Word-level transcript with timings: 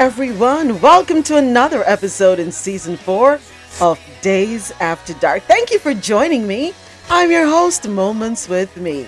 Everyone. 0.00 0.80
Welcome 0.80 1.22
to 1.24 1.36
another 1.36 1.84
episode 1.84 2.38
in 2.38 2.52
season 2.52 2.96
four 2.96 3.34
of 3.82 4.00
Dayz 4.22 4.72
After 4.80 5.12
Dark. 5.12 5.42
Thank 5.42 5.70
you 5.70 5.78
for 5.78 5.92
joining 5.92 6.46
me. 6.46 6.72
I'm 7.10 7.30
your 7.30 7.46
host, 7.46 7.86
Moments 7.86 8.48
with 8.48 8.74
Me. 8.78 9.06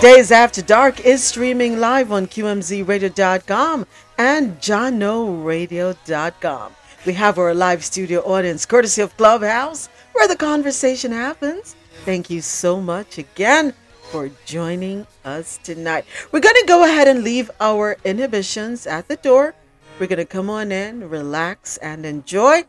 Dayz 0.00 0.30
After 0.30 0.60
Dark 0.60 1.00
is 1.00 1.24
streaming 1.24 1.80
live 1.80 2.12
on 2.12 2.26
QMZRadio.com 2.26 3.86
and 4.18 4.60
JahknoRadio.com. 4.60 6.72
We 7.06 7.14
have 7.14 7.38
our 7.38 7.54
live 7.54 7.82
studio 7.82 8.20
audience 8.20 8.66
courtesy 8.66 9.00
of 9.00 9.16
Clubhouse, 9.16 9.88
where 10.12 10.28
the 10.28 10.36
conversation 10.36 11.10
happens. 11.10 11.74
Thank 12.04 12.28
you 12.28 12.42
so 12.42 12.82
much 12.82 13.16
again 13.16 13.72
for 14.10 14.30
joining 14.44 15.06
us 15.24 15.58
tonight. 15.62 16.04
We're 16.32 16.40
going 16.40 16.54
to 16.54 16.66
go 16.66 16.84
ahead 16.84 17.08
and 17.08 17.24
leave 17.24 17.50
our 17.60 17.96
inhibitions 18.04 18.86
at 18.86 19.08
the 19.08 19.16
door. 19.16 19.54
We're 20.00 20.08
going 20.08 20.18
to 20.18 20.24
come 20.24 20.50
on 20.50 20.72
in, 20.72 21.08
relax, 21.08 21.76
and 21.76 22.04
enjoy. 22.04 22.64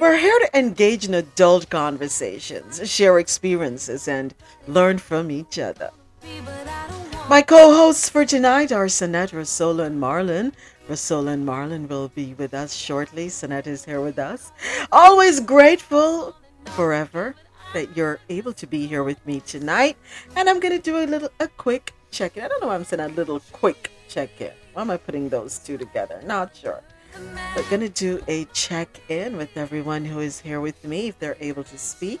We're 0.00 0.16
here 0.16 0.38
to 0.38 0.58
engage 0.58 1.06
in 1.06 1.12
adult 1.12 1.68
conversations, 1.68 2.90
share 2.90 3.18
experiences, 3.18 4.08
and 4.08 4.34
learn 4.66 4.96
from 4.96 5.30
each 5.30 5.58
other. 5.58 5.90
My 7.28 7.42
co 7.42 7.74
hosts 7.74 8.08
for 8.08 8.24
tonight 8.24 8.72
are 8.72 8.86
Sanette, 8.86 9.32
Rasola, 9.32 9.84
and 9.84 10.00
Marlon. 10.00 10.52
Rasola 10.88 11.34
and 11.34 11.46
Marlon 11.46 11.86
will 11.86 12.08
be 12.08 12.32
with 12.32 12.54
us 12.54 12.74
shortly. 12.74 13.28
Sanette 13.28 13.66
is 13.66 13.84
here 13.84 14.00
with 14.00 14.18
us. 14.18 14.50
Always 14.90 15.38
grateful 15.38 16.34
forever 16.64 17.34
that 17.74 17.94
you're 17.94 18.20
able 18.30 18.54
to 18.54 18.66
be 18.66 18.86
here 18.86 19.04
with 19.04 19.24
me 19.26 19.40
tonight. 19.40 19.98
And 20.34 20.48
I'm 20.48 20.60
going 20.60 20.74
to 20.74 20.82
do 20.82 20.96
a 20.96 21.04
little, 21.04 21.28
a 21.40 21.46
quick 21.46 21.92
check 22.10 22.38
in. 22.38 22.42
I 22.42 22.48
don't 22.48 22.62
know 22.62 22.68
why 22.68 22.74
I'm 22.74 22.84
saying 22.84 23.02
a 23.02 23.08
little 23.08 23.40
quick 23.52 23.90
check 24.08 24.40
in. 24.40 24.52
Why 24.72 24.82
am 24.82 24.90
I 24.90 24.96
putting 24.96 25.28
those 25.28 25.58
two 25.58 25.78
together? 25.78 26.20
Not 26.24 26.54
sure. 26.56 26.82
We're 27.56 27.68
going 27.70 27.80
to 27.80 27.88
do 27.88 28.22
a 28.28 28.44
check 28.46 29.00
in 29.08 29.36
with 29.36 29.56
everyone 29.56 30.04
who 30.04 30.20
is 30.20 30.40
here 30.40 30.60
with 30.60 30.84
me 30.84 31.08
if 31.08 31.18
they're 31.18 31.36
able 31.40 31.64
to 31.64 31.78
speak. 31.78 32.20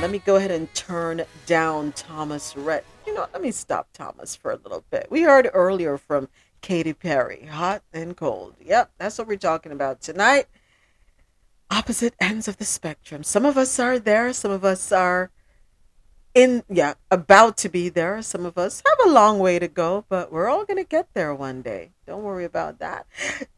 Let 0.00 0.10
me 0.10 0.18
go 0.18 0.36
ahead 0.36 0.50
and 0.50 0.72
turn 0.74 1.22
down 1.46 1.92
Thomas 1.92 2.56
Rhett. 2.56 2.84
You 3.06 3.14
know, 3.14 3.26
let 3.32 3.42
me 3.42 3.50
stop 3.50 3.88
Thomas 3.92 4.34
for 4.34 4.50
a 4.50 4.56
little 4.56 4.84
bit. 4.90 5.06
We 5.10 5.22
heard 5.22 5.48
earlier 5.52 5.98
from 5.98 6.28
Katy 6.60 6.94
Perry, 6.94 7.46
hot 7.46 7.82
and 7.92 8.16
cold. 8.16 8.54
Yep, 8.60 8.90
that's 8.98 9.18
what 9.18 9.28
we're 9.28 9.36
talking 9.36 9.72
about 9.72 10.00
tonight 10.00 10.46
opposite 11.74 12.14
ends 12.20 12.46
of 12.46 12.58
the 12.58 12.64
spectrum. 12.64 13.22
Some 13.24 13.44
of 13.44 13.56
us 13.58 13.78
are 13.78 13.98
there, 13.98 14.32
some 14.32 14.50
of 14.50 14.64
us 14.64 14.92
are 14.92 15.30
in 16.34 16.64
yeah, 16.68 16.94
about 17.10 17.56
to 17.58 17.68
be 17.68 17.88
there. 17.88 18.20
Some 18.22 18.46
of 18.46 18.58
us 18.58 18.82
have 18.86 19.08
a 19.08 19.10
long 19.12 19.38
way 19.38 19.58
to 19.58 19.68
go, 19.68 20.04
but 20.08 20.32
we're 20.32 20.48
all 20.48 20.64
gonna 20.64 20.84
get 20.84 21.08
there 21.14 21.34
one 21.34 21.62
day. 21.62 21.92
Don't 22.06 22.22
worry 22.24 22.44
about 22.44 22.80
that. 22.80 23.06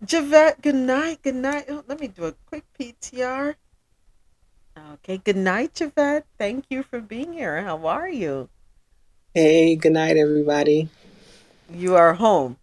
Javette, 0.04 0.62
good 0.62 0.74
night, 0.74 1.22
good 1.22 1.34
night. 1.36 1.66
Oh, 1.68 1.84
let 1.88 2.00
me 2.00 2.08
do 2.08 2.24
a 2.26 2.32
quick 2.46 2.64
PTR. 2.78 3.56
Okay, 4.94 5.18
good 5.18 5.36
night, 5.36 5.74
Javette. 5.74 6.26
Thank 6.38 6.66
you 6.70 6.82
for 6.82 7.00
being 7.00 7.32
here. 7.32 7.62
How 7.62 7.86
are 7.86 8.08
you? 8.08 8.50
Hey, 9.34 9.76
good 9.76 9.92
night, 9.92 10.16
everybody. 10.16 10.88
You 11.72 11.96
are 11.96 12.14
home. 12.14 12.58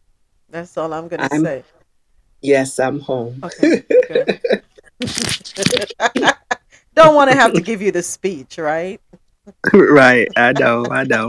That's 0.49 0.77
all 0.77 0.93
I'm 0.93 1.07
gonna 1.07 1.29
I'm 1.31 1.43
say. 1.43 1.63
yes, 2.41 2.79
I'm 2.79 2.99
home. 3.01 3.43
Okay. 3.43 3.83
Don't 6.95 7.15
want 7.15 7.31
to 7.31 7.35
have 7.35 7.53
to 7.53 7.61
give 7.61 7.81
you 7.81 7.91
the 7.91 8.03
speech, 8.03 8.57
right? 8.59 9.01
right, 9.73 10.27
I 10.35 10.53
know, 10.53 10.85
I 10.89 11.03
know. 11.03 11.27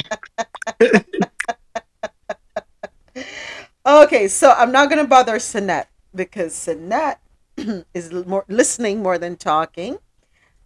Okay, 3.87 4.29
so 4.29 4.53
I'm 4.53 4.73
not 4.73 4.89
going 4.89 5.03
to 5.03 5.09
bother 5.09 5.37
Sinette 5.37 5.87
because 6.15 6.53
Sinette 6.55 7.19
is 7.95 8.13
more 8.13 8.45
listening 8.49 9.03
more 9.03 9.19
than 9.19 9.37
talking. 9.37 9.99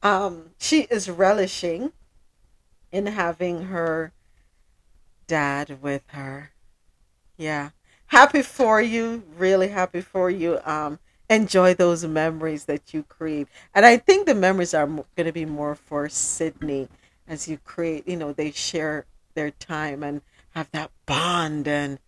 Um, 0.03 0.51
she 0.59 0.83
is 0.91 1.11
relishing 1.11 1.93
in 2.93 3.07
having 3.07 3.65
her 3.67 4.13
dad 5.27 5.83
with 5.83 6.03
her. 6.09 6.51
Yeah. 7.37 7.71
Happy 8.07 8.43
for 8.43 8.81
you. 8.81 9.25
Really 9.37 9.69
happy 9.69 10.01
for 10.01 10.31
you. 10.31 10.61
Um, 10.65 10.99
enjoy 11.31 11.75
those 11.75 12.05
memories 12.07 12.65
that 12.67 12.95
you 12.95 13.03
create. 13.05 13.49
And 13.75 13.87
I 13.87 13.97
think 13.99 14.27
the 14.27 14.35
memories 14.35 14.75
are 14.75 14.87
going 14.87 15.07
to 15.27 15.33
be 15.33 15.45
more 15.47 15.75
for 15.75 16.09
Sydney 16.09 16.89
as 17.29 17.47
you 17.49 17.59
create, 17.59 18.09
you 18.09 18.17
know, 18.17 18.33
they 18.33 18.51
share 18.51 19.07
their 19.35 19.51
time 19.51 20.03
and 20.03 20.23
have 20.51 20.71
that 20.73 20.91
bond. 21.07 21.69
And, 21.69 21.99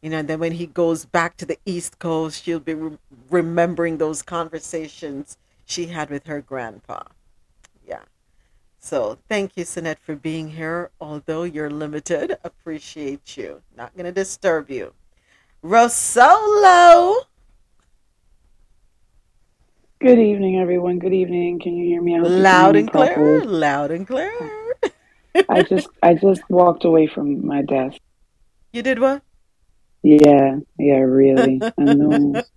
you 0.00 0.10
know, 0.10 0.18
and 0.18 0.28
then 0.28 0.38
when 0.38 0.52
he 0.52 0.66
goes 0.66 1.04
back 1.04 1.36
to 1.38 1.44
the 1.46 1.58
East 1.66 1.98
Coast, 1.98 2.44
she'll 2.44 2.60
be 2.60 2.74
re- 2.74 2.98
remembering 3.30 3.98
those 3.98 4.22
conversations 4.22 5.36
she 5.66 5.86
had 5.86 6.08
with 6.10 6.26
her 6.26 6.40
grandpa. 6.40 7.02
Yeah. 7.86 8.02
So 8.78 9.18
thank 9.28 9.56
you, 9.56 9.64
Sinette, 9.64 9.98
for 9.98 10.14
being 10.14 10.50
here. 10.50 10.90
Although 11.00 11.42
you're 11.42 11.70
limited, 11.70 12.38
appreciate 12.44 13.36
you. 13.36 13.62
Not 13.76 13.94
going 13.96 14.06
to 14.06 14.12
disturb 14.12 14.70
you. 14.70 14.94
Rosolo. 15.62 17.16
Good 20.00 20.20
evening, 20.20 20.60
everyone. 20.60 21.00
Good 21.00 21.12
evening. 21.12 21.58
Can 21.58 21.76
you 21.76 21.84
hear 21.86 22.00
me? 22.00 22.14
I 22.14 22.18
hope 22.18 22.28
you 22.28 22.30
can 22.30 22.36
hear 22.36 22.42
Loud 22.44 22.76
and 22.76 22.90
clear. 22.92 23.06
properly. 23.14 23.46
Loud 23.46 23.90
and 23.90 24.06
clear. 24.06 24.67
I 25.48 25.62
just 25.62 25.88
I 26.02 26.14
just 26.14 26.42
walked 26.48 26.84
away 26.84 27.06
from 27.06 27.46
my 27.46 27.62
desk. 27.62 27.98
You 28.72 28.82
did 28.82 28.98
what? 28.98 29.22
Yeah, 30.02 30.56
yeah, 30.78 30.98
really. 30.98 31.60
I 31.62 31.82
know. 31.82 32.42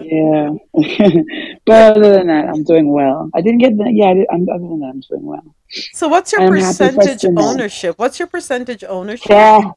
yeah. 0.00 0.50
but 1.66 1.96
other 1.96 2.12
than 2.12 2.28
that, 2.28 2.48
I'm 2.48 2.62
doing 2.62 2.92
well. 2.92 3.30
I 3.34 3.40
didn't 3.40 3.58
get 3.58 3.76
that. 3.78 3.90
yeah, 3.92 4.06
I 4.06 4.14
did, 4.14 4.26
I'm, 4.32 4.48
other 4.48 4.68
than 4.68 4.80
that, 4.80 4.90
I'm 4.94 5.00
doing 5.00 5.24
well. 5.24 5.54
So 5.92 6.06
what's 6.06 6.30
your 6.32 6.42
I'm 6.42 6.50
percentage 6.50 7.24
ownership? 7.24 7.98
What's 7.98 8.18
your 8.20 8.28
percentage 8.28 8.84
ownership? 8.84 9.28
Yeah. 9.28 9.72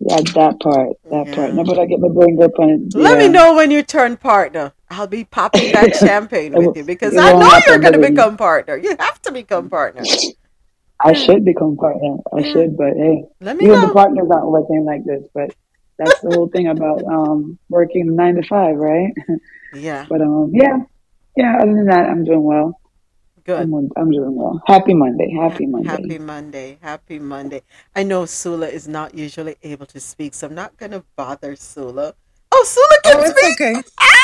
Yeah, 0.00 0.20
that 0.34 0.60
part. 0.60 0.96
That 1.10 1.34
part. 1.34 1.50
Yeah. 1.50 1.54
No, 1.54 1.64
but 1.64 1.78
I 1.78 1.86
get 1.86 2.00
my 2.00 2.08
brain 2.08 2.36
grip 2.36 2.58
on 2.58 2.70
it. 2.70 2.94
Let 2.94 3.18
me 3.18 3.28
know 3.28 3.54
when 3.54 3.70
you 3.70 3.82
turn 3.82 4.16
partner. 4.16 4.72
I'll 4.90 5.06
be 5.06 5.24
popping 5.24 5.72
that 5.72 5.96
champagne 6.00 6.52
with 6.52 6.76
you 6.76 6.84
because 6.84 7.16
I 7.16 7.32
know 7.32 7.58
you're 7.66 7.78
going 7.78 7.94
to 7.94 8.08
become 8.08 8.36
partner. 8.36 8.76
You 8.76 8.96
have 8.98 9.20
to 9.22 9.32
become 9.32 9.68
partner. 9.70 10.02
I 11.00 11.12
should 11.12 11.44
become 11.44 11.76
partner. 11.76 12.16
I 12.32 12.40
Yeah. 12.40 12.52
should, 12.52 12.76
but 12.76 12.94
hey, 12.96 13.24
Let 13.40 13.56
me 13.56 13.66
even 13.66 13.80
the 13.80 13.88
partners 13.88 14.28
aren't 14.30 14.50
working 14.50 14.84
like 14.84 15.04
this. 15.04 15.22
But 15.34 15.54
that's 15.98 16.20
the 16.20 16.30
whole 16.30 16.48
thing 16.48 16.68
about 16.68 17.04
um 17.04 17.58
working 17.68 18.14
nine 18.16 18.34
to 18.36 18.42
five, 18.42 18.76
right? 18.76 19.12
Yeah, 19.72 20.06
But 20.08 20.22
um, 20.22 20.50
yeah, 20.54 20.78
yeah. 21.36 21.58
Other 21.60 21.74
than 21.74 21.86
that, 21.86 22.08
I'm 22.08 22.24
doing 22.24 22.42
well. 22.42 22.80
good. 23.44 23.60
I'm 23.60 23.74
I'm 23.96 24.10
doing 24.10 24.34
well. 24.34 24.62
Happy 24.66 24.94
Monday. 24.94 25.30
Happy 25.30 25.66
Monday. 25.66 25.88
Happy 25.88 26.18
Monday. 26.18 26.78
Happy 26.80 27.18
Monday. 27.18 27.62
I 27.94 28.02
know 28.02 28.24
Sula 28.24 28.66
is 28.68 28.88
not 28.88 29.14
usually 29.14 29.56
able 29.62 29.84
to 29.86 30.00
speak, 30.00 30.32
so 30.32 30.46
I'm 30.46 30.54
not 30.54 30.78
going 30.78 30.92
to 30.92 31.04
bother 31.16 31.54
Sula. 31.54 32.14
Oh, 32.50 32.64
Sula 32.64 32.96
can 33.04 33.16
Oh, 33.20 33.30
speak. 33.30 33.60
it's 33.60 33.60
okay. 33.60 33.82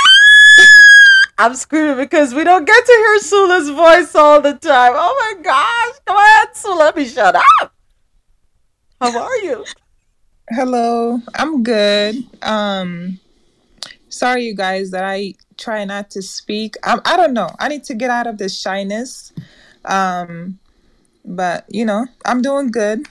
I'm 1.36 1.54
screaming 1.56 1.96
because 1.96 2.32
we 2.32 2.44
don't 2.44 2.64
get 2.64 2.86
to 2.86 2.92
hear 2.92 3.18
Sula's 3.18 3.68
voice 3.68 4.14
all 4.14 4.40
the 4.40 4.52
time. 4.52 4.92
Oh 4.94 5.34
my 5.36 5.42
gosh. 5.42 6.00
Come 6.06 6.16
on, 6.16 6.54
Sula. 6.54 6.76
Let 6.76 6.96
me 6.96 7.06
shut 7.06 7.34
up. 7.34 7.74
How 9.00 9.18
are 9.18 9.36
you? 9.38 9.64
Hello. 10.50 11.20
I'm 11.34 11.62
good. 11.64 12.16
Um 12.42 13.18
sorry 14.08 14.44
you 14.44 14.54
guys 14.54 14.92
that 14.92 15.04
I 15.04 15.34
try 15.58 15.84
not 15.84 16.10
to 16.10 16.22
speak. 16.22 16.76
I 16.84 17.00
I 17.04 17.16
don't 17.16 17.34
know. 17.34 17.50
I 17.58 17.68
need 17.68 17.82
to 17.84 17.94
get 17.94 18.10
out 18.10 18.28
of 18.28 18.38
this 18.38 18.58
shyness. 18.58 19.32
Um 19.84 20.60
but 21.24 21.64
you 21.68 21.84
know, 21.84 22.06
I'm 22.24 22.42
doing 22.42 22.70
good 22.70 23.08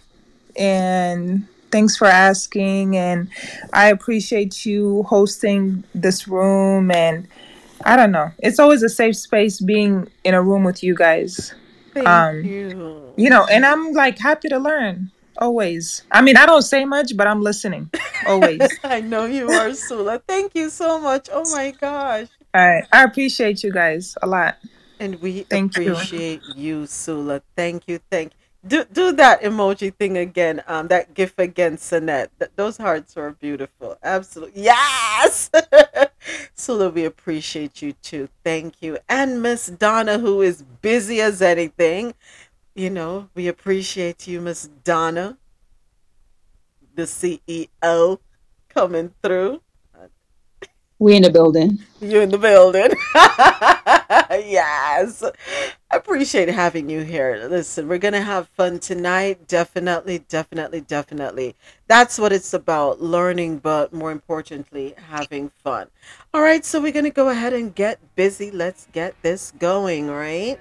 and 0.55 1.45
thanks 1.71 1.97
for 1.97 2.05
asking 2.07 2.95
and 2.95 3.27
I 3.73 3.87
appreciate 3.89 4.65
you 4.65 5.03
hosting 5.03 5.83
this 5.93 6.27
room 6.27 6.89
and 6.91 7.27
I 7.85 7.95
don't 7.95 8.11
know. 8.11 8.31
It's 8.39 8.59
always 8.59 8.83
a 8.83 8.89
safe 8.89 9.15
space 9.15 9.59
being 9.59 10.07
in 10.23 10.33
a 10.33 10.41
room 10.41 10.63
with 10.63 10.83
you 10.83 10.95
guys. 10.95 11.53
Thank 11.93 12.07
Um 12.07 12.43
you. 12.43 13.13
you 13.15 13.29
know, 13.29 13.45
and 13.45 13.65
I'm 13.65 13.93
like 13.93 14.17
happy 14.19 14.49
to 14.49 14.57
learn 14.59 15.11
always. 15.37 16.03
I 16.11 16.21
mean, 16.21 16.37
I 16.37 16.45
don't 16.45 16.61
say 16.61 16.85
much, 16.85 17.15
but 17.15 17.27
I'm 17.27 17.41
listening 17.41 17.89
always. 18.27 18.79
I 18.83 19.01
know 19.01 19.25
you 19.25 19.51
are, 19.51 19.73
Sula. 19.73 20.21
Thank 20.27 20.55
you 20.55 20.69
so 20.69 20.99
much. 20.99 21.29
Oh 21.31 21.49
my 21.49 21.71
gosh. 21.71 22.27
I 22.53 22.83
I 22.91 23.03
appreciate 23.03 23.63
you 23.63 23.71
guys 23.71 24.15
a 24.21 24.27
lot. 24.27 24.57
And 24.99 25.21
we 25.21 25.45
Thank 25.49 25.77
you. 25.77 25.93
appreciate 25.95 26.43
you, 26.55 26.85
Sula. 26.85 27.41
Thank 27.55 27.87
you. 27.87 27.99
Thank 28.11 28.33
do 28.65 28.85
do 28.85 29.11
that 29.13 29.41
emoji 29.41 29.93
thing 29.93 30.17
again. 30.17 30.63
Um, 30.67 30.87
that 30.87 31.13
gif 31.13 31.37
again, 31.37 31.77
Sinette. 31.77 32.29
Th- 32.39 32.51
those 32.55 32.77
hearts 32.77 33.15
were 33.15 33.31
beautiful. 33.31 33.97
Absolutely. 34.03 34.63
Yes. 34.63 35.49
Sula, 36.53 36.89
we 36.89 37.05
appreciate 37.05 37.81
you 37.81 37.93
too. 37.93 38.29
Thank 38.43 38.81
you. 38.81 38.97
And 39.09 39.41
Miss 39.41 39.67
Donna, 39.67 40.19
who 40.19 40.41
is 40.41 40.63
busy 40.81 41.21
as 41.21 41.41
anything. 41.41 42.13
You 42.75 42.89
know, 42.89 43.29
we 43.35 43.47
appreciate 43.47 44.27
you, 44.27 44.41
Miss 44.41 44.69
Donna, 44.83 45.37
the 46.95 47.03
CEO, 47.03 48.19
coming 48.69 49.13
through. 49.21 49.61
We 50.99 51.15
in 51.15 51.23
the 51.23 51.29
building. 51.29 51.79
You 52.01 52.21
in 52.21 52.29
the 52.29 52.37
building. 52.37 52.91
yes. 54.49 55.23
Appreciate 55.93 56.49
having 56.49 56.89
you 56.89 57.01
here. 57.01 57.45
Listen, 57.47 57.87
we're 57.87 57.99
going 57.99 58.15
to 58.15 58.21
have 58.21 58.47
fun 58.47 58.79
tonight. 58.79 59.47
Definitely, 59.47 60.25
definitely, 60.27 60.81
definitely. 60.81 61.55
That's 61.87 62.17
what 62.17 62.33
it's 62.33 62.51
about 62.51 62.99
learning, 62.99 63.59
but 63.59 63.93
more 63.93 64.11
importantly, 64.11 64.95
having 65.09 65.51
fun. 65.63 65.89
All 66.33 66.41
right, 66.41 66.65
so 66.65 66.81
we're 66.81 66.93
going 66.93 67.05
to 67.05 67.11
go 67.11 67.29
ahead 67.29 67.53
and 67.53 67.75
get 67.75 67.99
busy. 68.15 68.49
Let's 68.49 68.87
get 68.91 69.13
this 69.21 69.53
going, 69.59 70.09
right? 70.09 70.59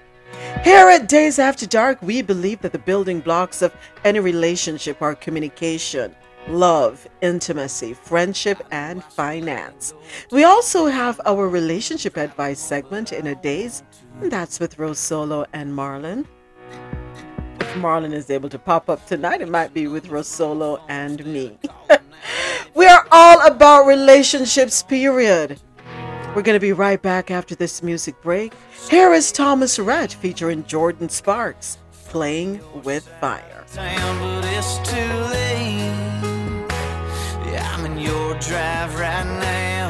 Here 0.63 0.87
at 0.87 1.09
Dayz 1.09 1.39
After 1.39 1.65
Dark, 1.65 1.99
we 2.03 2.21
believe 2.21 2.61
that 2.61 2.71
the 2.71 2.77
building 2.77 3.19
blocks 3.19 3.63
of 3.63 3.75
any 4.05 4.19
relationship 4.19 5.01
are 5.01 5.15
communication 5.15 6.15
love, 6.47 7.07
intimacy, 7.21 7.93
friendship, 7.93 8.61
and 8.71 9.03
finance. 9.03 9.93
We 10.31 10.43
also 10.43 10.87
have 10.87 11.19
our 11.25 11.47
relationship 11.47 12.17
advice 12.17 12.59
segment 12.59 13.13
in 13.13 13.27
a 13.27 13.35
days, 13.35 13.83
that's 14.21 14.59
with 14.59 14.79
Rose 14.79 14.99
Solo 14.99 15.45
and 15.53 15.71
Marlon. 15.73 16.25
If 17.59 17.73
Marlon 17.75 18.13
is 18.13 18.29
able 18.29 18.49
to 18.49 18.59
pop 18.59 18.89
up 18.89 19.05
tonight, 19.07 19.41
it 19.41 19.49
might 19.49 19.73
be 19.73 19.87
with 19.87 20.09
Rose 20.09 20.27
Solo 20.27 20.83
and 20.89 21.25
me. 21.25 21.57
we 22.75 22.85
are 22.85 23.07
all 23.11 23.45
about 23.45 23.85
relationships, 23.85 24.83
period. 24.83 25.59
We're 26.35 26.41
going 26.41 26.55
to 26.55 26.59
be 26.59 26.73
right 26.73 27.01
back 27.01 27.31
after 27.31 27.55
this 27.55 27.83
music 27.83 28.21
break. 28.21 28.53
Here 28.89 29.13
is 29.13 29.31
Thomas 29.31 29.77
Rhett 29.77 30.13
featuring 30.13 30.63
Jordin 30.63 31.11
Sparks 31.11 31.77
playing 32.09 32.61
with 32.83 33.07
fire 33.19 33.63
drive 38.47 38.99
right 38.99 39.23
now. 39.39 39.82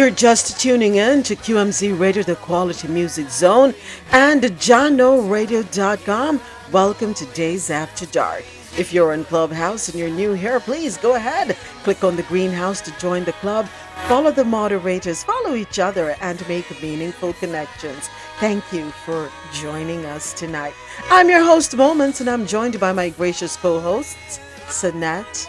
You're 0.00 0.08
just 0.08 0.58
tuning 0.58 0.94
in 0.94 1.22
to 1.24 1.36
QMZ 1.36 2.00
Radio, 2.00 2.22
the 2.22 2.36
Quality 2.36 2.88
Music 2.88 3.28
Zone, 3.28 3.74
and 4.12 4.42
JanoRadio.com, 4.42 6.40
welcome 6.72 7.12
to 7.12 7.26
Dayz 7.26 7.68
After 7.68 8.06
Dark. 8.06 8.44
If 8.78 8.94
you're 8.94 9.12
in 9.12 9.24
Clubhouse 9.26 9.90
and 9.90 9.98
you're 9.98 10.08
new 10.08 10.32
here, 10.32 10.58
please 10.58 10.96
go 10.96 11.16
ahead. 11.16 11.54
Click 11.82 12.02
on 12.02 12.16
the 12.16 12.22
greenhouse 12.22 12.80
to 12.80 12.98
join 12.98 13.26
the 13.26 13.34
club. 13.34 13.68
Follow 14.08 14.30
the 14.30 14.42
moderators, 14.42 15.22
follow 15.22 15.54
each 15.54 15.78
other, 15.78 16.16
and 16.22 16.48
make 16.48 16.80
meaningful 16.80 17.34
connections. 17.34 18.08
Thank 18.38 18.72
you 18.72 18.90
for 19.04 19.30
joining 19.52 20.06
us 20.06 20.32
tonight. 20.32 20.72
I'm 21.10 21.28
your 21.28 21.44
host, 21.44 21.76
Moments, 21.76 22.20
and 22.20 22.30
I'm 22.30 22.46
joined 22.46 22.80
by 22.80 22.94
my 22.94 23.10
gracious 23.10 23.54
co 23.54 23.78
hosts, 23.78 24.40
Sanat 24.68 25.46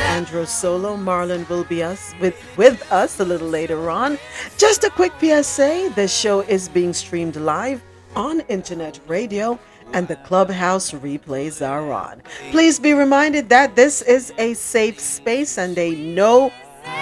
Andrew 0.00 0.46
Solo. 0.46 0.96
Marlon 0.96 1.48
will 1.48 1.64
be 1.64 1.82
us 1.82 2.14
with, 2.20 2.36
with 2.56 2.90
us 2.92 3.20
a 3.20 3.24
little 3.24 3.48
later 3.48 3.90
on. 3.90 4.18
Just 4.58 4.84
a 4.84 4.90
quick 4.90 5.12
PSA 5.20 5.92
this 5.94 6.16
show 6.16 6.40
is 6.40 6.68
being 6.68 6.92
streamed 6.92 7.36
live 7.36 7.82
on 8.14 8.40
internet 8.42 9.00
radio 9.06 9.58
and 9.92 10.08
the 10.08 10.16
clubhouse 10.16 10.92
replays 10.92 11.66
are 11.66 11.92
on. 11.92 12.22
Please 12.50 12.78
be 12.78 12.92
reminded 12.92 13.48
that 13.48 13.76
this 13.76 14.02
is 14.02 14.32
a 14.38 14.54
safe 14.54 14.98
space 14.98 15.58
and 15.58 15.76
a 15.78 15.94
no 15.94 16.52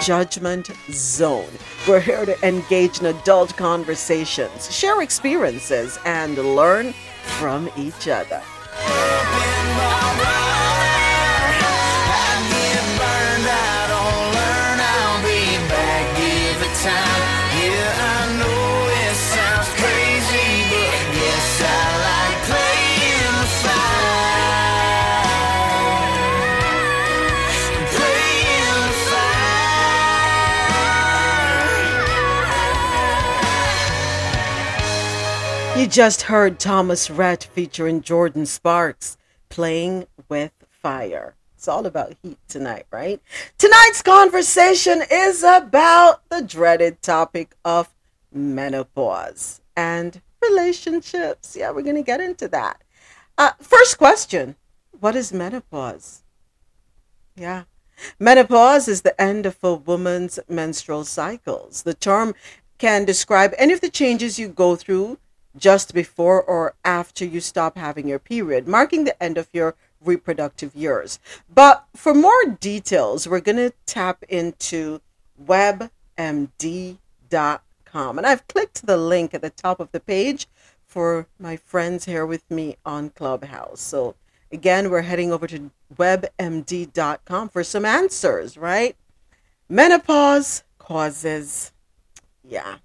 judgment 0.01 0.69
zone. 0.91 1.49
We're 1.87 1.99
here 1.99 2.25
to 2.25 2.47
engage 2.47 2.99
in 2.99 3.07
adult 3.07 3.55
conversations, 3.57 4.73
share 4.73 5.01
experiences, 5.01 5.97
and 6.05 6.37
learn 6.37 6.93
from 7.23 7.69
each 7.77 8.07
other. 8.07 8.41
You 35.83 35.89
just 35.89 36.21
heard 36.21 36.61
Thomas 36.61 37.09
Rhett 37.09 37.43
featuring 37.43 38.01
Jordin 38.01 38.47
Sparks 38.47 39.17
playing 39.49 40.07
with 40.29 40.53
fire. 40.69 41.35
It's 41.57 41.67
all 41.67 41.85
about 41.85 42.15
heat 42.23 42.37
tonight, 42.47 42.85
right? 42.89 43.21
Tonight's 43.57 44.01
conversation 44.01 45.03
is 45.11 45.43
about 45.43 46.21
the 46.29 46.41
dreaded 46.41 47.01
topic 47.01 47.57
of 47.65 47.93
menopause 48.31 49.59
and 49.75 50.21
relationships. 50.41 51.57
Yeah, 51.59 51.71
we're 51.71 51.81
going 51.81 51.97
to 51.97 52.01
get 52.01 52.21
into 52.21 52.47
that. 52.47 52.81
Uh, 53.37 53.51
first 53.59 53.97
question 53.97 54.55
What 54.97 55.17
is 55.17 55.33
menopause? 55.33 56.23
Yeah. 57.35 57.63
Menopause 58.19 58.87
is 58.87 59.01
the 59.01 59.21
end 59.21 59.45
of 59.45 59.57
a 59.61 59.73
woman's 59.73 60.39
menstrual 60.47 61.03
cycles. 61.03 61.83
The 61.83 61.93
term 61.93 62.35
can 62.77 63.03
describe 63.03 63.53
any 63.57 63.73
of 63.73 63.81
the 63.81 63.89
changes 63.89 64.39
you 64.39 64.47
go 64.47 64.77
through 64.77 65.17
just 65.57 65.93
before 65.93 66.41
or 66.41 66.75
after 66.83 67.25
you 67.25 67.39
stop 67.39 67.77
having 67.77 68.07
your 68.07 68.19
period, 68.19 68.67
marking 68.67 69.03
the 69.03 69.21
end 69.21 69.37
of 69.37 69.49
your 69.53 69.75
reproductive 70.01 70.75
years. 70.75 71.19
But 71.53 71.85
for 71.95 72.13
more 72.13 72.45
details, 72.59 73.27
we're 73.27 73.39
going 73.39 73.57
to 73.57 73.73
tap 73.85 74.23
into 74.29 75.01
webmd.com. 75.43 75.89
And 78.17 78.27
I've 78.27 78.47
clicked 78.47 78.85
the 78.85 78.97
link 78.97 79.33
at 79.33 79.41
the 79.41 79.49
top 79.49 79.79
of 79.79 79.91
the 79.91 79.99
page 79.99 80.47
for 80.85 81.27
my 81.39 81.57
friends 81.57 82.05
here 82.05 82.25
with 82.25 82.49
me 82.49 82.77
on 82.85 83.09
Clubhouse. 83.09 83.81
So 83.81 84.15
again, 84.51 84.89
we're 84.89 85.01
heading 85.01 85.31
over 85.31 85.47
to 85.47 85.71
webmd.com 85.95 87.49
for 87.49 87.63
some 87.63 87.85
answers, 87.85 88.57
right? 88.57 88.95
Menopause 89.69 90.63
causes, 90.77 91.71
yeah, 92.43 92.77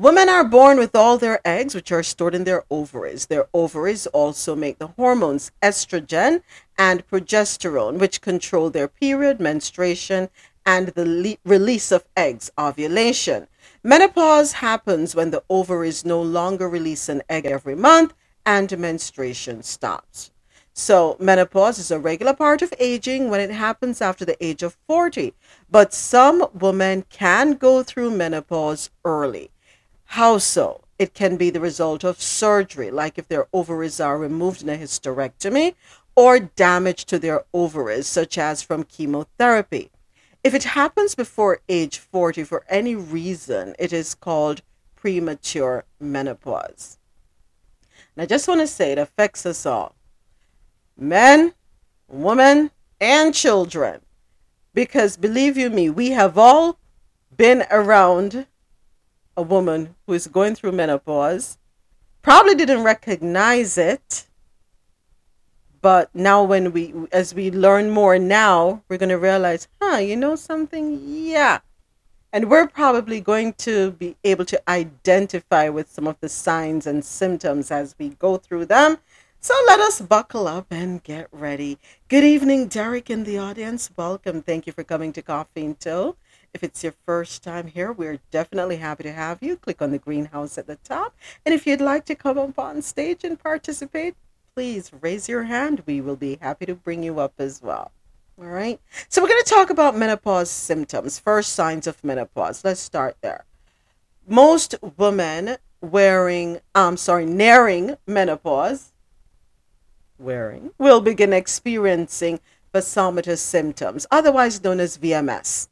Women 0.00 0.30
are 0.30 0.44
born 0.44 0.78
with 0.78 0.96
all 0.96 1.18
their 1.18 1.46
eggs, 1.46 1.74
which 1.74 1.92
are 1.92 2.02
stored 2.02 2.34
in 2.34 2.44
their 2.44 2.64
ovaries. 2.70 3.26
Their 3.26 3.48
ovaries 3.52 4.06
also 4.06 4.56
make 4.56 4.78
the 4.78 4.86
hormones 4.86 5.52
estrogen 5.60 6.42
and 6.78 7.06
progesterone, 7.06 7.98
which 7.98 8.22
control 8.22 8.70
their 8.70 8.88
period, 8.88 9.40
menstruation, 9.40 10.30
and 10.64 10.88
the 10.88 11.04
le- 11.04 11.36
release 11.44 11.92
of 11.92 12.06
eggs, 12.16 12.50
ovulation. 12.58 13.46
Menopause 13.84 14.52
happens 14.52 15.14
when 15.14 15.32
the 15.32 15.42
ovaries 15.50 16.02
no 16.02 16.22
longer 16.22 16.66
release 16.66 17.10
an 17.10 17.20
egg 17.28 17.44
every 17.44 17.74
month 17.74 18.14
and 18.46 18.78
menstruation 18.78 19.62
stops. 19.62 20.30
So, 20.72 21.18
menopause 21.20 21.78
is 21.78 21.90
a 21.90 21.98
regular 21.98 22.32
part 22.32 22.62
of 22.62 22.72
aging 22.78 23.28
when 23.28 23.40
it 23.40 23.50
happens 23.50 24.00
after 24.00 24.24
the 24.24 24.42
age 24.42 24.62
of 24.62 24.78
40. 24.86 25.34
But 25.70 25.92
some 25.92 26.46
women 26.54 27.04
can 27.10 27.52
go 27.52 27.82
through 27.82 28.12
menopause 28.12 28.88
early. 29.04 29.50
How 30.14 30.38
so? 30.38 30.80
It 30.98 31.14
can 31.14 31.36
be 31.36 31.50
the 31.50 31.60
result 31.60 32.02
of 32.02 32.20
surgery, 32.20 32.90
like 32.90 33.16
if 33.16 33.28
their 33.28 33.46
ovaries 33.52 34.00
are 34.00 34.18
removed 34.18 34.60
in 34.60 34.68
a 34.68 34.76
hysterectomy, 34.76 35.76
or 36.16 36.40
damage 36.40 37.04
to 37.04 37.18
their 37.20 37.44
ovaries, 37.54 38.08
such 38.08 38.36
as 38.36 38.60
from 38.60 38.82
chemotherapy. 38.82 39.92
If 40.42 40.52
it 40.52 40.64
happens 40.64 41.14
before 41.14 41.60
age 41.68 41.98
40 41.98 42.42
for 42.42 42.64
any 42.68 42.96
reason, 42.96 43.76
it 43.78 43.92
is 43.92 44.16
called 44.16 44.62
premature 44.96 45.84
menopause. 46.00 46.98
And 48.16 48.24
I 48.24 48.26
just 48.26 48.48
want 48.48 48.62
to 48.62 48.66
say 48.66 48.90
it 48.90 48.98
affects 48.98 49.46
us 49.46 49.64
all 49.64 49.94
men, 50.96 51.54
women, 52.08 52.72
and 53.00 53.32
children. 53.32 54.00
Because 54.74 55.16
believe 55.16 55.56
you 55.56 55.70
me, 55.70 55.88
we 55.88 56.10
have 56.10 56.36
all 56.36 56.80
been 57.36 57.64
around 57.70 58.48
a 59.36 59.42
woman 59.42 59.94
who 60.06 60.12
is 60.12 60.26
going 60.26 60.54
through 60.54 60.72
menopause, 60.72 61.58
probably 62.22 62.54
didn't 62.54 62.84
recognize 62.84 63.78
it. 63.78 64.26
But 65.82 66.10
now, 66.14 66.42
when 66.42 66.72
we, 66.72 66.92
as 67.10 67.34
we 67.34 67.50
learn 67.50 67.90
more 67.90 68.18
now, 68.18 68.82
we're 68.88 68.98
going 68.98 69.08
to 69.08 69.18
realize, 69.18 69.66
huh, 69.80 69.96
you 69.98 70.14
know 70.14 70.36
something? 70.36 71.00
Yeah. 71.02 71.60
And 72.32 72.50
we're 72.50 72.68
probably 72.68 73.20
going 73.20 73.54
to 73.54 73.92
be 73.92 74.16
able 74.22 74.44
to 74.44 74.70
identify 74.70 75.68
with 75.68 75.90
some 75.90 76.06
of 76.06 76.16
the 76.20 76.28
signs 76.28 76.86
and 76.86 77.04
symptoms 77.04 77.70
as 77.70 77.94
we 77.98 78.10
go 78.10 78.36
through 78.36 78.66
them 78.66 78.98
so 79.42 79.54
let 79.66 79.80
us 79.80 80.02
buckle 80.02 80.46
up 80.46 80.66
and 80.70 81.02
get 81.02 81.26
ready. 81.32 81.78
Good 82.08 82.24
evening, 82.24 82.68
Derek 82.68 83.08
in 83.08 83.24
the 83.24 83.38
audience. 83.38 83.90
Welcome. 83.96 84.42
Thank 84.42 84.66
you 84.66 84.74
for 84.74 84.84
coming 84.84 85.14
to 85.14 85.22
Coffee 85.22 85.64
and 85.64 85.80
Toe. 85.80 86.16
If 86.52 86.64
it's 86.64 86.82
your 86.82 86.94
first 87.06 87.44
time 87.44 87.68
here, 87.68 87.92
we're 87.92 88.18
definitely 88.30 88.76
happy 88.76 89.04
to 89.04 89.12
have 89.12 89.38
you. 89.40 89.56
Click 89.56 89.80
on 89.80 89.92
the 89.92 89.98
greenhouse 89.98 90.58
at 90.58 90.66
the 90.66 90.76
top. 90.76 91.14
And 91.46 91.54
if 91.54 91.66
you'd 91.66 91.80
like 91.80 92.04
to 92.06 92.14
come 92.14 92.38
up 92.38 92.58
on 92.58 92.82
stage 92.82 93.22
and 93.22 93.38
participate, 93.38 94.16
please 94.54 94.90
raise 95.00 95.28
your 95.28 95.44
hand. 95.44 95.84
We 95.86 96.00
will 96.00 96.16
be 96.16 96.38
happy 96.40 96.66
to 96.66 96.74
bring 96.74 97.02
you 97.02 97.20
up 97.20 97.34
as 97.38 97.62
well. 97.62 97.92
All 98.38 98.46
right. 98.46 98.80
So 99.08 99.22
we're 99.22 99.28
going 99.28 99.44
to 99.44 99.50
talk 99.50 99.70
about 99.70 99.96
menopause 99.96 100.50
symptoms, 100.50 101.18
first 101.18 101.52
signs 101.52 101.86
of 101.86 102.02
menopause. 102.02 102.64
Let's 102.64 102.80
start 102.80 103.16
there. 103.20 103.44
Most 104.26 104.74
women 104.96 105.56
wearing, 105.80 106.60
I'm 106.74 106.96
sorry, 106.96 107.26
nearing 107.26 107.96
menopause 108.06 108.92
wearing 110.18 110.72
will 110.78 111.00
begin 111.00 111.32
experiencing 111.32 112.40
vasomotor 112.74 113.38
symptoms, 113.38 114.06
otherwise 114.10 114.62
known 114.62 114.80
as 114.80 114.98
VMS. 114.98 115.68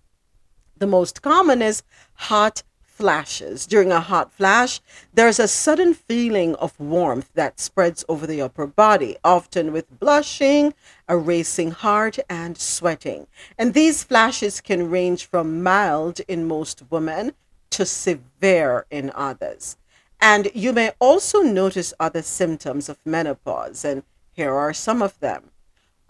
The 0.79 0.87
most 0.87 1.23
common 1.23 1.61
is 1.61 1.83
hot 2.15 2.63
flashes. 2.83 3.67
During 3.67 3.93
a 3.93 4.01
hot 4.01 4.33
flash, 4.33 4.81
there's 5.13 5.39
a 5.39 5.49
sudden 5.49 5.95
feeling 5.95 6.55
of 6.57 6.79
warmth 6.79 7.31
that 7.35 7.61
spreads 7.61 8.05
over 8.09 8.27
the 8.27 8.43
upper 8.43 8.67
body, 8.67 9.17
often 9.25 9.73
with 9.73 9.99
blushing, 9.99 10.75
a 11.09 11.17
racing 11.17 11.71
heart, 11.71 12.19
and 12.29 12.59
sweating. 12.59 13.27
And 13.57 13.75
these 13.75 14.05
flashes 14.05 14.61
can 14.61 14.91
range 14.91 15.27
from 15.27 15.63
mild 15.63 16.21
in 16.29 16.47
most 16.47 16.83
women 16.91 17.33
to 17.71 17.85
severe 17.85 18.87
in 18.91 19.13
others. 19.15 19.77
And 20.21 20.51
you 20.55 20.73
may 20.73 20.93
also 20.99 21.43
notice 21.43 21.95
other 22.01 22.23
symptoms 22.23 22.89
of 22.89 22.99
menopause. 23.05 23.85
And 23.85 24.03
here 24.33 24.55
are 24.55 24.73
some 24.73 25.03
of 25.03 25.19
them 25.21 25.51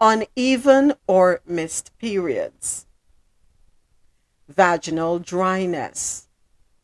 uneven 0.01 0.93
or 1.07 1.41
missed 1.45 1.91
periods, 1.97 2.85
vaginal 4.49 5.19
dryness, 5.19 6.27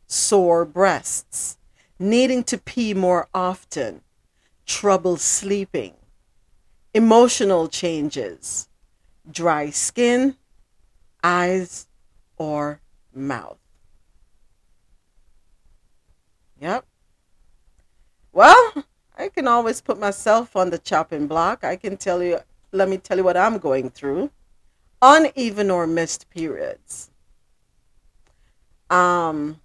sore 0.06 0.64
breasts, 0.64 1.58
needing 1.98 2.44
to 2.44 2.56
pee 2.56 2.94
more 2.94 3.28
often, 3.34 4.00
trouble 4.64 5.16
sleeping, 5.16 5.94
emotional 6.94 7.68
changes, 7.68 8.68
dry 9.30 9.68
skin, 9.68 10.36
eyes, 11.22 11.88
or 12.36 12.80
mouth. 13.12 13.58
Yep. 16.60 16.86
Well, 18.32 18.84
I 19.18 19.28
can 19.28 19.48
always 19.48 19.80
put 19.80 19.98
myself 19.98 20.54
on 20.56 20.70
the 20.70 20.78
chopping 20.78 21.26
block. 21.26 21.64
I 21.64 21.76
can 21.76 21.96
tell 21.96 22.22
you, 22.22 22.38
let 22.72 22.88
me 22.88 22.98
tell 22.98 23.16
you 23.16 23.24
what 23.24 23.36
I'm 23.36 23.58
going 23.58 23.90
through. 23.90 24.30
Uneven 25.02 25.70
or 25.70 25.86
missed 25.86 26.30
periods. 26.30 27.10
Um, 28.90 29.60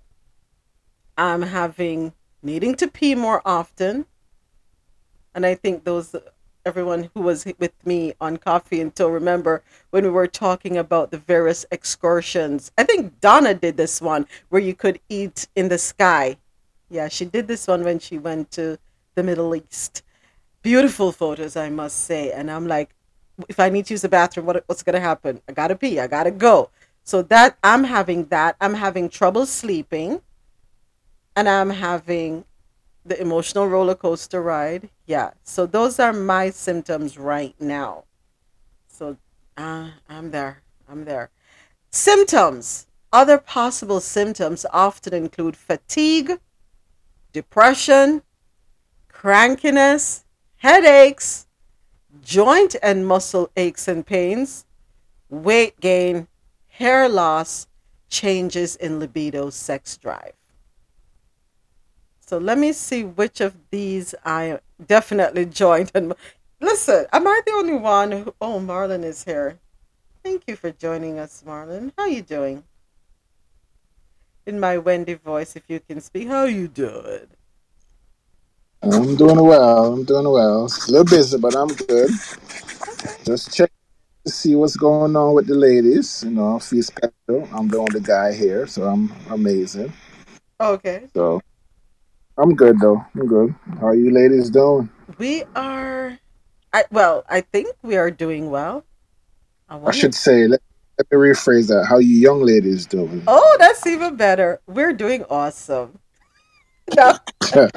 I'm 1.18 1.44
having 1.44 2.14
needing 2.42 2.76
to 2.76 2.88
pee 2.88 3.16
more 3.16 3.42
often. 3.46 4.06
And 5.34 5.46
I 5.46 5.56
think 5.56 5.84
those 5.84 6.16
everyone 6.66 7.10
who 7.14 7.22
was 7.22 7.46
with 7.58 7.74
me 7.86 8.14
on 8.22 8.38
coffee 8.38 8.82
until 8.82 9.10
remember 9.10 9.64
when 9.90 10.04
we 10.04 10.10
were 10.10 10.28
talking 10.28 10.78
about 10.78 11.12
the 11.12 11.18
various 11.18 11.66
excursions. 11.72 12.72
I 12.78 12.84
think 12.84 13.20
Donna 13.20 13.54
did 13.54 13.78
this 13.78 14.02
one 14.02 14.28
where 14.50 14.62
you 14.62 14.76
could 14.76 15.00
eat 15.10 15.48
in 15.56 15.70
the 15.70 15.78
sky. 15.78 16.38
Yeah, 16.90 17.08
she 17.08 17.26
did 17.26 17.48
this 17.48 17.68
one 17.68 17.84
when 17.84 18.00
she 18.00 18.18
went 18.18 18.52
to 18.52 18.78
the 19.16 19.24
Middle 19.24 19.56
East. 19.56 20.04
Beautiful 20.62 21.12
photos, 21.12 21.56
I 21.56 21.70
must 21.70 22.06
say. 22.06 22.32
And 22.32 22.52
I'm 22.52 22.68
like, 22.68 22.92
if 23.48 23.60
I 23.60 23.70
need 23.70 23.86
to 23.88 23.94
use 23.94 24.02
the 24.02 24.10
bathroom, 24.10 24.46
what, 24.46 24.64
what's 24.68 24.84
going 24.84 24.94
to 24.94 25.00
happen? 25.00 25.42
I 25.48 25.54
got 25.54 25.70
to 25.70 25.76
pee. 25.76 26.00
I 26.00 26.08
got 26.08 26.24
to 26.24 26.32
go. 26.32 26.70
So 27.04 27.22
that 27.24 27.58
I'm 27.64 27.84
having 27.84 28.26
that. 28.26 28.56
I'm 28.62 28.76
having 28.76 29.10
trouble 29.10 29.46
sleeping. 29.46 30.22
And 31.36 31.48
I'm 31.48 31.70
having 31.70 32.46
the 33.06 33.20
emotional 33.20 33.68
roller 33.68 33.96
coaster 33.96 34.42
ride. 34.42 34.90
Yeah. 35.06 35.32
So 35.44 35.66
those 35.66 36.00
are 36.00 36.14
my 36.14 36.50
symptoms 36.50 37.18
right 37.18 37.56
now. 37.60 38.06
So 38.88 39.18
uh, 39.58 39.90
I'm 40.10 40.32
there. 40.32 40.62
I'm 40.90 41.06
there. 41.06 41.30
Symptoms. 41.90 42.88
Other 43.14 43.38
possible 43.38 44.00
symptoms 44.00 44.66
often 44.72 45.14
include 45.14 45.58
fatigue, 45.58 46.40
depression, 47.34 48.22
crankiness, 49.12 50.24
headaches, 50.58 51.48
joint 52.22 52.76
and 52.82 53.06
muscle 53.06 53.50
aches 53.58 53.88
and 53.88 54.06
pains, 54.06 54.66
weight 55.30 55.80
gain, 55.80 56.28
hair 56.82 57.08
loss, 57.08 57.68
changes 58.10 58.76
in 58.76 59.00
libido, 59.00 59.52
sex 59.52 59.98
drive. 59.98 60.34
So 62.20 62.40
let 62.40 62.58
me 62.58 62.74
see 62.74 63.04
which 63.04 63.40
of 63.40 63.56
these 63.70 64.16
I 64.26 64.60
definitely 64.84 65.46
joined. 65.46 65.92
And 65.94 66.14
listen, 66.60 67.06
am 67.14 67.28
I 67.28 67.42
the 67.46 67.54
only 67.54 67.76
one 67.76 68.12
who? 68.12 68.34
Oh, 68.42 68.60
Marlon 68.60 69.04
is 69.04 69.24
here. 69.24 69.60
Thank 70.24 70.44
you 70.48 70.56
for 70.56 70.72
joining 70.72 71.20
us, 71.20 71.44
Marlon. 71.46 71.92
How 71.98 72.06
you 72.06 72.24
doing? 72.24 72.64
In 74.48 74.60
my 74.60 74.78
Wendy 74.80 75.14
voice, 75.14 75.56
if 75.56 75.64
you 75.68 75.80
can 75.80 76.02
speak, 76.02 76.28
how 76.30 76.46
you 76.46 76.68
doing? 76.68 77.28
I'm 78.82 79.16
doing 79.16 79.40
well. 79.40 79.94
I'm 79.94 80.04
doing 80.04 80.28
well. 80.28 80.66
A 80.66 80.92
little 80.92 81.06
busy, 81.06 81.38
but 81.38 81.56
I'm 81.56 81.68
good. 81.68 82.10
Just 83.24 83.54
check 83.54 83.72
see 84.28 84.56
what's 84.56 84.76
going 84.76 85.16
on 85.16 85.34
with 85.34 85.48
the 85.48 85.56
ladies. 85.56 86.24
You 86.24 86.32
know, 86.32 86.56
I 86.56 86.60
feel 86.60 86.84
special. 86.84 87.50
I'm 87.54 87.68
the 87.68 87.78
only 87.78 88.00
guy 88.00 88.34
here, 88.34 88.68
so 88.68 88.84
I'm 88.84 89.12
amazing. 89.30 89.94
Oh, 90.60 90.74
okay. 90.74 91.08
So 91.14 91.42
I'm 92.38 92.56
good 92.56 92.80
though. 92.80 93.04
I'm 93.16 93.28
good. 93.28 93.56
How 93.80 93.88
are 93.88 93.96
you 93.96 94.12
ladies 94.12 94.50
doing? 94.50 94.90
We 95.18 95.44
are. 95.56 96.18
I 96.74 96.86
well, 96.92 97.26
I 97.30 97.42
think 97.42 97.76
we 97.84 97.98
are 97.98 98.12
doing 98.12 98.50
well. 98.50 98.86
I, 99.70 99.80
I 99.80 99.92
should 99.92 100.16
say. 100.16 100.48
Let, 100.48 100.62
let 100.98 101.12
me 101.12 101.30
rephrase 101.30 101.68
that. 101.70 101.86
How 101.86 101.98
you 101.98 102.16
young 102.16 102.42
ladies 102.42 102.86
doing? 102.86 103.24
Oh, 103.28 103.56
that's 103.60 103.86
even 103.88 104.16
better. 104.16 104.62
We're 104.68 104.94
doing 104.94 105.26
awesome. 105.30 106.00
No. 106.94 107.16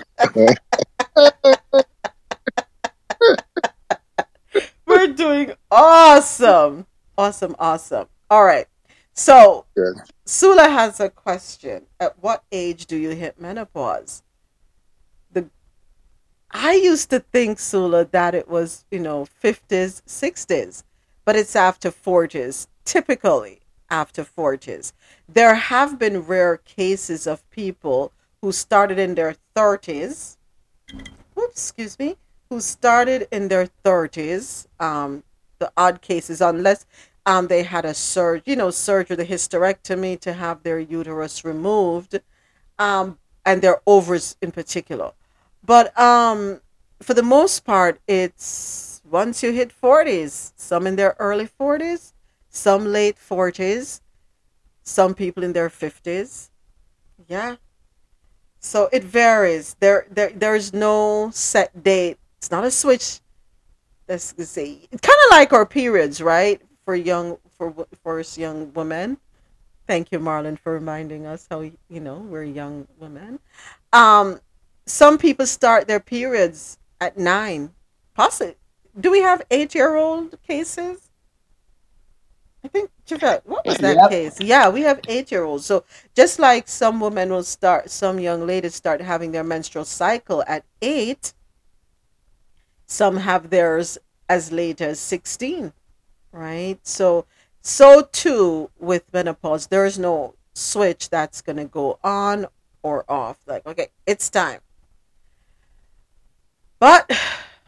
We're 4.94 5.08
doing 5.08 5.52
awesome. 5.70 6.86
Awesome, 7.18 7.56
awesome. 7.58 8.08
All 8.30 8.44
right. 8.44 8.66
So, 9.12 9.66
Good. 9.76 9.96
Sula 10.24 10.68
has 10.68 11.00
a 11.00 11.10
question. 11.10 11.86
At 12.00 12.16
what 12.22 12.44
age 12.52 12.86
do 12.86 12.96
you 12.96 13.10
hit 13.10 13.40
menopause? 13.40 14.22
The 15.32 15.50
I 16.52 16.74
used 16.74 17.10
to 17.10 17.20
think 17.20 17.58
Sula 17.58 18.04
that 18.06 18.34
it 18.34 18.48
was, 18.48 18.84
you 18.90 19.00
know, 19.00 19.26
50s, 19.42 20.02
60s, 20.06 20.84
but 21.24 21.36
it's 21.36 21.56
after 21.56 21.90
40s 21.90 22.68
typically. 22.84 23.60
after 23.90 24.24
40s. 24.24 24.92
There 25.28 25.54
have 25.54 25.98
been 25.98 26.22
rare 26.22 26.56
cases 26.58 27.26
of 27.26 27.48
people 27.50 28.12
who 28.42 28.52
started 28.52 28.98
in 28.98 29.14
their 29.14 29.36
30s. 29.56 30.36
Oops, 31.38 31.52
excuse 31.52 31.98
me. 31.98 32.16
Who 32.50 32.60
started 32.60 33.28
in 33.30 33.48
their 33.48 33.68
30s. 33.84 34.66
Um, 34.78 35.24
the 35.58 35.72
odd 35.76 36.00
cases, 36.02 36.40
unless 36.40 36.84
um, 37.26 37.46
they 37.46 37.62
had 37.62 37.84
a 37.84 37.94
surge, 37.94 38.42
you 38.44 38.56
know, 38.56 38.70
surgery, 38.70 39.16
the 39.16 39.24
hysterectomy 39.24 40.20
to 40.20 40.34
have 40.34 40.62
their 40.62 40.78
uterus 40.78 41.44
removed, 41.44 42.20
um, 42.78 43.18
and 43.46 43.62
their 43.62 43.80
ovaries 43.86 44.36
in 44.42 44.50
particular. 44.50 45.12
But 45.64 45.98
um, 45.98 46.60
for 47.00 47.14
the 47.14 47.22
most 47.22 47.64
part, 47.64 48.00
it's 48.06 49.00
once 49.08 49.42
you 49.42 49.52
hit 49.52 49.72
40s, 49.72 50.52
some 50.56 50.86
in 50.86 50.96
their 50.96 51.16
early 51.18 51.48
40s, 51.48 52.12
some 52.50 52.84
late 52.84 53.16
40s, 53.16 54.00
some 54.82 55.14
people 55.14 55.42
in 55.42 55.52
their 55.52 55.70
50s. 55.70 56.50
Yeah. 57.26 57.56
So 58.60 58.88
it 58.92 59.04
varies. 59.04 59.76
There, 59.80 60.06
there, 60.10 60.30
there's 60.30 60.72
no 60.72 61.30
set 61.32 61.82
date. 61.82 62.18
It's 62.44 62.50
not 62.50 62.64
a 62.64 62.70
switch. 62.70 63.20
Let's 64.06 64.34
say 64.50 64.86
kind 64.90 65.18
of 65.24 65.30
like 65.30 65.54
our 65.54 65.64
periods, 65.64 66.20
right? 66.20 66.60
For 66.84 66.94
young, 66.94 67.38
for 67.56 67.72
for 68.02 68.20
us 68.20 68.36
young 68.36 68.70
women. 68.74 69.16
Thank 69.86 70.12
you, 70.12 70.18
Marlon, 70.18 70.58
for 70.58 70.74
reminding 70.74 71.24
us 71.24 71.46
how 71.50 71.62
you 71.62 72.00
know 72.00 72.16
we're 72.18 72.44
young 72.44 72.86
women. 72.98 73.38
Um, 73.94 74.40
some 74.84 75.16
people 75.16 75.46
start 75.46 75.88
their 75.88 76.00
periods 76.00 76.76
at 77.00 77.16
nine. 77.16 77.70
Possibly. 78.12 78.56
Do 79.00 79.10
we 79.10 79.22
have 79.22 79.40
eight-year-old 79.50 80.36
cases? 80.46 81.08
I 82.62 82.68
think 82.68 82.90
Javette, 83.06 83.40
what 83.46 83.64
was 83.64 83.78
that 83.78 83.96
yep. 83.96 84.10
case? 84.10 84.38
Yeah, 84.38 84.68
we 84.68 84.82
have 84.82 85.00
eight 85.08 85.32
year 85.32 85.44
olds. 85.44 85.64
So 85.64 85.84
just 86.14 86.38
like 86.38 86.68
some 86.68 87.00
women 87.00 87.30
will 87.30 87.42
start, 87.42 87.88
some 87.88 88.20
young 88.20 88.46
ladies 88.46 88.74
start 88.74 89.00
having 89.00 89.32
their 89.32 89.44
menstrual 89.44 89.86
cycle 89.86 90.44
at 90.46 90.62
eight. 90.82 91.32
Some 92.94 93.16
have 93.16 93.50
theirs 93.50 93.98
as 94.28 94.52
late 94.52 94.80
as 94.80 95.00
sixteen, 95.00 95.72
right? 96.30 96.78
So 96.84 97.26
so 97.60 98.02
too 98.12 98.70
with 98.78 99.12
menopause, 99.12 99.66
there 99.66 99.84
is 99.84 99.98
no 99.98 100.36
switch 100.54 101.10
that's 101.10 101.42
gonna 101.42 101.64
go 101.64 101.98
on 102.04 102.46
or 102.84 103.04
off. 103.08 103.38
Like, 103.48 103.66
okay, 103.66 103.88
it's 104.06 104.30
time. 104.30 104.60
But 106.78 107.10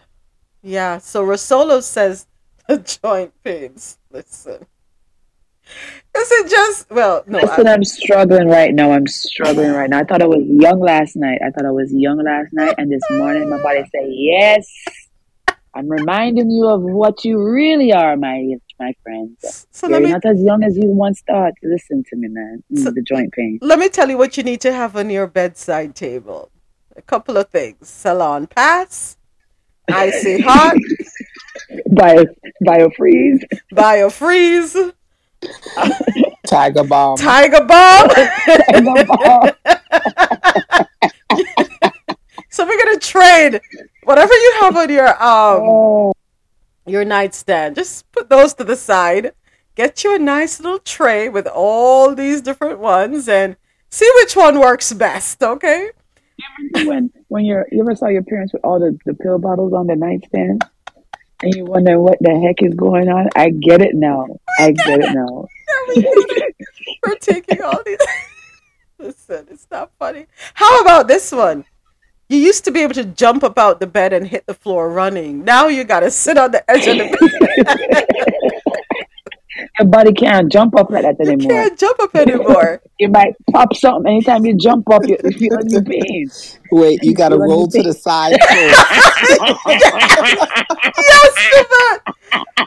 yeah, 0.62 0.99
so 0.99 1.27
Rosolo 1.27 1.83
says 1.83 2.29
the 2.69 2.79
joint 2.79 3.33
pains. 3.43 3.99
Listen. 4.12 4.65
Is 6.17 6.31
it 6.31 6.49
just 6.49 6.89
well? 6.89 7.25
No, 7.27 7.41
Listen, 7.41 7.67
I, 7.67 7.73
am 7.73 7.83
struggling 7.83 8.47
right 8.47 8.73
now. 8.73 8.93
I'm 8.93 9.09
struggling 9.09 9.73
right 9.73 9.91
now. 9.91 9.99
I 9.99 10.05
thought 10.05 10.23
I 10.23 10.27
was 10.27 10.45
young 10.47 10.79
last 10.79 11.17
night. 11.17 11.41
I 11.45 11.51
thought 11.51 11.67
I 11.67 11.73
was 11.73 11.93
young 11.93 12.23
last 12.23 12.53
night, 12.53 12.77
and 12.79 12.93
this 12.93 13.03
morning 13.11 13.51
my 13.51 13.61
body 13.61 13.83
said, 13.91 14.07
"Yes, 14.07 14.71
I'm 15.77 15.91
reminding 15.91 16.51
you 16.51 16.67
of 16.69 16.81
what 16.83 17.23
you 17.23 17.39
really 17.39 17.93
are, 17.93 18.17
my 18.17 18.55
my 18.81 18.93
friends. 19.03 19.67
So 19.71 19.89
You're 19.89 20.01
me, 20.01 20.11
not 20.11 20.25
as 20.25 20.41
young 20.43 20.65
as 20.65 20.75
you 20.77 20.87
once 20.87 21.21
thought. 21.27 21.53
Listen 21.62 22.03
to 22.09 22.17
me, 22.17 22.29
man. 22.29 22.62
Mm, 22.73 22.79
so, 22.83 22.91
the 22.91 23.03
joint 23.03 23.33
pain. 23.33 23.59
Let 23.61 23.79
me 23.79 23.91
tell 23.91 24.09
you 24.09 24.17
what 24.17 24.39
you 24.39 24.43
need 24.43 24.62
to 24.62 24.73
have 24.73 24.97
on 24.97 25.11
your 25.11 25.27
bedside 25.27 25.95
table. 25.95 26.51
A 26.97 27.03
couple 27.03 27.37
of 27.37 27.51
things: 27.51 27.91
Salonpas, 27.91 29.17
icy 29.93 30.41
hot, 30.49 30.77
bio 31.91 32.25
biofreeze, 32.67 33.45
biofreeze 33.71 34.95
Tiger 36.47 36.85
Balm. 36.85 37.19
Tiger 37.19 37.65
Balm. 37.65 38.09
Tiger 38.71 39.05
Balm. 39.05 39.51
so 42.51 42.67
we're 42.67 42.85
gonna 42.85 42.99
trade 42.99 43.61
whatever 44.07 44.33
you 44.33 44.53
have 44.61 44.77
on 44.77 44.90
your 44.90 45.09
um 45.23 45.61
oh. 45.62 46.12
your 46.87 47.05
nightstand. 47.05 47.77
Just 47.77 48.11
put 48.12 48.29
those 48.29 48.55
to 48.55 48.64
the 48.64 48.77
side. 48.77 49.33
Get 49.75 50.05
you 50.05 50.14
a 50.14 50.19
nice 50.19 50.59
little 50.61 50.79
tray 50.79 51.29
with 51.29 51.47
all 51.47 52.14
these 52.14 52.40
different 52.40 52.79
ones 52.79 53.29
and 53.29 53.57
see 53.90 54.11
which 54.16 54.35
one 54.35 54.59
works 54.59 54.92
best. 54.92 55.42
Okay. 55.42 55.90
When 56.85 57.11
when 57.29 57.45
you're 57.45 57.66
you 57.71 57.81
ever 57.81 57.95
saw 57.95 58.09
your 58.09 58.23
parents 58.23 58.53
with 58.53 58.64
all 58.64 58.79
the, 58.79 58.99
the 59.05 59.14
pill 59.14 59.38
bottles 59.38 59.73
on 59.73 59.87
the 59.87 59.97
nightstand? 59.97 60.64
and 61.42 61.55
you 61.55 61.64
wonder 61.64 62.01
what 62.01 62.19
the 62.21 62.31
heck 62.40 62.62
is 62.62 62.75
going 62.75 63.09
on, 63.09 63.29
I 63.37 63.51
get 63.51 63.83
it 63.83 63.95
now. 63.95 64.27
I 64.59 64.73
get 64.73 65.01
it 65.01 65.14
now. 65.14 65.47
We're 67.07 67.16
taking 67.16 67.62
all 67.62 67.83
these. 67.85 67.99
Listen, 68.99 69.47
it's 69.51 69.66
not 69.71 69.90
funny. 69.99 70.27
How 70.55 70.81
about 70.81 71.09
this 71.09 71.31
one? 71.33 71.64
You 72.29 72.39
used 72.39 72.65
to 72.65 72.73
be 72.73 72.81
able 72.81 72.95
to 72.95 73.05
jump 73.05 73.45
up 73.45 73.57
out 73.57 73.79
the 73.79 73.87
bed 73.87 74.12
and 74.12 74.27
hit 74.27 74.47
the 74.47 74.55
floor 74.55 74.91
running. 74.91 75.45
Now 75.45 75.69
you 75.69 75.85
got 75.85 76.01
to 76.01 76.11
sit 76.11 76.37
on 76.37 76.51
the 76.51 76.69
edge 76.69 76.87
of 76.89 76.99
the 76.99 77.07
bed. 77.87 78.07
Your 79.79 79.89
body 79.89 80.12
can't 80.12 80.51
jump 80.51 80.77
up 80.77 80.91
like 80.91 81.03
that 81.03 81.21
anymore. 81.21 81.43
You 81.43 81.49
can't 81.49 81.79
jump 81.79 82.01
up 82.01 82.15
anymore. 82.15 82.83
you 82.99 83.09
might 83.09 83.35
pop 83.53 83.75
something 83.75 84.11
anytime 84.11 84.45
you 84.45 84.57
jump 84.57 84.91
up. 84.91 85.03
You 85.07 85.17
feel 85.33 85.59
your 85.67 85.83
pain. 85.83 86.31
Wait, 86.73 87.03
you 87.03 87.15
got 87.15 87.29
to 87.31 87.39
roll 87.39 87.67
to 87.69 87.83
the 87.83 87.93
side 87.93 88.37
yes, 88.51 88.79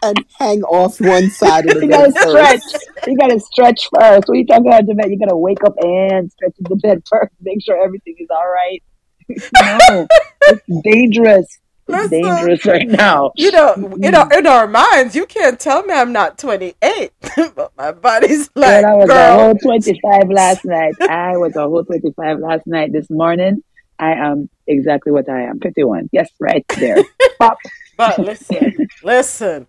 and 0.03 0.25
hang 0.37 0.63
off 0.63 0.99
one 1.01 1.29
side 1.29 1.67
of 1.67 1.75
the 1.75 1.81
you 1.85 1.89
bed. 1.89 2.13
Gotta 2.13 2.29
stretch. 2.29 2.81
You 3.07 3.17
got 3.17 3.27
to 3.27 3.39
stretch 3.39 3.89
first. 3.93 4.27
When 4.27 4.39
you 4.39 4.45
talking 4.45 4.67
about 4.67 4.85
the 4.85 4.95
bed, 4.95 5.11
you 5.11 5.19
got 5.19 5.29
to 5.29 5.37
wake 5.37 5.63
up 5.63 5.75
and 5.81 6.31
stretch 6.31 6.53
the 6.59 6.75
bed 6.75 7.03
first. 7.09 7.33
Make 7.41 7.63
sure 7.63 7.83
everything 7.83 8.15
is 8.19 8.27
all 8.31 8.47
right. 8.47 8.81
No, 9.29 10.07
it's 10.41 10.81
dangerous. 10.83 11.59
It's 11.87 12.09
dangerous 12.09 12.65
right 12.65 12.87
now. 12.87 13.31
You 13.35 13.51
know, 13.51 13.73
in 14.01 14.13
our, 14.13 14.31
in 14.31 14.45
mm. 14.45 14.49
our 14.49 14.67
minds, 14.67 15.15
you 15.15 15.25
can't 15.25 15.59
tell 15.59 15.83
me 15.83 15.93
I'm 15.93 16.11
not 16.11 16.37
28, 16.37 17.11
but 17.55 17.71
my 17.77 17.91
body's 17.91 18.49
like, 18.55 18.83
girl, 18.83 18.91
I 18.91 18.95
was 18.95 19.09
girl. 19.09 19.39
a 19.39 19.43
whole 19.43 19.55
25 19.55 20.29
last 20.29 20.65
night. 20.65 20.95
I 21.01 21.37
was 21.37 21.55
a 21.55 21.61
whole 21.61 21.83
25 21.83 22.39
last 22.39 22.67
night. 22.67 22.91
This 22.93 23.09
morning, 23.09 23.63
I 23.97 24.11
am 24.13 24.49
exactly 24.67 25.11
what 25.11 25.27
I 25.29 25.43
am, 25.43 25.59
51. 25.59 26.09
Yes, 26.11 26.29
right 26.39 26.65
there. 26.77 26.97
Pop. 27.39 27.57
But 27.97 28.19
listen, 28.19 28.87
listen. 29.03 29.67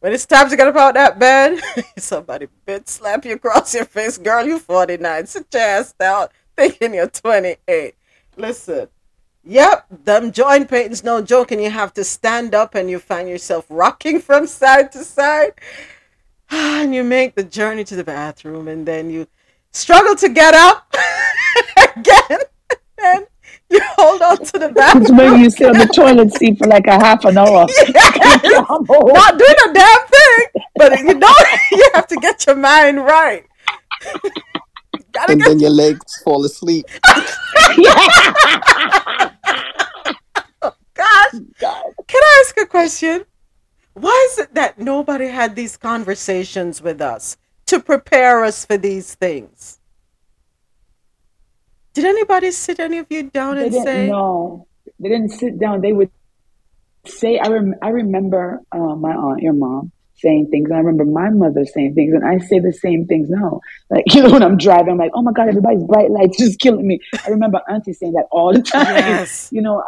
When 0.00 0.14
it's 0.14 0.24
time 0.24 0.48
to 0.48 0.56
get 0.56 0.66
up 0.66 0.76
out 0.76 0.94
that 0.94 1.18
bed, 1.18 1.60
somebody 1.98 2.48
bit 2.64 2.88
slap 2.88 3.24
you 3.26 3.34
across 3.34 3.74
your 3.74 3.84
face. 3.84 4.16
Girl, 4.16 4.46
You're 4.46 4.58
49. 4.58 5.26
Sit 5.26 5.46
your 5.52 5.62
ass 5.62 5.92
down 5.92 6.28
thinking 6.60 6.94
you're 6.94 7.08
28. 7.08 7.94
Listen, 8.36 8.88
Yep, 9.44 9.86
them 10.04 10.32
joint 10.32 10.68
pains 10.68 11.02
no 11.02 11.22
joke, 11.22 11.50
and 11.50 11.62
you 11.62 11.70
have 11.70 11.94
to 11.94 12.04
stand 12.04 12.54
up 12.54 12.74
and 12.74 12.90
you 12.90 12.98
find 12.98 13.28
yourself 13.28 13.66
rocking 13.70 14.20
from 14.28 14.46
side 14.46 14.92
to 14.92 15.04
side. 15.04 15.52
And 16.52 16.92
you 16.94 17.04
make 17.04 17.36
the 17.36 17.44
journey 17.44 17.84
to 17.84 17.94
the 17.94 18.02
bathroom, 18.02 18.66
and 18.68 18.84
then 18.86 19.08
you 19.08 19.28
struggle 19.72 20.16
to 20.16 20.28
get 20.28 20.54
up 20.54 20.94
again. 21.96 22.40
And 23.02 23.26
you 23.70 23.80
hold 23.96 24.20
on 24.20 24.36
to 24.36 24.58
the 24.58 24.68
bathroom. 24.68 25.16
Maybe 25.16 25.42
you 25.44 25.50
sit 25.50 25.68
on 25.68 25.78
the 25.78 25.86
toilet 25.86 26.34
seat 26.34 26.58
for 26.58 26.66
like 26.66 26.86
a 26.86 26.98
half 26.98 27.24
an 27.24 27.38
hour. 27.38 27.66
Yes. 27.88 28.44
Not 28.68 29.38
doing 29.38 29.56
a 29.68 29.72
damn 29.72 30.06
thing, 30.06 30.46
but 30.76 30.98
you 30.98 31.14
know 31.14 31.34
you 31.72 31.90
have 31.94 32.06
to 32.08 32.16
get 32.16 32.46
your 32.46 32.56
mind 32.56 32.98
right. 32.98 33.46
and 35.28 35.40
then 35.40 35.60
your 35.60 35.70
legs 35.70 36.20
fall 36.22 36.44
asleep. 36.44 36.84
Gosh. 41.00 41.42
God. 41.58 41.82
Can 42.06 42.22
I 42.22 42.44
ask 42.44 42.56
a 42.58 42.66
question? 42.66 43.24
Why 43.94 44.28
is 44.30 44.38
it 44.38 44.54
that 44.54 44.78
nobody 44.78 45.28
had 45.28 45.56
these 45.56 45.76
conversations 45.76 46.80
with 46.80 47.00
us 47.00 47.36
to 47.66 47.80
prepare 47.80 48.44
us 48.44 48.64
for 48.64 48.76
these 48.76 49.14
things? 49.14 49.80
Did 51.92 52.04
anybody 52.04 52.50
sit 52.52 52.78
any 52.78 52.98
of 52.98 53.06
you 53.10 53.24
down 53.24 53.56
they 53.56 53.66
and 53.66 53.74
say? 53.74 54.08
No, 54.08 54.68
they 55.00 55.08
didn't 55.08 55.30
sit 55.30 55.58
down. 55.58 55.80
They 55.80 55.92
would 55.92 56.10
say, 57.06 57.38
I, 57.38 57.48
rem- 57.48 57.74
I 57.82 57.88
remember 57.88 58.60
uh, 58.70 58.94
my 58.94 59.12
aunt, 59.12 59.42
your 59.42 59.54
mom, 59.54 59.90
saying 60.14 60.48
things. 60.50 60.70
And 60.70 60.76
I 60.76 60.80
remember 60.80 61.04
my 61.04 61.30
mother 61.30 61.64
saying 61.64 61.94
things, 61.94 62.14
and 62.14 62.24
I 62.24 62.38
say 62.38 62.60
the 62.60 62.72
same 62.72 63.06
things 63.06 63.28
now. 63.28 63.60
Like, 63.90 64.04
you 64.14 64.22
know, 64.22 64.30
when 64.30 64.42
I'm 64.42 64.56
driving, 64.56 64.92
I'm 64.92 64.98
like, 64.98 65.10
oh 65.14 65.22
my 65.22 65.32
God, 65.32 65.48
everybody's 65.48 65.84
bright 65.84 66.10
lights 66.10 66.38
just 66.38 66.60
killing 66.60 66.86
me. 66.86 67.00
I 67.26 67.30
remember 67.30 67.60
Auntie 67.68 67.92
saying 67.92 68.12
that 68.12 68.26
all 68.30 68.52
the 68.52 68.62
time. 68.62 68.94
Yes. 68.96 69.48
You 69.60 69.62
know, 69.62 69.82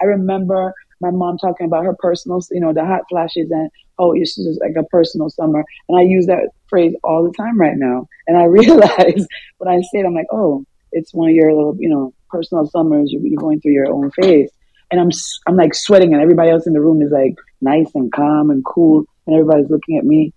I, 0.00 0.04
remember 0.04 0.74
my 1.00 1.10
mom 1.10 1.38
talking 1.38 1.66
about 1.66 1.84
her 1.84 1.96
personal, 1.98 2.40
you 2.50 2.60
know, 2.60 2.72
the 2.72 2.84
hot 2.84 3.02
flashes 3.08 3.50
and 3.50 3.70
oh, 3.98 4.12
it's 4.12 4.36
just 4.36 4.60
like 4.60 4.74
a 4.78 4.84
personal 4.84 5.30
summer. 5.30 5.64
And 5.88 5.98
I 5.98 6.02
use 6.02 6.26
that 6.26 6.50
phrase 6.68 6.94
all 7.02 7.24
the 7.24 7.32
time 7.32 7.58
right 7.58 7.76
now. 7.76 8.08
And 8.26 8.36
I 8.36 8.44
realize 8.44 9.26
when 9.58 9.68
I 9.68 9.80
say 9.80 10.00
it, 10.00 10.06
I'm 10.06 10.14
like, 10.14 10.26
oh, 10.32 10.64
it's 10.92 11.14
one 11.14 11.30
of 11.30 11.34
your 11.34 11.52
little, 11.54 11.76
you 11.78 11.88
know, 11.88 12.14
personal 12.28 12.66
summers. 12.66 13.10
You're 13.12 13.40
going 13.40 13.60
through 13.60 13.72
your 13.72 13.92
own 13.92 14.10
phase. 14.12 14.50
And 14.90 15.00
I'm, 15.00 15.10
I'm 15.48 15.56
like 15.56 15.74
sweating, 15.74 16.12
and 16.12 16.22
everybody 16.22 16.50
else 16.50 16.68
in 16.68 16.72
the 16.72 16.80
room 16.80 17.02
is 17.02 17.10
like 17.10 17.34
nice 17.60 17.90
and 17.96 18.12
calm 18.12 18.50
and 18.50 18.64
cool 18.64 19.04
and 19.26 19.34
everybody's 19.34 19.70
looking 19.70 19.98
at 19.98 20.04
me. 20.04 20.32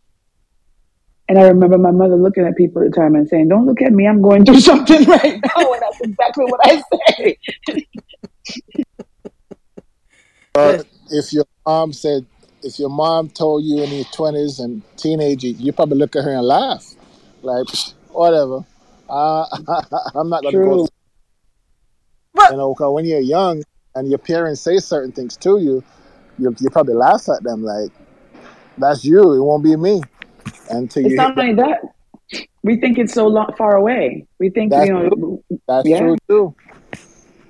And 1.27 1.37
I 1.37 1.43
remember 1.43 1.77
my 1.77 1.91
mother 1.91 2.15
looking 2.15 2.45
at 2.45 2.55
people 2.55 2.81
at 2.81 2.91
the 2.91 2.95
time 2.95 3.13
and 3.15 3.27
saying, 3.27 3.49
"Don't 3.49 3.67
look 3.67 3.81
at 3.81 3.93
me. 3.93 4.07
I'm 4.07 4.21
going 4.21 4.45
through 4.45 4.59
something 4.71 5.03
right 5.03 5.39
now." 5.55 5.73
And 5.73 5.81
that's 5.81 6.01
exactly 6.01 6.45
what 6.45 6.59
I 6.63 6.81
say. 6.91 7.37
uh, 10.55 10.83
if 11.11 11.33
your 11.33 11.45
mom 11.65 11.93
said, 11.93 12.25
if 12.63 12.79
your 12.79 12.89
mom 12.89 13.29
told 13.29 13.63
you 13.63 13.83
in 13.83 13.91
your 13.91 14.05
twenties 14.13 14.59
and 14.59 14.81
teenage, 14.97 15.43
you 15.43 15.71
probably 15.71 15.97
look 15.97 16.15
at 16.15 16.23
her 16.23 16.33
and 16.33 16.45
laugh, 16.45 16.95
like 17.41 17.65
whatever. 18.09 18.65
Uh, 19.09 19.45
I'm 20.15 20.29
not 20.29 20.43
going 20.43 20.53
to 20.53 20.59
go. 20.59 20.87
You 22.51 22.57
know, 22.57 22.73
because 22.73 22.93
when 22.93 23.05
you're 23.05 23.19
young 23.19 23.63
and 23.95 24.09
your 24.09 24.19
parents 24.19 24.61
say 24.61 24.77
certain 24.77 25.11
things 25.11 25.37
to 25.37 25.59
you, 25.59 25.83
you 26.37 26.55
you 26.59 26.69
probably 26.69 26.95
laugh 26.95 27.27
at 27.29 27.43
them 27.43 27.63
like, 27.63 27.91
"That's 28.77 29.05
you. 29.05 29.33
It 29.33 29.41
won't 29.41 29.63
be 29.63 29.75
me." 29.75 30.01
Until 30.69 31.05
it's 31.05 31.11
you 31.11 31.17
not 31.17 31.37
only 31.37 31.53
that. 31.55 31.81
We 32.61 32.75
think 32.79 32.99
it's 32.99 33.13
so 33.13 33.27
long, 33.27 33.53
far 33.57 33.75
away. 33.75 34.27
We 34.39 34.49
think 34.49 34.71
that's 34.71 34.87
you 34.87 34.93
know. 34.93 35.09
True. 35.09 35.43
That's 35.67 35.87
yeah. 35.87 35.99
true 35.99 36.17
too. 36.27 36.55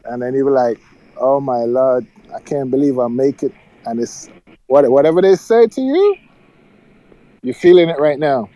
And 0.06 0.22
then 0.22 0.34
you 0.34 0.46
were 0.46 0.52
like, 0.52 0.80
"Oh 1.18 1.40
my 1.40 1.64
lord, 1.64 2.08
I 2.36 2.39
can't 2.39 2.72
believe 2.72 3.00
I 3.00 3.08
make 3.08 3.44
it." 3.44 3.54
And 3.86 4.00
it's 4.00 4.30
what 4.68 4.89
whatever 4.89 5.22
they 5.22 5.36
say 5.36 5.68
to 5.68 5.82
you, 5.82 6.15
you're 7.42 7.56
feeling 7.56 7.89
it 7.89 8.00
right 8.00 8.20
now. 8.20 8.50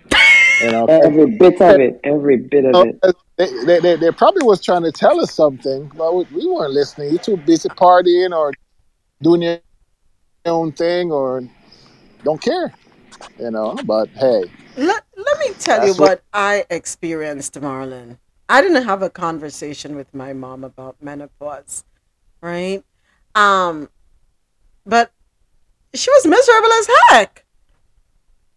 You 0.61 0.71
know, 0.71 0.85
every 0.89 1.37
bit 1.37 1.61
of 1.61 1.79
it, 1.79 1.99
every 2.03 2.37
bit 2.37 2.65
of 2.65 2.87
it. 2.87 3.01
They, 3.37 3.65
they, 3.65 3.79
they, 3.79 3.95
they, 3.95 4.11
probably 4.11 4.43
was 4.43 4.61
trying 4.61 4.83
to 4.83 4.91
tell 4.91 5.19
us 5.19 5.33
something, 5.33 5.91
but 5.95 6.13
we, 6.13 6.25
we 6.35 6.47
weren't 6.47 6.71
listening. 6.71 7.09
You're 7.09 7.19
too 7.19 7.37
busy 7.37 7.67
partying 7.69 8.31
or 8.31 8.53
doing 9.21 9.41
your 9.41 9.59
own 10.45 10.71
thing 10.71 11.11
or 11.11 11.43
don't 12.23 12.41
care, 12.41 12.73
you 13.39 13.49
know. 13.49 13.75
But 13.85 14.09
hey, 14.09 14.45
let, 14.77 15.03
let 15.17 15.39
me 15.39 15.53
tell 15.59 15.85
you 15.85 15.93
what, 15.93 15.99
what 15.99 16.23
I 16.33 16.65
experienced, 16.69 17.59
Marlon. 17.59 18.17
I 18.49 18.61
didn't 18.61 18.83
have 18.83 19.01
a 19.01 19.09
conversation 19.09 19.95
with 19.95 20.13
my 20.13 20.33
mom 20.33 20.63
about 20.63 20.97
menopause, 21.01 21.83
right? 22.41 22.83
Um, 23.35 23.89
but 24.85 25.11
she 25.93 26.09
was 26.11 26.25
miserable 26.25 26.71
as 26.71 26.87
heck. 27.09 27.45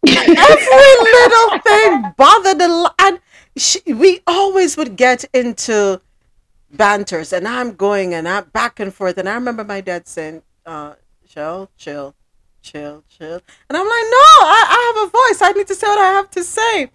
Every 0.07 0.93
little 1.03 1.59
thing 1.59 2.13
bothered 2.17 2.59
the 2.59 2.93
and 2.99 3.19
she, 3.57 3.81
we 3.91 4.21
always 4.27 4.77
would 4.77 4.95
get 4.95 5.25
into 5.33 6.01
banters, 6.71 7.33
and 7.33 7.47
I'm 7.47 7.73
going 7.73 8.13
and 8.13 8.27
I'm 8.27 8.45
back 8.45 8.79
and 8.79 8.93
forth, 8.93 9.17
and 9.17 9.27
I 9.27 9.33
remember 9.33 9.63
my 9.63 9.81
dad 9.81 10.07
saying, 10.07 10.43
uh, 10.65 10.93
"Chill, 11.27 11.69
chill, 11.77 12.15
chill, 12.61 13.03
chill," 13.09 13.41
and 13.69 13.77
I'm 13.77 13.85
like, 13.85 14.05
"No, 14.09 14.27
I, 14.45 14.65
I 14.69 14.93
have 14.95 15.07
a 15.07 15.11
voice. 15.11 15.41
I 15.41 15.51
need 15.53 15.67
to 15.67 15.75
say 15.75 15.87
what 15.87 15.99
I 15.99 16.11
have 16.13 16.29
to 16.31 16.43
say." 16.43 16.91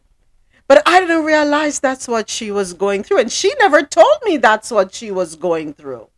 But 0.68 0.82
I 0.86 1.00
didn't 1.00 1.24
realize 1.24 1.80
that's 1.80 2.08
what 2.08 2.30
she 2.30 2.50
was 2.50 2.72
going 2.72 3.02
through, 3.02 3.18
and 3.18 3.32
she 3.32 3.52
never 3.58 3.82
told 3.82 4.18
me 4.24 4.36
that's 4.36 4.70
what 4.70 4.94
she 4.94 5.10
was 5.10 5.36
going 5.36 5.74
through. 5.74 6.08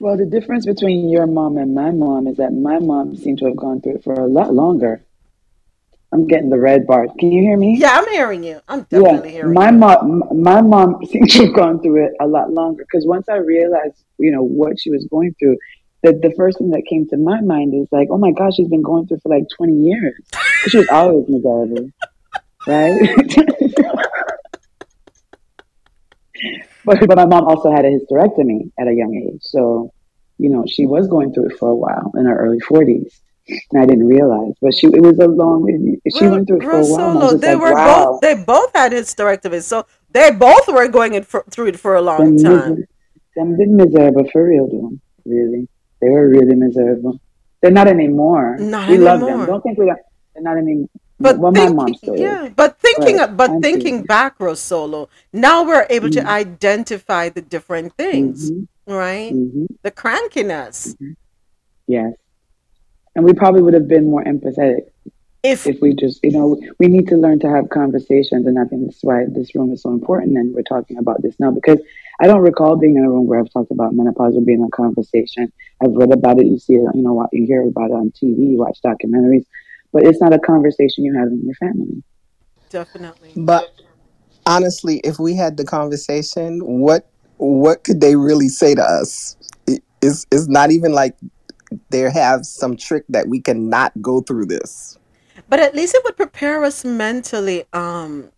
Well, 0.00 0.16
the 0.16 0.24
difference 0.24 0.64
between 0.64 1.10
your 1.10 1.26
mom 1.26 1.58
and 1.58 1.74
my 1.74 1.90
mom 1.90 2.26
is 2.26 2.38
that 2.38 2.54
my 2.54 2.78
mom 2.78 3.14
seemed 3.16 3.38
to 3.40 3.44
have 3.44 3.56
gone 3.56 3.82
through 3.82 3.96
it 3.96 4.04
for 4.04 4.14
a 4.14 4.26
lot 4.26 4.54
longer. 4.54 5.04
I'm 6.10 6.26
getting 6.26 6.48
the 6.48 6.58
red 6.58 6.86
bar. 6.86 7.06
Can 7.18 7.30
you 7.30 7.42
hear 7.42 7.58
me? 7.58 7.76
Yeah, 7.78 7.98
I'm 7.98 8.08
hearing 8.08 8.42
you. 8.42 8.62
I'm 8.66 8.80
definitely 8.84 9.28
yeah, 9.28 9.34
hearing 9.34 9.52
my 9.52 9.70
you. 9.70 9.76
mom. 9.76 10.22
My 10.42 10.62
mom 10.62 11.04
seems 11.10 11.34
to 11.34 11.44
have 11.44 11.54
gone 11.54 11.82
through 11.82 12.06
it 12.06 12.12
a 12.18 12.26
lot 12.26 12.50
longer 12.50 12.82
because 12.90 13.06
once 13.06 13.28
I 13.28 13.36
realized, 13.36 14.02
you 14.18 14.30
know, 14.30 14.42
what 14.42 14.80
she 14.80 14.90
was 14.90 15.06
going 15.10 15.34
through, 15.38 15.58
the 16.02 16.14
the 16.14 16.32
first 16.34 16.56
thing 16.56 16.70
that 16.70 16.86
came 16.88 17.06
to 17.08 17.18
my 17.18 17.42
mind 17.42 17.74
is 17.74 17.86
like, 17.92 18.08
oh 18.10 18.16
my 18.16 18.32
gosh, 18.32 18.54
she's 18.54 18.68
been 18.68 18.80
going 18.80 19.06
through 19.06 19.20
for 19.22 19.28
like 19.28 19.44
20 19.54 19.74
years. 19.74 20.18
She 20.68 20.78
was 20.78 20.88
always 20.88 21.26
miserable, 21.28 21.90
right? 22.66 23.00
But 26.84 27.06
but 27.06 27.16
my 27.16 27.26
mom 27.26 27.44
also 27.44 27.70
had 27.70 27.84
a 27.84 27.90
hysterectomy 27.90 28.70
at 28.78 28.88
a 28.88 28.94
young 28.94 29.14
age, 29.14 29.42
so 29.42 29.92
you 30.38 30.50
know 30.50 30.64
she 30.66 30.86
was 30.86 31.08
going 31.08 31.32
through 31.32 31.50
it 31.50 31.58
for 31.58 31.68
a 31.70 31.74
while 31.74 32.12
in 32.16 32.26
her 32.26 32.38
early 32.38 32.60
forties. 32.60 33.20
And 33.72 33.82
I 33.82 33.86
didn't 33.86 34.06
realize, 34.06 34.52
but 34.62 34.72
she 34.74 34.86
it 34.86 35.02
was 35.02 35.18
a 35.18 35.26
long. 35.26 35.66
She 36.16 36.26
went 36.28 36.46
through 36.46 36.58
it 36.58 36.62
for 36.62 36.78
a 36.78 36.86
while. 36.86 37.36
They 37.36 37.54
like, 37.54 37.62
were 37.62 37.74
wow. 37.74 38.04
both. 38.04 38.20
They 38.20 38.34
both 38.34 38.70
had 38.74 38.92
hysterectomies, 38.92 39.64
so 39.64 39.86
they 40.10 40.30
both 40.30 40.68
were 40.68 40.86
going 40.86 41.14
it 41.14 41.26
for, 41.26 41.44
through 41.50 41.68
it 41.68 41.80
for 41.80 41.96
a 41.96 42.02
long 42.02 42.36
them 42.36 42.44
time. 42.44 42.70
Miser- 42.70 42.88
them 43.36 43.56
did 43.56 43.70
miserable 43.70 44.28
for 44.30 44.46
real, 44.46 44.68
though. 44.68 44.92
Really, 45.24 45.68
they 46.00 46.08
were 46.08 46.28
really 46.28 46.54
miserable. 46.54 47.20
They're 47.60 47.70
not 47.70 47.88
anymore. 47.88 48.56
Not 48.58 48.88
we 48.88 48.94
anymore. 48.94 49.16
love 49.16 49.20
them. 49.20 49.46
Don't 49.46 49.62
think 49.62 49.78
we. 49.78 49.90
Are, 49.90 49.98
they're 50.34 50.42
not 50.42 50.56
anymore. 50.56 50.88
But 51.20 51.38
well, 51.38 51.52
think, 51.52 51.76
my 51.76 51.84
mom 51.84 51.94
still 51.94 52.16
yeah, 52.16 52.46
is. 52.46 52.52
but 52.56 52.80
thinking 52.80 53.18
but 53.36 53.60
thinking 53.60 54.04
back, 54.04 54.38
Rosolo, 54.38 55.08
now 55.34 55.64
we're 55.64 55.86
able 55.90 56.08
mm-hmm. 56.08 56.24
to 56.24 56.30
identify 56.30 57.28
the 57.28 57.42
different 57.42 57.94
things, 57.94 58.50
mm-hmm. 58.50 58.92
right? 58.92 59.32
Mm-hmm. 59.32 59.66
The 59.82 59.90
crankiness. 59.90 60.94
Mm-hmm. 60.94 61.12
Yes, 61.86 62.14
and 63.14 63.24
we 63.24 63.34
probably 63.34 63.60
would 63.60 63.74
have 63.74 63.86
been 63.86 64.10
more 64.10 64.24
empathetic 64.24 64.88
if 65.42 65.66
if 65.66 65.80
we 65.82 65.94
just 65.94 66.24
you 66.24 66.32
know 66.32 66.58
we 66.78 66.86
need 66.86 67.08
to 67.08 67.16
learn 67.16 67.38
to 67.40 67.50
have 67.50 67.68
conversations, 67.68 68.46
and 68.46 68.58
I 68.58 68.64
think 68.64 68.86
that's 68.86 69.02
why 69.02 69.24
this 69.28 69.54
room 69.54 69.72
is 69.72 69.82
so 69.82 69.90
important, 69.90 70.38
and 70.38 70.54
we're 70.54 70.62
talking 70.62 70.96
about 70.96 71.20
this 71.20 71.38
now 71.38 71.50
because 71.50 71.80
I 72.20 72.26
don't 72.26 72.40
recall 72.40 72.76
being 72.76 72.96
in 72.96 73.04
a 73.04 73.10
room 73.10 73.26
where 73.26 73.40
I've 73.40 73.52
talked 73.52 73.70
about 73.70 73.94
menopause 73.94 74.36
or 74.36 74.40
being 74.40 74.60
in 74.60 74.66
a 74.66 74.70
conversation. 74.70 75.52
I've 75.82 75.92
read 75.92 76.12
about 76.12 76.38
it, 76.38 76.46
you 76.46 76.58
see 76.58 76.74
it, 76.74 76.94
you 76.94 77.02
know, 77.02 77.26
you 77.32 77.46
hear 77.46 77.62
about 77.62 77.90
it 77.90 77.94
on 77.94 78.10
TV, 78.10 78.52
you 78.52 78.58
watch 78.58 78.78
documentaries 78.84 79.44
but 79.92 80.04
it's 80.04 80.20
not 80.20 80.32
a 80.32 80.38
conversation 80.38 81.04
you 81.04 81.14
have 81.18 81.28
in 81.28 81.42
your 81.44 81.54
family. 81.54 82.02
Definitely. 82.68 83.32
But 83.36 83.80
honestly, 84.46 84.98
if 85.04 85.18
we 85.18 85.34
had 85.34 85.56
the 85.56 85.64
conversation, 85.64 86.60
what 86.64 87.10
what 87.38 87.84
could 87.84 88.00
they 88.00 88.16
really 88.16 88.48
say 88.48 88.74
to 88.74 88.82
us? 88.82 89.36
It's, 90.02 90.26
it's 90.30 90.48
not 90.48 90.70
even 90.70 90.92
like 90.92 91.16
they 91.90 92.00
have 92.10 92.44
some 92.44 92.76
trick 92.76 93.04
that 93.08 93.28
we 93.28 93.40
cannot 93.40 93.92
go 94.00 94.20
through 94.20 94.46
this. 94.46 94.98
But 95.48 95.60
at 95.60 95.74
least 95.74 95.94
it 95.94 96.02
would 96.04 96.16
prepare 96.16 96.64
us 96.64 96.84
mentally, 96.84 97.64
um, 97.72 98.30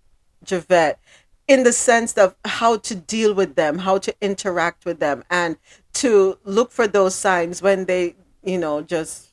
Javette, 0.45 1.01
in 1.49 1.65
the 1.65 1.73
sense 1.73 2.15
of 2.15 2.37
how 2.45 2.79
to 2.79 2.95
deal 2.95 3.35
with 3.35 3.55
them, 3.57 3.79
how 3.79 3.99
to 3.99 4.15
interact 4.21 4.85
with 4.85 5.01
them, 5.01 5.25
and 5.31 5.57
to 5.95 6.38
look 6.45 6.73
for 6.73 6.87
those 6.87 7.15
signs 7.15 7.61
when 7.61 7.85
they, 7.87 8.15
you 8.43 8.59
know, 8.59 8.83
just 8.83 9.33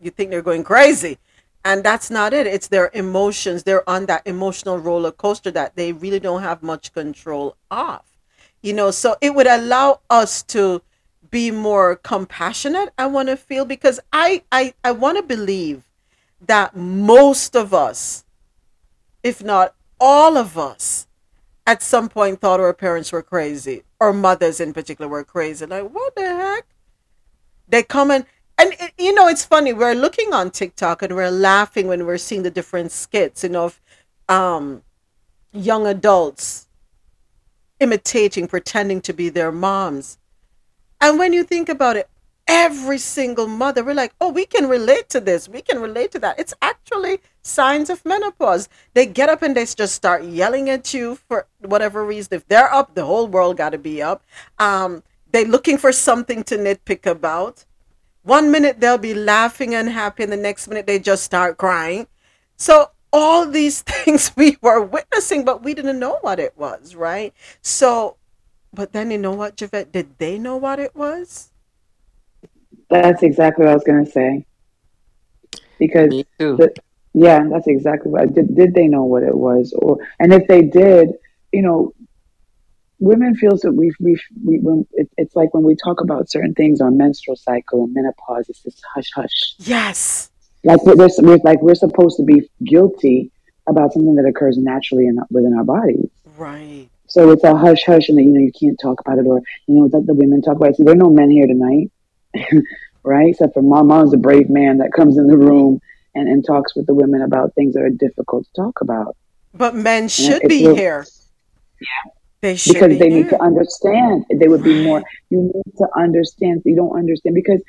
you 0.00 0.10
think 0.10 0.30
they're 0.30 0.42
going 0.42 0.64
crazy 0.64 1.18
and 1.66 1.82
that's 1.82 2.10
not 2.10 2.32
it. 2.32 2.46
It's 2.46 2.68
their 2.68 2.90
emotions. 2.94 3.64
They're 3.64 3.88
on 3.90 4.06
that 4.06 4.22
emotional 4.24 4.78
roller 4.78 5.10
coaster 5.10 5.50
that 5.50 5.74
they 5.74 5.92
really 5.92 6.20
don't 6.20 6.42
have 6.42 6.62
much 6.62 6.92
control 6.94 7.56
of. 7.70 8.02
You 8.62 8.72
know 8.72 8.90
so 8.90 9.16
it 9.20 9.34
would 9.34 9.46
allow 9.46 10.00
us 10.08 10.42
to 10.44 10.82
be 11.30 11.50
more 11.50 11.96
compassionate 11.96 12.88
i 12.96 13.04
want 13.06 13.28
to 13.28 13.36
feel 13.36 13.64
because 13.64 13.98
i 14.12 14.42
i, 14.52 14.72
I 14.84 14.92
want 14.92 15.18
to 15.18 15.22
believe 15.22 15.82
that 16.40 16.76
most 16.76 17.56
of 17.56 17.74
us 17.74 18.24
if 19.22 19.42
not 19.42 19.74
all 20.00 20.36
of 20.36 20.56
us 20.56 21.06
at 21.66 21.82
some 21.82 22.08
point 22.08 22.40
thought 22.40 22.60
our 22.60 22.72
parents 22.72 23.12
were 23.12 23.22
crazy 23.22 23.82
or 24.00 24.12
mothers 24.12 24.60
in 24.60 24.72
particular 24.72 25.08
were 25.08 25.24
crazy. 25.24 25.66
Like 25.66 25.90
what 25.90 26.14
the 26.14 26.22
heck? 26.22 26.66
They 27.68 27.82
come 27.82 28.10
and 28.10 28.24
and 28.58 28.72
you 28.98 29.12
know 29.12 29.28
it's 29.28 29.44
funny 29.44 29.72
we're 29.72 29.94
looking 29.94 30.32
on 30.32 30.50
tiktok 30.50 31.02
and 31.02 31.14
we're 31.14 31.30
laughing 31.30 31.86
when 31.86 32.06
we're 32.06 32.18
seeing 32.18 32.42
the 32.42 32.50
different 32.50 32.90
skits 32.90 33.42
you 33.42 33.50
know 33.50 33.66
of 33.66 33.80
um, 34.28 34.82
young 35.52 35.86
adults 35.86 36.66
imitating 37.80 38.48
pretending 38.48 39.00
to 39.02 39.12
be 39.12 39.28
their 39.28 39.52
moms. 39.52 40.18
And 41.00 41.18
when 41.18 41.32
you 41.32 41.44
think 41.44 41.68
about 41.68 41.96
it 41.96 42.08
every 42.48 42.96
single 42.98 43.48
mother 43.48 43.82
we're 43.82 43.92
like 43.92 44.14
oh 44.20 44.30
we 44.30 44.46
can 44.46 44.68
relate 44.68 45.08
to 45.10 45.20
this. 45.20 45.48
We 45.48 45.62
can 45.62 45.80
relate 45.80 46.12
to 46.12 46.18
that. 46.20 46.38
It's 46.38 46.54
actually 46.62 47.20
signs 47.42 47.90
of 47.90 48.04
menopause. 48.04 48.68
They 48.94 49.06
get 49.06 49.28
up 49.28 49.42
and 49.42 49.56
they 49.56 49.66
just 49.66 49.94
start 49.94 50.24
yelling 50.24 50.70
at 50.70 50.94
you 50.94 51.16
for 51.16 51.46
whatever 51.60 52.04
reason. 52.04 52.34
If 52.34 52.46
they're 52.48 52.72
up 52.72 52.94
the 52.94 53.04
whole 53.04 53.26
world 53.26 53.56
got 53.56 53.70
to 53.70 53.78
be 53.78 54.02
up. 54.02 54.22
Um, 54.58 55.02
they're 55.32 55.44
looking 55.44 55.76
for 55.76 55.92
something 55.92 56.44
to 56.44 56.56
nitpick 56.56 57.04
about 57.04 57.64
one 58.26 58.50
minute 58.50 58.80
they'll 58.80 58.98
be 58.98 59.14
laughing 59.14 59.74
and 59.74 59.88
happy, 59.88 60.24
and 60.24 60.32
the 60.32 60.36
next 60.36 60.66
minute 60.68 60.86
they 60.86 60.98
just 60.98 61.22
start 61.22 61.56
crying. 61.56 62.08
So 62.56 62.90
all 63.12 63.46
these 63.46 63.82
things 63.82 64.32
we 64.36 64.56
were 64.60 64.82
witnessing, 64.82 65.44
but 65.44 65.62
we 65.62 65.74
didn't 65.74 65.98
know 65.98 66.18
what 66.20 66.40
it 66.40 66.54
was, 66.56 66.94
right? 66.94 67.32
So, 67.62 68.16
but 68.74 68.92
then 68.92 69.10
you 69.10 69.18
know 69.18 69.32
what, 69.32 69.56
Javette? 69.56 69.92
Did 69.92 70.18
they 70.18 70.38
know 70.38 70.56
what 70.56 70.78
it 70.80 70.94
was? 70.96 71.50
That's 72.90 73.22
exactly 73.22 73.64
what 73.64 73.70
I 73.70 73.74
was 73.74 73.84
going 73.84 74.04
to 74.04 74.10
say. 74.10 74.46
Because, 75.78 76.24
the, 76.38 76.74
yeah, 77.14 77.44
that's 77.48 77.66
exactly 77.66 78.10
what. 78.10 78.34
Did 78.34 78.56
did 78.56 78.74
they 78.74 78.88
know 78.88 79.04
what 79.04 79.22
it 79.22 79.36
was, 79.36 79.72
or 79.78 79.98
and 80.18 80.32
if 80.32 80.46
they 80.48 80.62
did, 80.62 81.10
you 81.52 81.62
know, 81.62 81.94
women 82.98 83.34
feels 83.34 83.60
that 83.60 83.72
we've, 83.72 83.94
we've 84.00 84.22
we, 84.44 84.58
when 84.58 84.86
it, 84.92 85.08
it's 85.16 85.36
like 85.36 85.52
when 85.52 85.62
we 85.62 85.76
talk 85.76 86.00
about 86.00 86.30
certain 86.30 86.54
things 86.54 86.80
our 86.80 86.90
menstrual 86.90 87.36
cycle 87.36 87.84
and 87.84 87.92
menopause 87.94 88.48
it's 88.48 88.62
this 88.62 88.80
hush 88.94 89.10
hush 89.14 89.54
yes 89.58 90.30
Like 90.64 90.82
we're, 90.84 91.08
we're 91.18 91.38
like 91.44 91.62
we're 91.62 91.76
supposed 91.76 92.16
to 92.16 92.24
be 92.24 92.50
guilty 92.64 93.30
about 93.68 93.92
something 93.92 94.16
that 94.16 94.26
occurs 94.26 94.56
naturally 94.58 95.06
in, 95.06 95.18
within 95.30 95.54
our 95.56 95.64
bodies. 95.64 96.08
Right. 96.36 96.88
So 97.06 97.30
it's 97.30 97.44
a 97.44 97.56
hush 97.56 97.84
hush, 97.84 98.08
and 98.08 98.18
that 98.18 98.22
you 98.22 98.30
know 98.30 98.40
you 98.40 98.52
can't 98.52 98.78
talk 98.82 99.00
about 99.00 99.18
it, 99.18 99.26
or 99.26 99.40
you 99.66 99.76
know 99.76 99.88
let 99.92 100.06
the 100.06 100.14
women 100.14 100.42
talk 100.42 100.56
about 100.56 100.70
it. 100.70 100.76
So 100.76 100.84
there 100.84 100.94
are 100.94 100.96
no 100.96 101.10
men 101.10 101.30
here 101.30 101.46
tonight, 101.46 101.90
right? 103.04 103.28
Except 103.28 103.54
for 103.54 103.62
mom. 103.62 103.88
Mom's 103.88 104.12
a 104.12 104.16
brave 104.16 104.50
man 104.50 104.78
that 104.78 104.92
comes 104.92 105.16
in 105.18 105.28
the 105.28 105.38
room 105.38 105.80
and, 106.14 106.28
and 106.28 106.44
talks 106.44 106.74
with 106.74 106.86
the 106.86 106.94
women 106.94 107.22
about 107.22 107.54
things 107.54 107.74
that 107.74 107.82
are 107.82 107.90
difficult 107.90 108.44
to 108.46 108.52
talk 108.60 108.80
about. 108.80 109.16
But 109.54 109.76
men 109.76 110.08
should 110.08 110.42
be 110.48 110.74
here. 110.74 111.06
Yeah. 111.80 112.10
They 112.46 112.54
should 112.54 112.74
because 112.74 112.88
be 112.90 112.98
they 112.98 113.10
here. 113.10 113.24
need 113.24 113.30
to 113.30 113.42
understand. 113.42 114.24
They 114.38 114.46
would 114.46 114.62
be 114.62 114.84
more. 114.84 115.02
You 115.30 115.50
need 115.52 115.76
to 115.78 115.88
understand. 115.96 116.62
You 116.64 116.76
don't 116.76 116.96
understand 116.96 117.34
because 117.34 117.60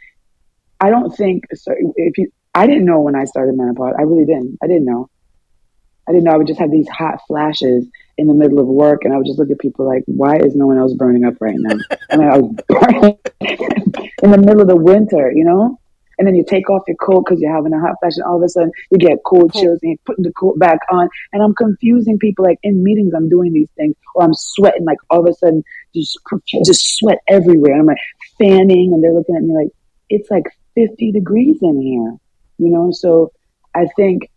I 0.80 0.92
don't 0.92 1.10
think. 1.18 1.46
So 1.56 1.74
if 1.96 2.16
you, 2.20 2.32
I 2.54 2.68
didn't 2.68 2.86
know 2.86 3.00
when 3.00 3.16
I 3.16 3.24
started 3.24 3.56
menopause. 3.56 3.96
I 3.98 4.04
really 4.04 4.26
didn't. 4.26 4.60
I 4.62 4.68
didn't 4.68 4.86
know. 4.86 5.10
I 6.08 6.12
didn't 6.12 6.26
know. 6.26 6.32
I 6.32 6.38
would 6.38 6.46
just 6.46 6.60
have 6.60 6.70
these 6.70 6.88
hot 6.90 7.22
flashes 7.28 7.88
in 8.20 8.28
the 8.28 8.36
middle 8.36 8.60
of 8.60 8.68
work, 8.68 9.04
and 9.04 9.16
I 9.16 9.18
would 9.18 9.26
just 9.26 9.40
look 9.40 9.50
at 9.50 9.58
people 9.58 9.88
like, 9.88 10.04
"Why 10.06 10.38
is 10.38 10.56
no 10.56 10.68
one 10.68 10.78
else 10.78 10.94
burning 10.94 11.26
up 11.26 11.34
right 11.40 11.58
now?" 11.58 11.76
I 12.12 12.18
mean, 12.18 12.28
I 12.28 12.38
was 12.38 12.56
burning 12.68 13.18
in 14.22 14.30
the 14.30 14.38
middle 14.38 14.62
of 14.62 14.68
the 14.68 14.76
winter, 14.76 15.32
you 15.36 15.44
know 15.44 15.80
and 16.18 16.28
then 16.28 16.36
you 16.36 16.44
take 16.48 16.70
off 16.70 16.84
your 16.88 16.98
coat 16.98 17.26
because 17.26 17.42
you're 17.42 17.54
having 17.54 17.74
a 17.74 17.80
hot 17.80 17.96
flash, 18.00 18.14
and 18.16 18.26
all 18.26 18.38
of 18.38 18.44
a 18.44 18.50
sudden 18.50 18.72
you 18.92 18.98
get 18.98 19.20
cold 19.26 19.54
chills, 19.54 19.80
and 19.82 19.92
you're 19.92 20.06
putting 20.06 20.24
the 20.24 20.34
coat 20.34 20.58
back 20.60 20.80
on. 20.92 21.10
And 21.34 21.44
I'm 21.44 21.54
confusing 21.54 22.18
people 22.18 22.46
like 22.46 22.60
in 22.64 22.84
meetings, 22.84 23.14
I'm 23.16 23.30
doing 23.30 23.54
these 23.54 23.70
things, 23.78 23.96
or 24.16 24.24
I'm 24.24 24.34
sweating, 24.34 24.86
like 24.86 25.00
all 25.10 25.20
of 25.20 25.28
a 25.28 25.34
sudden 25.34 25.64
just 25.96 26.18
just 26.66 26.98
sweat 26.98 27.20
everywhere. 27.28 27.74
And 27.74 27.82
I'm 27.82 27.88
like 27.88 27.98
fanning, 28.38 28.92
and 28.94 29.04
they're 29.04 29.14
looking 29.14 29.36
at 29.36 29.44
me 29.44 29.54
like 29.54 29.72
it's 30.10 30.30
like 30.32 30.46
50 30.76 31.12
degrees 31.12 31.58
in 31.62 31.82
here, 31.82 32.18
you 32.58 32.72
know. 32.74 32.92
So 32.92 33.32
I 33.76 33.88
think 33.96 34.30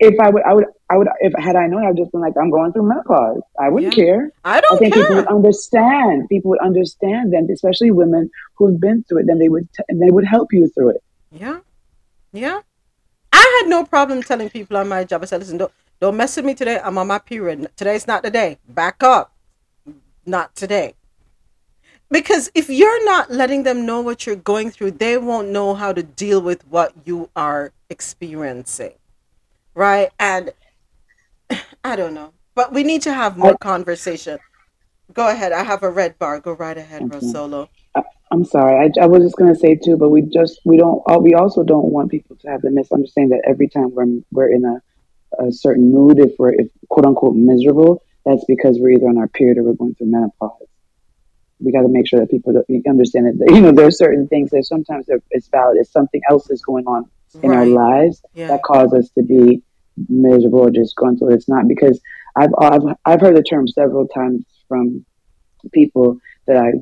if 0.00 0.18
I 0.20 0.30
would, 0.30 0.42
I 0.44 0.54
would, 0.54 0.64
I 0.90 0.96
would, 0.96 1.08
if 1.20 1.32
had 1.38 1.56
I 1.56 1.66
known, 1.66 1.84
I 1.84 1.88
would 1.88 1.96
just 1.96 2.12
been 2.12 2.20
like, 2.20 2.34
I'm 2.40 2.50
going 2.50 2.72
through 2.72 2.88
menopause. 2.88 3.42
I 3.58 3.68
wouldn't 3.68 3.96
yeah. 3.96 4.04
care. 4.04 4.32
I 4.44 4.60
don't. 4.60 4.74
I 4.74 4.78
think 4.78 4.94
care. 4.94 5.02
people 5.02 5.16
would 5.16 5.26
understand. 5.26 6.28
People 6.28 6.50
would 6.50 6.60
understand, 6.60 7.32
then 7.32 7.48
especially 7.52 7.90
women 7.90 8.30
who've 8.56 8.78
been 8.80 9.04
through 9.04 9.20
it. 9.20 9.26
Then 9.26 9.38
they 9.38 9.48
would, 9.48 9.68
t- 9.72 9.82
they 9.88 10.10
would 10.10 10.24
help 10.24 10.52
you 10.52 10.70
through 10.74 10.90
it. 10.90 11.02
Yeah. 11.30 11.60
Yeah. 12.32 12.60
I 13.32 13.60
had 13.60 13.68
no 13.68 13.84
problem 13.84 14.22
telling 14.22 14.50
people 14.50 14.76
on 14.76 14.88
my 14.88 15.04
job. 15.04 15.22
I 15.22 15.26
said, 15.26 15.40
listen, 15.40 15.58
don't, 15.58 15.72
don't 16.00 16.16
mess 16.16 16.36
with 16.36 16.44
me 16.44 16.54
today. 16.54 16.80
I'm 16.82 16.98
on 16.98 17.06
my 17.06 17.18
period. 17.18 17.68
Today's 17.76 18.06
not 18.06 18.22
the 18.22 18.30
day. 18.30 18.58
Back 18.68 19.02
up. 19.02 19.32
Not 20.24 20.54
today. 20.54 20.94
Because 22.10 22.50
if 22.54 22.70
you're 22.70 23.04
not 23.04 23.30
letting 23.30 23.64
them 23.64 23.84
know 23.84 24.00
what 24.00 24.26
you're 24.26 24.36
going 24.36 24.70
through, 24.70 24.92
they 24.92 25.18
won't 25.18 25.48
know 25.48 25.74
how 25.74 25.92
to 25.92 26.02
deal 26.02 26.40
with 26.40 26.66
what 26.68 26.92
you 27.04 27.28
are 27.36 27.72
experiencing. 27.90 28.94
Right? 29.74 30.10
And 30.18 30.52
I 31.84 31.96
don't 31.96 32.14
know. 32.14 32.32
But 32.54 32.72
we 32.72 32.82
need 32.82 33.02
to 33.02 33.12
have 33.12 33.36
more 33.36 33.56
conversation. 33.58 34.38
Go 35.12 35.28
ahead. 35.28 35.52
I 35.52 35.62
have 35.62 35.82
a 35.82 35.90
red 35.90 36.18
bar. 36.18 36.40
Go 36.40 36.52
right 36.52 36.76
ahead, 36.76 37.02
okay. 37.02 37.18
Rosolo. 37.18 37.68
I'm 38.30 38.44
sorry. 38.44 38.90
I, 38.98 39.04
I 39.04 39.06
was 39.06 39.22
just 39.22 39.36
going 39.36 39.52
to 39.52 39.58
say 39.58 39.74
too, 39.74 39.96
but 39.96 40.10
we 40.10 40.22
just 40.22 40.60
we 40.64 40.76
don't. 40.76 41.02
Uh, 41.08 41.18
we 41.18 41.34
also 41.34 41.62
don't 41.62 41.90
want 41.90 42.10
people 42.10 42.36
to 42.36 42.48
have 42.48 42.62
the 42.62 42.70
misunderstanding 42.70 43.38
that 43.38 43.48
every 43.48 43.68
time 43.68 43.94
we're 43.94 44.20
we're 44.30 44.52
in 44.52 44.64
a, 44.64 45.46
a 45.46 45.52
certain 45.52 45.90
mood, 45.90 46.18
if 46.18 46.32
we're 46.38 46.52
if, 46.52 46.68
quote 46.88 47.06
unquote 47.06 47.34
miserable, 47.34 48.02
that's 48.26 48.44
because 48.46 48.78
we're 48.78 48.90
either 48.90 49.08
on 49.08 49.18
our 49.18 49.28
period 49.28 49.58
or 49.58 49.64
we're 49.64 49.72
going 49.72 49.94
through 49.94 50.10
menopause. 50.10 50.66
We 51.60 51.72
got 51.72 51.82
to 51.82 51.88
make 51.88 52.06
sure 52.06 52.20
that 52.20 52.30
people 52.30 52.54
understand 52.88 53.40
that 53.40 53.50
you 53.50 53.60
know 53.60 53.72
there 53.72 53.86
are 53.86 53.90
certain 53.90 54.28
things 54.28 54.50
that 54.50 54.64
sometimes 54.64 55.06
it's 55.30 55.48
valid. 55.48 55.78
If 55.78 55.88
something 55.88 56.20
else 56.30 56.50
is 56.50 56.60
going 56.62 56.86
on 56.86 57.10
in 57.42 57.50
right. 57.50 57.58
our 57.58 57.66
lives 57.66 58.22
yeah. 58.34 58.48
that 58.48 58.62
cause 58.62 58.92
us 58.92 59.08
to 59.10 59.22
be 59.22 59.62
miserable 60.08 60.60
or 60.60 60.70
disgruntled, 60.70 61.32
it's 61.32 61.48
not 61.48 61.66
because 61.66 62.00
I've 62.36 62.50
I've 62.58 62.82
I've 63.06 63.20
heard 63.20 63.36
the 63.36 63.42
term 63.42 63.66
several 63.66 64.06
times 64.06 64.44
from 64.68 65.04
people 65.72 66.18
that 66.46 66.58
I 66.58 66.72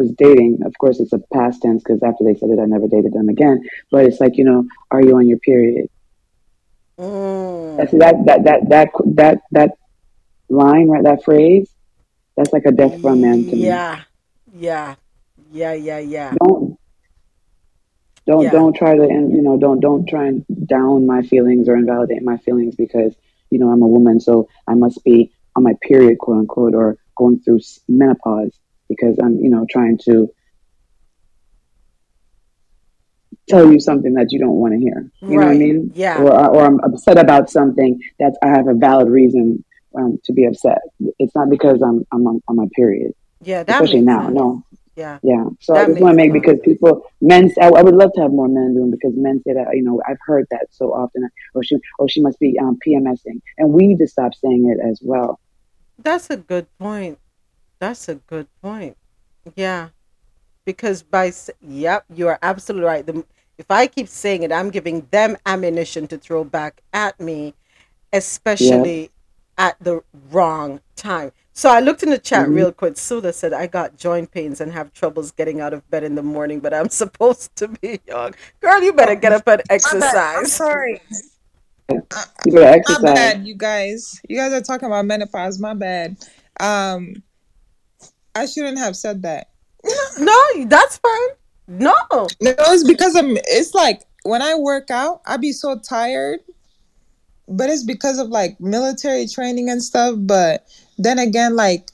was 0.00 0.10
dating, 0.12 0.60
of 0.64 0.76
course, 0.78 0.98
it's 0.98 1.12
a 1.12 1.18
past 1.32 1.62
tense 1.62 1.82
because 1.82 2.02
after 2.02 2.24
they 2.24 2.34
said 2.34 2.48
it, 2.50 2.58
I 2.58 2.64
never 2.64 2.88
dated 2.88 3.12
them 3.12 3.28
again. 3.28 3.62
But 3.90 4.06
it's 4.06 4.20
like, 4.20 4.36
you 4.36 4.44
know, 4.44 4.66
are 4.90 5.02
you 5.02 5.14
on 5.16 5.28
your 5.28 5.38
period? 5.38 5.88
Mm. 6.98 7.76
That's 7.76 7.92
that 7.92 8.14
that 8.26 8.44
that 8.44 8.68
that 8.68 8.88
that 9.14 9.38
that 9.52 9.70
line, 10.48 10.88
right? 10.88 11.04
That 11.04 11.22
phrase, 11.22 11.70
that's 12.36 12.52
like 12.52 12.64
a 12.66 12.72
death 12.72 13.00
from 13.00 13.20
man 13.20 13.44
to 13.44 13.56
me. 13.56 13.66
Yeah, 13.66 14.00
yeah, 14.54 14.96
yeah, 15.52 15.74
yeah, 15.74 15.98
yeah. 15.98 16.34
Don't 16.42 16.78
don't 18.26 18.42
yeah. 18.42 18.50
don't 18.50 18.74
try 18.74 18.96
to 18.96 19.02
and 19.02 19.32
you 19.32 19.42
know 19.42 19.56
don't 19.56 19.80
don't 19.80 20.06
try 20.06 20.26
and 20.26 20.44
down 20.66 21.06
my 21.06 21.22
feelings 21.22 21.68
or 21.68 21.76
invalidate 21.76 22.22
my 22.22 22.38
feelings 22.38 22.74
because 22.74 23.14
you 23.50 23.58
know 23.58 23.70
I'm 23.70 23.82
a 23.82 23.88
woman, 23.88 24.18
so 24.20 24.48
I 24.66 24.74
must 24.74 25.04
be 25.04 25.32
on 25.56 25.62
my 25.62 25.74
period, 25.82 26.18
quote 26.18 26.38
unquote, 26.38 26.74
or 26.74 26.96
going 27.16 27.40
through 27.40 27.60
menopause 27.88 28.58
because 28.90 29.16
I'm, 29.22 29.36
you 29.36 29.48
know, 29.48 29.64
trying 29.70 29.96
to 30.04 30.28
tell 33.48 33.72
you 33.72 33.80
something 33.80 34.14
that 34.14 34.32
you 34.32 34.38
don't 34.38 34.56
want 34.56 34.74
to 34.74 34.80
hear. 34.80 35.10
You 35.20 35.28
right. 35.28 35.40
know 35.40 35.46
what 35.46 35.54
I 35.54 35.58
mean? 35.58 35.92
Yeah. 35.94 36.22
Or, 36.22 36.56
or 36.56 36.66
I'm 36.66 36.80
upset 36.80 37.18
about 37.18 37.48
something 37.48 38.00
that 38.18 38.36
I 38.42 38.48
have 38.48 38.68
a 38.68 38.74
valid 38.74 39.08
reason 39.08 39.64
um, 39.94 40.18
to 40.24 40.32
be 40.32 40.44
upset. 40.44 40.80
It's 41.18 41.34
not 41.34 41.48
because 41.48 41.80
I'm 41.82 42.06
I'm 42.12 42.26
on, 42.26 42.42
on 42.48 42.56
my 42.56 42.66
period. 42.74 43.12
Yeah, 43.42 43.64
especially 43.66 44.02
now. 44.02 44.24
Sense. 44.24 44.34
No. 44.34 44.64
Yeah. 44.96 45.18
Yeah. 45.22 45.44
So 45.60 45.72
that 45.74 45.84
I 45.84 45.86
just 45.86 46.00
want 46.00 46.12
to 46.12 46.16
make 46.16 46.32
sense. 46.32 46.44
because 46.44 46.60
people 46.64 47.02
men. 47.20 47.50
I, 47.60 47.68
I, 47.68 47.82
would 47.82 47.94
love 47.94 48.12
to 48.14 48.22
have 48.22 48.32
more 48.32 48.48
men 48.48 48.74
doing 48.74 48.90
because 48.90 49.14
men 49.16 49.40
say 49.46 49.54
that 49.54 49.68
you 49.72 49.82
know 49.82 50.02
I've 50.06 50.18
heard 50.26 50.46
that 50.50 50.66
so 50.70 50.92
often. 50.92 51.28
Or 51.54 51.64
she 51.64 51.76
or 51.98 52.08
she 52.08 52.20
must 52.20 52.38
be 52.38 52.58
um, 52.60 52.78
PMSing, 52.86 53.40
and 53.58 53.72
we 53.72 53.86
need 53.86 53.98
to 53.98 54.06
stop 54.06 54.34
saying 54.34 54.68
it 54.68 54.86
as 54.86 55.00
well. 55.02 55.40
That's 55.98 56.30
a 56.30 56.36
good 56.36 56.66
point. 56.78 57.18
That's 57.80 58.08
a 58.08 58.16
good 58.16 58.46
point. 58.62 58.96
Yeah. 59.56 59.88
Because 60.64 61.02
by 61.02 61.32
yep, 61.60 62.04
you 62.14 62.28
are 62.28 62.38
absolutely 62.42 62.86
right. 62.86 63.04
The, 63.04 63.24
if 63.58 63.70
I 63.70 63.86
keep 63.86 64.06
saying 64.06 64.42
it, 64.42 64.52
I'm 64.52 64.70
giving 64.70 65.06
them 65.10 65.36
ammunition 65.46 66.06
to 66.08 66.18
throw 66.18 66.44
back 66.44 66.82
at 66.92 67.18
me, 67.18 67.54
especially 68.12 69.02
yeah. 69.02 69.66
at 69.66 69.76
the 69.80 70.02
wrong 70.30 70.80
time. 70.94 71.32
So 71.52 71.70
I 71.70 71.80
looked 71.80 72.02
in 72.02 72.10
the 72.10 72.18
chat 72.18 72.46
mm-hmm. 72.46 72.54
real 72.54 72.72
quick. 72.72 72.96
Sula 72.96 73.32
said, 73.32 73.52
I 73.52 73.66
got 73.66 73.96
joint 73.96 74.30
pains 74.30 74.60
and 74.60 74.72
have 74.72 74.92
troubles 74.92 75.32
getting 75.32 75.60
out 75.60 75.72
of 75.72 75.88
bed 75.90 76.04
in 76.04 76.14
the 76.14 76.22
morning, 76.22 76.60
but 76.60 76.72
I'm 76.72 76.88
supposed 76.90 77.56
to 77.56 77.68
be 77.68 78.00
young. 78.06 78.34
Girl, 78.60 78.82
you 78.82 78.92
better 78.92 79.14
get 79.14 79.32
up 79.32 79.48
and 79.48 79.62
exercise. 79.68 80.52
sorry. 80.52 81.00
You 81.90 82.02
better 82.52 82.78
exercise. 82.78 83.02
My 83.02 83.14
bad, 83.14 83.46
you 83.46 83.54
guys. 83.54 84.20
You 84.28 84.36
guys 84.36 84.52
are 84.52 84.60
talking 84.60 84.86
about 84.86 85.06
menopause. 85.06 85.58
My 85.58 85.74
bad. 85.74 86.16
Um, 86.60 87.22
I 88.34 88.46
shouldn't 88.46 88.78
have 88.78 88.96
said 88.96 89.22
that. 89.22 89.48
no, 90.18 90.64
that's 90.66 90.98
fine. 90.98 91.28
No. 91.68 91.94
No, 92.10 92.28
it's 92.40 92.84
because 92.84 93.14
I'm 93.16 93.36
it's 93.36 93.74
like 93.74 94.02
when 94.24 94.42
I 94.42 94.54
work 94.54 94.90
out, 94.90 95.22
I 95.26 95.36
be 95.36 95.52
so 95.52 95.78
tired. 95.78 96.40
But 97.48 97.68
it's 97.68 97.82
because 97.82 98.18
of 98.18 98.28
like 98.28 98.60
military 98.60 99.26
training 99.26 99.70
and 99.70 99.82
stuff. 99.82 100.14
But 100.18 100.66
then 100.98 101.18
again, 101.18 101.56
like 101.56 101.90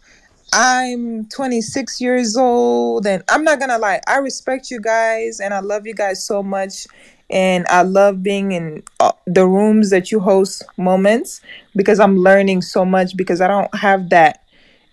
I'm 0.53 1.27
26 1.29 2.01
years 2.01 2.37
old, 2.37 3.07
and 3.07 3.23
I'm 3.29 3.45
not 3.45 3.61
gonna 3.61 3.79
lie, 3.79 4.01
I 4.07 4.19
respect 4.19 4.71
you 4.71 4.81
guys 4.81 5.41
and 5.41 5.53
I 5.53 5.61
love 5.61 5.87
you 5.87 5.95
guys 5.95 6.25
so 6.25 6.43
much. 6.43 6.87
And 7.29 7.67
I 7.69 7.83
love 7.83 8.23
being 8.23 8.53
in 8.53 8.85
uh, 9.01 9.13
the 9.27 9.47
rooms 9.47 9.91
that 9.91 10.13
you 10.13 10.21
host 10.21 10.63
moments 10.77 11.41
because 11.75 11.99
I'm 11.99 12.19
learning 12.19 12.63
so 12.63 12.85
much 12.85 13.17
because 13.17 13.41
I 13.41 13.49
don't 13.49 13.75
have 13.75 14.11
that 14.11 14.45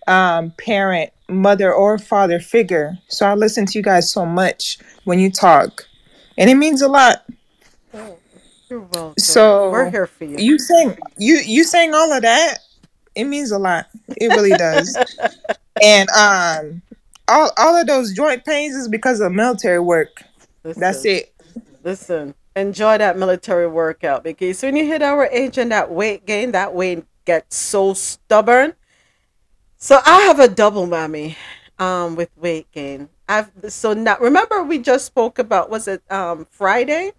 um, 0.08 0.52
parent, 0.58 1.12
mother, 1.34 1.74
or 1.74 1.98
father 1.98 2.40
figure. 2.40 2.98
So 3.08 3.26
I 3.26 3.34
listen 3.34 3.66
to 3.68 3.78
you 3.78 3.84
guys 3.84 4.12
so 4.12 4.26
much 4.26 4.78
when 5.04 5.20
you 5.20 5.32
talk, 5.32 5.86
and 6.38 6.50
it 6.50 6.56
means 6.56 6.82
a 6.82 6.88
lot. 6.88 7.26
Oh, 7.94 8.18
you're 8.70 8.82
welcome. 8.82 9.14
So 9.18 9.70
we're 9.72 9.90
here 9.90 10.08
for 10.08 10.26
you. 10.26 10.38
You 10.38 10.60
saying 10.60 10.98
you 11.18 11.36
you 11.46 11.64
saying 11.64 11.94
all 11.94 12.12
of 12.12 12.22
that? 12.22 12.60
It 13.16 13.26
means 13.26 13.52
a 13.52 13.60
lot. 13.60 13.88
It 14.18 14.30
really 14.30 14.58
does. 14.58 14.98
and 15.82 16.10
um, 16.10 16.82
all 17.28 17.52
all 17.58 17.76
of 17.76 17.88
those 17.88 18.14
joint 18.14 18.46
pains 18.46 18.76
is 18.76 18.88
because 18.88 19.20
of 19.20 19.32
military 19.32 19.80
work. 19.80 20.24
Listen, 20.64 20.82
That's 20.82 21.06
it. 21.06 21.34
Listen, 21.84 22.34
enjoy 22.56 22.98
that 22.98 23.18
military 23.18 23.68
workout 23.68 24.24
because 24.24 24.62
when 24.64 24.76
you 24.76 24.86
hit 24.86 25.02
our 25.02 25.26
age 25.28 25.58
and 25.58 25.72
that 25.72 25.92
weight 25.92 26.26
gain, 26.26 26.52
that 26.52 26.74
weight 26.74 27.04
gets 27.26 27.56
so 27.56 27.94
stubborn 27.94 28.74
so 29.84 30.00
I 30.06 30.22
have 30.22 30.40
a 30.40 30.48
double 30.48 30.88
mammy 30.88 31.36
um, 31.78 32.16
with 32.16 32.30
weight 32.38 32.72
gain. 32.72 33.10
I've 33.28 33.52
so 33.68 33.92
now 33.92 34.18
remember 34.18 34.64
we 34.64 34.80
just 34.80 35.04
spoke 35.04 35.38
about 35.38 35.70
was 35.70 35.90
it 35.90 36.02
um, 36.10 36.48
Friday? 36.50 37.12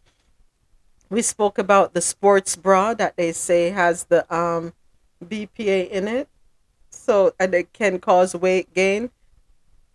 We 1.11 1.20
spoke 1.20 1.59
about 1.59 1.92
the 1.92 2.00
sports 2.00 2.57
bra 2.57 2.94
that 2.94 3.18
they 3.18 3.33
say 3.33 3.68
has 3.68 4.05
the 4.05 4.24
um, 4.35 4.72
BPA 5.22 5.90
in 5.90 6.09
it, 6.09 6.27
so 6.88 7.35
and 7.38 7.55
it 7.55 7.74
can 7.74 7.98
cause 7.98 8.35
weight 8.35 8.72
gain. 8.72 9.11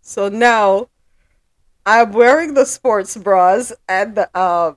So 0.00 0.28
now 0.28 0.90
I'm 1.84 2.12
wearing 2.12 2.54
the 2.54 2.66
sports 2.66 3.16
bras 3.16 3.72
and 3.88 4.14
the 4.14 4.30
uh, 4.32 4.74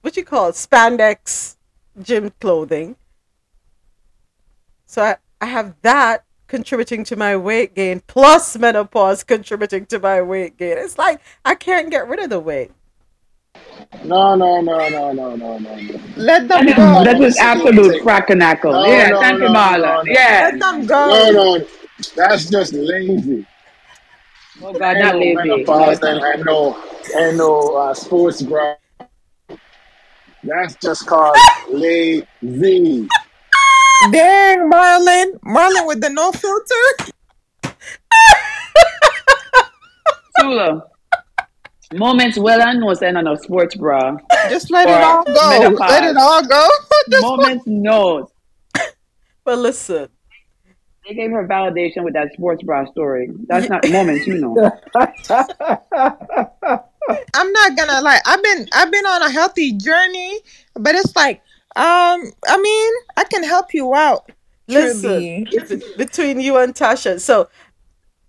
what 0.00 0.16
you 0.16 0.24
call 0.24 0.48
it, 0.48 0.56
spandex 0.56 1.54
gym 2.02 2.32
clothing. 2.40 2.96
So 4.84 5.02
I, 5.02 5.16
I 5.40 5.46
have 5.46 5.76
that 5.82 6.24
contributing 6.52 7.02
to 7.02 7.16
my 7.16 7.34
weight 7.34 7.74
gain 7.74 8.02
plus 8.06 8.58
menopause 8.58 9.24
contributing 9.24 9.86
to 9.86 9.98
my 9.98 10.20
weight 10.20 10.58
gain. 10.58 10.76
It's 10.76 10.98
like 10.98 11.18
I 11.46 11.54
can't 11.54 11.90
get 11.90 12.06
rid 12.06 12.20
of 12.20 12.28
the 12.28 12.40
weight. 12.40 12.70
No, 14.04 14.34
no, 14.34 14.60
no, 14.60 14.86
no, 14.90 15.12
no, 15.12 15.34
no, 15.34 15.56
no. 15.56 16.00
Let 16.14 16.48
them 16.48 16.66
go. 16.66 16.98
is, 16.98 17.04
that 17.06 17.18
was 17.18 17.38
absolute 17.38 18.02
crackernackle. 18.02 18.70
No, 18.70 18.84
yeah, 18.84 19.08
no, 19.08 19.20
thank 19.20 19.40
you, 19.40 19.46
Marla. 19.46 19.78
no, 19.78 20.02
no. 20.02 20.12
Yeah. 20.12 20.50
Let 20.50 20.60
them 20.60 20.86
go. 20.86 21.08
no, 21.08 21.30
no, 21.32 21.66
that's 22.16 22.50
just 22.50 22.74
lazy. 22.74 23.46
Oh 24.62 24.74
God, 24.74 24.82
I 24.82 25.00
not 25.00 25.16
lazy. 25.16 25.34
menopause 25.34 26.02
and 26.02 26.22
I 26.22 26.34
know, 26.34 26.76
I 27.16 27.30
know 27.32 27.76
uh, 27.76 27.94
sports 27.94 28.42
bra. 28.42 28.74
That's 30.44 30.74
just 30.74 31.06
called 31.06 31.34
lazy. 31.70 33.08
Dang, 34.10 34.70
Marlon. 34.70 35.38
Marlon 35.44 35.86
with 35.86 36.00
the 36.00 36.10
no 36.10 36.32
filter. 36.32 37.74
Sula. 40.38 40.88
Moments 41.94 42.38
well 42.38 42.62
I 42.62 42.72
know 42.72 42.94
saying 42.94 43.16
on 43.16 43.26
a 43.28 43.36
sports 43.36 43.74
bra. 43.76 44.16
Just 44.48 44.70
let 44.70 44.88
it 44.88 44.94
all 44.94 45.24
go. 45.24 45.50
menopause. 45.50 45.90
Let 45.90 46.04
it 46.04 46.16
all 46.16 46.46
go. 46.46 46.68
Just 47.10 47.22
Moments 47.22 47.66
knows. 47.66 48.28
But 49.44 49.58
listen, 49.58 50.08
They 51.06 51.14
gave 51.14 51.30
her 51.32 51.46
validation 51.46 52.02
with 52.04 52.14
that 52.14 52.32
sports 52.32 52.62
bra 52.62 52.86
story. 52.86 53.30
That's 53.46 53.68
not 53.68 53.86
moments, 53.90 54.26
you 54.26 54.38
know. 54.38 54.56
I'm 57.34 57.52
not 57.52 57.76
gonna 57.76 58.00
lie. 58.00 58.20
I've 58.24 58.42
been 58.42 58.68
I've 58.72 58.90
been 58.90 59.04
on 59.06 59.22
a 59.22 59.30
healthy 59.30 59.72
journey, 59.72 60.38
but 60.74 60.94
it's 60.94 61.14
like, 61.16 61.42
um, 61.76 62.32
I 62.48 62.58
mean, 62.60 62.92
I 63.16 63.24
can 63.24 63.44
help 63.44 63.72
you 63.74 63.94
out. 63.94 64.30
listen, 64.68 65.46
Truly. 65.46 65.96
between 65.96 66.40
you 66.40 66.56
and 66.58 66.74
Tasha. 66.74 67.20
So 67.20 67.48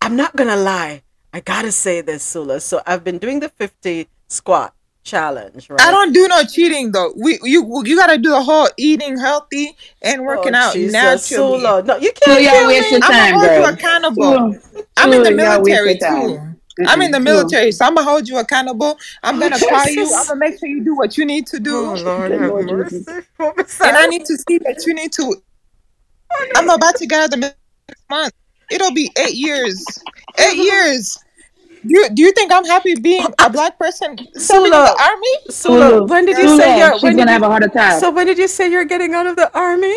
I'm 0.02 0.16
not 0.16 0.36
gonna 0.36 0.58
lie. 0.58 1.04
I 1.34 1.39
gotta 1.39 1.72
say 1.72 2.02
this, 2.02 2.24
Sula. 2.24 2.60
So 2.60 2.82
I've 2.86 3.04
been 3.04 3.18
doing 3.18 3.39
the 3.39 3.50
50 3.50 4.08
squat 4.30 4.74
challenge, 5.04 5.70
right? 5.70 5.82
I 5.82 5.91
don't 5.91 6.14
do 6.14 6.28
no 6.28 6.44
cheating 6.44 6.91
though. 6.91 7.14
We 7.18 7.39
you 7.44 7.82
you 7.86 7.98
gotta 7.98 8.18
do 8.18 8.30
the 8.30 8.41
whole 8.44 8.70
eating 8.78 9.18
healthy 9.18 9.76
and 10.02 10.24
working 10.24 10.56
Oh, 10.56 10.58
out 10.58 10.74
Jesus, 10.74 10.94
naturally. 10.94 11.60
Sula. 11.60 11.84
No, 11.84 11.98
you 11.98 12.12
can't 12.14 12.41
y'all 12.44 12.52
kill 12.52 12.68
wasting 12.68 13.00
me. 13.00 13.02
I'm 13.02 13.12
time, 13.12 13.34
gonna 13.34 13.39
hold 13.39 13.56
you 13.56 13.64
girl. 13.64 13.74
accountable. 13.74 14.24
Sula, 14.24 14.60
I'm 14.98 15.14
in 15.14 15.24
the 15.24 15.30
Sula, 15.30 15.44
y'all 15.44 15.62
military 15.62 15.96
wasting 15.96 16.53
time. 16.78 16.86
too. 16.86 16.91
I'm 16.91 17.01
in 17.01 17.11
the 17.11 17.19
military, 17.19 17.71
so 17.71 17.86
I'm 17.86 17.95
gonna 17.95 18.09
hold 18.09 18.28
you 18.28 18.38
accountable. 18.38 18.97
I'm 19.24 19.36
Oh, 19.38 19.39
gonna 19.39 19.59
call 19.69 19.88
you. 19.89 20.13
I'm 20.13 20.28
gonna 20.28 20.36
make 20.39 20.59
sure 20.59 20.69
you 20.69 20.84
do 20.84 20.95
what 20.95 21.17
you 21.17 21.26
need 21.26 21.47
to 21.47 21.57
Oh, 21.57 21.59
do, 21.59 21.95
Lord 22.03 22.32
have 22.32 22.41
Lord 22.41 22.65
mercy. 22.67 22.99
Jesus. 22.99 23.26
What 23.38 23.57
was 23.57 23.82
and 23.82 23.97
I 23.97 24.07
need 24.07 24.26
to 24.26 24.38
see 24.38 24.57
that 24.59 24.84
you 24.86 24.93
need 24.93 25.11
to. 25.13 25.36
Oh, 26.32 26.45
I'm 26.57 26.69
about 26.69 26.95
to 26.97 27.05
get 27.05 27.19
out 27.19 27.26
of 27.26 27.32
the 27.32 27.38
military 27.38 27.57
next 27.89 28.03
month. 28.09 28.34
It'll 28.71 28.93
be 28.93 29.11
eight 29.17 29.36
years. 29.36 29.86
Eight 30.39 30.57
years. 30.57 31.17
Do 31.86 31.93
you, 31.99 32.09
do 32.13 32.24
you 32.24 32.32
think 32.32 32.49
I'm 32.51 32.63
happy 32.63 32.95
being 32.95 33.28
a 33.39 33.49
black 33.49 33.78
person 33.78 34.17
serving 34.36 34.67
in 34.67 34.71
the 34.71 34.78
army? 34.78 35.28
Sula, 35.49 35.89
Sula, 35.89 36.05
when 36.05 36.26
did 36.26 36.38
you 36.38 36.47
Sula, 36.47 36.57
say 36.57 36.78
you're 36.80 36.93
she's 36.93 37.03
when 37.03 37.17
gonna 37.17 37.32
have 37.32 37.43
a 37.43 37.47
heart 37.47 37.63
attack. 37.63 37.99
so 37.99 38.09
when 38.09 38.26
did 38.26 38.38
you 38.38 38.47
say 38.47 38.71
you're 38.71 38.86
getting 38.86 39.13
out 39.13 39.28
of 39.28 39.36
the 39.36 39.51
army? 39.57 39.93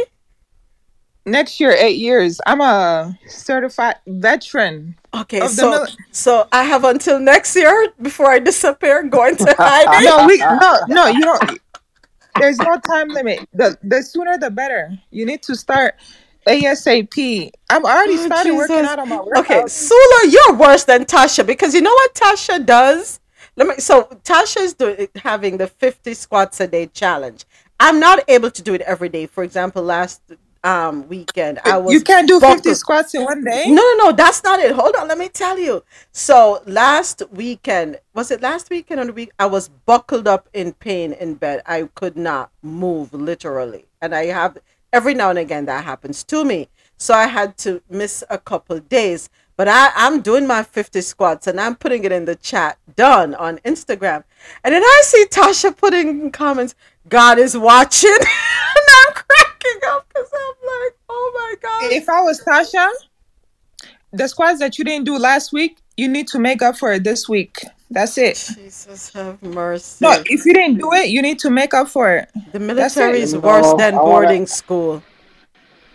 Next 1.27 1.59
year, 1.59 1.73
eight 1.73 1.99
years. 1.99 2.41
I'm 2.47 2.61
a 2.61 3.19
certified 3.27 3.97
veteran 4.07 4.97
Okay, 5.13 5.41
so 5.49 5.71
mil- 5.71 5.87
so 6.13 6.47
I 6.53 6.63
have 6.63 6.85
until 6.85 7.19
next 7.19 7.57
year 7.57 7.89
before 8.01 8.31
I 8.31 8.39
disappear, 8.39 9.03
go 9.03 9.27
into 9.27 9.53
hiding. 9.59 10.05
No, 10.07 10.27
we 10.27 10.39
no 10.39 10.79
no. 10.89 11.07
You 11.09 11.21
don't. 11.23 11.59
There's 12.39 12.59
no 12.59 12.77
time 12.79 13.09
limit. 13.09 13.49
The 13.53 13.77
the 13.83 14.03
sooner 14.03 14.39
the 14.39 14.51
better. 14.51 14.91
You 15.11 15.27
need 15.27 15.43
to 15.45 15.57
start 15.57 15.95
ASAP. 16.47 17.51
I'm 17.71 17.85
already 17.85 18.15
Oh, 18.15 18.27
started 18.27 18.55
working 18.55 18.77
out 18.85 18.99
on 19.01 19.09
my 19.09 19.19
Okay. 19.39 19.67
Sula, 19.67 20.29
you're 20.29 20.55
worse 20.57 20.85
than 20.85 21.05
Tasha 21.07 21.45
because 21.47 21.75
you 21.75 21.81
know 21.81 21.93
what 21.93 22.15
Tasha 22.15 22.65
does? 22.65 23.21
Let 23.57 23.67
me 23.69 23.75
so 23.79 24.05
Tasha's 24.23 24.75
doing 24.75 25.09
having 25.17 25.57
the 25.57 25.67
50 25.67 26.15
squats 26.15 26.61
a 26.61 26.67
day 26.69 26.87
challenge. 26.87 27.47
I'm 27.81 27.99
not 27.99 28.21
able 28.29 28.51
to 28.51 28.63
do 28.63 28.75
it 28.75 28.83
every 28.83 29.09
day. 29.09 29.27
For 29.27 29.43
example, 29.43 29.83
last 29.83 30.21
um 30.65 31.07
weekend 31.09 31.59
I 31.65 31.77
was 31.79 31.93
You 31.95 32.01
can't 32.01 32.27
do 32.27 32.41
50 32.41 32.57
buckled- 32.57 32.77
squats 32.77 33.15
in 33.15 33.25
one 33.25 33.45
day. 33.45 33.65
No, 33.69 33.75
no, 33.83 33.95
no, 34.07 34.13
that's 34.13 34.43
not 34.43 34.59
it. 34.61 34.73
Hold 34.73 34.97
on, 34.97 35.09
let 35.09 35.19
me 35.19 35.29
tell 35.29 35.59
you. 35.59 35.83
So 36.13 36.63
last 36.67 37.23
weekend, 37.31 38.01
was 38.15 38.31
it 38.31 38.41
last 38.41 38.71
weekend 38.71 39.01
or 39.01 39.07
the 39.07 39.13
week? 39.13 39.31
I 39.39 39.47
was 39.47 39.69
buckled 39.69 40.27
up 40.27 40.49
in 40.53 40.73
pain 40.73 41.13
in 41.13 41.35
bed. 41.35 41.63
I 41.67 41.89
could 41.95 42.17
not 42.17 42.51
move 42.63 43.13
literally. 43.13 43.87
And 44.01 44.15
I 44.15 44.27
have 44.27 44.59
every 44.93 45.15
now 45.15 45.31
and 45.31 45.39
again 45.39 45.67
that 45.67 45.85
happens 45.85 46.25
to 46.25 46.45
me. 46.45 46.69
So 46.99 47.15
I 47.15 47.27
had 47.27 47.57
to 47.59 47.83
miss 47.91 48.25
a 48.31 48.39
couple 48.39 48.79
days. 48.81 49.29
But 49.59 49.69
I, 49.69 49.91
I'm 49.97 50.21
doing 50.21 50.47
my 50.47 50.63
50 50.63 51.01
squats 51.01 51.47
and 51.47 51.59
I'm 51.59 51.77
putting 51.77 52.05
it 52.05 52.13
in 52.13 52.27
the 52.27 52.35
chat 52.37 52.77
done 52.95 53.35
on 53.35 53.57
Instagram. 53.59 54.25
And 54.63 54.75
then 54.75 54.83
I 54.83 55.01
see 55.03 55.25
Tasha 55.31 55.75
putting 55.75 56.09
in 56.21 56.31
comments, 56.31 56.75
God 57.09 57.39
is 57.39 57.57
watching. 57.57 58.11
and 58.19 58.87
I'm 59.07 59.15
cracking 59.15 59.81
up 59.89 60.07
because 60.09 60.29
I'm 60.35 60.67
like, 60.67 60.97
oh 61.09 61.33
my 61.35 61.55
God. 61.63 61.93
If 61.93 62.09
I 62.09 62.21
was 62.23 62.41
Tasha, 62.43 62.89
the 64.13 64.29
squats 64.29 64.59
that 64.61 64.79
you 64.79 64.85
didn't 64.85 65.05
do 65.05 65.19
last 65.19 65.53
week, 65.53 65.79
you 65.97 66.09
need 66.09 66.29
to 66.29 66.39
make 66.39 66.63
up 66.63 66.77
for 66.77 66.93
it 66.93 67.05
this 67.05 67.29
week. 67.29 67.65
That's 67.91 68.19
it. 68.19 68.35
Jesus 68.57 69.13
have 69.13 69.41
mercy. 69.43 70.05
No, 70.05 70.23
if 70.27 70.45
you 70.45 70.53
didn't 70.53 70.79
do 70.79 70.93
it, 70.95 71.09
you 71.09 71.23
need 71.23 71.39
to 71.41 71.51
make 71.51 71.73
up 71.73 71.89
for 71.89 72.13
it. 72.17 72.29
The 72.53 72.59
military 72.59 73.19
it. 73.19 73.23
is 73.23 73.33
You 73.35 73.41
worse 73.41 73.65
know, 73.65 73.77
than 73.77 73.95
I 73.95 73.97
wanna- 73.99 74.11
boarding 74.11 74.47
school. 74.47 75.03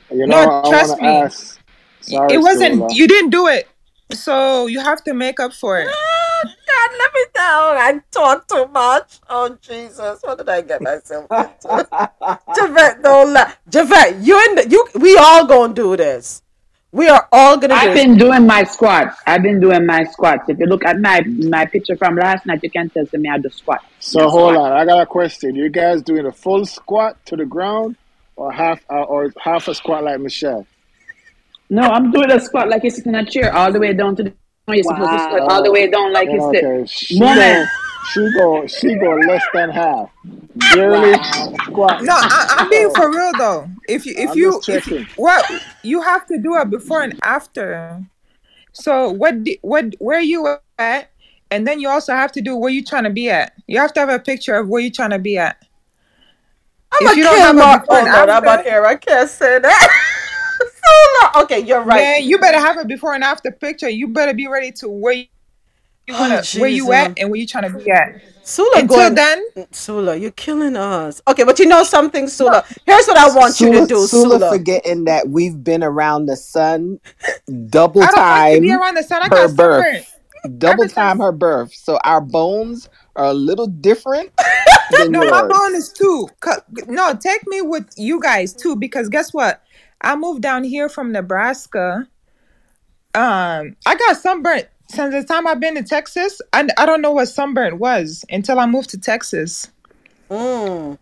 You 0.09 0.28
No, 0.28 0.62
I 0.66 0.70
trust 0.70 0.99
me. 1.01 1.24
Sorry, 2.01 2.34
it 2.34 2.38
wasn't. 2.39 2.76
Sula. 2.76 2.93
You 2.93 3.07
didn't 3.07 3.30
do 3.30 3.47
it, 3.47 3.68
so 4.12 4.68
you 4.68 4.80
have 4.80 5.03
to 5.03 5.14
make 5.14 5.39
up 5.39 5.53
for 5.53 5.80
it. 5.80 5.89
God, 6.68 6.91
let 6.97 7.14
me 7.14 7.22
down. 7.34 7.78
I 7.78 8.01
talk 8.12 8.47
too 8.47 8.68
much. 8.68 9.20
Oh, 9.30 9.57
Jesus. 9.62 10.20
What 10.22 10.38
did 10.38 10.49
I 10.49 10.62
get 10.62 10.82
myself 10.82 11.26
into? 11.32 11.88
Javette, 12.55 13.01
don't 13.01 13.34
laugh. 13.34 13.57
Javette, 13.70 14.18
you 14.22 14.38
and 14.38 14.57
the, 14.57 14.70
you, 14.70 14.88
we 14.99 15.18
all 15.18 15.45
gonna 15.45 15.74
do 15.74 15.97
this. 15.97 16.41
We 16.93 17.07
are 17.07 17.28
all 17.32 17.57
gonna 17.57 17.74
I've 17.76 17.91
it. 17.91 17.93
been 17.95 18.18
doing 18.18 18.45
my 18.45 18.64
squats. 18.64 19.18
I've 19.26 19.41
been 19.41 19.62
doing 19.62 19.86
my 19.86 20.03
squats. 20.03 20.49
If 20.49 20.59
you 20.59 20.66
look 20.66 20.84
at 20.84 20.99
my 20.99 21.22
my 21.22 21.66
picture 21.66 21.95
from 21.95 22.18
last 22.18 22.45
night, 22.45 22.59
you 22.64 22.70
can 22.70 22.89
tell 22.89 23.05
me 23.14 23.30
I 23.30 23.38
do 23.38 23.49
squat. 23.49 23.80
So 23.99 24.28
hold 24.28 24.57
on, 24.57 24.74
I 24.74 24.84
got 24.84 25.01
a 25.01 25.05
question. 25.05 25.55
You 25.55 25.70
guys 25.70 26.01
doing 26.01 26.26
a 26.26 26.34
full 26.34 26.66
squat 26.66 27.26
to 27.28 27.38
the 27.38 27.45
ground, 27.45 27.95
or 28.36 28.51
half, 28.51 28.82
uh, 28.89 29.03
or 29.03 29.34
half 29.39 29.70
a 29.70 29.76
squat 29.76 30.03
like 30.03 30.20
Michelle? 30.20 30.68
No, 31.70 31.84
I'm 31.84 32.12
doing 32.12 32.30
a 32.30 32.39
squat 32.41 32.68
like 32.68 32.84
you're 32.84 32.91
sitting 32.91 33.14
in 33.14 33.26
a 33.26 33.26
chair, 33.26 33.55
all 33.55 33.72
the 33.72 33.80
way 33.80 33.93
down 33.93 34.18
to 34.18 34.24
the. 34.24 34.34
You're 34.68 34.84
supposed 34.84 35.12
to 35.12 35.20
squat 35.20 35.41
all 35.51 35.64
the 35.64 35.72
way 35.72 35.89
down 35.89 36.14
like 36.14 36.30
you 36.32 36.39
sit. 36.53 36.64
Okay, 36.64 36.86
she 36.88 37.20
Moment. 37.20 37.68
go, 37.68 38.05
she 38.14 38.32
go, 38.34 38.68
she 38.68 38.95
go 38.95 39.16
less 39.28 39.43
than 39.53 39.70
half. 39.70 40.09
Barely 40.74 41.14
squat. 41.66 42.03
No, 42.03 42.14
I, 42.16 42.55
I'm 42.59 42.70
being 42.70 42.89
for 42.91 43.09
real 43.09 43.32
though. 43.38 43.68
If 43.89 44.05
you 44.05 44.14
if 44.18 44.32
I'm 44.32 44.38
you 44.38 44.62
if 44.68 44.88
you, 44.88 45.05
what 45.16 45.49
you 45.84 46.01
have 46.01 46.26
to 46.28 46.38
do 46.38 46.55
a 46.55 46.66
before 46.66 47.01
and 47.03 47.20
after. 47.24 48.01
So 48.72 49.09
what 49.09 49.43
di- 49.43 49.59
what 49.62 49.93
where 49.99 50.22
you 50.22 50.55
at, 50.78 51.09
and 51.49 51.68
then 51.68 51.80
you 51.80 51.89
also 51.89 52.14
have 52.14 52.32
to 52.34 52.41
do 52.41 52.55
where 52.55 52.72
you 52.72 52.84
trying 52.86 53.03
to 53.03 53.09
be 53.09 53.30
at. 53.30 53.53
You 53.68 53.80
have 53.80 53.93
to 53.93 53.99
have 53.99 54.09
a 54.09 54.20
picture 54.20 54.55
of 54.55 54.70
where 54.70 54.82
you 54.82 54.91
trying 54.91 55.09
to 55.09 55.20
be 55.20 55.38
at. 55.38 55.57
I'm 56.93 57.07
If 57.07 57.14
a 57.14 57.18
you 57.18 57.24
don't 57.24 57.39
have 57.39 57.55
a 57.55 57.59
my. 57.59 57.78
before 57.80 57.95
Oh 57.95 57.99
and 57.99 58.07
no, 58.07 58.14
I'm 58.24 58.30
after- 58.30 58.49
on 58.49 58.68
air. 58.68 58.86
I 58.86 58.95
can't 58.95 59.30
say 59.30 59.59
that. 59.59 60.07
So 60.91 61.31
no. 61.39 61.43
Okay, 61.43 61.59
you're 61.59 61.81
right. 61.81 61.97
Man, 61.97 62.23
you 62.23 62.37
better 62.39 62.59
have 62.59 62.77
a 62.77 62.85
before 62.85 63.13
and 63.13 63.23
after 63.23 63.51
picture. 63.51 63.89
You 63.89 64.07
better 64.09 64.33
be 64.33 64.47
ready 64.47 64.71
to 64.73 64.89
where 64.89 65.13
you, 65.13 65.25
you 66.07 66.15
Oh, 66.15 66.19
wanna, 66.19 66.43
where 66.57 66.69
you 66.69 66.91
at 66.93 67.17
and 67.19 67.29
where 67.29 67.39
you 67.39 67.47
trying 67.47 67.71
to 67.71 67.77
be 67.77 67.89
at. 67.91 68.21
Sula 68.43 68.79
Until 68.79 68.97
going. 68.97 69.15
then, 69.15 69.43
Sula, 69.71 70.15
you're 70.15 70.31
killing 70.31 70.75
us. 70.75 71.21
Okay, 71.27 71.43
but 71.43 71.59
you 71.59 71.67
know 71.67 71.83
something, 71.83 72.27
Sula. 72.27 72.65
Here's 72.85 73.05
what 73.05 73.17
I 73.17 73.27
want 73.35 73.59
you 73.59 73.71
to 73.71 73.85
do, 73.85 74.07
Sula 74.07 74.39
Sula. 74.39 74.51
forgetting 74.51 75.05
that 75.05 75.29
we've 75.29 75.63
been 75.63 75.83
around 75.83 76.25
the 76.25 76.35
sun 76.35 76.99
double 77.69 78.01
time. 78.01 78.09
I 78.15 78.15
don't 78.15 78.25
like 78.25 78.55
to 78.55 78.61
be 78.61 78.73
around 78.73 78.95
the 78.95 79.03
sun. 79.03 79.21
I 79.21 79.25
her 79.25 79.47
got 79.47 79.55
birth. 79.55 79.85
sunburn. 80.43 80.57
double 80.59 80.87
time 80.89 81.19
her 81.19 81.31
birth. 81.31 81.73
So 81.73 81.99
our 82.03 82.19
bones 82.19 82.89
are 83.15 83.25
a 83.25 83.33
little 83.33 83.67
different 83.67 84.31
than 84.91 85.11
No, 85.11 85.29
my 85.29 85.45
bone 85.47 85.75
is 85.75 85.93
too. 85.93 86.27
No, 86.87 87.13
take 87.13 87.45
me 87.47 87.61
with 87.61 87.85
you 87.95 88.19
guys 88.19 88.53
too, 88.53 88.75
because 88.75 89.07
guess 89.07 89.33
what? 89.33 89.61
I 90.02 90.16
moved 90.16 90.41
down 90.41 90.64
here 90.64 90.89
from 90.89 91.12
Nebraska. 91.12 92.08
Um, 93.14 93.76
I 93.86 93.95
got 93.95 94.18
sunburnt 94.18 94.68
since 94.89 95.14
the 95.14 95.24
time 95.24 95.47
I've 95.47 95.60
been 95.60 95.76
to 95.76 95.84
Texas. 95.84 96.41
I, 96.54 96.68
I 96.78 96.86
don't 96.86 97.02
know 97.02 97.12
what 97.12 97.28
sunburnt 97.28 97.78
was 97.78 98.26
until 98.30 98.60
I 98.60 98.66
moved 98.66 98.89
to 98.91 98.99
Texas. 98.99 99.70
Mm. 100.30 100.97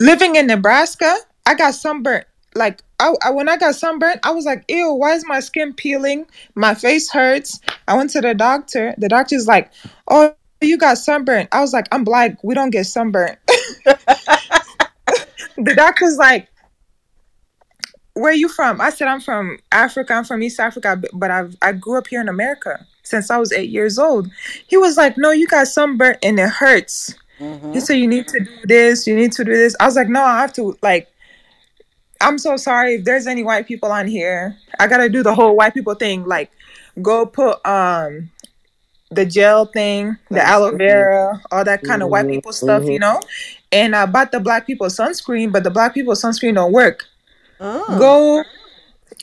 Living 0.00 0.36
in 0.36 0.46
Nebraska, 0.46 1.16
I 1.46 1.54
got 1.54 1.74
sunburnt. 1.74 2.26
Like 2.54 2.82
I, 3.00 3.14
I 3.24 3.30
when 3.30 3.48
I 3.48 3.56
got 3.56 3.74
sunburnt, 3.74 4.20
I 4.24 4.30
was 4.30 4.44
like, 4.44 4.64
"Ew, 4.68 4.92
why 4.92 5.14
is 5.14 5.26
my 5.26 5.40
skin 5.40 5.72
peeling? 5.72 6.26
My 6.54 6.74
face 6.74 7.10
hurts." 7.10 7.60
I 7.88 7.96
went 7.96 8.10
to 8.10 8.20
the 8.20 8.34
doctor. 8.34 8.94
The 8.98 9.08
doctor's 9.08 9.46
like, 9.46 9.70
"Oh, 10.08 10.34
you 10.60 10.76
got 10.76 10.98
sunburnt." 10.98 11.48
I 11.52 11.60
was 11.60 11.72
like, 11.72 11.88
"I'm 11.92 12.04
black. 12.04 12.42
We 12.44 12.54
don't 12.54 12.70
get 12.70 12.84
sunburnt." 12.84 13.38
the 15.56 15.74
doctor's 15.74 16.16
like, 16.16 16.48
where 18.14 18.32
are 18.32 18.36
you 18.36 18.48
from? 18.48 18.80
I 18.80 18.90
said, 18.90 19.08
I'm 19.08 19.20
from 19.20 19.58
Africa. 19.70 20.12
I'm 20.14 20.24
from 20.24 20.42
East 20.42 20.60
Africa, 20.60 21.02
but 21.12 21.30
I 21.30 21.46
I 21.62 21.72
grew 21.72 21.98
up 21.98 22.06
here 22.08 22.20
in 22.20 22.28
America 22.28 22.86
since 23.02 23.30
I 23.30 23.38
was 23.38 23.52
eight 23.52 23.70
years 23.70 23.98
old. 23.98 24.30
He 24.66 24.76
was 24.76 24.96
like, 24.96 25.16
no, 25.16 25.30
you 25.30 25.46
got 25.46 25.68
sunburn 25.68 26.16
and 26.22 26.38
it 26.38 26.48
hurts. 26.48 27.14
Mm-hmm. 27.40 27.72
He 27.72 27.80
said, 27.80 27.94
you 27.94 28.06
need 28.06 28.28
to 28.28 28.40
do 28.40 28.50
this. 28.64 29.06
You 29.06 29.16
need 29.16 29.32
to 29.32 29.44
do 29.44 29.52
this. 29.52 29.74
I 29.80 29.86
was 29.86 29.96
like, 29.96 30.08
no, 30.08 30.22
I 30.22 30.40
have 30.40 30.52
to 30.54 30.76
like. 30.82 31.08
I'm 32.20 32.38
so 32.38 32.56
sorry 32.56 32.96
if 32.96 33.04
there's 33.04 33.26
any 33.26 33.42
white 33.42 33.66
people 33.66 33.90
on 33.90 34.06
here. 34.06 34.56
I 34.78 34.86
gotta 34.86 35.08
do 35.08 35.22
the 35.22 35.34
whole 35.34 35.56
white 35.56 35.74
people 35.74 35.94
thing. 35.94 36.24
Like, 36.24 36.52
go 37.00 37.26
put 37.26 37.64
um 37.66 38.30
the 39.10 39.26
gel 39.26 39.66
thing, 39.66 40.16
the 40.30 40.42
aloe 40.42 40.76
vera, 40.76 41.42
all 41.50 41.64
that 41.64 41.82
kind 41.82 42.02
of 42.02 42.08
white 42.08 42.24
mm-hmm. 42.24 42.34
people 42.34 42.52
stuff, 42.52 42.84
you 42.84 42.98
know. 42.98 43.20
And 43.70 43.96
I 43.96 44.06
bought 44.06 44.32
the 44.32 44.40
black 44.40 44.66
people 44.66 44.86
sunscreen, 44.86 45.50
but 45.52 45.64
the 45.64 45.70
black 45.70 45.94
people 45.94 46.14
sunscreen 46.14 46.54
don't 46.54 46.72
work. 46.72 47.06
Oh. 47.62 47.98
Go. 47.98 48.44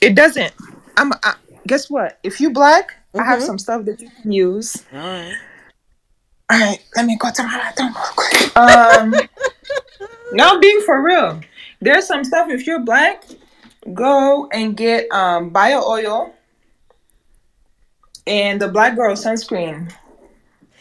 It 0.00 0.14
doesn't. 0.14 0.52
I'm. 0.96 1.12
I, 1.22 1.34
guess 1.66 1.90
what? 1.90 2.18
If 2.22 2.40
you 2.40 2.50
black, 2.50 2.88
mm-hmm. 2.88 3.20
I 3.20 3.24
have 3.24 3.38
mm-hmm. 3.38 3.46
some 3.46 3.58
stuff 3.58 3.84
that 3.84 4.00
you 4.00 4.10
can 4.22 4.32
use. 4.32 4.82
All 4.92 4.98
right. 4.98 5.34
All 6.50 6.58
right. 6.58 6.78
Let 6.96 7.04
me 7.04 7.16
go 7.18 7.30
to 7.30 7.42
my 7.42 7.56
bathroom 7.58 7.94
real 7.94 8.04
quick. 8.16 8.36
Um. 8.56 9.14
now 10.32 10.58
being 10.58 10.80
for 10.80 11.02
real, 11.02 11.40
there's 11.80 12.06
some 12.06 12.24
stuff. 12.24 12.48
If 12.50 12.66
you're 12.66 12.80
black, 12.80 13.24
go 13.92 14.48
and 14.52 14.76
get 14.76 15.10
um 15.12 15.50
bio 15.50 15.82
oil 15.82 16.34
and 18.26 18.60
the 18.60 18.68
black 18.68 18.96
girl 18.96 19.14
sunscreen. 19.16 19.92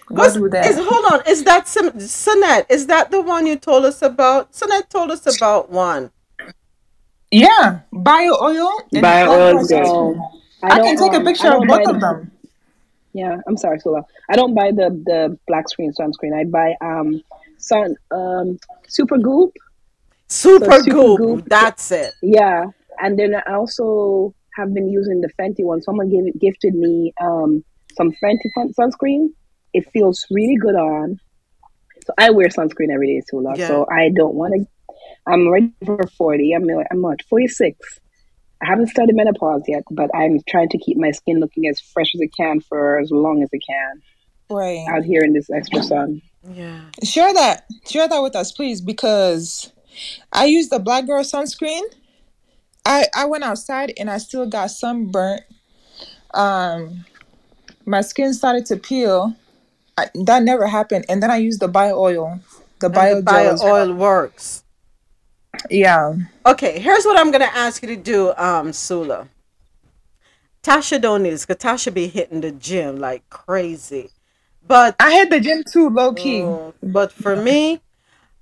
Go 0.08 0.16
What's, 0.16 0.34
do 0.36 0.50
that. 0.50 0.66
Is, 0.66 0.78
hold 0.78 1.14
on. 1.14 1.22
Is 1.28 1.44
that 1.44 1.68
some 1.68 1.92
Sunette? 1.92 2.66
Is 2.70 2.88
that 2.88 3.12
the 3.12 3.22
one 3.22 3.46
you 3.46 3.58
told 3.58 3.86
us 3.86 4.02
about? 4.02 4.54
Sunette 4.54 4.90
told 4.90 5.12
us 5.12 5.36
about 5.36 5.70
one. 5.70 6.10
Yeah, 7.32 7.82
bio 7.92 8.34
oil. 8.42 8.72
Bio 8.92 9.30
oil 9.30 9.60
is 9.60 9.68
good. 9.68 10.18
I, 10.64 10.68
I 10.68 10.80
can 10.80 10.98
take 10.98 11.14
um, 11.14 11.22
a 11.22 11.26
picture 11.26 11.54
of 11.54 11.68
both 11.68 11.88
of 11.88 12.02
them. 12.02 12.32
Yeah, 13.14 13.38
I'm 13.48 13.58
sorry, 13.58 13.80
Sula. 13.80 14.04
I 14.30 14.36
don't 14.36 14.54
buy 14.54 14.72
the 14.72 14.90
the 15.06 15.38
black 15.48 15.70
screen 15.70 15.94
sunscreen. 15.94 16.34
I 16.34 16.46
buy 16.46 16.76
um 16.82 17.22
sun 17.58 17.96
um 18.12 18.60
Supergoop. 18.88 19.52
Super, 20.28 20.66
so 20.66 20.82
super 20.82 20.92
goop. 20.92 21.18
goop. 21.18 21.46
That's 21.48 21.92
it. 21.92 22.14
Yeah, 22.22 22.66
and 23.00 23.18
then 23.18 23.36
I 23.36 23.54
also 23.54 24.34
have 24.56 24.74
been 24.74 24.90
using 24.90 25.22
the 25.22 25.30
Fenty 25.40 25.64
one. 25.64 25.82
Someone 25.82 26.10
gave, 26.10 26.40
gifted 26.40 26.76
me 26.76 27.14
um 27.22 27.64
some 27.96 28.12
Fenty 28.24 28.50
sunscreen. 28.78 29.30
It 29.74 29.90
feels 29.92 30.26
really 30.32 30.58
good 30.58 30.76
on. 30.76 31.20
So 32.06 32.14
I 32.18 32.32
wear 32.32 32.48
sunscreen 32.48 32.92
every 32.92 33.08
day, 33.08 33.22
Sula. 33.28 33.56
Yeah. 33.56 33.68
So 33.68 33.88
I 33.92 34.10
don't 34.10 34.34
want 34.34 34.54
to 34.56 34.66
I'm 35.30 35.50
ready 35.50 35.72
for 35.86 36.06
40. 36.18 36.54
I'm, 36.54 36.68
I'm 36.92 37.02
what, 37.02 37.22
46. 37.30 38.00
I 38.62 38.66
haven't 38.66 38.88
started 38.88 39.16
menopause 39.16 39.62
yet, 39.68 39.84
but 39.92 40.10
I'm 40.14 40.40
trying 40.50 40.70
to 40.70 40.78
keep 40.78 40.98
my 40.98 41.12
skin 41.12 41.40
looking 41.40 41.68
as 41.68 41.80
fresh 41.80 42.14
as 42.16 42.22
it 42.22 42.32
can 42.36 42.60
for 42.60 43.00
as 43.00 43.12
long 43.12 43.44
as 43.44 43.50
it 43.54 43.62
can. 43.66 44.02
Right. 44.50 44.86
Out 44.90 45.06
here 45.06 45.22
in 45.24 45.34
this 45.34 45.50
extra 45.50 45.84
sun. 45.84 46.22
Yeah. 46.52 46.82
Share 47.04 47.34
that. 47.34 47.66
Share 47.88 48.08
that 48.08 48.20
with 48.20 48.36
us, 48.36 48.52
please, 48.52 48.82
because 48.82 49.72
I 50.34 50.46
use 50.46 50.70
the 50.70 50.80
Black 50.80 51.06
Girl 51.06 51.24
sunscreen. 51.24 51.84
I, 52.86 53.06
I 53.16 53.26
went 53.26 53.44
outside 53.44 53.94
and 53.98 54.10
I 54.10 54.18
still 54.18 54.48
got 54.48 54.72
sunburnt. 54.72 55.44
Um, 56.34 57.06
my 57.86 58.02
skin 58.02 58.34
started 58.34 58.66
to 58.68 58.78
peel. 58.78 59.36
I, 59.98 60.08
that 60.26 60.44
never 60.44 60.66
happened. 60.66 61.06
And 61.08 61.22
then 61.22 61.30
I 61.30 61.38
used 61.38 61.60
the 61.60 61.68
bio 61.68 61.98
oil. 61.98 62.40
The 62.80 62.90
bio, 62.90 63.22
bio 63.22 63.56
oil 63.62 63.94
works. 63.94 64.64
Yeah. 65.70 66.16
Okay, 66.46 66.80
here's 66.80 67.06
what 67.06 67.18
I'm 67.18 67.32
gonna 67.32 67.46
ask 67.46 67.82
you 67.84 67.90
to 67.90 67.96
do, 67.96 68.34
um, 68.36 68.74
Sula. 68.74 69.28
Tasha 70.64 71.02
don't 71.02 71.24
need 71.24 71.32
this 71.32 71.46
because 71.46 71.62
Tasha 71.62 71.94
be 71.94 72.08
hitting 72.08 72.42
the 72.42 72.52
gym 72.52 72.98
like 72.98 73.30
crazy. 73.30 74.10
But 74.68 74.96
I 75.00 75.14
hit 75.14 75.30
the 75.30 75.40
gym 75.40 75.64
too, 75.64 75.90
low 75.90 76.14
key. 76.14 76.44
Uh, 76.44 76.72
but 76.84 77.12
for 77.12 77.36
me, 77.36 77.82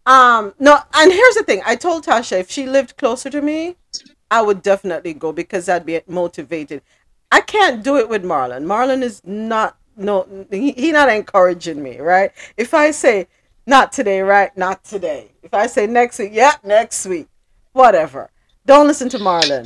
um, 0.06 0.54
no, 0.60 0.80
and 0.94 1.12
here's 1.12 1.36
the 1.36 1.44
thing. 1.44 1.62
I 1.66 1.76
told 1.76 2.06
Tasha 2.06 2.40
if 2.40 2.50
she 2.50 2.66
lived 2.66 2.98
closer 2.98 3.30
to 3.30 3.42
me, 3.42 3.76
I 4.32 4.42
would 4.42 4.62
definitely 4.62 5.14
go 5.14 5.32
because 5.32 5.70
I'd 5.70 5.86
be 5.86 6.02
motivated. 6.08 6.82
I 7.32 7.42
can't 7.42 7.84
do 7.84 7.98
it 7.98 8.10
with 8.10 8.24
Marlon. 8.24 8.66
Marlon 8.66 9.02
is 9.04 9.22
not 9.26 9.78
no 9.96 10.28
he, 10.52 10.72
he 10.74 10.92
not 10.92 11.10
encouraging 11.10 11.82
me, 11.82 12.00
right? 12.00 12.32
If 12.56 12.74
I 12.74 12.92
say, 12.92 13.28
not 13.68 13.92
today, 13.92 14.22
right? 14.22 14.56
Not 14.58 14.84
today. 14.84 15.32
If 15.44 15.54
I 15.54 15.68
say 15.68 15.86
next 15.88 16.20
week, 16.20 16.32
yeah, 16.34 16.54
next 16.64 17.06
week. 17.06 17.28
Whatever. 17.74 18.32
Don't 18.66 18.88
listen 18.88 19.10
to 19.10 19.20
Marlon. 19.20 19.66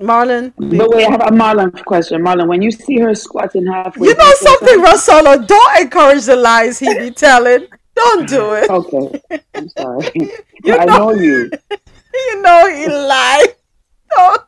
Marlon. 0.00 0.52
But 0.56 0.90
wait, 0.94 1.06
I 1.06 1.10
have 1.10 1.20
a 1.22 1.30
Marlon 1.30 1.84
question. 1.84 2.22
Marlon, 2.22 2.48
when 2.48 2.62
you 2.62 2.70
see 2.70 2.98
her 2.98 3.14
squatting 3.14 3.66
halfway, 3.66 4.08
you 4.08 4.14
know 4.14 4.32
something, 4.36 4.80
Rosolo. 4.80 5.46
Don't 5.46 5.80
encourage 5.80 6.24
the 6.24 6.36
lies 6.36 6.78
he 6.78 6.92
be 6.98 7.10
telling. 7.10 7.66
Don't 7.94 8.28
do 8.28 8.52
it. 8.54 8.70
Okay, 8.70 9.20
I'm 9.54 9.68
sorry. 9.70 10.10
you 10.64 10.76
I 10.76 10.84
know, 10.84 10.98
know 10.98 11.12
you. 11.12 11.50
You 12.14 12.42
know 12.42 12.68
he 12.68 12.86
lied. 12.86 13.56
Don't. 14.10 14.42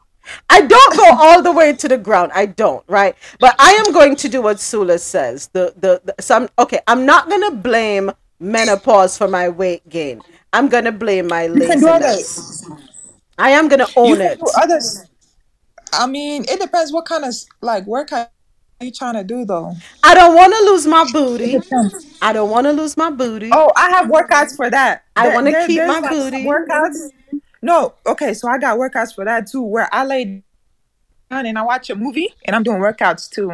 I 0.49 0.61
don't 0.61 0.97
go 0.97 1.11
all 1.19 1.43
the 1.43 1.51
way 1.51 1.73
to 1.73 1.89
the 1.89 1.99
ground. 1.99 2.31
I 2.33 2.47
don't, 2.47 2.85
right? 2.87 3.17
But 3.41 3.57
I 3.59 3.73
am 3.73 3.93
going 3.93 4.15
to 4.17 4.29
do 4.29 4.41
what 4.41 4.61
Sula 4.61 4.99
says. 4.99 5.49
The 5.49 5.75
the, 5.77 6.01
the 6.05 6.15
some 6.23 6.49
okay. 6.61 6.79
I'm 6.87 7.05
not 7.05 7.29
gonna 7.29 7.51
blame 7.51 8.13
menopause 8.39 9.17
for 9.17 9.29
my 9.29 9.49
weight 9.49 9.89
gain. 9.89 10.23
I'm 10.53 10.69
gonna 10.69 10.93
blame 10.93 11.27
my 11.27 11.47
laziness. 11.47 12.69
I 13.39 13.51
am 13.51 13.69
gonna 13.69 13.87
own 13.97 14.21
it. 14.21 14.41
Others. 14.57 15.07
I 15.93 16.07
mean, 16.07 16.45
it 16.49 16.61
depends 16.61 16.93
what 16.93 17.07
kind 17.07 17.25
of 17.25 17.35
like 17.61 17.87
work 17.87 18.13
are 18.13 18.29
you 18.81 18.91
trying 18.91 19.15
to 19.15 19.25
do 19.25 19.45
though. 19.45 19.73
I 20.03 20.15
don't 20.15 20.35
want 20.35 20.53
to 20.53 20.71
lose 20.71 20.87
my 20.87 21.07
booty. 21.13 21.59
I 22.21 22.33
don't 22.33 22.51
want 22.51 22.67
to 22.67 22.73
lose 22.73 22.97
my 22.97 23.11
booty. 23.11 23.51
Oh, 23.53 23.73
I 23.77 23.91
have 23.91 24.07
workouts 24.07 24.57
for 24.57 24.69
that. 24.71 25.05
I 25.15 25.35
want 25.35 25.47
to 25.47 25.67
keep 25.67 25.79
my 25.79 26.01
like 26.01 26.11
booty. 26.11 26.45
Workouts. 26.45 27.11
No, 27.63 27.95
okay, 28.07 28.35
so 28.35 28.49
I 28.49 28.59
got 28.59 28.79
workouts 28.79 29.15
for 29.15 29.25
that 29.25 29.47
too, 29.47 29.63
where 29.63 29.89
I 29.93 30.05
lay 30.05 30.43
down 31.31 31.47
and 31.47 31.59
I 31.59 31.63
watch 31.63 31.91
a 31.91 31.95
movie 31.95 32.29
and 32.45 32.55
I'm 32.55 32.63
doing 32.63 32.79
workouts 32.79 33.31
too. 33.31 33.53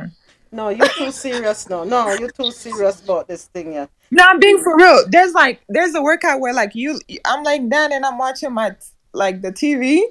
No, 0.51 0.69
you're 0.69 0.89
too 0.89 1.11
serious. 1.13 1.69
No, 1.69 1.85
no, 1.85 2.13
you're 2.13 2.31
too 2.31 2.51
serious 2.51 3.03
about 3.03 3.29
this 3.29 3.47
thing, 3.47 3.73
yeah. 3.75 3.87
No, 4.13 4.25
I'm 4.27 4.39
being 4.39 4.63
for 4.63 4.77
real. 4.77 5.05
There's 5.09 5.33
like 5.33 5.63
there's 5.71 5.95
a 5.95 6.03
workout 6.03 6.39
where 6.39 6.53
like 6.53 6.75
you 6.75 7.01
I'm 7.25 7.43
like 7.43 7.67
done 7.71 7.93
and 7.95 8.05
I'm 8.05 8.19
watching 8.19 8.53
my 8.53 8.77
like 9.15 9.41
the 9.41 9.51
TV 9.51 10.03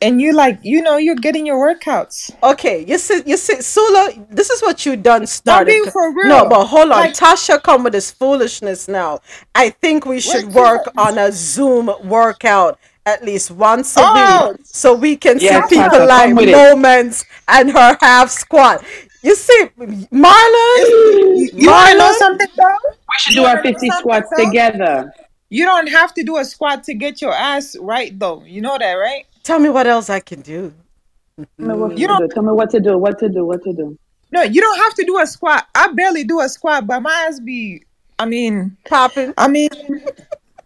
and 0.00 0.20
you 0.20 0.32
like 0.32 0.60
you 0.62 0.80
know 0.80 0.98
you're 0.98 1.16
getting 1.16 1.44
your 1.44 1.58
workouts. 1.58 2.30
Okay, 2.44 2.84
you 2.86 2.96
see 2.96 3.22
you 3.26 3.36
see 3.36 3.60
Sula, 3.60 4.12
this 4.30 4.50
is 4.50 4.62
what 4.62 4.86
you 4.86 4.94
done 4.94 5.26
started. 5.26 5.72
I'm 5.72 5.82
being 5.82 5.90
for 5.90 6.14
real. 6.14 6.28
No, 6.28 6.48
but 6.48 6.66
hold 6.66 6.92
on. 6.92 7.00
Like, 7.00 7.14
Tasha 7.14 7.60
come 7.60 7.82
with 7.82 7.92
this 7.92 8.12
foolishness 8.12 8.86
now. 8.86 9.18
I 9.52 9.70
think 9.70 10.06
we 10.06 10.20
should 10.20 10.54
work 10.54 10.86
on 10.96 11.18
a 11.18 11.32
Zoom 11.32 11.90
workout 12.04 12.78
at 13.04 13.24
least 13.24 13.50
once 13.50 13.96
a 13.96 14.00
oh, 14.02 14.52
week 14.52 14.60
so 14.64 14.94
we 14.94 15.16
can 15.16 15.38
yeah, 15.40 15.66
see 15.66 15.76
people 15.76 16.06
like 16.06 16.32
moments 16.34 17.24
and 17.48 17.72
her 17.72 17.98
half 18.00 18.30
squat. 18.30 18.84
You 19.24 19.34
see, 19.34 19.68
Marlon, 19.78 20.10
you, 20.12 21.50
you 21.54 21.68
Marlon, 21.70 21.96
know 21.96 22.14
something 22.18 22.46
though? 22.58 22.76
We 22.90 23.14
should 23.20 23.34
do 23.34 23.44
our 23.44 23.62
50 23.62 23.88
squats 23.88 24.28
though? 24.36 24.44
together. 24.44 25.14
You 25.48 25.64
don't 25.64 25.86
have 25.88 26.12
to 26.14 26.22
do 26.22 26.36
a 26.36 26.44
squat 26.44 26.84
to 26.84 26.94
get 26.94 27.22
your 27.22 27.32
ass 27.32 27.74
right 27.80 28.16
though. 28.18 28.44
You 28.44 28.60
know 28.60 28.76
that, 28.76 28.92
right? 28.92 29.24
Tell 29.42 29.58
me 29.58 29.70
what 29.70 29.86
else 29.86 30.10
I 30.10 30.20
can 30.20 30.42
do. 30.42 30.74
Mm. 31.58 31.98
you 31.98 32.06
don't 32.06 32.28
tell 32.28 32.42
me 32.42 32.52
what 32.52 32.68
to 32.70 32.80
do, 32.80 32.98
what 32.98 33.18
to 33.20 33.30
do, 33.30 33.46
what 33.46 33.64
to 33.64 33.72
do. 33.72 33.98
No, 34.30 34.42
you 34.42 34.60
don't 34.60 34.78
have 34.78 34.94
to 34.96 35.04
do 35.06 35.18
a 35.18 35.26
squat. 35.26 35.68
I 35.74 35.90
barely 35.92 36.24
do 36.24 36.40
a 36.40 36.48
squat, 36.50 36.86
but 36.86 37.00
my 37.00 37.26
ass 37.26 37.40
be 37.40 37.82
I 38.18 38.26
mean 38.26 38.76
popping. 38.84 39.32
I 39.38 39.48
mean 39.48 39.70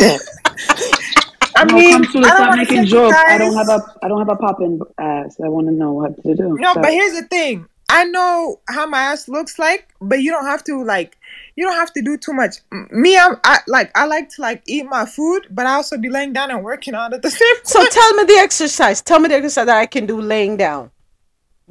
I 1.55 1.65
mean, 1.67 1.93
come 1.93 2.13
to 2.13 2.21
the 2.21 2.27
stop 2.27 2.57
making 2.57 2.87
jokes. 2.87 3.17
I 3.17 3.39
don't 3.39 3.55
have 3.55 3.69
a 3.69 3.85
I 4.03 4.09
don't 4.09 4.19
have 4.19 4.31
a 4.31 4.37
popping 4.37 4.81
ass. 4.99 5.37
I 5.39 5.49
want 5.49 5.69
to 5.69 5.73
know 5.73 5.93
what 5.93 6.21
to 6.25 6.35
do. 6.35 6.57
No, 6.59 6.75
but 6.75 6.91
here's 6.91 7.13
the 7.13 7.29
thing. 7.29 7.69
I 7.89 8.05
know 8.05 8.61
how 8.69 8.87
my 8.87 9.03
ass 9.03 9.29
looks 9.29 9.59
like, 9.59 9.95
but 10.01 10.21
you 10.21 10.31
don't 10.31 10.47
have 10.47 10.65
to 10.65 10.83
like 10.83 11.17
you 11.57 11.65
don't 11.65 11.75
have 11.75 11.93
to 11.93 12.03
do 12.03 12.17
too 12.17 12.33
much. 12.33 12.57
Me, 12.91 13.17
I'm 13.19 13.37
I 13.45 13.59
like 13.67 13.91
I 13.95 14.07
like 14.07 14.29
to 14.31 14.43
like 14.43 14.63
eat 14.67 14.87
my 14.87 15.05
food, 15.05 15.47
but 15.51 15.67
I 15.67 15.75
also 15.75 15.99
be 15.99 16.09
laying 16.09 16.33
down 16.33 16.51
and 16.51 16.65
working 16.65 16.95
out 16.95 17.13
at 17.13 17.23
the 17.23 17.31
same 17.43 17.57
time. 17.57 17.65
So 17.65 17.87
tell 17.87 18.15
me 18.15 18.25
the 18.25 18.39
exercise. 18.41 19.03
Tell 19.03 19.21
me 19.21 19.29
the 19.29 19.37
exercise 19.37 19.67
that 19.67 19.77
I 19.77 19.87
can 19.87 20.07
do 20.07 20.21
laying 20.21 20.57
down. 20.57 20.91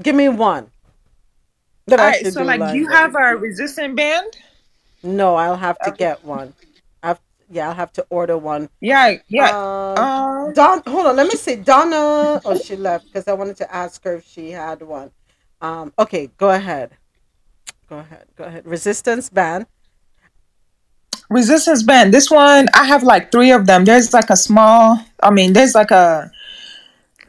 Give 0.02 0.16
me 0.16 0.30
one. 0.30 0.72
That 1.88 2.00
All 2.00 2.06
I 2.06 2.10
right, 2.10 2.28
so 2.28 2.44
like 2.44 2.76
you 2.76 2.88
have 2.90 3.16
a 3.16 3.36
resistant 3.36 3.96
band? 3.96 4.38
No, 5.04 5.36
I'll 5.36 5.58
have 5.58 5.80
to 5.80 5.90
okay. 5.90 5.98
get 5.98 6.24
one. 6.24 6.54
I've 7.02 7.20
yeah, 7.50 7.70
I'll 7.70 7.76
have 7.76 7.92
to 7.94 8.06
order 8.10 8.38
one. 8.38 8.70
Yeah, 8.80 9.16
yeah. 9.28 9.50
Uh, 9.52 9.94
uh, 9.98 10.54
Don, 10.54 10.84
hold 10.86 11.08
on. 11.08 11.16
Let 11.16 11.28
me 11.28 11.36
see. 11.36 11.56
Donna. 11.56 12.40
Oh, 12.46 12.58
she 12.64 12.76
left 12.76 13.06
because 13.06 13.28
I 13.28 13.34
wanted 13.34 13.58
to 13.58 13.76
ask 13.76 14.04
her 14.04 14.16
if 14.16 14.28
she 14.28 14.52
had 14.52 14.82
one. 14.82 15.12
Um, 15.62 15.94
okay, 15.98 16.30
go 16.38 16.50
ahead. 16.50 16.92
Go 17.88 18.00
ahead. 18.00 18.26
Go 18.36 18.44
ahead. 18.46 18.66
Resistance 18.66 19.30
band. 19.30 19.66
resistance 21.30 21.82
band. 21.84 22.14
This 22.14 22.30
one, 22.30 22.68
I 22.74 22.86
have 22.86 23.04
like 23.04 23.32
three 23.32 23.52
of 23.52 23.66
them. 23.66 23.86
There's 23.86 24.14
like 24.14 24.30
a 24.30 24.36
small, 24.36 25.00
I 25.24 25.32
mean, 25.32 25.54
there's 25.54 25.74
like 25.74 25.92
a 25.92 26.32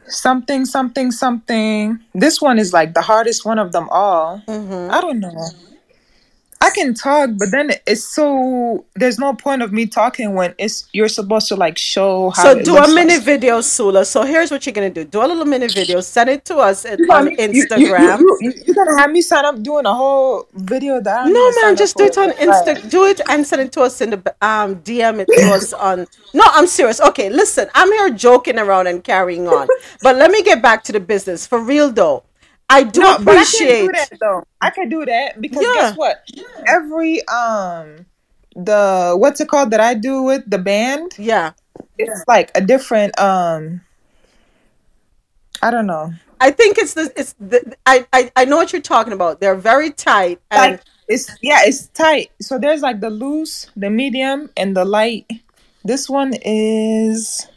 something, 0.07 0.65
something, 0.65 1.11
something. 1.11 1.99
This 2.13 2.41
one 2.41 2.59
is 2.59 2.73
like 2.73 2.93
the 2.93 3.01
hardest 3.01 3.45
one 3.45 3.59
of 3.59 3.71
them 3.71 3.87
all. 3.89 4.41
Mm-hmm. 4.47 4.91
I 4.91 5.01
don't 5.01 5.19
know. 5.19 5.47
I 6.63 6.69
can 6.69 6.93
talk, 6.93 7.31
but 7.37 7.51
then 7.51 7.71
it's 7.85 8.05
so 8.05 8.85
there's 8.95 9.19
no 9.19 9.33
point 9.33 9.61
of 9.61 9.73
me 9.73 9.85
talking 9.85 10.33
when 10.33 10.55
it's 10.57 10.87
you're 10.93 11.09
supposed 11.09 11.49
to 11.49 11.57
like 11.57 11.77
show 11.77 12.29
how. 12.29 12.43
So 12.43 12.63
do 12.63 12.77
a 12.77 12.87
mini 12.87 13.15
like. 13.15 13.23
video, 13.23 13.59
Sula. 13.59 14.05
So 14.05 14.23
here's 14.23 14.49
what 14.49 14.65
you're 14.65 14.71
gonna 14.73 14.89
do: 14.89 15.03
do 15.03 15.19
a 15.25 15.27
little 15.27 15.43
mini 15.43 15.67
video, 15.67 15.99
send 15.99 16.29
it 16.29 16.45
to 16.45 16.57
us 16.59 16.85
at, 16.85 16.99
on 17.09 17.25
me- 17.25 17.35
Instagram. 17.35 18.19
You, 18.19 18.37
you, 18.39 18.53
you, 18.65 18.71
are 18.71 18.85
gonna 18.85 18.97
have 18.97 19.11
me 19.11 19.21
sign 19.21 19.43
up 19.43 19.61
doing 19.61 19.85
a 19.85 19.93
whole 19.93 20.47
video 20.53 21.01
that 21.01 21.19
I 21.19 21.23
don't 21.25 21.33
No 21.33 21.51
man, 21.61 21.75
just 21.75 21.97
do 21.97 22.05
it 22.05 22.17
on 22.17 22.31
Insta. 22.31 22.89
Do 22.89 23.05
it 23.07 23.19
and 23.27 23.45
send 23.45 23.61
it 23.61 23.73
to 23.73 23.81
us 23.81 23.99
in 23.99 24.11
the 24.11 24.35
um 24.41 24.77
DM 24.77 25.19
it 25.19 25.27
to 25.27 25.43
us 25.57 25.73
on. 25.73 26.07
No, 26.33 26.43
I'm 26.47 26.67
serious. 26.67 27.01
Okay, 27.01 27.29
listen, 27.29 27.67
I'm 27.75 27.91
here 27.91 28.09
joking 28.11 28.57
around 28.57 28.87
and 28.87 29.03
carrying 29.03 29.49
on, 29.49 29.67
but 30.01 30.15
let 30.15 30.31
me 30.31 30.41
get 30.43 30.61
back 30.61 30.85
to 30.85 30.93
the 30.93 31.01
business 31.01 31.45
for 31.45 31.59
real 31.59 31.91
though. 31.91 32.23
I 32.69 32.83
do 32.83 33.01
No, 33.01 33.17
but 33.19 33.37
I 33.37 33.45
appreciate. 33.45 33.67
can 33.79 33.87
do 33.87 33.91
that 33.93 34.09
though. 34.19 34.43
I 34.61 34.69
can 34.69 34.89
do 34.89 35.05
that 35.05 35.41
because 35.41 35.65
Yeah. 35.65 35.71
guess 35.71 35.95
what? 35.95 36.23
Every 36.67 37.25
um 37.27 38.05
the 38.55 39.15
what's 39.17 39.41
it 39.41 39.47
called 39.49 39.71
that 39.71 39.79
I 39.81 39.93
do 39.95 40.23
with 40.23 40.49
the 40.49 40.57
band, 40.59 41.13
Yeah, 41.17 41.53
it's 41.97 42.23
like 42.27 42.51
a 42.55 42.61
different 42.61 43.17
um 43.19 43.81
I 45.61 45.71
don't 45.71 45.87
know. 45.87 46.13
I 46.39 46.51
think 46.51 46.77
it's 46.77 46.93
the 46.93 47.11
it's 47.15 47.33
the 47.39 47.75
I 47.85 48.05
I, 48.11 48.31
I 48.35 48.45
know 48.45 48.57
what 48.57 48.73
you're 48.73 48.81
talking 48.81 49.13
about. 49.13 49.39
They're 49.39 49.55
very 49.55 49.91
tight 49.91 50.41
and 50.51 50.79
Like 50.79 50.81
it's 51.07 51.37
yeah, 51.41 51.59
it's 51.63 51.87
tight. 51.87 52.31
So 52.41 52.57
there's 52.59 52.81
like 52.81 52.99
the 52.99 53.09
loose, 53.09 53.67
the 53.75 53.89
medium, 53.89 54.49
and 54.57 54.75
the 54.75 54.85
light. 54.85 55.25
This 55.83 56.09
one 56.09 56.33
is 56.43 57.47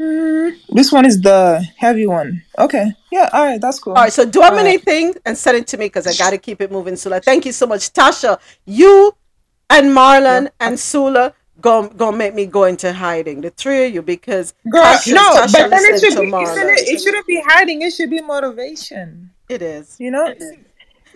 mm, 0.00 0.56
this 0.70 0.90
one 0.90 1.04
is 1.04 1.20
the 1.20 1.64
heavy 1.76 2.06
one. 2.06 2.42
Okay. 2.58 2.92
Yeah, 3.12 3.28
all 3.32 3.44
right, 3.44 3.60
that's 3.60 3.78
cool. 3.78 3.94
All 3.94 4.02
right, 4.02 4.12
so 4.12 4.24
do 4.24 4.42
a 4.42 4.50
mini 4.54 4.70
right. 4.70 4.82
thing 4.82 5.14
and 5.26 5.36
send 5.36 5.58
it 5.58 5.66
to 5.68 5.76
me 5.76 5.86
because 5.86 6.06
I 6.06 6.14
got 6.14 6.30
to 6.30 6.38
keep 6.38 6.60
it 6.60 6.72
moving, 6.72 6.96
Sula. 6.96 7.20
Thank 7.20 7.44
you 7.44 7.52
so 7.52 7.66
much, 7.66 7.92
Tasha. 7.92 8.40
You 8.64 9.14
and 9.68 9.88
Marlon 9.88 10.50
and 10.60 10.78
Sula 10.78 11.34
go 11.60 11.88
go 11.88 12.10
make 12.10 12.34
me 12.34 12.46
go 12.46 12.64
into 12.64 12.92
hiding, 12.92 13.40
the 13.40 13.50
three 13.50 13.86
of 13.86 13.94
you, 13.94 14.02
because 14.02 14.54
Girl, 14.70 14.82
Tasha, 14.82 15.14
no, 15.14 15.20
Tasha 15.20 15.52
but 15.52 15.70
then 15.70 15.84
it 15.84 16.00
should 16.00 16.20
be 16.20 16.28
it, 16.28 16.88
it 16.88 17.00
shouldn't 17.00 17.26
be 17.26 17.42
hiding, 17.46 17.82
it 17.82 17.92
should 17.92 18.10
be 18.10 18.20
motivation. 18.20 19.30
It 19.48 19.62
is. 19.62 19.96
You 19.98 20.12
know? 20.12 20.34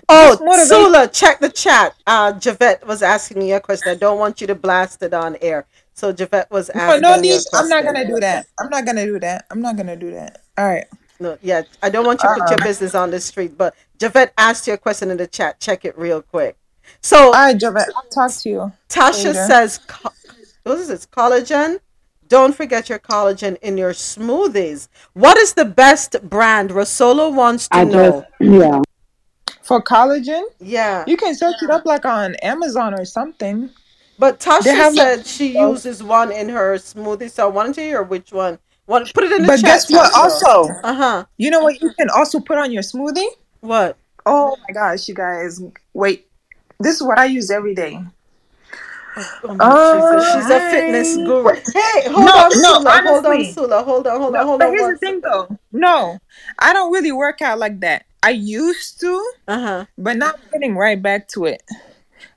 Oh, 0.09 0.37
Sula, 0.67 1.09
check 1.09 1.41
the 1.41 1.49
chat. 1.49 1.95
Uh, 2.07 2.33
Javette 2.33 2.87
was 2.87 3.03
asking 3.03 3.39
me 3.39 3.53
a 3.53 3.61
question. 3.61 3.91
I 3.91 3.95
don't 3.95 4.19
want 4.19 4.41
you 4.41 4.47
to 4.49 4.55
blast 4.55 5.03
it 5.03 5.15
on 5.15 5.37
air. 5.41 5.67
So 5.95 6.13
Javette 6.13 6.51
was 6.51 6.71
No, 6.75 6.81
asking 6.81 7.03
no 7.03 7.09
you 7.15 7.19
a 7.19 7.21
need. 7.23 7.41
I'm 7.55 7.69
not 7.69 7.85
gonna 7.85 8.07
do 8.07 8.21
that. 8.21 8.47
I'm 8.61 8.69
not 8.69 8.85
gonna 8.85 9.07
do 9.07 9.19
that. 9.21 9.47
I'm 9.51 9.61
not 9.63 9.77
gonna 9.77 9.97
do 9.97 10.11
that. 10.13 10.43
All 10.59 10.67
right. 10.67 10.87
No, 11.21 11.39
yeah, 11.43 11.63
I 11.83 11.91
don't 11.91 12.05
want 12.05 12.21
you 12.23 12.29
to 12.29 12.35
put 12.41 12.51
your 12.51 12.59
Uh-uh. 12.59 12.65
business 12.65 12.95
on 12.95 13.11
the 13.11 13.21
street. 13.21 13.57
But 13.57 13.75
Javette 14.01 14.33
asked 14.37 14.67
you 14.67 14.73
a 14.75 14.79
question 14.79 15.11
in 15.11 15.17
the 15.17 15.27
chat. 15.29 15.61
Check 15.61 15.85
it 15.85 15.97
real 15.97 16.21
quick. 16.23 16.57
So 17.01 17.27
All 17.27 17.33
right, 17.33 17.57
Javette. 17.57 17.89
I'll 17.97 18.03
talk 18.11 18.33
to 18.43 18.49
you. 18.49 18.73
Tasha 18.89 19.27
later. 19.27 19.47
says, 19.47 19.79
co- 19.87 20.11
what 20.65 20.79
is 20.79 20.89
this? 20.89 21.07
Collagen? 21.07 21.79
Don't 22.29 22.55
forget 22.57 22.89
your 22.89 22.99
collagen 22.99 23.57
in 23.63 23.79
your 23.79 23.93
smoothies. 23.93 24.89
What 25.13 25.39
is 25.39 25.55
the 25.55 25.65
best 25.65 26.17
brand? 26.29 26.71
Rosolo 26.71 27.33
wants 27.33 27.69
to 27.69 27.77
I 27.77 27.85
know. 27.85 28.21
just 28.23 28.27
yeah. 28.41 28.81
For 29.63 29.81
collagen, 29.83 30.43
Yeah. 30.59 31.05
you 31.07 31.17
can 31.17 31.35
search 31.35 31.57
it 31.63 31.71
up 31.71 31.87
like 31.87 32.05
on 32.05 32.35
Amazon 32.37 32.93
or 32.99 33.05
something. 33.05 33.71
But 34.19 34.41
Tasha 34.41 34.63
They 34.65 34.75
have, 34.75 34.95
like, 34.95 35.07
said 35.07 35.27
she 35.27 35.59
uses 35.59 36.03
one 36.03 36.31
in 36.33 36.49
her 36.51 36.75
smoothie. 36.77 37.31
So 37.31 37.45
I 37.45 37.51
wanted 37.51 37.75
to 37.75 37.83
hear 37.83 38.03
which 38.03 38.33
one. 38.33 38.59
One, 38.87 39.07
put 39.15 39.25
it 39.25 39.33
in 39.33 39.43
the 39.43 39.49
But 39.49 39.57
chat. 39.57 39.63
But 39.63 39.67
guess 39.67 39.91
what? 39.91 40.13
Tasha. 40.13 40.21
Also, 40.23 40.69
Uh 40.83 40.95
huh. 40.95 41.25
you 41.39 41.51
know 41.51 41.63
what? 41.63 41.81
You 41.81 41.91
can 41.99 42.11
also 42.11 42.41
put 42.41 42.59
on 42.59 42.71
your 42.73 42.83
smoothie. 42.83 43.27
What? 43.61 43.97
Oh 44.27 44.57
my 44.69 44.73
gosh, 44.75 45.09
you 45.09 45.15
guys! 45.15 45.61
Wait, 45.93 46.27
this 46.81 46.97
is 46.97 47.03
what 47.03 47.19
I 47.19 47.27
use 47.27 47.51
every 47.51 47.75
day. 47.75 47.99
Oh 49.45 49.55
my 49.55 49.75
Jesus, 49.93 50.31
she's 50.33 50.51
a 50.51 50.61
fitness 50.61 51.17
guru. 51.17 51.55
Hey, 51.73 52.09
hold 52.11 52.27
No, 52.27 52.35
on, 52.35 52.51
no, 52.55 52.79
Sula. 52.79 52.91
Hold 53.05 53.27
on. 53.27 53.45
Sula. 53.45 53.83
Hold 53.85 54.07
on, 54.07 54.21
hold 54.21 54.35
on, 54.37 54.47
hold 54.47 54.61
but 54.61 54.69
on. 54.69 54.75
here's 54.75 55.01
the 55.01 55.07
thing, 55.07 55.21
though. 55.23 55.49
No, 55.73 56.19
I 56.59 56.73
don't 56.73 56.93
really 56.93 57.13
work 57.13 57.43
out 57.43 57.59
like 57.59 57.81
that. 57.81 58.05
I 58.23 58.31
used 58.31 59.01
to, 59.01 59.33
Uh 59.47 59.59
huh. 59.61 59.85
but 59.99 60.17
now 60.17 60.29
I'm 60.29 60.61
getting 60.61 60.77
right 60.77 61.01
back 61.01 61.29
to 61.29 61.45
it. 61.47 61.63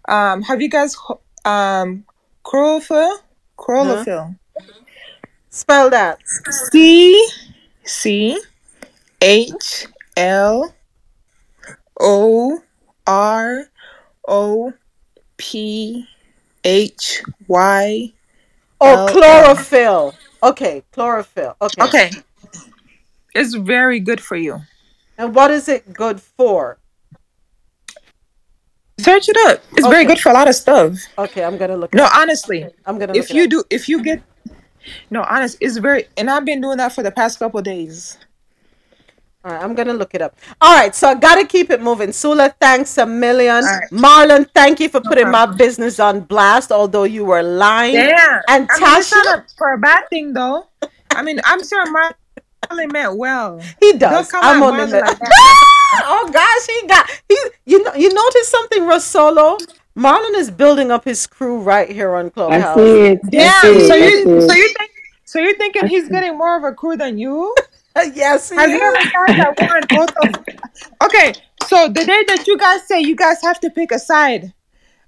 Um, 0.07 0.41
have 0.43 0.61
you 0.61 0.69
guys 0.69 0.95
um 1.47 2.03
chlorophyll? 2.43 3.19
Chlorophyll. 3.55 4.35
Spell 5.49 5.89
that. 5.89 6.19
C 6.71 7.27
C 7.83 8.39
H 9.21 9.87
L 10.15 10.73
O 11.99 12.61
R 13.07 13.65
O 14.27 14.73
P 15.37 16.07
H 16.63 17.23
Y. 17.47 18.13
Oh, 18.79 19.07
chlorophyll. 19.09 20.13
Okay, 20.43 20.83
chlorophyll. 20.91 21.55
Okay. 21.61 21.83
Okay. 21.83 22.11
It's 23.33 23.55
very 23.55 23.99
good 23.99 24.21
for 24.21 24.35
you. 24.35 24.61
And 25.17 25.33
what 25.33 25.49
is 25.49 25.67
it 25.67 25.93
good 25.93 26.21
for? 26.21 26.77
Search 28.99 29.29
it 29.29 29.37
up. 29.47 29.63
It's 29.73 29.87
very 29.87 30.05
good 30.05 30.19
for 30.19 30.29
a 30.29 30.33
lot 30.33 30.47
of 30.47 30.55
stuff. 30.55 30.97
Okay, 31.17 31.43
I'm 31.43 31.57
gonna 31.57 31.77
look. 31.77 31.93
No, 31.93 32.05
up. 32.05 32.15
honestly, 32.15 32.67
I'm 32.85 32.97
gonna. 32.97 33.13
if 33.13 33.29
look 33.29 33.29
it 33.29 33.35
you 33.35 33.47
do, 33.47 33.63
if 33.69 33.87
you 33.87 34.03
get, 34.03 34.23
no, 35.11 35.23
honest, 35.23 35.57
it's 35.61 35.77
very, 35.77 36.05
and 36.17 36.29
I've 36.29 36.45
been 36.45 36.61
doing 36.61 36.77
that 36.77 36.93
for 36.93 37.03
the 37.03 37.11
past 37.11 37.37
couple 37.37 37.61
days. 37.61 38.17
All 39.45 39.53
right, 39.53 39.63
I'm 39.63 39.75
gonna 39.75 39.93
look 39.93 40.15
it 40.15 40.21
up. 40.21 40.35
All 40.59 40.75
right, 40.75 40.95
so 40.95 41.09
I 41.09 41.15
gotta 41.15 41.45
keep 41.45 41.69
it 41.69 41.79
moving. 41.79 42.11
Sula, 42.11 42.53
thanks 42.59 42.97
a 42.97 43.05
million. 43.05 43.63
Right. 43.63 43.89
Marlon, 43.91 44.49
thank 44.53 44.79
you 44.79 44.89
for 44.89 44.99
putting 44.99 45.29
my 45.29 45.45
business 45.45 45.99
on 45.99 46.21
blast, 46.21 46.71
although 46.71 47.03
you 47.03 47.23
were 47.23 47.43
lying. 47.43 47.93
Damn. 47.93 48.41
And 48.49 48.67
I 48.69 48.79
mean, 48.79 48.89
Tasha, 48.89 49.37
a, 49.37 49.45
for 49.57 49.73
a 49.73 49.77
bad 49.77 50.09
thing 50.09 50.33
though. 50.33 50.67
I 51.11 51.21
mean, 51.21 51.39
I'm 51.45 51.63
sure 51.65 51.85
Marlon 52.65 52.91
meant 52.91 53.17
well. 53.17 53.61
he 53.79 53.93
Don't 53.93 53.99
does. 53.99 54.31
come 54.31 54.43
I'm 54.43 54.61
at 54.63 54.63
only. 54.63 54.85
Marlon 54.85 55.01
like 55.01 55.17
oh 56.05 56.29
gosh, 56.31 56.67
he 56.67 56.87
got 56.87 57.09
he. 57.29 57.37
You 57.65 57.83
know, 57.83 57.93
you 57.95 58.13
notice 58.13 58.47
something, 58.49 58.83
Rosolo? 58.83 59.59
Marlon 59.97 60.35
is 60.35 60.51
building 60.51 60.91
up 60.91 61.05
his 61.05 61.25
crew 61.27 61.59
right 61.59 61.89
here 61.89 62.15
on 62.15 62.29
I 62.49 62.61
Clubhouse. 62.61 62.77
see 62.77 63.05
it. 63.07 63.19
I 63.23 63.29
Damn. 63.29 63.61
see 63.61 63.67
So 63.79 63.95
it. 63.95 64.01
I 64.01 64.09
you, 64.09 64.23
see 64.23 64.29
so 64.41 64.53
it. 64.53 64.57
you 64.57 64.73
think, 64.77 64.91
so 65.25 65.39
you're 65.39 65.57
thinking 65.57 65.87
he's 65.87 66.09
getting 66.09 66.37
more 66.37 66.57
of 66.57 66.63
a 66.63 66.73
crew 66.73 66.97
than 66.97 67.17
you? 67.17 67.55
yes, 68.13 68.49
he 68.49 68.55
Have 68.55 68.69
you 68.69 68.81
ever 68.81 68.97
thought 69.13 69.37
that 69.37 69.55
one 69.57 69.87
both 69.89 70.11
of? 70.17 70.35
Okay, 71.03 71.33
so 71.59 71.87
the 71.87 72.05
day 72.05 72.23
that 72.27 72.45
you 72.47 72.57
guys 72.57 72.87
say 72.87 73.01
you 73.01 73.15
guys 73.15 73.41
have 73.41 73.59
to 73.61 73.69
pick 73.69 73.91
a 73.91 73.99
side, 73.99 74.53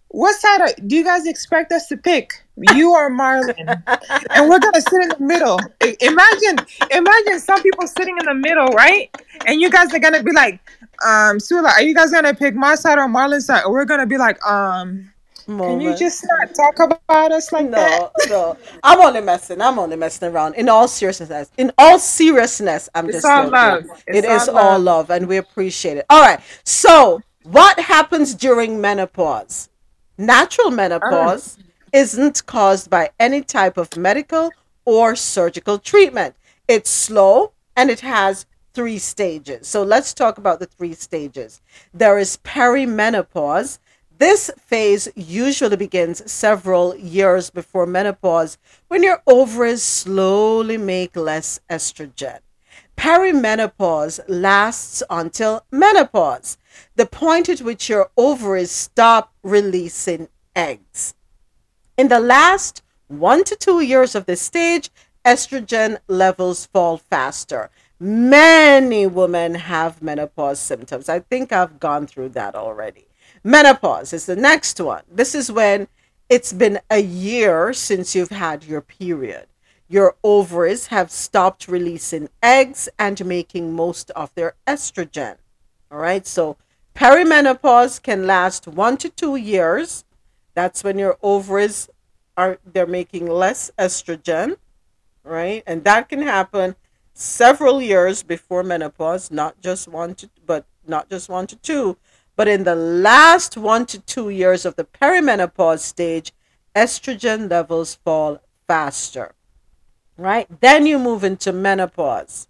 what 0.09 0.35
side 0.35 0.61
are, 0.61 0.69
do 0.87 0.95
you 0.95 1.03
guys 1.03 1.27
expect 1.27 1.71
us 1.71 1.87
to 1.87 1.97
pick? 1.97 2.33
You 2.73 2.91
are 2.93 3.09
Marlon? 3.09 3.55
and 4.31 4.49
we're 4.49 4.59
gonna 4.59 4.81
sit 4.81 5.01
in 5.03 5.09
the 5.09 5.17
middle. 5.19 5.59
Imagine, 6.01 6.65
imagine 6.91 7.39
some 7.39 7.61
people 7.61 7.87
sitting 7.87 8.17
in 8.19 8.25
the 8.25 8.33
middle, 8.33 8.67
right? 8.67 9.09
And 9.45 9.61
you 9.61 9.69
guys 9.69 9.93
are 9.93 9.99
gonna 9.99 10.23
be 10.23 10.31
like, 10.33 10.59
um, 11.05 11.39
Sula, 11.39 11.69
are 11.71 11.81
you 11.81 11.95
guys 11.95 12.11
gonna 12.11 12.33
pick 12.33 12.55
my 12.55 12.75
side 12.75 12.97
or 12.97 13.07
Marlon's 13.07 13.45
side? 13.45 13.63
Or 13.65 13.71
we're 13.71 13.85
gonna 13.85 14.05
be 14.07 14.17
like, 14.17 14.43
um, 14.45 15.11
can 15.45 15.81
you 15.81 15.95
just 15.95 16.23
not 16.27 16.53
talk 16.53 16.79
about 17.07 17.31
us 17.31 17.51
like 17.51 17.71
that? 17.71 18.11
No, 18.27 18.55
no. 18.55 18.57
I'm 18.83 18.99
only 19.01 19.21
messing. 19.21 19.61
I'm 19.61 19.79
only 19.79 19.95
messing 19.95 20.29
around. 20.31 20.53
In 20.55 20.69
all 20.69 20.87
seriousness, 20.87 21.49
in 21.57 21.71
all 21.77 21.97
seriousness, 21.97 22.87
I'm 22.93 23.07
It's 23.07 23.15
just 23.17 23.25
all 23.25 23.49
love. 23.49 23.85
It 24.05 24.23
It's 24.25 24.27
is 24.27 24.49
all 24.49 24.57
all 24.57 24.79
love. 24.79 25.09
love, 25.09 25.09
and 25.11 25.27
we 25.27 25.37
appreciate 25.37 25.97
it. 25.97 26.05
All 26.09 26.21
right. 26.21 26.39
So, 26.65 27.21
what 27.43 27.79
happens 27.79 28.35
during 28.35 28.79
menopause? 28.79 29.69
Natural 30.19 30.69
menopause 30.69 31.57
isn't 31.93 32.45
caused 32.45 32.89
by 32.89 33.11
any 33.19 33.41
type 33.41 33.77
of 33.77 33.97
medical 33.97 34.51
or 34.85 35.15
surgical 35.15 35.77
treatment. 35.77 36.35
It's 36.67 36.89
slow 36.89 37.53
and 37.75 37.89
it 37.89 38.01
has 38.01 38.45
three 38.73 38.99
stages. 38.99 39.67
So 39.67 39.83
let's 39.83 40.13
talk 40.13 40.37
about 40.37 40.59
the 40.59 40.65
three 40.65 40.93
stages. 40.93 41.61
There 41.93 42.17
is 42.17 42.37
perimenopause. 42.43 43.79
This 44.17 44.51
phase 44.57 45.07
usually 45.15 45.77
begins 45.77 46.29
several 46.31 46.95
years 46.95 47.49
before 47.49 47.85
menopause 47.85 48.57
when 48.87 49.01
your 49.01 49.21
ovaries 49.25 49.81
slowly 49.81 50.77
make 50.77 51.15
less 51.15 51.59
estrogen. 51.69 52.39
Perimenopause 52.97 54.19
lasts 54.27 55.01
until 55.09 55.63
menopause, 55.71 56.57
the 56.95 57.05
point 57.05 57.47
at 57.47 57.61
which 57.61 57.87
your 57.87 58.11
ovaries 58.17 58.71
stop 58.71 59.33
releasing 59.41 60.27
eggs. 60.53 61.13
In 61.99 62.07
the 62.07 62.21
last 62.21 62.81
one 63.09 63.43
to 63.43 63.57
two 63.57 63.81
years 63.81 64.15
of 64.15 64.25
this 64.25 64.39
stage, 64.39 64.89
estrogen 65.25 65.97
levels 66.07 66.65
fall 66.67 66.95
faster. 66.95 67.69
Many 67.99 69.05
women 69.05 69.55
have 69.55 70.01
menopause 70.01 70.61
symptoms. 70.61 71.09
I 71.09 71.19
think 71.19 71.51
I've 71.51 71.77
gone 71.77 72.07
through 72.07 72.29
that 72.29 72.55
already. 72.55 73.07
Menopause 73.43 74.13
is 74.13 74.27
the 74.27 74.37
next 74.37 74.79
one. 74.79 75.03
This 75.11 75.35
is 75.35 75.51
when 75.51 75.89
it's 76.29 76.53
been 76.53 76.79
a 76.89 77.01
year 77.01 77.73
since 77.73 78.15
you've 78.15 78.29
had 78.29 78.63
your 78.63 78.79
period. 78.79 79.47
Your 79.89 80.15
ovaries 80.23 80.87
have 80.87 81.11
stopped 81.11 81.67
releasing 81.67 82.29
eggs 82.41 82.87
and 82.97 83.25
making 83.25 83.75
most 83.75 84.09
of 84.11 84.33
their 84.35 84.55
estrogen. 84.65 85.35
All 85.91 85.97
right, 85.97 86.25
so 86.25 86.55
perimenopause 86.95 88.01
can 88.01 88.25
last 88.25 88.69
one 88.69 88.95
to 88.95 89.09
two 89.09 89.35
years. 89.35 90.05
That's 90.59 90.83
when 90.83 90.99
your 90.99 91.17
ovaries 91.23 91.87
are 92.35 92.59
they're 92.65 92.85
making 92.85 93.27
less 93.27 93.71
estrogen, 93.79 94.57
right? 95.23 95.63
And 95.65 95.85
that 95.85 96.09
can 96.09 96.21
happen 96.21 96.75
several 97.13 97.81
years 97.81 98.23
before 98.23 98.61
menopause, 98.61 99.31
not 99.31 99.61
just 99.61 99.87
one 99.87 100.15
to 100.15 100.29
but 100.45 100.65
not 100.85 101.09
just 101.09 101.29
one 101.29 101.47
to 101.47 101.55
two, 101.55 101.95
but 102.35 102.49
in 102.49 102.65
the 102.65 102.75
last 102.75 103.55
one 103.55 103.85
to 103.85 103.99
two 103.99 104.27
years 104.27 104.65
of 104.65 104.75
the 104.75 104.83
perimenopause 104.83 105.79
stage, 105.79 106.33
estrogen 106.75 107.49
levels 107.49 107.95
fall 107.95 108.41
faster. 108.67 109.35
Right? 110.17 110.45
Then 110.59 110.85
you 110.85 110.99
move 110.99 111.23
into 111.23 111.53
menopause. 111.53 112.49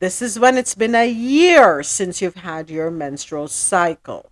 This 0.00 0.20
is 0.20 0.40
when 0.40 0.58
it's 0.58 0.74
been 0.74 0.96
a 0.96 1.08
year 1.08 1.84
since 1.84 2.20
you've 2.20 2.42
had 2.42 2.68
your 2.68 2.90
menstrual 2.90 3.46
cycle. 3.46 4.31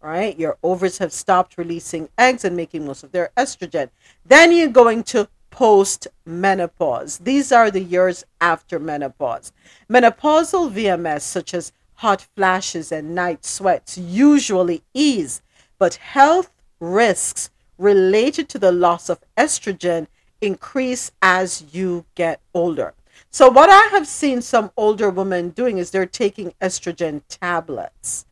Right? 0.00 0.38
Your 0.38 0.58
ovaries 0.62 0.98
have 0.98 1.12
stopped 1.12 1.58
releasing 1.58 2.08
eggs 2.16 2.44
and 2.44 2.56
making 2.56 2.86
most 2.86 3.02
of 3.02 3.12
their 3.12 3.30
estrogen. 3.36 3.90
Then 4.24 4.52
you're 4.52 4.68
going 4.68 5.02
to 5.04 5.28
post 5.50 6.06
menopause. 6.24 7.18
These 7.18 7.50
are 7.50 7.70
the 7.70 7.82
years 7.82 8.24
after 8.40 8.78
menopause. 8.78 9.52
Menopausal 9.90 10.70
VMS, 10.72 11.22
such 11.22 11.52
as 11.52 11.72
hot 11.94 12.26
flashes 12.36 12.92
and 12.92 13.14
night 13.14 13.44
sweats 13.44 13.98
usually 13.98 14.82
ease, 14.94 15.42
but 15.78 15.96
health 15.96 16.52
risks 16.78 17.50
related 17.76 18.48
to 18.50 18.58
the 18.58 18.70
loss 18.70 19.08
of 19.08 19.20
estrogen 19.36 20.06
increase 20.40 21.10
as 21.20 21.64
you 21.72 22.04
get 22.14 22.40
older. 22.54 22.94
So, 23.30 23.48
what 23.50 23.68
I 23.68 23.88
have 23.90 24.06
seen 24.06 24.42
some 24.42 24.70
older 24.76 25.10
women 25.10 25.50
doing 25.50 25.78
is 25.78 25.90
they're 25.90 26.06
taking 26.06 26.52
estrogen 26.60 27.22
tablets. 27.28 28.26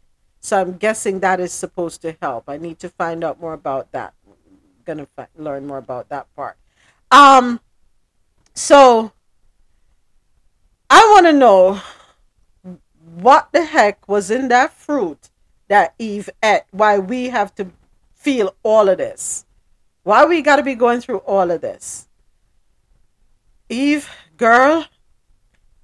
So, 0.47 0.61
I'm 0.61 0.77
guessing 0.77 1.19
that 1.21 1.41
is 1.41 1.53
supposed 1.53 2.03
to 2.03 2.17
help. 2.23 2.45
I 2.47 2.57
need 2.57 2.79
to 2.79 2.89
find 2.89 3.25
out 3.25 3.41
more 3.41 3.53
about 3.53 3.91
that. 3.91 4.15
Going 4.85 4.99
to 4.99 5.09
fi- 5.17 5.27
learn 5.37 5.67
more 5.67 5.79
about 5.79 6.09
that 6.11 6.33
part. 6.37 6.57
Um, 7.11 7.59
so, 8.55 9.11
I 10.89 11.01
want 11.13 11.27
to 11.27 11.33
know 11.33 11.81
what 13.17 13.49
the 13.51 13.65
heck 13.65 14.07
was 14.07 14.31
in 14.31 14.47
that 14.47 14.73
fruit 14.73 15.31
that 15.67 15.95
Eve 15.99 16.31
ate? 16.45 16.63
Why 16.71 17.01
we 17.01 17.31
have 17.31 17.53
to 17.57 17.73
feel 18.15 18.55
all 18.63 18.89
of 18.89 18.99
this? 18.99 19.47
Why 20.05 20.27
we 20.27 20.43
got 20.43 20.57
to 20.57 20.63
be 20.63 20.77
going 20.77 21.01
through 21.01 21.19
all 21.27 21.51
of 21.51 21.61
this? 21.61 22.07
Eve, 23.69 24.09
girl, 24.37 24.87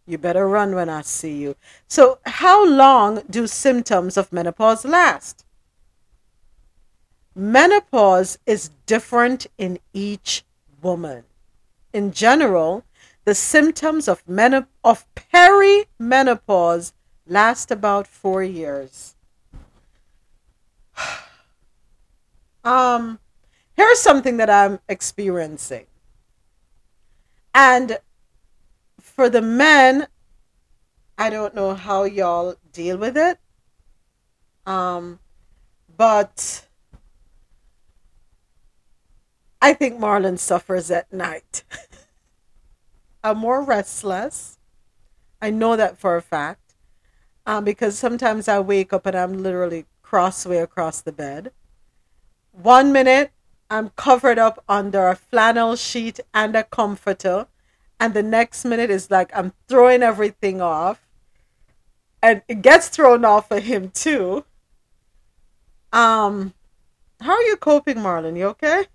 you 0.07 0.19
better 0.19 0.49
run 0.49 0.75
when 0.75 0.89
I 0.89 1.03
see 1.03 1.37
you. 1.37 1.57
So, 1.87 2.19
how 2.27 2.67
long 2.67 3.23
do 3.31 3.47
symptoms 3.47 4.17
of 4.17 4.33
menopause 4.33 4.85
last? 4.85 5.45
Menopause 7.35 8.39
is 8.45 8.71
different 8.87 9.47
in 9.57 9.79
each 9.93 10.45
woman. 10.83 11.25
In 11.93 12.13
general, 12.13 12.85
the 13.25 13.35
symptoms 13.35 14.09
of, 14.09 14.25
menop- 14.27 14.67
of 14.83 15.07
perimenopause 15.15 16.93
last 17.27 17.71
about 17.71 18.07
four 18.07 18.43
years. 18.43 19.15
um, 22.65 23.19
here's 23.75 24.01
something 24.01 24.37
that 24.39 24.51
I'm 24.51 24.81
experiencing. 24.89 25.87
And 27.55 27.99
for 29.03 29.29
the 29.29 29.43
men, 29.43 30.07
I 31.19 31.29
don't 31.29 31.55
know 31.55 31.75
how 31.75 32.05
y'all 32.05 32.57
deal 32.73 32.97
with 32.97 33.17
it. 33.17 33.39
Um, 34.65 35.19
but 35.97 36.67
I 39.61 39.75
think 39.75 40.01
Marlon 40.01 40.39
suffers 40.39 40.91
at 40.91 41.13
night. 41.13 41.65
I'm 43.25 43.39
more 43.39 43.63
restless. 43.63 44.59
I 45.41 45.51
know 45.51 45.77
that 45.77 45.99
for 45.99 46.17
a 46.17 46.23
fact 46.23 46.75
um, 47.47 47.65
because 47.65 47.99
sometimes 47.99 48.49
I 48.49 48.61
wake 48.61 48.93
up 48.93 49.07
and 49.07 49.17
I'm 49.17 49.43
literally 49.43 49.87
crossway 50.03 50.59
across 50.59 51.01
the 51.01 51.13
bed. 51.13 51.53
One 52.53 52.93
minute 52.93 53.33
I'm 53.71 53.91
covered 53.91 54.39
up 54.39 54.63
under 54.69 55.09
a 55.09 55.17
flannel 55.17 55.77
sheet 55.77 56.21
and 56.35 56.55
a 56.55 56.65
comforter, 56.65 57.47
and 58.03 58.15
the 58.15 58.23
next 58.23 58.65
minute 58.65 58.91
is 58.91 59.13
like 59.13 59.31
I'm 59.33 59.53
throwing 59.69 60.03
everything 60.03 60.61
off, 60.61 61.01
and 62.21 62.43
it 62.49 62.61
gets 62.61 62.89
thrown 62.89 63.25
off 63.25 63.47
for 63.47 63.61
him 63.61 63.91
too. 63.91 64.45
Um, 65.93 66.53
how 67.21 67.35
are 67.35 67.43
you 67.43 67.57
coping, 67.57 67.99
Marlon? 67.99 68.37
You 68.37 68.47
okay? 68.49 68.87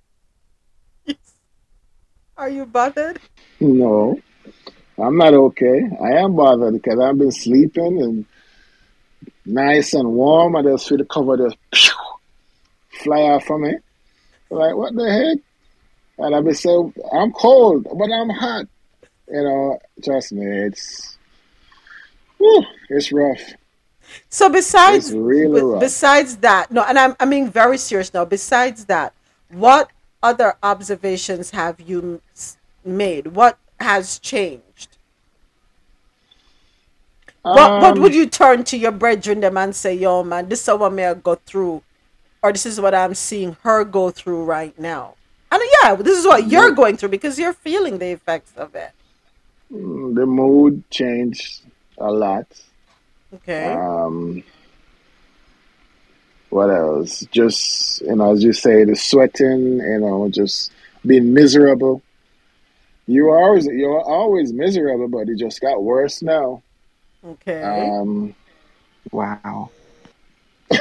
Are 2.38 2.50
you 2.50 2.66
bothered? 2.66 3.22
No, 3.62 4.20
I'm 4.98 5.18
not 5.18 5.34
okay. 5.34 5.90
I 6.02 6.18
am 6.18 6.36
bothered 6.36 6.74
because 6.74 7.00
I've 7.00 7.18
been 7.18 7.32
sleeping 7.32 8.02
and 8.02 8.26
nice 9.46 9.94
and 9.94 10.12
warm. 10.12 10.58
I 10.58 10.64
just 10.64 10.90
feel 10.90 10.98
the 10.98 11.06
cover 11.06 11.38
just 11.38 11.58
fly 12.90 13.22
out 13.22 13.44
from 13.46 13.62
me. 13.62 13.78
Like, 14.50 14.76
what 14.76 14.94
the 14.96 15.10
heck? 15.10 15.38
And 16.18 16.36
I 16.36 16.42
be 16.42 16.54
so, 16.54 16.92
I'm 17.14 17.32
cold, 17.32 17.88
but 17.98 18.12
I'm 18.12 18.30
hot. 18.30 18.68
You 19.30 19.44
know, 19.44 19.80
trust 20.04 20.32
me, 20.32 20.46
it's, 20.46 21.18
whew, 22.38 22.66
it's 22.90 23.12
rough. 23.12 23.42
So 24.30 24.50
besides, 24.50 25.14
really 25.14 25.62
rough. 25.62 25.82
besides 25.82 26.38
that, 26.38 26.72
no, 26.72 26.84
and 26.84 26.98
I'm, 26.98 27.16
I'm 27.20 27.30
being 27.30 27.50
very 27.50 27.78
serious 27.78 28.14
now. 28.14 28.24
Besides 28.24 28.86
that, 28.86 29.14
what 29.50 29.90
other 30.24 30.56
observations 30.64 31.52
have 31.52 31.82
you 31.82 32.22
made? 32.86 33.28
What 33.28 33.58
has 33.80 34.20
changed? 34.20 34.98
what, 37.56 37.82
what 37.82 38.00
would 38.00 38.12
um, 38.12 38.18
you 38.18 38.26
turn 38.26 38.64
to 38.66 38.78
your 38.78 38.92
brethren 38.92 39.40
them 39.40 39.58
and 39.58 39.76
say, 39.76 39.94
yo, 39.94 40.24
man, 40.24 40.50
this 40.50 40.68
is 40.68 40.74
what 40.78 40.92
may 40.92 41.08
I 41.08 41.14
go 41.14 41.36
through, 41.36 41.82
or 42.44 42.52
this 42.52 42.66
is 42.66 42.80
what 42.82 42.94
I'm 42.94 43.14
seeing 43.14 43.56
her 43.64 43.84
go 43.84 44.10
through 44.12 44.44
right 44.44 44.78
now. 44.78 45.16
And 45.52 45.62
yeah, 45.82 45.96
this 45.96 46.18
is 46.18 46.26
what 46.26 46.48
you're 46.48 46.72
going 46.72 46.98
through 46.98 47.10
because 47.10 47.40
you're 47.40 47.54
feeling 47.54 48.00
the 48.00 48.08
effects 48.08 48.52
of 48.58 48.76
it. 48.76 48.92
Mm, 49.72 50.16
the 50.16 50.26
mood 50.26 50.90
changed 50.90 51.62
a 51.98 52.12
lot. 52.12 52.48
Okay. 53.34 53.74
Um, 53.74 54.44
what 56.50 56.70
else? 56.70 57.26
Just 57.32 58.02
you 58.02 58.16
know, 58.16 58.34
as 58.34 58.44
you 58.44 58.54
say, 58.54 58.86
the 58.86 58.96
sweating. 58.96 59.80
You 59.80 60.00
know, 60.00 60.30
just 60.30 60.72
being 61.06 61.34
miserable. 61.34 62.02
You 63.08 63.30
are 63.30 63.40
always 63.44 63.66
you're 63.66 64.02
always 64.02 64.54
miserable, 64.54 65.08
but 65.08 65.30
it 65.30 65.38
just 65.38 65.62
got 65.62 65.84
worse 65.84 66.22
now. 66.22 66.62
Okay. 67.26 67.62
Um, 67.62 68.36
wow. 69.12 69.70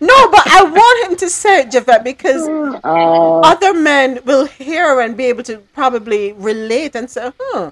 no, 0.00 0.30
but 0.30 0.46
I 0.46 0.64
want 0.64 1.10
him 1.10 1.16
to 1.18 1.30
say 1.30 1.60
it, 1.60 1.70
Javette, 1.70 2.04
because 2.04 2.48
uh, 2.48 3.40
other 3.40 3.74
men 3.74 4.20
will 4.24 4.46
hear 4.46 5.00
and 5.00 5.16
be 5.16 5.24
able 5.26 5.42
to 5.44 5.58
probably 5.74 6.32
relate 6.32 6.94
and 6.94 7.10
say, 7.10 7.32
huh. 7.40 7.70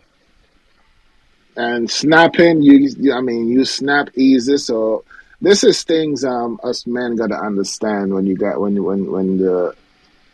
And 1.56 1.90
snapping, 1.90 2.62
you, 2.62 3.12
I 3.12 3.20
mean, 3.20 3.48
you 3.48 3.64
snap 3.64 4.10
easy. 4.16 4.58
So 4.58 5.04
this 5.40 5.64
is 5.64 5.82
things 5.84 6.24
um 6.24 6.58
us 6.62 6.86
men 6.86 7.16
got 7.16 7.28
to 7.28 7.36
understand 7.36 8.12
when 8.12 8.26
you 8.26 8.36
got 8.36 8.60
when 8.60 8.82
when 8.82 9.10
when 9.10 9.38
the 9.38 9.74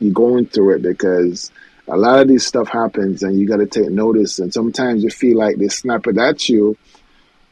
you're 0.00 0.12
going 0.12 0.46
through 0.46 0.76
it 0.76 0.82
because 0.82 1.50
a 1.88 1.96
lot 1.96 2.20
of 2.20 2.28
this 2.28 2.46
stuff 2.46 2.68
happens 2.68 3.22
and 3.22 3.38
you 3.38 3.46
got 3.46 3.58
to 3.58 3.66
take 3.66 3.90
notice. 3.90 4.38
And 4.38 4.52
sometimes 4.52 5.04
you 5.04 5.10
feel 5.10 5.36
like 5.36 5.56
they 5.56 5.68
snap 5.68 6.06
it 6.06 6.18
at 6.18 6.48
you, 6.48 6.76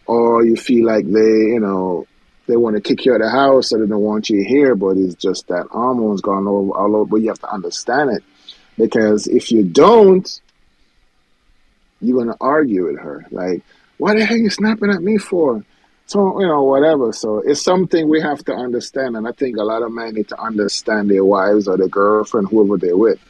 or 0.07 0.45
you 0.45 0.57
feel 0.57 0.87
like 0.87 1.05
they, 1.05 1.21
you 1.21 1.61
know, 1.61 2.07
they 2.47 2.57
want 2.57 2.77
to 2.77 2.83
kick 2.83 3.05
you 3.05 3.13
out 3.13 3.21
of 3.21 3.27
the 3.27 3.31
house 3.31 3.73
or 3.73 3.81
they 3.81 3.87
don't 3.87 4.01
want 4.01 4.31
you 4.31 4.45
here, 4.45 4.75
but 4.75 4.97
it's 4.97 5.15
just 5.15 5.49
that 5.49 5.67
hormones 5.71 6.21
gone 6.21 6.47
over 6.47 6.73
all 6.73 6.97
over. 6.97 7.05
But 7.05 7.17
you 7.17 7.29
have 7.29 7.39
to 7.41 7.51
understand 7.51 8.11
it 8.11 8.25
because 8.77 9.27
if 9.27 9.53
you 9.53 9.65
don't, 9.65 10.41
you're 12.01 12.19
gonna 12.19 12.37
argue 12.41 12.87
with 12.87 12.99
her. 12.99 13.27
Like, 13.31 13.63
what 13.99 14.17
the 14.17 14.25
hell 14.25 14.37
you 14.37 14.51
snapping 14.51 14.91
at 14.91 15.03
me 15.03 15.19
for? 15.19 15.65
So 16.07 16.41
you 16.41 16.47
know, 16.47 16.65
whatever. 16.65 17.13
So 17.13 17.39
it's 17.39 17.63
something 17.63 18.09
we 18.09 18.21
have 18.21 18.45
to 18.47 18.55
understand, 18.55 19.17
and 19.17 19.27
I 19.27 19.33
think 19.33 19.57
a 19.57 19.63
lot 19.63 19.83
of 19.83 19.93
men 19.93 20.15
need 20.15 20.29
to 20.29 20.41
understand 20.41 21.11
their 21.11 21.25
wives 21.25 21.69
or 21.69 21.77
their 21.77 21.89
girlfriend, 21.89 22.49
whoever 22.49 22.77
they're 22.77 22.97
with 22.97 23.21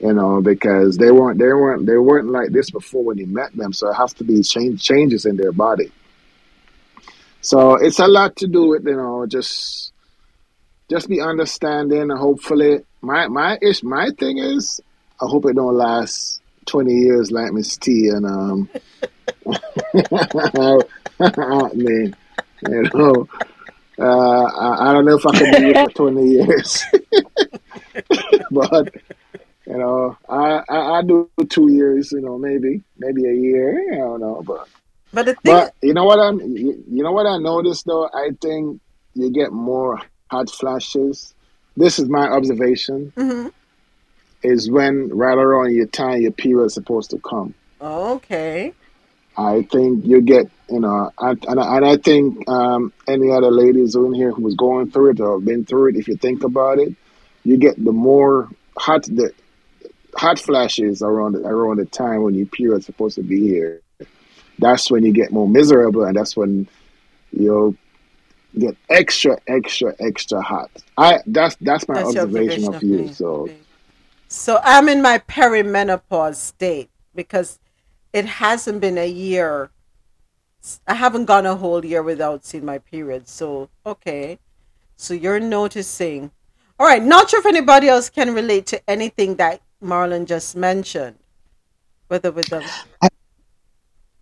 you 0.00 0.12
know, 0.12 0.40
because 0.40 0.96
they 0.96 1.10
weren't 1.10 1.38
they 1.38 1.46
weren't 1.46 1.86
they 1.86 1.96
weren't 1.96 2.28
like 2.28 2.50
this 2.50 2.70
before 2.70 3.04
when 3.04 3.18
you 3.18 3.26
met 3.26 3.54
them. 3.56 3.72
So 3.72 3.90
it 3.90 3.94
has 3.94 4.12
to 4.14 4.24
be 4.24 4.42
change 4.42 4.82
changes 4.82 5.24
in 5.24 5.36
their 5.36 5.52
body. 5.52 5.90
So 7.46 7.76
it's 7.76 8.00
a 8.00 8.08
lot 8.08 8.34
to 8.38 8.48
do 8.48 8.70
with 8.70 8.84
you 8.86 8.96
know 8.96 9.24
just 9.24 9.92
just 10.90 11.08
be 11.08 11.20
understanding. 11.20 12.10
Hopefully, 12.10 12.80
my 13.02 13.28
my 13.28 13.56
ish 13.62 13.84
my 13.84 14.10
thing 14.18 14.38
is, 14.38 14.80
I 15.22 15.26
hope 15.26 15.46
it 15.46 15.54
don't 15.54 15.76
last 15.76 16.42
twenty 16.64 16.94
years 16.94 17.30
like 17.30 17.52
Miss 17.52 17.76
T 17.76 18.08
and 18.08 18.26
um. 18.26 18.68
me, 21.74 22.12
you 22.68 22.82
know. 22.92 23.28
Uh, 23.96 24.42
I, 24.42 24.88
I, 24.88 24.92
don't 24.92 25.04
know 25.04 25.16
if 25.16 25.24
I 25.24 25.38
can 25.38 25.62
do 25.62 25.70
it 25.70 25.84
for 25.84 25.90
twenty 25.92 26.28
years, 26.28 26.84
but 28.50 28.92
you 29.68 29.78
know, 29.78 30.18
I, 30.28 30.62
I, 30.68 30.98
I 30.98 31.02
do 31.02 31.30
two 31.48 31.70
years. 31.70 32.10
You 32.10 32.22
know, 32.22 32.38
maybe 32.38 32.82
maybe 32.98 33.24
a 33.24 33.32
year. 33.32 33.94
I 33.94 33.98
don't 33.98 34.20
know, 34.20 34.42
but 34.44 34.66
but 35.16 35.24
the 35.24 35.32
thing, 35.32 35.54
but 35.54 35.74
you 35.80 35.94
know 35.94 36.04
what 36.04 36.20
I'm 36.20 36.38
you, 36.40 36.84
know 37.02 37.10
what 37.10 37.26
I 37.26 37.38
noticed 37.38 37.86
though. 37.86 38.04
I 38.04 38.32
think 38.42 38.82
you 39.14 39.30
get 39.32 39.50
more 39.50 39.98
hot 40.30 40.50
flashes. 40.50 41.34
This 41.74 41.98
is 41.98 42.06
my 42.06 42.28
observation. 42.28 43.14
Mm-hmm. 43.16 43.48
Is 44.42 44.70
when 44.70 45.08
right 45.08 45.38
around 45.38 45.74
your 45.74 45.86
time 45.86 46.20
your 46.20 46.32
period 46.32 46.66
is 46.66 46.74
supposed 46.74 47.10
to 47.12 47.18
come. 47.18 47.54
Okay. 47.80 48.74
I 49.38 49.62
think 49.62 50.04
you 50.04 50.20
get, 50.20 50.50
you 50.68 50.80
know, 50.80 51.10
and, 51.18 51.44
and, 51.46 51.60
and 51.60 51.84
I 51.86 51.96
think 51.96 52.46
um, 52.46 52.92
any 53.08 53.30
other 53.30 53.50
ladies 53.50 53.94
in 53.94 54.12
here 54.12 54.32
who 54.32 54.42
was 54.42 54.54
going 54.54 54.90
through 54.90 55.12
it 55.12 55.20
or 55.20 55.40
been 55.40 55.64
through 55.64 55.90
it, 55.90 55.96
if 55.96 56.08
you 56.08 56.16
think 56.16 56.44
about 56.44 56.78
it, 56.78 56.94
you 57.42 57.56
get 57.56 57.82
the 57.82 57.92
more 57.92 58.50
hot 58.76 59.04
the 59.04 59.32
hot 60.14 60.38
flashes 60.38 61.00
around 61.00 61.36
around 61.36 61.78
the 61.78 61.86
time 61.86 62.22
when 62.22 62.34
your 62.34 62.46
period 62.46 62.80
is 62.80 62.84
supposed 62.84 63.14
to 63.14 63.22
be 63.22 63.40
here. 63.40 63.80
That's 64.58 64.90
when 64.90 65.04
you 65.04 65.12
get 65.12 65.32
more 65.32 65.48
miserable, 65.48 66.04
and 66.04 66.16
that's 66.16 66.36
when 66.36 66.68
you 67.32 67.76
get 68.58 68.76
extra, 68.88 69.38
extra, 69.46 69.94
extra 70.00 70.40
hot. 70.40 70.70
I 70.96 71.18
that's 71.26 71.56
that's 71.60 71.86
my 71.88 71.94
that's 71.94 72.08
observation, 72.08 72.64
observation, 72.64 72.68
of, 72.68 72.74
of 72.74 72.82
you. 72.82 73.12
So, 73.12 73.48
so 74.28 74.60
I'm 74.62 74.88
in 74.88 75.02
my 75.02 75.18
perimenopause 75.18 76.36
state 76.36 76.90
because 77.14 77.58
it 78.12 78.24
hasn't 78.24 78.80
been 78.80 78.98
a 78.98 79.08
year. 79.08 79.70
I 80.86 80.94
haven't 80.94 81.26
gone 81.26 81.46
a 81.46 81.54
whole 81.54 81.84
year 81.84 82.02
without 82.02 82.44
seeing 82.44 82.64
my 82.64 82.78
period. 82.78 83.28
So, 83.28 83.68
okay. 83.84 84.38
So 84.96 85.14
you're 85.14 85.38
noticing. 85.38 86.30
All 86.78 86.86
right. 86.86 87.02
Not 87.02 87.30
sure 87.30 87.40
if 87.40 87.46
anybody 87.46 87.88
else 87.88 88.08
can 88.10 88.34
relate 88.34 88.66
to 88.66 88.90
anything 88.90 89.36
that 89.36 89.60
Marlon 89.82 90.26
just 90.26 90.56
mentioned. 90.56 91.16
Whether 92.08 92.32
with 92.32 92.46
them. 92.46 92.62
I, 93.02 93.08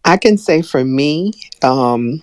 I 0.04 0.16
can 0.16 0.36
say 0.36 0.62
for 0.62 0.84
me, 0.84 1.32
um, 1.62 2.22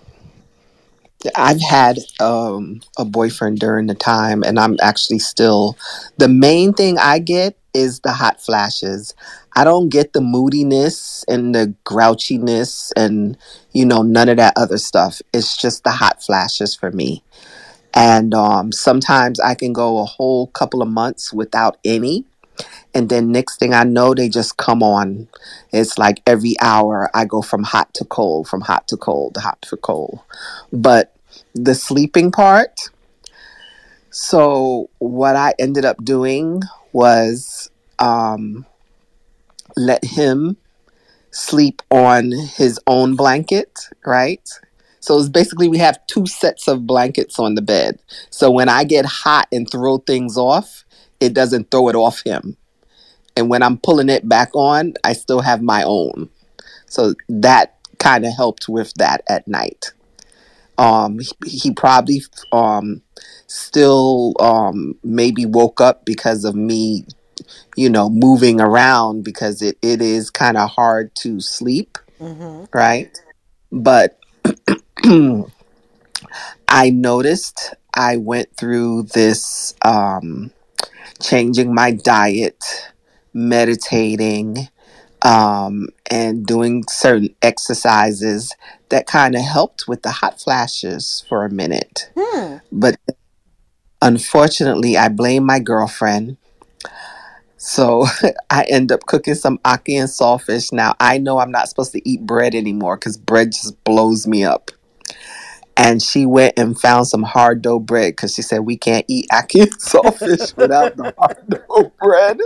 I've 1.36 1.62
had 1.62 2.00
um, 2.20 2.82
a 2.98 3.06
boyfriend 3.06 3.60
during 3.60 3.88
the 3.88 3.96
time, 3.96 4.44
and 4.44 4.60
I'm 4.60 4.78
actually 4.82 5.20
still. 5.20 5.78
The 6.18 6.28
main 6.28 6.74
thing 6.74 6.98
I 6.98 7.20
get 7.20 7.58
is 7.74 8.00
the 8.02 8.12
hot 8.12 8.42
flashes. 8.42 9.14
I 9.56 9.64
don't 9.64 9.90
get 9.90 10.14
the 10.14 10.22
moodiness 10.22 11.24
and 11.28 11.54
the 11.54 11.74
grouchiness 11.86 12.92
and, 12.96 13.38
you 13.72 13.86
know, 13.86 14.02
none 14.02 14.30
of 14.30 14.38
that 14.38 14.54
other 14.58 14.78
stuff. 14.78 15.22
It's 15.34 15.58
just 15.58 15.84
the 15.84 15.92
hot 15.92 16.24
flashes 16.24 16.76
for 16.76 16.92
me. 16.92 17.24
And 17.94 18.34
um, 18.34 18.72
sometimes 18.72 19.40
I 19.40 19.56
can 19.56 19.74
go 19.74 20.00
a 20.00 20.06
whole 20.06 20.48
couple 20.48 20.82
of 20.82 20.88
months 20.90 21.34
without 21.34 21.78
any. 21.84 22.26
And 22.94 23.10
then 23.10 23.32
next 23.32 23.60
thing 23.60 23.74
I 23.74 23.84
know, 23.84 24.14
they 24.14 24.30
just 24.30 24.58
come 24.58 24.84
on. 24.84 25.28
It's 25.72 25.98
like 25.98 26.22
every 26.28 26.56
hour 26.62 27.10
I 27.14 27.26
go 27.26 27.42
from 27.42 27.64
hot 27.64 27.94
to 27.96 28.06
cold, 28.06 28.48
from 28.48 28.62
hot 28.62 28.88
to 28.90 28.98
cold, 28.98 29.38
hot 29.38 29.62
to 29.64 29.78
cold. 29.78 30.20
But 30.72 31.16
the 31.56 31.76
sleeping 31.76 32.32
part, 32.32 32.90
so 34.10 34.90
what 35.00 35.36
I 35.36 35.54
ended 35.58 35.86
up 35.86 36.04
doing 36.04 36.62
was 36.92 37.70
um, 38.00 38.66
let 39.78 40.04
him 40.04 40.58
sleep 41.32 41.82
on 41.90 42.32
his 42.32 42.80
own 42.88 43.16
blanket, 43.16 43.80
right? 44.06 44.48
So 45.00 45.18
it's 45.18 45.30
basically 45.30 45.68
we 45.68 45.80
have 45.80 46.06
two 46.08 46.28
sets 46.28 46.68
of 46.68 46.86
blankets 46.86 47.40
on 47.40 47.56
the 47.56 47.62
bed. 47.62 48.00
So 48.30 48.52
when 48.52 48.70
I 48.70 48.84
get 48.84 49.06
hot 49.06 49.48
and 49.52 49.70
throw 49.70 49.98
things 49.98 50.38
off, 50.38 50.86
it 51.22 51.34
doesn't 51.34 51.72
throw 51.72 51.88
it 51.88 51.96
off 51.96 52.24
him. 52.24 52.58
And 53.38 53.50
when 53.50 53.64
I'm 53.64 53.78
pulling 53.78 54.10
it 54.10 54.28
back 54.28 54.50
on, 54.54 54.96
I 55.04 55.14
still 55.14 55.40
have 55.40 55.62
my 55.62 55.84
own. 55.84 56.30
So 56.88 57.14
that 57.30 57.78
kind 57.98 58.26
of 58.26 58.34
helped 58.36 58.68
with 58.68 58.94
that 58.96 59.24
at 59.30 59.48
night. 59.48 59.94
Um, 60.78 61.20
he, 61.20 61.32
he 61.46 61.72
probably 61.72 62.22
um, 62.52 63.02
still 63.48 64.34
um, 64.40 64.96
maybe 65.04 65.46
woke 65.46 65.80
up 65.80 66.04
because 66.06 66.44
of 66.44 66.56
me 66.56 67.06
you 67.76 67.90
know, 67.90 68.10
moving 68.10 68.60
around 68.60 69.24
because 69.24 69.62
it, 69.62 69.78
it 69.82 70.02
is 70.02 70.30
kind 70.30 70.58
of 70.58 70.70
hard 70.70 71.14
to 71.16 71.40
sleep, 71.40 71.98
mm-hmm. 72.20 72.66
right? 72.78 73.18
But 73.72 74.20
I 76.68 76.90
noticed 76.90 77.74
I 77.94 78.18
went 78.18 78.56
through 78.56 79.04
this 79.14 79.74
um, 79.84 80.52
changing 81.22 81.74
my 81.74 81.92
diet, 81.92 82.64
meditating, 83.34 84.70
um, 85.22 85.88
and 86.10 86.46
doing 86.46 86.84
certain 86.90 87.36
exercises 87.42 88.56
that 88.90 89.08
kind 89.08 89.36
of 89.36 89.42
helped 89.42 89.88
with 89.88 90.02
the 90.02 90.12
hot 90.12 90.40
flashes 90.42 91.24
for 91.30 91.46
a 91.46 91.50
minute. 91.50 92.12
Hmm. 92.18 92.58
But 92.72 92.98
unfortunately, 94.02 94.98
I 94.98 95.10
blame 95.10 95.46
my 95.46 95.60
girlfriend 95.60 96.38
so 97.62 98.08
I 98.50 98.64
end 98.64 98.92
up 98.92 99.06
cooking 99.06 99.36
some 99.36 99.60
ackee 99.60 100.00
and 100.00 100.10
saltfish. 100.10 100.74
Now 100.74 100.96
I 101.00 101.20
know 101.20 101.38
I'm 101.38 101.52
not 101.52 101.70
supposed 101.70 101.92
to 101.94 102.10
eat 102.10 102.26
bread 102.26 102.56
anymore 102.56 102.98
because 102.98 103.18
bread 103.18 103.52
just 103.52 103.82
blows 103.84 104.26
me 104.28 104.44
up. 104.44 104.72
And 105.78 106.02
she 106.02 106.26
went 106.26 106.54
and 106.58 106.80
found 106.80 107.08
some 107.08 107.24
hard 107.24 107.62
dough 107.62 107.80
bread 107.80 108.14
because 108.14 108.36
she 108.36 108.42
said 108.42 108.60
we 108.60 108.78
can't 108.78 109.06
eat 109.08 109.28
ackee 109.32 109.68
saltfish 109.80 110.56
without 110.56 110.96
the 110.96 111.14
hard 111.18 111.38
dough 111.50 111.92
bread. 112.00 112.40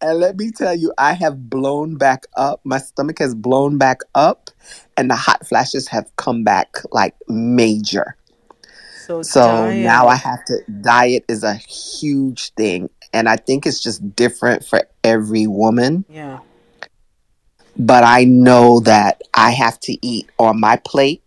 And 0.00 0.18
let 0.18 0.36
me 0.36 0.50
tell 0.50 0.74
you, 0.74 0.92
I 0.98 1.14
have 1.14 1.48
blown 1.50 1.96
back 1.96 2.24
up. 2.36 2.60
My 2.64 2.78
stomach 2.78 3.18
has 3.18 3.34
blown 3.34 3.78
back 3.78 4.00
up, 4.14 4.50
and 4.96 5.10
the 5.10 5.16
hot 5.16 5.46
flashes 5.46 5.88
have 5.88 6.14
come 6.16 6.44
back 6.44 6.76
like 6.92 7.14
major. 7.28 8.16
So, 8.96 9.22
so 9.22 9.72
now 9.72 10.06
I 10.06 10.16
have 10.16 10.44
to 10.46 10.58
diet 10.82 11.24
is 11.28 11.42
a 11.42 11.54
huge 11.54 12.52
thing 12.54 12.90
and 13.12 13.28
I 13.28 13.36
think 13.36 13.66
it's 13.66 13.80
just 13.82 14.14
different 14.14 14.64
for 14.64 14.82
every 15.04 15.46
woman. 15.46 16.04
Yeah. 16.08 16.40
But 17.76 18.04
I 18.04 18.24
know 18.24 18.80
that 18.80 19.22
I 19.34 19.50
have 19.50 19.78
to 19.80 20.06
eat 20.06 20.28
on 20.38 20.60
my 20.60 20.76
plate. 20.84 21.22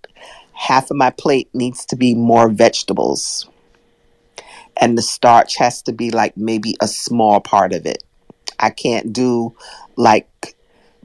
Half 0.61 0.91
of 0.91 0.97
my 0.97 1.09
plate 1.09 1.49
needs 1.55 1.87
to 1.87 1.95
be 1.95 2.13
more 2.13 2.47
vegetables. 2.47 3.49
And 4.77 4.95
the 4.95 5.01
starch 5.01 5.55
has 5.57 5.81
to 5.81 5.91
be 5.91 6.11
like 6.11 6.37
maybe 6.37 6.75
a 6.79 6.87
small 6.87 7.41
part 7.41 7.73
of 7.73 7.87
it. 7.87 8.03
I 8.59 8.69
can't 8.69 9.11
do 9.11 9.55
like 9.95 10.55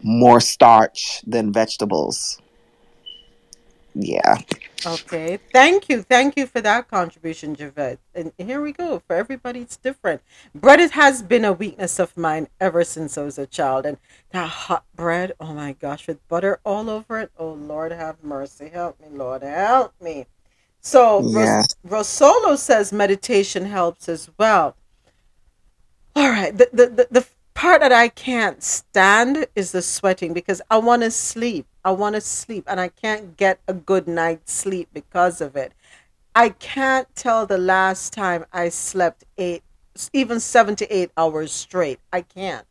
more 0.02 0.40
starch 0.40 1.22
than 1.26 1.54
vegetables. 1.54 2.38
Yeah. 3.96 4.38
Okay. 4.86 5.38
Thank 5.52 5.88
you. 5.88 6.02
Thank 6.02 6.36
you 6.36 6.46
for 6.46 6.60
that 6.60 6.90
contribution, 6.90 7.56
Javette. 7.56 8.00
And 8.14 8.32
here 8.38 8.62
we 8.62 8.72
go. 8.72 9.02
For 9.06 9.16
everybody, 9.16 9.60
it's 9.60 9.78
different. 9.78 10.22
Bread 10.54 10.80
has 10.92 11.22
been 11.22 11.46
a 11.46 11.52
weakness 11.54 11.98
of 12.00 12.16
mine 12.16 12.48
ever 12.60 12.84
since 12.84 13.18
I 13.18 13.24
was 13.24 13.38
a 13.38 13.46
child. 13.46 13.86
And 13.86 13.98
that 14.32 14.48
hot 14.50 14.84
bread, 14.96 15.32
oh 15.40 15.54
my 15.54 15.72
gosh, 15.74 16.08
with 16.08 16.26
butter 16.28 16.60
all 16.64 16.90
over 16.90 17.20
it. 17.20 17.32
Oh, 17.38 17.52
Lord, 17.54 17.92
have 17.92 18.24
mercy. 18.24 18.70
Help 18.70 19.00
me, 19.00 19.08
Lord. 19.10 19.42
Help 19.42 19.94
me. 20.02 20.26
So, 20.82 21.22
yeah. 21.22 21.64
Ros- 21.84 22.20
Rosolo 22.22 22.58
says 22.58 22.92
meditation 22.92 23.66
helps 23.66 24.08
as 24.08 24.30
well. 24.38 24.76
All 26.16 26.30
right. 26.30 26.56
The, 26.56 26.70
the, 26.72 26.86
the, 26.88 27.08
the 27.10 27.26
part 27.54 27.80
that 27.82 27.92
I 27.92 28.08
can't 28.08 28.62
stand 28.62 29.46
is 29.56 29.72
the 29.72 29.82
sweating 29.82 30.34
because 30.34 30.62
I 30.70 30.78
want 30.78 31.02
to 31.02 31.10
sleep. 31.12 31.66
I 31.86 31.90
want 31.92 32.16
to 32.16 32.20
sleep 32.20 32.64
and 32.66 32.80
I 32.80 32.88
can't 32.88 33.36
get 33.36 33.60
a 33.68 33.72
good 33.72 34.08
night's 34.08 34.52
sleep 34.52 34.88
because 34.92 35.40
of 35.40 35.54
it. 35.54 35.72
I 36.34 36.48
can't 36.48 37.06
tell 37.14 37.46
the 37.46 37.58
last 37.58 38.12
time 38.12 38.44
I 38.52 38.70
slept 38.70 39.22
eight, 39.38 39.62
even 40.12 40.40
seven 40.40 40.74
to 40.76 40.92
eight 40.92 41.12
hours 41.16 41.52
straight. 41.52 42.00
I 42.12 42.22
can't. 42.22 42.66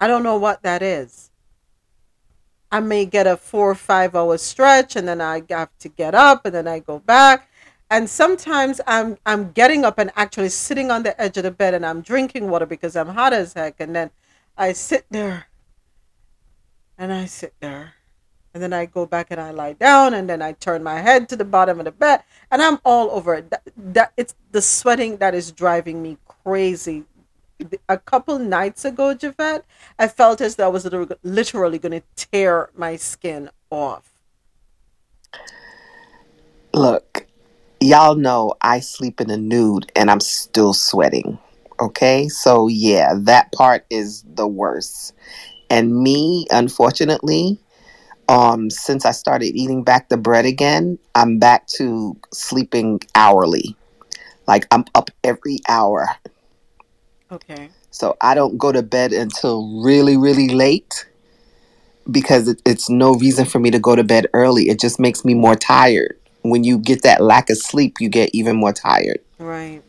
I 0.00 0.06
don't 0.06 0.22
know 0.22 0.36
what 0.36 0.62
that 0.62 0.80
is. 0.80 1.32
I 2.70 2.78
may 2.78 3.04
get 3.04 3.26
a 3.26 3.36
four 3.36 3.72
or 3.72 3.74
five 3.74 4.14
hour 4.14 4.38
stretch 4.38 4.94
and 4.94 5.08
then 5.08 5.20
I 5.20 5.42
have 5.50 5.76
to 5.80 5.88
get 5.88 6.14
up 6.14 6.46
and 6.46 6.54
then 6.54 6.68
I 6.68 6.78
go 6.78 7.00
back 7.00 7.50
and 7.90 8.08
sometimes 8.08 8.80
I'm 8.86 9.18
I'm 9.26 9.50
getting 9.50 9.84
up 9.84 9.98
and 9.98 10.12
actually 10.14 10.50
sitting 10.50 10.92
on 10.92 11.02
the 11.02 11.20
edge 11.20 11.36
of 11.36 11.42
the 11.42 11.50
bed 11.50 11.74
and 11.74 11.84
I'm 11.84 12.00
drinking 12.00 12.48
water 12.48 12.64
because 12.64 12.94
I'm 12.94 13.08
hot 13.08 13.32
as 13.32 13.54
heck 13.54 13.80
and 13.80 13.96
then 13.96 14.12
I 14.56 14.72
sit 14.72 15.04
there 15.10 15.48
and 17.02 17.12
I 17.12 17.26
sit 17.26 17.54
there 17.60 17.94
And 18.54 18.62
then 18.62 18.72
I 18.72 18.86
go 18.86 19.06
back 19.06 19.28
and 19.30 19.40
I 19.40 19.50
lie 19.52 19.74
down 19.74 20.14
and 20.14 20.30
then 20.30 20.42
I 20.42 20.52
turn 20.52 20.82
my 20.84 21.00
head 21.00 21.28
to 21.30 21.36
the 21.36 21.44
bottom 21.44 21.80
of 21.80 21.86
the 21.86 21.92
bed 21.92 22.22
and 22.50 22.62
I'm 22.62 22.78
all 22.84 23.10
over 23.10 23.34
it. 23.36 23.50
That, 23.50 23.62
that 23.76 24.12
it's 24.16 24.36
the 24.52 24.62
sweating 24.62 25.18
that 25.18 25.34
is 25.34 25.52
driving 25.52 26.02
me 26.02 26.18
crazy. 26.28 27.04
A 27.88 27.98
couple 27.98 28.38
nights 28.38 28.84
ago, 28.84 29.14
Javette, 29.14 29.64
I 29.98 30.08
felt 30.08 30.40
as 30.42 30.56
though 30.56 30.66
I 30.66 30.68
was 30.68 30.86
literally 31.24 31.78
going 31.78 32.00
to 32.00 32.04
tear 32.16 32.70
my 32.76 32.96
skin 32.96 33.50
off. 33.70 34.10
Look, 36.74 37.26
y'all 37.80 38.16
know 38.16 38.54
I 38.62 38.80
sleep 38.80 39.20
in 39.20 39.30
a 39.30 39.38
nude 39.38 39.90
and 39.96 40.10
I'm 40.10 40.20
still 40.20 40.74
sweating. 40.74 41.38
Okay, 41.80 42.28
so 42.28 42.68
yeah, 42.68 43.14
that 43.22 43.52
part 43.52 43.86
is 43.90 44.24
the 44.34 44.46
worst. 44.48 45.14
And 45.72 46.02
me, 46.02 46.46
unfortunately, 46.50 47.58
um, 48.28 48.68
since 48.68 49.06
I 49.06 49.12
started 49.12 49.56
eating 49.56 49.84
back 49.84 50.10
the 50.10 50.18
bread 50.18 50.44
again, 50.44 50.98
I'm 51.14 51.38
back 51.38 51.66
to 51.78 52.14
sleeping 52.30 53.00
hourly. 53.14 53.74
Like 54.46 54.66
I'm 54.70 54.84
up 54.94 55.08
every 55.24 55.60
hour. 55.66 56.08
Okay. 57.30 57.70
So 57.90 58.18
I 58.20 58.34
don't 58.34 58.58
go 58.58 58.70
to 58.70 58.82
bed 58.82 59.14
until 59.14 59.82
really, 59.82 60.18
really 60.18 60.50
late 60.50 61.06
because 62.10 62.48
it, 62.48 62.60
it's 62.66 62.90
no 62.90 63.14
reason 63.14 63.46
for 63.46 63.58
me 63.58 63.70
to 63.70 63.78
go 63.78 63.96
to 63.96 64.04
bed 64.04 64.26
early. 64.34 64.68
It 64.68 64.78
just 64.78 65.00
makes 65.00 65.24
me 65.24 65.32
more 65.32 65.56
tired. 65.56 66.18
When 66.42 66.64
you 66.64 66.76
get 66.76 67.02
that 67.04 67.22
lack 67.22 67.48
of 67.48 67.56
sleep, 67.56 67.96
you 67.98 68.10
get 68.10 68.28
even 68.34 68.56
more 68.56 68.74
tired. 68.74 69.20
Right. 69.38 69.82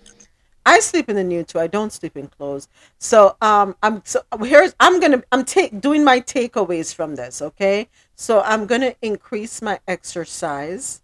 I 0.66 0.80
sleep 0.80 1.10
in 1.10 1.16
the 1.16 1.24
nude 1.24 1.48
too. 1.50 1.60
I 1.60 1.68
don't 1.68 1.92
sleep 1.92 2.16
in 2.16 2.28
clothes. 2.28 2.68
So 2.98 3.36
um, 3.42 3.76
I'm 3.84 4.02
so 4.06 4.22
here's 4.42 4.76
I'm 4.80 5.00
gonna 5.00 5.24
I'm 5.32 5.44
take 5.44 5.82
doing 5.82 6.04
my 6.04 6.20
takeaways 6.22 6.94
from 6.94 7.16
this. 7.16 7.42
Okay, 7.42 7.90
so 8.16 8.42
I'm 8.42 8.66
gonna 8.66 8.96
increase 9.02 9.62
my 9.62 9.80
exercise. 9.88 11.02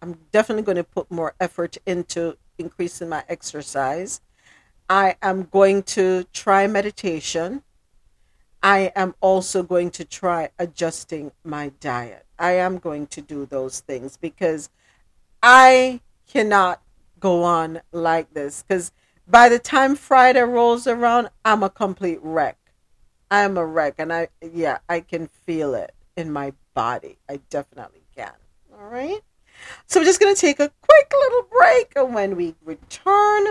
I'm 0.00 0.18
definitely 0.32 0.74
to 0.74 0.84
put 0.84 1.10
more 1.10 1.34
effort 1.40 1.78
into 1.86 2.36
increasing 2.58 3.08
my 3.08 3.24
exercise. 3.28 4.20
I 4.88 5.16
am 5.22 5.44
going 5.44 5.84
to 5.84 6.24
try 6.32 6.66
meditation. 6.66 7.62
I 8.62 8.92
am 8.94 9.14
also 9.20 9.62
going 9.62 9.90
to 9.92 10.04
try 10.04 10.50
adjusting 10.58 11.32
my 11.44 11.72
diet. 11.80 12.26
I 12.38 12.52
am 12.52 12.78
going 12.78 13.06
to 13.08 13.20
do 13.20 13.46
those 13.46 13.80
things 13.80 14.16
because 14.16 14.70
I 15.42 16.00
cannot 16.28 16.82
go 17.22 17.44
on 17.44 17.80
like 17.92 18.34
this 18.34 18.62
because 18.62 18.90
by 19.28 19.48
the 19.48 19.60
time 19.60 19.94
Friday 19.94 20.42
rolls 20.42 20.86
around, 20.88 21.30
I'm 21.44 21.62
a 21.62 21.70
complete 21.70 22.18
wreck. 22.20 22.58
I'm 23.30 23.56
a 23.56 23.64
wreck, 23.64 23.94
and 23.96 24.12
I 24.12 24.28
yeah, 24.42 24.78
I 24.88 25.00
can 25.00 25.28
feel 25.28 25.74
it 25.74 25.94
in 26.16 26.32
my 26.32 26.52
body. 26.74 27.16
I 27.30 27.40
definitely 27.48 28.02
can. 28.14 28.32
All 28.74 28.88
right. 28.88 29.20
So 29.86 30.00
we're 30.00 30.04
just 30.04 30.20
gonna 30.20 30.34
take 30.34 30.60
a 30.60 30.70
quick 30.82 31.12
little 31.12 31.46
break, 31.50 31.92
and 31.96 32.14
when 32.14 32.36
we 32.36 32.56
return, 32.62 33.46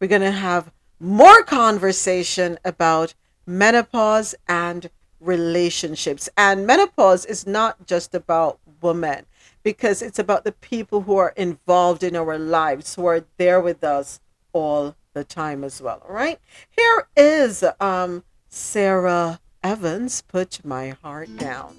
we're 0.00 0.08
gonna 0.08 0.32
have 0.32 0.72
more 0.98 1.42
conversation 1.42 2.58
about 2.64 3.14
menopause 3.46 4.34
and 4.48 4.90
relationships. 5.20 6.28
And 6.36 6.66
menopause 6.66 7.26
is 7.26 7.46
not 7.46 7.86
just 7.86 8.14
about 8.14 8.58
women 8.80 9.26
because 9.62 10.02
it's 10.02 10.18
about 10.18 10.44
the 10.44 10.52
people 10.52 11.02
who 11.02 11.16
are 11.16 11.32
involved 11.36 12.02
in 12.02 12.16
our 12.16 12.38
lives, 12.38 12.94
who 12.94 13.06
are 13.06 13.24
there 13.36 13.60
with 13.60 13.84
us 13.84 14.20
all 14.52 14.96
the 15.12 15.24
time 15.24 15.64
as 15.64 15.80
well. 15.82 16.02
All 16.08 16.14
right. 16.14 16.38
Here 16.70 17.08
is 17.16 17.64
um, 17.80 18.24
Sara 18.48 19.40
Evans, 19.62 20.22
Put 20.22 20.64
My 20.64 20.90
Heart 21.02 21.36
Down. 21.36 21.76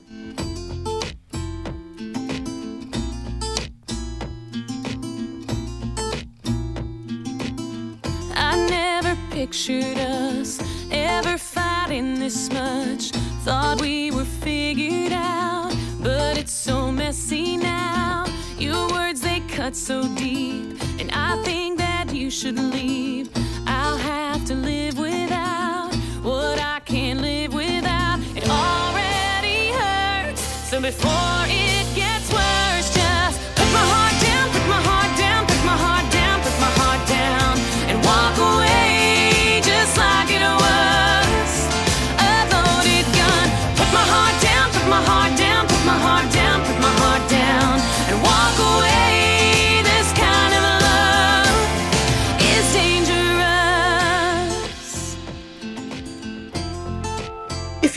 I 8.34 8.67
never 8.69 9.17
pictured 9.32 9.97
us 9.97 10.59
ever 10.91 11.38
fighting 11.38 12.19
this 12.19 12.51
much. 12.51 13.11
Thought 13.43 13.82
we 13.82 14.11
were 14.11 14.25
figured 14.25 15.13
out, 15.13 15.70
but 16.01 16.37
it's 16.37 16.51
so 16.51 16.91
messy 16.91 17.57
now. 17.57 18.25
Your 18.57 18.89
words 18.89 19.21
they 19.21 19.39
cut 19.41 19.75
so 19.75 20.03
deep, 20.15 20.81
and 20.99 21.11
I 21.11 21.41
think 21.43 21.77
that 21.77 22.13
you 22.13 22.29
should 22.29 22.57
leave. 22.57 23.29
I'll 23.67 23.97
have 23.97 24.45
to 24.45 24.55
live 24.55 24.97
without 24.97 25.93
what 26.23 26.59
I 26.59 26.79
can't 26.85 27.21
live 27.21 27.53
without. 27.53 28.19
It 28.35 28.49
already 28.49 29.71
hurts, 29.71 30.41
so 30.41 30.81
before 30.81 31.45
it 31.47 31.61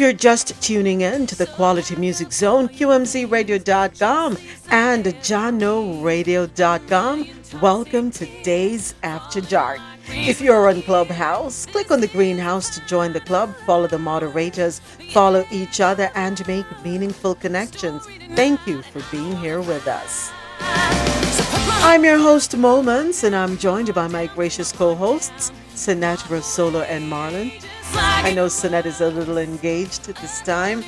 you're 0.05 0.13
just 0.13 0.63
tuning 0.63 1.01
in 1.01 1.27
to 1.27 1.35
the 1.35 1.47
Quality 1.47 1.97
Music 1.97 2.31
Zone, 2.31 2.69
QMZRadio.com 2.69 4.37
and 4.69 5.07
JahknoRadio.com, 5.07 7.29
welcome 7.63 8.11
to 8.11 8.27
Dayz 8.43 8.93
After 9.03 9.41
Dark. 9.41 9.81
If 10.09 10.43
you're 10.43 10.69
on 10.69 10.83
Clubhouse, 10.83 11.65
click 11.65 11.91
on 11.91 12.03
the 12.03 12.09
greenhouse 12.09 12.75
to 12.75 12.85
join 12.85 13.15
the 13.15 13.23
club, 13.23 13.57
follow 13.65 13.87
the 13.87 13.99
moderators, 13.99 14.81
follow 15.11 15.47
each 15.51 15.81
other, 15.81 16.11
and 16.15 16.47
make 16.47 16.67
meaningful 16.85 17.35
connections. 17.35 18.07
Thank 18.35 18.67
you 18.67 18.83
for 18.83 19.01
being 19.11 19.35
here 19.39 19.63
with 19.63 19.89
us. 19.89 20.31
I'm 20.61 22.05
your 22.05 22.19
host, 22.19 22.55
Moments, 22.59 23.25
and 23.25 23.35
I'm 23.35 23.57
joined 23.57 23.95
by 23.95 24.09
my 24.09 24.27
gracious 24.27 24.71
co 24.71 24.95
hosts, 24.95 25.51
Sinatra 25.75 26.43
Solo 26.43 26.83
and 26.83 27.11
Marlon. 27.11 27.51
I 27.97 28.33
know 28.35 28.47
Sinette 28.47 28.87
is 28.87 29.01
a 29.01 29.11
little 29.11 29.39
engaged 29.39 30.09
at 30.09 30.17
this 30.17 30.41
time. 30.41 30.83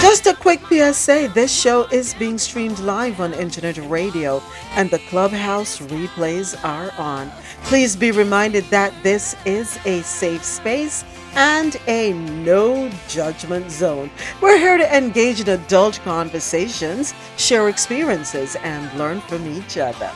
Just 0.00 0.26
a 0.26 0.34
quick 0.34 0.60
PSA 0.66 1.30
this 1.34 1.52
show 1.52 1.84
is 1.86 2.14
being 2.14 2.38
streamed 2.38 2.78
live 2.78 3.20
on 3.20 3.34
internet 3.34 3.76
radio, 3.90 4.42
and 4.76 4.90
the 4.90 4.98
Clubhouse 5.10 5.78
replays 5.78 6.56
are 6.64 6.92
on. 6.98 7.30
Please 7.64 7.96
be 7.96 8.10
reminded 8.10 8.64
that 8.70 8.94
this 9.02 9.36
is 9.44 9.78
a 9.84 10.00
safe 10.02 10.44
space 10.44 11.04
and 11.34 11.76
a 11.86 12.12
no 12.12 12.90
judgment 13.08 13.70
zone. 13.70 14.10
We're 14.40 14.58
here 14.58 14.78
to 14.78 14.96
engage 14.96 15.40
in 15.40 15.48
adult 15.48 16.00
conversations, 16.04 17.12
share 17.36 17.68
experiences, 17.68 18.56
and 18.62 18.90
learn 18.98 19.20
from 19.22 19.46
each 19.46 19.76
other. 19.76 20.10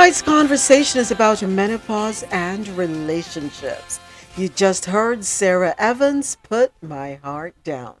Tonight's 0.00 0.22
conversation 0.22 0.98
is 0.98 1.10
about 1.10 1.42
menopause 1.42 2.22
and 2.30 2.66
relationships. 2.68 4.00
You 4.34 4.48
just 4.48 4.86
heard 4.86 5.26
Sara 5.26 5.74
Evans 5.76 6.38
put 6.42 6.72
my 6.80 7.16
heart 7.16 7.54
down. 7.64 7.96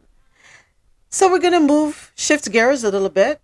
So 1.10 1.30
we're 1.30 1.40
going 1.40 1.52
to 1.52 1.60
move, 1.60 2.10
shift 2.14 2.50
gears 2.50 2.84
a 2.84 2.90
little 2.90 3.10
bit. 3.10 3.42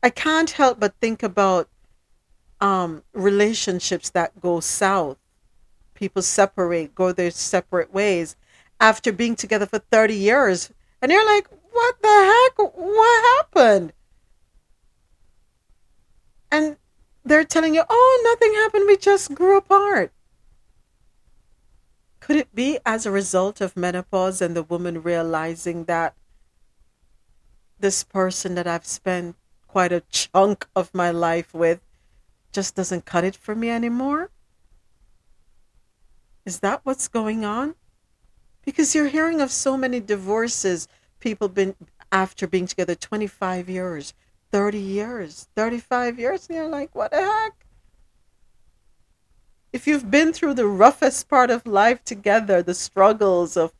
I 0.02 0.10
can't 0.10 0.50
help 0.50 0.80
but 0.80 0.94
think 1.00 1.22
about 1.22 1.68
um, 2.60 3.04
relationships 3.12 4.10
that 4.10 4.40
go 4.40 4.60
south. 4.60 5.16
People 5.94 6.22
separate, 6.22 6.94
go 6.94 7.12
their 7.12 7.30
separate 7.30 7.92
ways 7.92 8.36
after 8.80 9.12
being 9.12 9.36
together 9.36 9.66
for 9.66 9.78
30 9.78 10.14
years. 10.14 10.70
And 11.00 11.12
you're 11.12 11.26
like, 11.26 11.48
what 11.76 12.00
the 12.00 12.08
heck? 12.08 12.74
What 12.74 13.36
happened? 13.36 13.92
And 16.50 16.76
they're 17.24 17.44
telling 17.44 17.74
you, 17.74 17.82
oh, 17.88 18.20
nothing 18.24 18.54
happened. 18.54 18.84
We 18.86 18.96
just 18.96 19.34
grew 19.34 19.58
apart. 19.58 20.12
Could 22.20 22.36
it 22.36 22.54
be 22.54 22.78
as 22.86 23.04
a 23.04 23.10
result 23.10 23.60
of 23.60 23.76
menopause 23.76 24.40
and 24.40 24.56
the 24.56 24.62
woman 24.62 25.02
realizing 25.02 25.84
that 25.84 26.14
this 27.78 28.02
person 28.02 28.54
that 28.54 28.66
I've 28.66 28.86
spent 28.86 29.36
quite 29.68 29.92
a 29.92 30.02
chunk 30.10 30.66
of 30.74 30.94
my 30.94 31.10
life 31.10 31.52
with 31.52 31.80
just 32.52 32.74
doesn't 32.74 33.04
cut 33.04 33.24
it 33.24 33.36
for 33.36 33.54
me 33.54 33.68
anymore? 33.68 34.30
Is 36.46 36.60
that 36.60 36.80
what's 36.84 37.06
going 37.06 37.44
on? 37.44 37.74
Because 38.64 38.94
you're 38.94 39.08
hearing 39.08 39.40
of 39.40 39.50
so 39.50 39.76
many 39.76 40.00
divorces 40.00 40.88
people 41.26 41.48
been 41.48 41.74
after 42.12 42.46
being 42.46 42.68
together 42.68 42.94
25 42.94 43.68
years, 43.68 44.14
30 44.52 44.78
years, 44.78 45.48
35 45.56 46.20
years, 46.20 46.46
and 46.46 46.56
you're 46.56 46.68
like, 46.68 46.94
what 46.94 47.10
the 47.10 47.16
heck? 47.16 47.66
If 49.72 49.88
you've 49.88 50.08
been 50.08 50.32
through 50.32 50.54
the 50.54 50.68
roughest 50.68 51.28
part 51.28 51.50
of 51.50 51.66
life 51.66 52.04
together, 52.04 52.62
the 52.62 52.74
struggles 52.74 53.56
of 53.56 53.72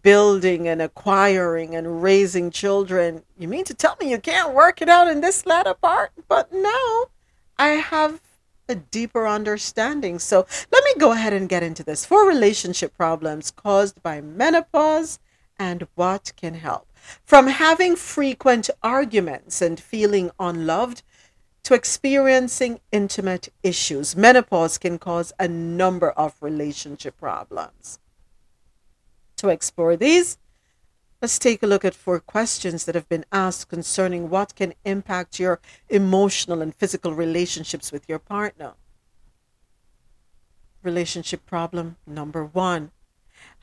building 0.00 0.68
and 0.68 0.80
acquiring 0.80 1.74
and 1.74 2.04
raising 2.04 2.52
children, 2.52 3.24
you 3.36 3.48
mean 3.48 3.64
to 3.64 3.74
tell 3.74 3.96
me 4.00 4.12
you 4.12 4.20
can't 4.20 4.54
work 4.54 4.80
it 4.80 4.88
out 4.88 5.08
in 5.08 5.20
this 5.20 5.44
latter 5.44 5.74
part? 5.74 6.12
But 6.28 6.52
no, 6.52 7.06
I 7.58 7.70
have 7.70 8.20
a 8.68 8.76
deeper 8.76 9.26
understanding. 9.26 10.20
So 10.20 10.46
let 10.70 10.84
me 10.84 10.94
go 10.98 11.10
ahead 11.10 11.32
and 11.32 11.48
get 11.48 11.64
into 11.64 11.82
this. 11.82 12.06
Four 12.06 12.28
relationship 12.28 12.96
problems 12.96 13.50
caused 13.50 14.00
by 14.04 14.20
menopause 14.20 15.18
and 15.58 15.86
what 15.94 16.32
can 16.36 16.54
help. 16.54 16.86
From 17.24 17.46
having 17.46 17.96
frequent 17.96 18.68
arguments 18.82 19.62
and 19.62 19.78
feeling 19.78 20.30
unloved 20.38 21.02
to 21.64 21.74
experiencing 21.74 22.80
intimate 22.92 23.48
issues, 23.62 24.16
menopause 24.16 24.78
can 24.78 24.98
cause 24.98 25.32
a 25.38 25.48
number 25.48 26.10
of 26.10 26.34
relationship 26.40 27.16
problems. 27.18 27.98
To 29.38 29.48
explore 29.48 29.96
these, 29.96 30.38
let's 31.20 31.38
take 31.38 31.62
a 31.62 31.66
look 31.66 31.84
at 31.84 31.94
four 31.94 32.20
questions 32.20 32.84
that 32.84 32.94
have 32.94 33.08
been 33.08 33.24
asked 33.32 33.68
concerning 33.68 34.30
what 34.30 34.54
can 34.54 34.74
impact 34.84 35.38
your 35.38 35.60
emotional 35.88 36.62
and 36.62 36.74
physical 36.74 37.12
relationships 37.12 37.92
with 37.92 38.08
your 38.08 38.18
partner. 38.18 38.74
Relationship 40.82 41.44
problem 41.46 41.96
number 42.06 42.44
one 42.44 42.92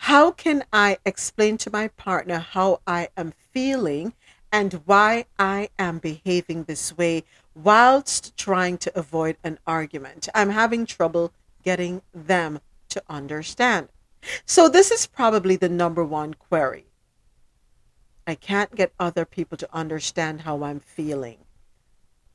how 0.08 0.32
can 0.32 0.66
I 0.74 0.98
explain 1.06 1.58
to 1.60 1.72
my 1.72 1.88
partner 1.88 2.38
how 2.38 2.82
I 2.86 3.08
am 3.16 3.32
feeling 3.54 4.12
and 4.52 4.82
why 4.84 5.28
I 5.40 5.70
am 5.80 6.00
behaving 6.00 6.66
this 6.66 6.98
way 6.98 7.24
whilst 7.56 8.36
trying 8.36 8.78
to 8.80 9.00
avoid 9.00 9.38
an 9.46 9.60
argument? 9.66 10.28
I'm 10.36 10.50
having 10.50 10.86
trouble 10.86 11.32
getting 11.64 12.02
them 12.14 12.60
to 12.90 13.02
understand. 13.08 13.88
So, 14.46 14.68
this 14.68 14.92
is 14.92 15.08
probably 15.08 15.56
the 15.56 15.70
number 15.70 16.04
one 16.04 16.34
query. 16.34 16.88
I 18.28 18.36
can't 18.36 18.76
get 18.76 18.92
other 19.00 19.24
people 19.24 19.58
to 19.58 19.74
understand 19.74 20.42
how 20.42 20.64
I'm 20.64 20.82
feeling. 20.82 21.38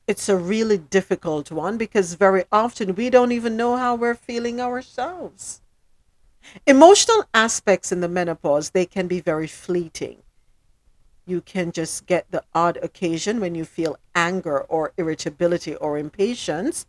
It's 0.07 0.27
a 0.27 0.35
really 0.35 0.79
difficult 0.79 1.51
one 1.51 1.77
because 1.77 2.15
very 2.15 2.45
often 2.51 2.95
we 2.95 3.11
don't 3.11 3.31
even 3.31 3.55
know 3.55 3.77
how 3.77 3.93
we're 3.93 4.15
feeling 4.15 4.59
ourselves. 4.59 5.61
Emotional 6.65 7.25
aspects 7.33 7.91
in 7.91 8.01
the 8.01 8.07
menopause, 8.07 8.71
they 8.71 8.85
can 8.85 9.07
be 9.07 9.19
very 9.21 9.47
fleeting. 9.47 10.23
You 11.25 11.41
can 11.41 11.71
just 11.71 12.05
get 12.05 12.31
the 12.31 12.43
odd 12.55 12.77
occasion 12.81 13.39
when 13.39 13.53
you 13.55 13.65
feel 13.65 13.97
anger 14.15 14.61
or 14.61 14.93
irritability 14.97 15.75
or 15.75 15.97
impatience. 15.97 16.87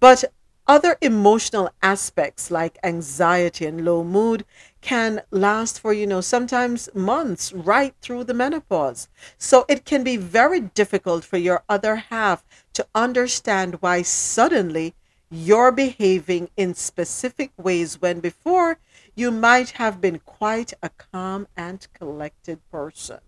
But 0.00 0.24
other 0.66 0.96
emotional 1.00 1.70
aspects 1.82 2.50
like 2.50 2.78
anxiety 2.84 3.66
and 3.66 3.84
low 3.84 4.04
mood 4.04 4.44
can 4.80 5.22
last 5.30 5.80
for, 5.80 5.92
you 5.92 6.06
know, 6.06 6.20
sometimes 6.20 6.88
months 6.94 7.52
right 7.52 7.94
through 8.00 8.24
the 8.24 8.34
menopause. 8.34 9.08
So 9.38 9.64
it 9.68 9.84
can 9.84 10.04
be 10.04 10.16
very 10.16 10.60
difficult 10.60 11.24
for 11.24 11.36
your 11.36 11.64
other 11.68 11.96
half 11.96 12.44
to 12.74 12.86
understand 12.94 13.76
why 13.80 14.02
suddenly 14.02 14.94
you're 15.34 15.72
behaving 15.72 16.50
in 16.58 16.74
specific 16.74 17.50
ways 17.56 18.02
when 18.02 18.20
before 18.20 18.78
you 19.16 19.30
might 19.30 19.70
have 19.70 19.98
been 19.98 20.18
quite 20.18 20.74
a 20.82 20.90
calm 20.90 21.48
and 21.56 21.88
collected 21.94 22.60
person. 22.70 23.18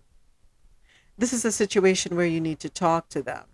This 1.17 1.33
is 1.33 1.43
a 1.45 1.51
situation 1.51 2.15
where 2.15 2.27
you 2.27 2.39
need 2.39 2.59
to 2.59 2.69
talk 2.69 3.09
to 3.09 3.23
them. 3.23 3.45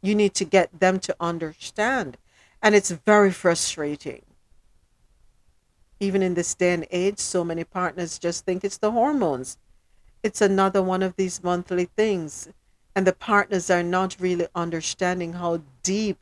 You 0.00 0.14
need 0.14 0.32
to 0.34 0.46
get 0.46 0.80
them 0.80 0.98
to 1.00 1.14
understand. 1.20 2.16
And 2.62 2.74
it's 2.74 2.90
very 2.90 3.30
frustrating. 3.30 4.22
Even 6.00 6.22
in 6.22 6.32
this 6.32 6.54
day 6.54 6.72
and 6.72 6.86
age, 6.90 7.18
so 7.18 7.44
many 7.44 7.64
partners 7.64 8.18
just 8.18 8.46
think 8.46 8.64
it's 8.64 8.78
the 8.78 8.92
hormones. 8.92 9.58
It's 10.22 10.40
another 10.40 10.80
one 10.80 11.02
of 11.02 11.16
these 11.16 11.44
monthly 11.44 11.90
things. 11.94 12.48
And 12.96 13.06
the 13.06 13.12
partners 13.12 13.68
are 13.68 13.82
not 13.82 14.16
really 14.18 14.46
understanding 14.54 15.34
how 15.34 15.60
deep 15.82 16.16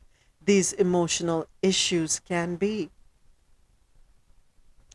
these 0.45 0.73
emotional 0.73 1.47
issues 1.61 2.19
can 2.19 2.55
be. 2.55 2.89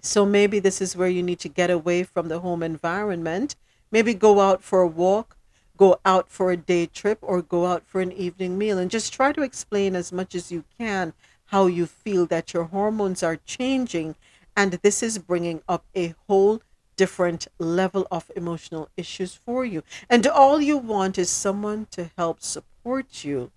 So 0.01 0.25
maybe 0.25 0.59
this 0.59 0.81
is 0.81 0.97
where 0.97 1.09
you 1.09 1.23
need 1.23 1.41
to 1.41 1.49
get 1.49 1.71
away 1.71 2.03
from 2.03 2.29
the 2.29 2.41
home 2.41 2.63
environment. 2.63 3.57
Maybe 3.91 4.15
go 4.15 4.41
out 4.41 4.63
for 4.63 4.81
a 4.81 4.87
walk, 4.87 5.37
go 5.77 5.99
out 6.05 6.31
for 6.31 6.53
a 6.53 6.57
day 6.57 6.87
trip, 6.87 7.19
or 7.23 7.43
go 7.43 7.67
out 7.67 7.85
for 7.87 8.01
an 8.01 8.13
evening 8.13 8.57
meal 8.57 8.79
and 8.79 8.91
just 8.91 9.13
try 9.13 9.33
to 9.33 9.43
explain 9.43 9.97
as 9.97 10.13
much 10.13 10.35
as 10.35 10.53
you 10.53 10.65
can 10.79 11.13
how 11.47 11.67
you 11.67 11.87
feel 11.87 12.27
that 12.27 12.53
your 12.53 12.65
hormones 12.65 13.23
are 13.23 13.37
changing. 13.37 14.15
And 14.57 14.73
this 14.73 15.03
is 15.03 15.19
bringing 15.19 15.63
up 15.69 15.85
a 15.97 16.15
whole 16.27 16.63
different 16.97 17.49
level 17.59 18.07
of 18.11 18.31
emotional 18.37 18.89
issues 18.97 19.35
for 19.35 19.65
you. 19.65 19.83
And 20.11 20.27
all 20.27 20.61
you 20.61 20.77
want 20.77 21.17
is 21.17 21.31
someone 21.31 21.87
to 21.93 22.11
help 22.17 22.43
support 22.43 23.25
you 23.25 23.51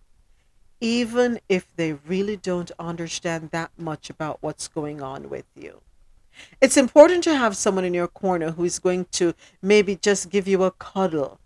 even 0.81 1.39
if 1.47 1.73
they 1.75 1.93
really 1.93 2.35
don't 2.35 2.71
understand 2.79 3.51
that 3.51 3.71
much 3.77 4.09
about 4.09 4.39
what's 4.41 4.67
going 4.67 5.01
on 5.01 5.29
with 5.29 5.45
you. 5.55 5.79
It's 6.59 6.75
important 6.75 7.23
to 7.25 7.37
have 7.37 7.55
someone 7.55 7.85
in 7.85 7.93
your 7.93 8.07
corner 8.07 8.51
who 8.51 8.63
is 8.63 8.79
going 8.79 9.05
to 9.11 9.35
maybe 9.61 9.95
just 9.95 10.31
give 10.31 10.47
you 10.47 10.63
a 10.63 10.71
cuddle, 10.71 11.39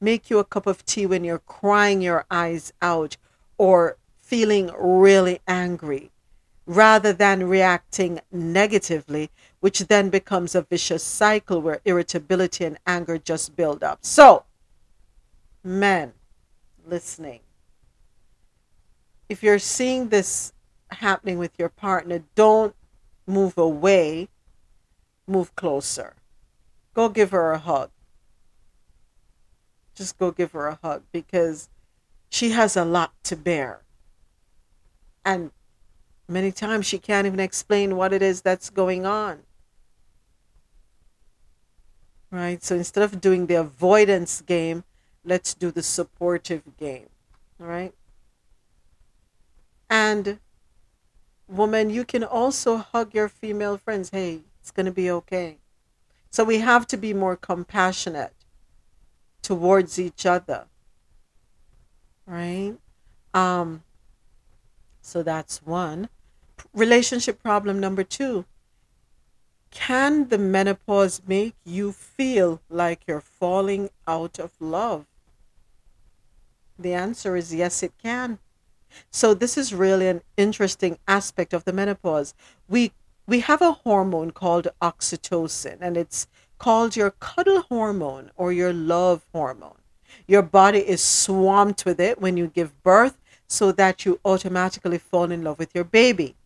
make 0.00 0.28
you 0.28 0.38
a 0.38 0.44
cup 0.44 0.66
of 0.66 0.84
tea 0.84 1.06
when 1.06 1.22
you're 1.22 1.38
crying 1.38 2.02
your 2.02 2.26
eyes 2.30 2.72
out 2.82 3.16
or 3.58 3.96
feeling 4.16 4.70
really 4.76 5.40
angry, 5.46 6.10
rather 6.66 7.12
than 7.12 7.48
reacting 7.48 8.20
negatively, 8.32 9.30
which 9.60 9.80
then 9.80 10.10
becomes 10.10 10.54
a 10.54 10.62
vicious 10.62 11.02
cycle 11.02 11.62
where 11.62 11.80
irritability 11.84 12.64
and 12.64 12.78
anger 12.86 13.18
just 13.18 13.56
build 13.56 13.82
up. 13.82 14.00
So, 14.02 14.44
men 15.62 16.12
listening, 16.86 17.40
if 19.28 19.42
you're 19.42 19.58
seeing 19.58 20.08
this 20.08 20.52
happening 20.90 21.38
with 21.38 21.58
your 21.58 21.68
partner, 21.68 22.22
don't 22.34 22.74
move 23.26 23.58
away, 23.58 24.28
move 25.26 25.54
closer. 25.54 26.14
Go 26.94 27.08
give 27.08 27.30
her 27.30 27.52
a 27.52 27.58
hug. 27.58 27.90
just 29.94 30.16
go 30.16 30.30
give 30.30 30.52
her 30.52 30.68
a 30.68 30.78
hug 30.80 31.02
because 31.12 31.68
she 32.30 32.50
has 32.50 32.76
a 32.76 32.84
lot 32.84 33.12
to 33.24 33.36
bear. 33.36 33.82
And 35.24 35.50
many 36.28 36.52
times 36.52 36.86
she 36.86 36.98
can't 36.98 37.26
even 37.26 37.40
explain 37.40 37.96
what 37.96 38.12
it 38.12 38.22
is 38.22 38.42
that's 38.42 38.70
going 38.70 39.04
on. 39.04 39.40
Right? 42.30 42.62
So 42.62 42.76
instead 42.76 43.02
of 43.02 43.20
doing 43.20 43.46
the 43.46 43.56
avoidance 43.56 44.40
game, 44.40 44.84
let's 45.24 45.52
do 45.54 45.70
the 45.70 45.82
supportive 45.82 46.62
game. 46.76 47.08
All 47.60 47.66
right? 47.66 47.92
And 49.90 50.38
woman, 51.46 51.90
you 51.90 52.04
can 52.04 52.24
also 52.24 52.76
hug 52.76 53.14
your 53.14 53.28
female 53.28 53.78
friends. 53.78 54.10
Hey, 54.10 54.40
it's 54.60 54.70
going 54.70 54.86
to 54.86 54.92
be 54.92 55.10
okay. 55.10 55.58
So 56.30 56.44
we 56.44 56.58
have 56.58 56.86
to 56.88 56.96
be 56.96 57.14
more 57.14 57.36
compassionate 57.36 58.34
towards 59.42 59.98
each 59.98 60.26
other. 60.26 60.66
Right? 62.26 62.74
Um 63.32 63.82
so 65.00 65.22
that's 65.22 65.64
one. 65.64 66.10
Relationship 66.74 67.42
problem 67.42 67.80
number 67.80 68.04
2. 68.04 68.44
Can 69.70 70.28
the 70.28 70.36
menopause 70.36 71.22
make 71.26 71.54
you 71.64 71.92
feel 71.92 72.60
like 72.68 73.00
you're 73.06 73.22
falling 73.22 73.88
out 74.06 74.38
of 74.38 74.52
love? 74.60 75.06
The 76.78 76.92
answer 76.92 77.36
is 77.36 77.54
yes, 77.54 77.82
it 77.82 77.92
can. 78.02 78.38
So 79.10 79.34
this 79.34 79.56
is 79.56 79.74
really 79.74 80.08
an 80.08 80.22
interesting 80.36 80.98
aspect 81.06 81.52
of 81.52 81.64
the 81.64 81.72
menopause. 81.72 82.34
We 82.68 82.92
we 83.26 83.40
have 83.40 83.60
a 83.60 83.72
hormone 83.72 84.30
called 84.30 84.68
oxytocin 84.80 85.78
and 85.80 85.96
it's 85.96 86.26
called 86.58 86.96
your 86.96 87.10
cuddle 87.10 87.62
hormone 87.62 88.30
or 88.36 88.52
your 88.52 88.72
love 88.72 89.26
hormone. 89.32 89.78
Your 90.26 90.42
body 90.42 90.78
is 90.78 91.02
swamped 91.02 91.84
with 91.84 92.00
it 92.00 92.20
when 92.20 92.36
you 92.36 92.46
give 92.46 92.82
birth 92.82 93.18
so 93.46 93.72
that 93.72 94.04
you 94.04 94.20
automatically 94.24 94.98
fall 94.98 95.30
in 95.30 95.42
love 95.42 95.58
with 95.58 95.74
your 95.74 95.84
baby. 95.84 96.36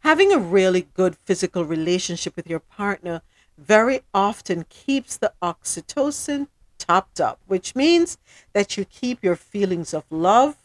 Having 0.00 0.32
a 0.32 0.38
really 0.38 0.88
good 0.94 1.16
physical 1.16 1.64
relationship 1.64 2.36
with 2.36 2.48
your 2.48 2.60
partner 2.60 3.22
very 3.58 4.00
often 4.12 4.64
keeps 4.68 5.16
the 5.16 5.32
oxytocin 5.42 6.48
topped 6.78 7.20
up, 7.20 7.40
which 7.46 7.74
means 7.74 8.18
that 8.52 8.76
you 8.76 8.84
keep 8.84 9.22
your 9.22 9.36
feelings 9.36 9.94
of 9.94 10.04
love, 10.10 10.56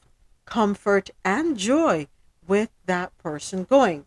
comfort, 0.50 1.10
and 1.24 1.58
joy 1.58 2.08
with 2.48 2.70
that 2.86 3.16
person 3.18 3.64
going. 3.64 4.06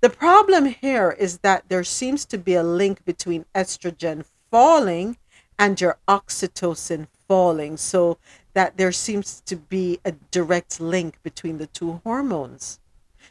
The 0.00 0.10
problem 0.10 0.66
here 0.66 1.10
is 1.10 1.38
that 1.38 1.68
there 1.68 1.84
seems 1.84 2.24
to 2.26 2.38
be 2.38 2.54
a 2.54 2.62
link 2.62 3.04
between 3.04 3.46
estrogen 3.54 4.24
falling 4.50 5.16
and 5.58 5.80
your 5.80 5.98
oxytocin 6.08 7.06
falling, 7.28 7.76
so 7.76 8.18
that 8.54 8.76
there 8.76 8.92
seems 8.92 9.40
to 9.42 9.56
be 9.56 10.00
a 10.04 10.12
direct 10.12 10.80
link 10.80 11.22
between 11.22 11.58
the 11.58 11.66
two 11.66 12.00
hormones. 12.04 12.80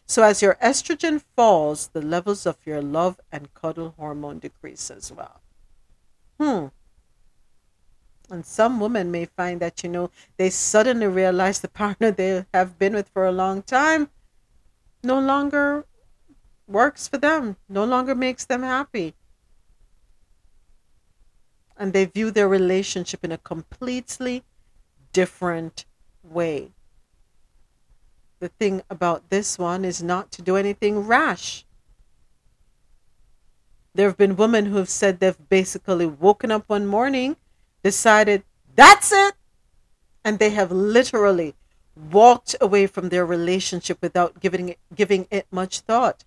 So, 0.06 0.24
as 0.24 0.42
your 0.42 0.56
estrogen 0.56 1.22
falls, 1.36 1.88
the 1.88 2.02
levels 2.02 2.46
of 2.46 2.58
your 2.66 2.82
love 2.82 3.20
and 3.32 3.54
cuddle 3.54 3.94
hormone 3.98 4.40
decrease 4.40 4.90
as 4.90 5.12
well. 5.12 5.42
Hmm. 6.40 6.68
And 8.32 8.46
some 8.46 8.80
women 8.80 9.12
may 9.12 9.26
find 9.26 9.60
that, 9.60 9.84
you 9.84 9.90
know, 9.90 10.12
they 10.38 10.50
suddenly 10.50 11.08
realize 11.08 11.60
the 11.60 11.68
partner 11.68 12.12
they 12.12 12.46
have 12.54 12.78
been 12.78 12.94
with 12.94 13.10
for 13.10 13.26
a 13.26 13.32
long 13.32 13.64
time 13.64 14.10
no 15.04 15.20
longer 15.20 15.86
works 16.68 17.08
for 17.08 17.18
them, 17.18 17.58
no 17.68 17.84
longer 17.84 18.16
makes 18.16 18.46
them 18.46 18.64
happy. 18.64 19.16
And 21.78 21.94
they 21.94 22.06
view 22.06 22.32
their 22.32 22.48
relationship 22.48 23.24
in 23.24 23.32
a 23.32 23.38
completely 23.38 24.44
different 25.14 25.86
way. 26.24 26.72
The 28.40 28.50
thing 28.50 28.82
about 28.90 29.30
this 29.30 29.58
one 29.58 29.86
is 29.86 30.04
not 30.04 30.32
to 30.34 30.42
do 30.42 30.56
anything 30.56 31.08
rash. 31.08 31.66
There 33.94 34.08
have 34.08 34.18
been 34.18 34.36
women 34.36 34.66
who 34.68 34.78
have 34.78 34.90
said 34.90 35.20
they've 35.20 35.50
basically 35.50 36.06
woken 36.06 36.52
up 36.52 36.66
one 36.68 36.86
morning 36.86 37.38
decided 37.84 38.44
that's 38.76 39.12
it. 39.12 39.36
And 40.24 40.40
they 40.40 40.52
have 40.52 40.72
literally 40.72 41.56
walked 41.96 42.56
away 42.62 42.88
from 42.88 43.10
their 43.10 43.26
relationship 43.26 43.98
without 44.02 44.40
giving 44.40 44.70
it, 44.70 44.80
giving 44.96 45.28
it 45.32 45.48
much 45.52 45.82
thought. 45.82 46.24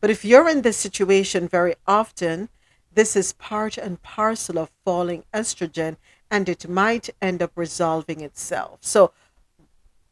But 0.00 0.10
if 0.10 0.24
you're 0.24 0.48
in 0.48 0.62
this 0.62 0.76
situation 0.76 1.48
very 1.48 1.74
often, 1.86 2.48
this 2.94 3.16
is 3.16 3.32
part 3.32 3.76
and 3.76 4.02
parcel 4.02 4.58
of 4.58 4.70
falling 4.84 5.24
estrogen 5.34 5.96
and 6.30 6.48
it 6.48 6.68
might 6.68 7.10
end 7.20 7.42
up 7.42 7.52
resolving 7.54 8.20
itself. 8.20 8.78
So, 8.82 9.12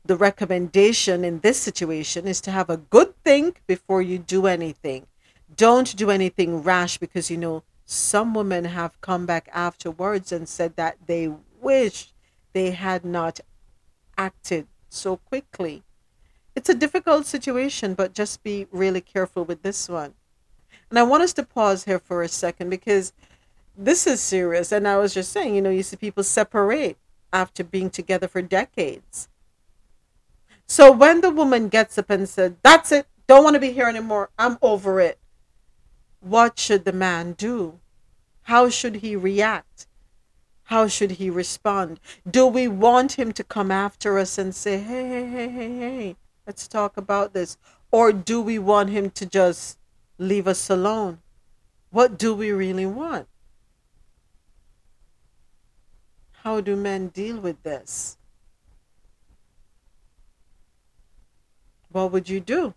the 0.07 0.17
recommendation 0.17 1.25
in 1.25 1.41
this 1.41 1.59
situation 1.59 2.27
is 2.27 2.43
to 2.43 2.51
have 2.51 2.69
a 2.69 2.77
good 2.77 3.15
think 3.25 3.63
before 3.67 4.03
you 4.03 4.19
do 4.19 4.47
anything. 4.47 5.07
Don't 5.57 5.97
do 5.97 6.11
anything 6.11 6.63
rash 6.63 6.99
because 6.99 7.31
you 7.31 7.39
know 7.39 7.63
some 7.85 8.35
women 8.35 8.65
have 8.65 9.01
come 9.01 9.27
back 9.27 9.49
afterwards 9.53 10.33
and 10.33 10.49
said 10.49 10.77
that 10.77 10.97
they 11.07 11.33
wish 11.61 12.13
they 12.53 12.71
had 12.71 13.05
not 13.05 13.41
acted 14.17 14.67
so 14.89 15.17
quickly. 15.17 15.83
It's 16.55 16.69
a 16.69 16.75
difficult 16.75 17.27
situation, 17.27 17.95
but 17.95 18.15
just 18.15 18.43
be 18.43 18.67
really 18.71 19.01
careful 19.01 19.45
with 19.45 19.63
this 19.63 19.89
one. 19.89 20.15
And 20.89 20.99
I 20.99 21.03
want 21.03 21.25
us 21.25 21.33
to 21.35 21.43
pause 21.43 21.85
here 21.85 21.99
for 21.99 22.23
a 22.23 22.29
second 22.29 22.71
because 22.71 23.13
this 23.77 24.07
is 24.07 24.21
serious. 24.21 24.71
And 24.71 24.87
I 24.87 24.97
was 24.97 25.13
just 25.13 25.33
saying, 25.33 25.55
you 25.55 25.63
know, 25.63 25.71
you 25.71 25.83
see 25.83 25.97
people 25.97 26.23
separate 26.23 26.97
after 27.33 27.65
being 27.65 27.91
together 27.91 28.29
for 28.29 28.41
decades. 28.41 29.29
So 30.67 30.93
when 30.93 31.21
the 31.21 31.31
woman 31.31 31.69
gets 31.69 31.99
up 31.99 32.11
and 32.11 32.29
said, 32.29 32.57
That's 32.63 32.93
it, 32.93 33.07
don't 33.27 33.45
want 33.45 33.55
to 33.55 33.61
be 33.61 33.73
here 33.73 33.89
anymore, 33.89 34.31
I'm 34.39 34.59
over 34.63 35.01
it, 35.01 35.19
what 36.25 36.59
should 36.59 36.85
the 36.85 36.93
man 36.93 37.33
do? 37.35 37.81
How 38.43 38.69
should 38.69 38.97
he 38.97 39.15
react? 39.15 39.87
How 40.65 40.89
should 40.89 41.13
he 41.13 41.29
respond? 41.29 42.01
Do 42.29 42.47
we 42.47 42.67
want 42.67 43.13
him 43.13 43.33
to 43.33 43.45
come 43.45 43.71
after 43.71 44.19
us 44.19 44.39
and 44.39 44.55
say, 44.55 44.79
hey, 44.79 45.07
hey, 45.09 45.27
hey, 45.27 45.49
hey, 45.49 45.79
hey, 45.79 46.17
let's 46.47 46.67
talk 46.67 46.97
about 46.97 47.35
this? 47.35 47.59
Or 47.91 48.13
do 48.13 48.41
we 48.41 48.59
want 48.59 48.91
him 48.91 49.11
to 49.11 49.27
just 49.27 49.79
leave 50.19 50.49
us 50.49 50.71
alone? 50.71 51.19
What 51.91 52.19
do 52.19 52.35
we 52.35 52.51
really 52.51 52.87
want? 52.87 53.29
How 56.43 56.61
do 56.61 56.77
men 56.77 57.09
deal 57.09 57.39
with 57.39 57.63
this? 57.63 58.17
What 61.91 62.11
would 62.13 62.29
you 62.29 62.41
do? 62.41 62.75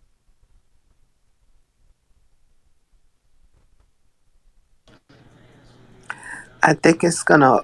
I 6.63 6.73
think 6.73 7.03
it's 7.03 7.23
gonna 7.23 7.61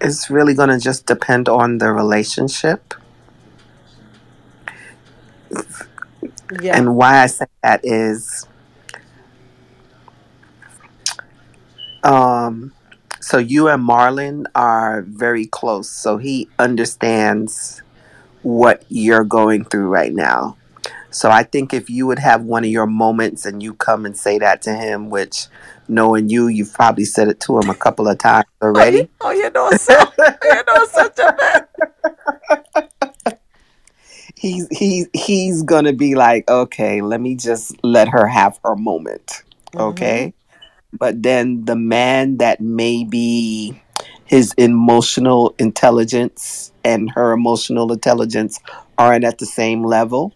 it's 0.00 0.30
really 0.30 0.54
gonna 0.54 0.78
just 0.80 1.06
depend 1.06 1.48
on 1.48 1.78
the 1.78 1.92
relationship. 1.92 2.94
Yeah. 6.60 6.76
And 6.76 6.96
why 6.96 7.22
I 7.22 7.26
say 7.26 7.46
that 7.62 7.80
is 7.84 8.46
um 12.02 12.72
so 13.20 13.36
you 13.36 13.68
and 13.68 13.86
Marlon 13.86 14.46
are 14.54 15.02
very 15.02 15.44
close, 15.46 15.90
so 15.90 16.16
he 16.16 16.48
understands 16.58 17.82
what 18.42 18.84
you're 18.88 19.24
going 19.24 19.64
through 19.64 19.88
right 19.88 20.12
now. 20.14 20.56
So 21.10 21.30
I 21.30 21.42
think 21.42 21.74
if 21.74 21.90
you 21.90 22.06
would 22.06 22.18
have 22.20 22.42
one 22.42 22.64
of 22.64 22.70
your 22.70 22.86
moments 22.86 23.44
and 23.44 23.62
you 23.62 23.74
come 23.74 24.06
and 24.06 24.16
say 24.16 24.38
that 24.38 24.62
to 24.62 24.74
him, 24.74 25.10
which 25.10 25.46
knowing 25.88 26.28
you, 26.28 26.46
you've 26.46 26.72
probably 26.72 27.04
said 27.04 27.28
it 27.28 27.40
to 27.40 27.58
him 27.58 27.68
a 27.68 27.74
couple 27.74 28.08
of 28.08 28.18
times 28.18 28.46
oh, 28.62 28.66
already. 28.66 29.08
Oh, 29.20 29.30
you 29.30 29.50
know, 29.50 29.70
so 29.72 29.94
you 30.18 30.62
know, 30.66 30.86
such 30.86 31.18
a 31.18 31.36
man. 31.36 32.88
he's 34.36 34.68
he 34.70 35.06
he's 35.12 35.62
gonna 35.62 35.92
be 35.92 36.14
like, 36.14 36.48
okay, 36.48 37.02
let 37.02 37.20
me 37.20 37.34
just 37.34 37.74
let 37.82 38.08
her 38.08 38.26
have 38.26 38.58
her 38.64 38.76
moment, 38.76 39.42
okay. 39.76 40.32
Mm-hmm. 40.32 40.96
But 40.96 41.22
then 41.22 41.64
the 41.66 41.76
man 41.76 42.38
that 42.38 42.60
maybe 42.60 43.80
his 44.24 44.52
emotional 44.54 45.54
intelligence 45.58 46.72
and 46.84 47.10
her 47.10 47.32
emotional 47.32 47.92
intelligence 47.92 48.60
aren't 48.96 49.24
at 49.24 49.38
the 49.38 49.46
same 49.46 49.84
level, 49.84 50.34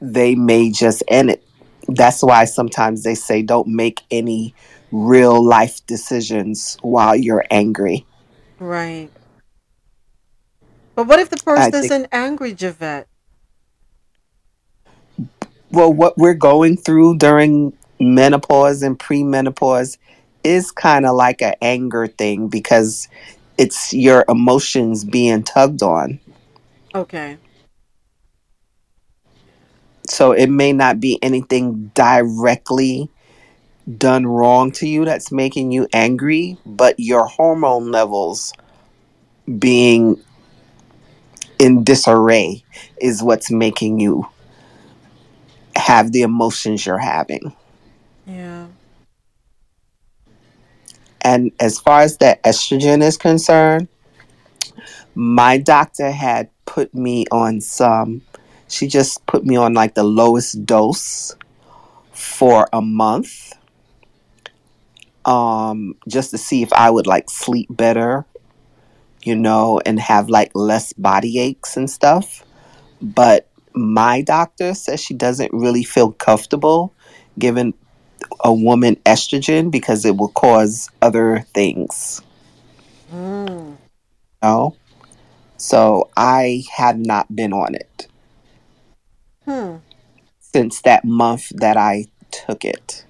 they 0.00 0.34
may 0.34 0.70
just 0.70 1.02
end 1.08 1.30
it. 1.30 1.44
That's 1.88 2.22
why 2.22 2.44
sometimes 2.44 3.02
they 3.02 3.14
say 3.14 3.42
don't 3.42 3.68
make 3.68 4.02
any 4.10 4.54
real 4.92 5.44
life 5.44 5.84
decisions 5.86 6.76
while 6.82 7.16
you're 7.16 7.44
angry. 7.50 8.06
Right. 8.58 9.10
But 10.94 11.06
what 11.06 11.20
if 11.20 11.30
the 11.30 11.36
person 11.36 11.72
think 11.72 11.84
isn't 11.84 12.08
angry, 12.12 12.52
Javette? 12.52 13.08
well 15.70 15.92
what 15.92 16.16
we're 16.16 16.34
going 16.34 16.76
through 16.76 17.16
during 17.18 17.72
menopause 18.00 18.82
and 18.82 18.98
premenopause 18.98 19.98
is 20.44 20.70
kind 20.70 21.04
of 21.04 21.14
like 21.14 21.42
an 21.42 21.54
anger 21.60 22.06
thing 22.06 22.48
because 22.48 23.08
it's 23.58 23.92
your 23.92 24.24
emotions 24.28 25.04
being 25.04 25.42
tugged 25.42 25.82
on. 25.82 26.20
Okay. 26.94 27.36
So 30.10 30.32
it 30.32 30.48
may 30.48 30.72
not 30.72 31.00
be 31.00 31.18
anything 31.22 31.90
directly 31.94 33.10
done 33.96 34.26
wrong 34.26 34.72
to 34.72 34.88
you 34.88 35.04
that's 35.04 35.32
making 35.32 35.72
you 35.72 35.86
angry, 35.92 36.58
but 36.66 36.98
your 36.98 37.26
hormone 37.26 37.90
levels 37.90 38.52
being 39.58 40.22
in 41.58 41.84
disarray 41.84 42.62
is 43.00 43.22
what's 43.22 43.50
making 43.50 44.00
you 44.00 44.26
have 45.76 46.12
the 46.12 46.22
emotions 46.22 46.84
you're 46.84 46.98
having. 46.98 47.54
Yeah. 48.26 48.66
And 51.20 51.52
as 51.60 51.78
far 51.78 52.02
as 52.02 52.18
the 52.18 52.38
estrogen 52.44 53.02
is 53.02 53.16
concerned, 53.16 53.88
my 55.14 55.58
doctor 55.58 56.10
had 56.10 56.48
put 56.64 56.94
me 56.94 57.26
on 57.32 57.60
some, 57.60 58.22
she 58.68 58.86
just 58.86 59.24
put 59.26 59.44
me 59.44 59.56
on 59.56 59.74
like 59.74 59.94
the 59.94 60.04
lowest 60.04 60.64
dose 60.64 61.34
for 62.12 62.68
a 62.72 62.80
month 62.80 63.52
um, 65.24 65.94
just 66.08 66.30
to 66.30 66.38
see 66.38 66.62
if 66.62 66.72
I 66.72 66.90
would 66.90 67.06
like 67.06 67.28
sleep 67.28 67.68
better, 67.70 68.24
you 69.22 69.36
know, 69.36 69.80
and 69.84 70.00
have 70.00 70.28
like 70.28 70.50
less 70.54 70.92
body 70.94 71.38
aches 71.38 71.76
and 71.76 71.88
stuff. 71.90 72.44
But 73.00 73.48
my 73.74 74.22
doctor 74.22 74.74
says 74.74 75.00
she 75.00 75.14
doesn't 75.14 75.52
really 75.52 75.84
feel 75.84 76.12
comfortable 76.12 76.94
giving 77.38 77.74
a 78.40 78.52
woman 78.52 78.96
estrogen 79.06 79.70
because 79.70 80.04
it 80.04 80.16
will 80.16 80.28
cause 80.28 80.90
other 81.02 81.40
things. 81.54 82.22
Mm. 83.12 83.76
No. 84.42 84.76
So 85.58 86.08
I 86.16 86.64
have 86.72 86.98
not 86.98 87.34
been 87.34 87.52
on 87.52 87.74
it 87.74 88.08
Hmm. 89.48 89.76
since 90.40 90.82
that 90.82 91.04
month 91.04 91.48
that 91.54 91.78
I 91.78 92.04
took 92.30 92.64
it. 92.64 93.06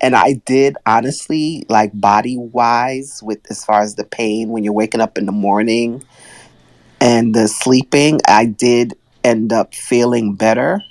And 0.00 0.14
I 0.14 0.34
did 0.46 0.76
honestly, 0.86 1.64
like 1.68 1.90
body 1.92 2.36
wise, 2.36 3.20
with 3.22 3.38
as 3.50 3.64
far 3.64 3.82
as 3.82 3.96
the 3.96 4.04
pain 4.04 4.50
when 4.50 4.62
you're 4.62 4.72
waking 4.72 5.00
up 5.00 5.18
in 5.18 5.26
the 5.26 5.32
morning 5.32 6.04
and 7.00 7.34
the 7.34 7.48
sleeping, 7.48 8.20
I 8.28 8.46
did 8.46 8.94
end 9.24 9.52
up 9.52 9.74
feeling 9.74 10.34
better. 10.34 10.82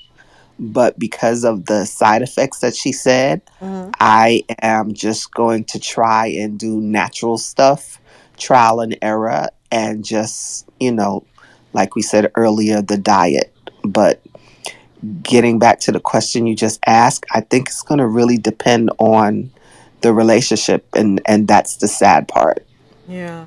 But 0.60 1.00
because 1.00 1.44
of 1.44 1.66
the 1.66 1.86
side 1.86 2.22
effects 2.22 2.60
that 2.60 2.76
she 2.76 2.92
said, 2.92 3.42
Mhm. 3.62 3.94
I 4.00 4.44
am 4.62 4.94
just 4.94 5.34
going 5.34 5.64
to 5.66 5.80
try 5.80 6.28
and 6.28 6.60
do 6.60 6.82
natural 6.82 7.38
stuff, 7.38 8.00
trial 8.38 8.82
and 8.82 8.98
error, 9.02 9.48
and 9.72 10.04
just, 10.04 10.68
you 10.80 10.92
know, 10.92 11.24
like 11.74 11.96
we 11.96 12.02
said 12.02 12.32
earlier, 12.36 12.82
the 12.82 12.98
diet. 12.98 13.54
But 13.84 14.22
getting 15.24 15.60
back 15.60 15.80
to 15.82 15.92
the 15.92 16.00
question 16.00 16.48
you 16.48 16.56
just 16.56 16.80
asked, 16.86 17.26
I 17.32 17.42
think 17.42 17.70
it's 17.70 17.82
going 17.82 18.00
to 18.00 18.08
really 18.08 18.38
depend 18.38 18.92
on 19.00 19.52
the 20.02 20.14
relationship, 20.14 20.86
and 20.96 21.22
and 21.26 21.48
that's 21.48 21.78
the 21.78 21.88
sad 21.88 22.28
part 22.28 22.66
Yeah. 23.08 23.46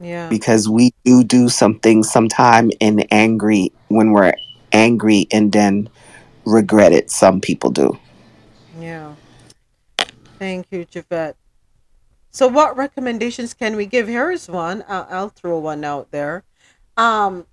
Yeah. 0.00 0.28
because 0.28 0.68
we 0.68 0.92
do 1.04 1.22
do 1.22 1.48
something 1.48 2.02
sometime 2.02 2.70
in 2.80 3.00
angry 3.10 3.72
when 3.88 4.12
we're 4.12 4.32
angry 4.72 5.26
and 5.30 5.52
then 5.52 5.88
regret 6.44 6.92
it. 6.92 7.10
Some 7.10 7.40
people 7.40 7.70
do. 7.70 7.98
Yeah. 8.78 9.14
Thank 10.38 10.68
you, 10.70 10.84
Javette. 10.84 11.36
So, 12.30 12.48
what 12.48 12.76
recommendations 12.76 13.54
can 13.54 13.76
we 13.76 13.86
give? 13.86 14.08
Here 14.08 14.30
is 14.30 14.48
one. 14.48 14.84
I'll, 14.88 15.06
I'll 15.10 15.28
throw 15.28 15.58
one 15.58 15.84
out 15.84 16.10
there. 16.12 16.44
Um, 16.96 17.46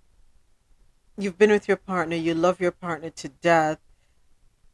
you've 1.18 1.38
been 1.38 1.52
with 1.52 1.68
your 1.68 1.78
partner. 1.78 2.16
You 2.16 2.34
love 2.34 2.60
your 2.62 2.72
partner 2.72 3.10
to 3.10 3.30
death. 3.30 3.80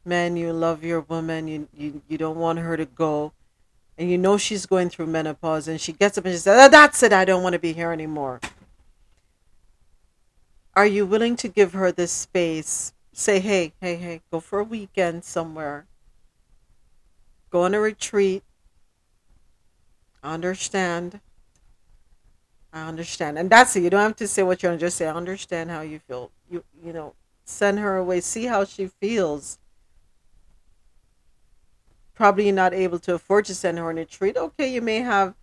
Man, 0.04 0.36
you 0.36 0.52
love 0.52 0.84
your 0.84 1.00
woman. 1.00 1.48
You 1.48 1.68
you, 1.72 2.02
you 2.08 2.18
don't 2.18 2.36
want 2.38 2.58
her 2.58 2.76
to 2.76 2.84
go, 2.84 3.32
and 3.96 4.10
you 4.10 4.18
know 4.18 4.36
she's 4.36 4.66
going 4.66 4.90
through 4.90 5.06
menopause. 5.06 5.68
And 5.68 5.80
she 5.80 5.92
gets 5.92 6.18
up 6.18 6.24
and 6.24 6.34
she 6.34 6.38
says, 6.38 6.58
"Ah, 6.58 6.68
"That's 6.68 7.02
it. 7.02 7.12
I 7.12 7.24
don't 7.24 7.42
want 7.42 7.54
to 7.54 7.58
be 7.58 7.72
here 7.72 7.92
anymore." 7.92 8.40
Are 10.74 10.86
you 10.86 11.06
willing 11.06 11.36
to 11.36 11.48
give 11.48 11.72
her 11.72 11.90
this 11.90 12.12
space? 12.12 12.92
Say, 13.12 13.40
"Hey, 13.40 13.72
hey, 13.80 13.96
hey, 13.96 14.22
go 14.30 14.40
for 14.40 14.58
a 14.58 14.64
weekend 14.64 15.24
somewhere." 15.24 15.86
go 17.54 17.62
on 17.62 17.72
a 17.72 17.78
retreat. 17.78 18.42
Understand. 20.24 21.20
I 22.74 22.88
understand. 22.88 23.38
And 23.38 23.48
that's 23.48 23.76
it. 23.76 23.84
You 23.84 23.90
don't 23.90 24.00
have 24.00 24.16
to 24.16 24.26
say 24.26 24.42
what 24.42 24.62
you 24.62 24.68
want 24.68 24.80
to 24.80 24.86
just 24.86 24.96
say, 24.96 25.06
I 25.06 25.14
understand 25.14 25.70
how 25.70 25.82
you 25.82 26.00
feel. 26.00 26.32
You 26.50 26.64
you 26.84 26.92
know, 26.92 27.14
send 27.44 27.78
her 27.78 27.96
away, 27.96 28.20
see 28.20 28.46
how 28.46 28.64
she 28.64 28.88
feels. 28.88 29.58
Probably 32.14 32.50
not 32.50 32.74
able 32.74 32.98
to 33.00 33.14
afford 33.14 33.44
to 33.46 33.54
send 33.54 33.78
her 33.78 33.88
on 33.88 33.96
a 33.96 34.00
retreat. 34.00 34.36
Okay, 34.36 34.68
you 34.68 34.82
may 34.82 34.98
have 34.98 35.34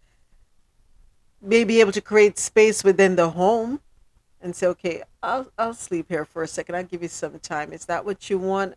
may 1.42 1.64
be 1.64 1.80
able 1.80 1.94
to 1.94 2.02
create 2.02 2.38
space 2.38 2.84
within 2.84 3.16
the 3.16 3.30
home 3.30 3.80
and 4.42 4.54
say, 4.54 4.68
Okay, 4.68 5.02
I'll 5.24 5.50
I'll 5.58 5.74
sleep 5.74 6.08
here 6.10 6.26
for 6.26 6.44
a 6.44 6.48
second. 6.48 6.76
I'll 6.76 6.84
give 6.84 7.02
you 7.02 7.08
some 7.08 7.40
time. 7.40 7.72
Is 7.72 7.86
that 7.86 8.04
what 8.04 8.30
you 8.30 8.40
want? 8.40 8.76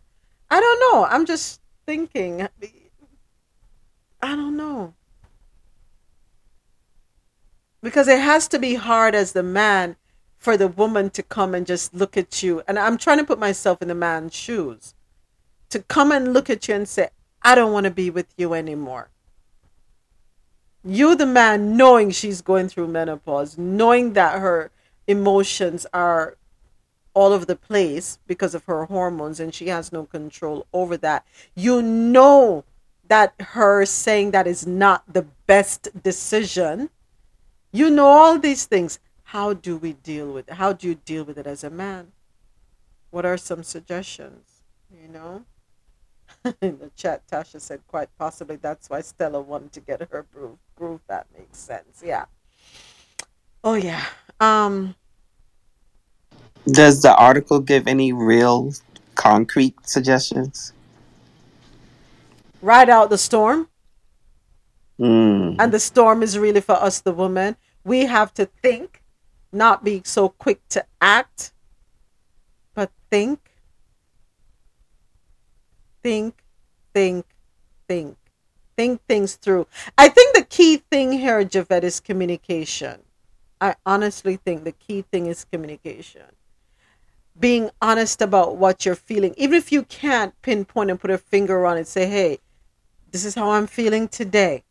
I 0.49 0.61
don't 0.61 0.79
know. 0.79 1.05
I'm 1.05 1.25
just 1.25 1.59
thinking 1.85 2.47
I 4.21 4.35
don't 4.35 4.55
know. 4.55 4.93
Because 7.85 8.07
it 8.07 8.19
has 8.19 8.47
to 8.47 8.57
be 8.57 8.73
hard 8.73 9.13
as 9.13 9.33
the 9.33 9.43
man 9.43 9.95
for 10.39 10.57
the 10.57 10.67
woman 10.67 11.11
to 11.11 11.21
come 11.21 11.53
and 11.53 11.67
just 11.67 11.93
look 11.93 12.17
at 12.17 12.41
you. 12.41 12.63
And 12.67 12.79
I'm 12.79 12.97
trying 12.97 13.19
to 13.19 13.23
put 13.23 13.37
myself 13.37 13.79
in 13.79 13.89
the 13.89 13.93
man's 13.93 14.33
shoes. 14.33 14.95
To 15.69 15.83
come 15.83 16.11
and 16.11 16.33
look 16.33 16.49
at 16.49 16.67
you 16.67 16.73
and 16.73 16.89
say, 16.89 17.09
I 17.43 17.53
don't 17.53 17.71
want 17.71 17.83
to 17.83 17.91
be 17.91 18.09
with 18.09 18.25
you 18.37 18.55
anymore. 18.55 19.11
You, 20.83 21.13
the 21.13 21.27
man, 21.27 21.77
knowing 21.77 22.09
she's 22.09 22.41
going 22.41 22.69
through 22.69 22.87
menopause, 22.87 23.55
knowing 23.55 24.13
that 24.13 24.39
her 24.39 24.71
emotions 25.05 25.85
are 25.93 26.37
all 27.13 27.33
over 27.33 27.45
the 27.45 27.55
place 27.55 28.17
because 28.25 28.55
of 28.55 28.65
her 28.65 28.85
hormones 28.85 29.39
and 29.39 29.53
she 29.53 29.67
has 29.67 29.91
no 29.91 30.05
control 30.05 30.65
over 30.73 30.97
that. 30.97 31.23
You 31.53 31.83
know 31.83 32.63
that 33.09 33.35
her 33.39 33.85
saying 33.85 34.31
that 34.31 34.47
is 34.47 34.65
not 34.65 35.03
the 35.07 35.27
best 35.45 36.01
decision. 36.01 36.89
You 37.75 37.89
know 37.89 38.07
all 38.07 38.39
these 38.39 38.65
things. 38.65 38.99
How 39.35 39.51
do 39.51 39.75
we 39.75 39.91
deal 39.91 40.31
with 40.31 40.47
it? 40.47 40.53
How 40.53 40.71
do 40.71 40.87
you 40.87 40.95
deal 40.95 41.25
with 41.25 41.37
it 41.37 41.45
as 41.45 41.61
a 41.61 41.69
man? 41.69 42.13
What 43.11 43.25
are 43.25 43.35
some 43.35 43.63
suggestions? 43.63 44.61
You 44.89 45.09
know? 45.09 45.43
In 46.61 46.79
the 46.79 46.89
chat, 46.95 47.27
Tasha 47.27 47.59
said 47.59 47.81
quite 47.87 48.07
possibly 48.17 48.55
that's 48.55 48.89
why 48.89 49.01
Stella 49.01 49.41
wanted 49.41 49.73
to 49.73 49.81
get 49.81 50.07
her 50.09 50.25
groove. 50.33 50.57
Groove 50.77 51.01
that 51.07 51.27
makes 51.37 51.57
sense. 51.57 52.01
Yeah. 52.05 52.25
Oh 53.61 53.73
yeah. 53.73 54.05
Um 54.39 54.95
Does 56.67 57.01
the 57.01 57.13
article 57.15 57.59
give 57.59 57.87
any 57.87 58.13
real 58.13 58.71
concrete 59.15 59.75
suggestions? 59.83 60.71
ride 62.61 62.89
out 62.89 63.09
the 63.09 63.17
storm. 63.17 63.67
Mm. 64.99 65.57
And 65.59 65.71
the 65.73 65.79
storm 65.79 66.23
is 66.23 66.39
really 66.39 66.61
for 66.61 66.75
us, 66.75 67.01
the 67.01 67.11
women. 67.11 67.57
We 67.85 68.07
have 68.07 68.33
to 68.33 68.47
think, 68.47 69.03
not 69.53 69.83
be 69.83 70.01
so 70.03 70.27
quick 70.27 70.67
to 70.69 70.83
act, 70.99 71.53
but 72.73 72.91
think, 73.09 73.39
think, 76.03 76.43
think, 76.93 77.25
think, 77.87 78.17
think 78.75 79.01
things 79.07 79.35
through. 79.35 79.67
I 79.97 80.09
think 80.09 80.35
the 80.35 80.43
key 80.43 80.77
thing 80.77 81.13
here, 81.13 81.43
Javette, 81.45 81.83
is 81.83 81.99
communication. 81.99 83.01
I 83.61 83.75
honestly 83.85 84.35
think 84.35 84.63
the 84.63 84.73
key 84.73 85.03
thing 85.03 85.27
is 85.27 85.45
communication. 85.45 86.23
Being 87.39 87.69
honest 87.81 88.21
about 88.21 88.57
what 88.57 88.85
you're 88.85 88.95
feeling, 88.95 89.35
even 89.37 89.55
if 89.55 89.71
you 89.71 89.83
can't 89.83 90.33
pinpoint 90.41 90.89
and 90.89 90.99
put 90.99 91.11
a 91.11 91.19
finger 91.19 91.65
on 91.67 91.77
it, 91.77 91.87
say, 91.87 92.07
hey, 92.07 92.39
this 93.11 93.23
is 93.23 93.35
how 93.35 93.51
I'm 93.51 93.67
feeling 93.67 94.07
today. 94.07 94.64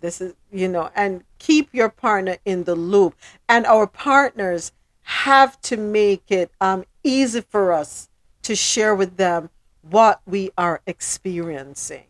This 0.00 0.20
is, 0.20 0.34
you 0.52 0.68
know, 0.68 0.90
and 0.94 1.24
keep 1.38 1.68
your 1.72 1.88
partner 1.88 2.36
in 2.44 2.64
the 2.64 2.74
loop. 2.74 3.14
And 3.48 3.64
our 3.66 3.86
partners 3.86 4.72
have 5.02 5.60
to 5.62 5.76
make 5.76 6.24
it 6.30 6.50
um, 6.60 6.84
easy 7.02 7.40
for 7.40 7.72
us 7.72 8.08
to 8.42 8.54
share 8.54 8.94
with 8.94 9.16
them 9.16 9.50
what 9.82 10.20
we 10.26 10.50
are 10.58 10.80
experiencing 10.86 12.04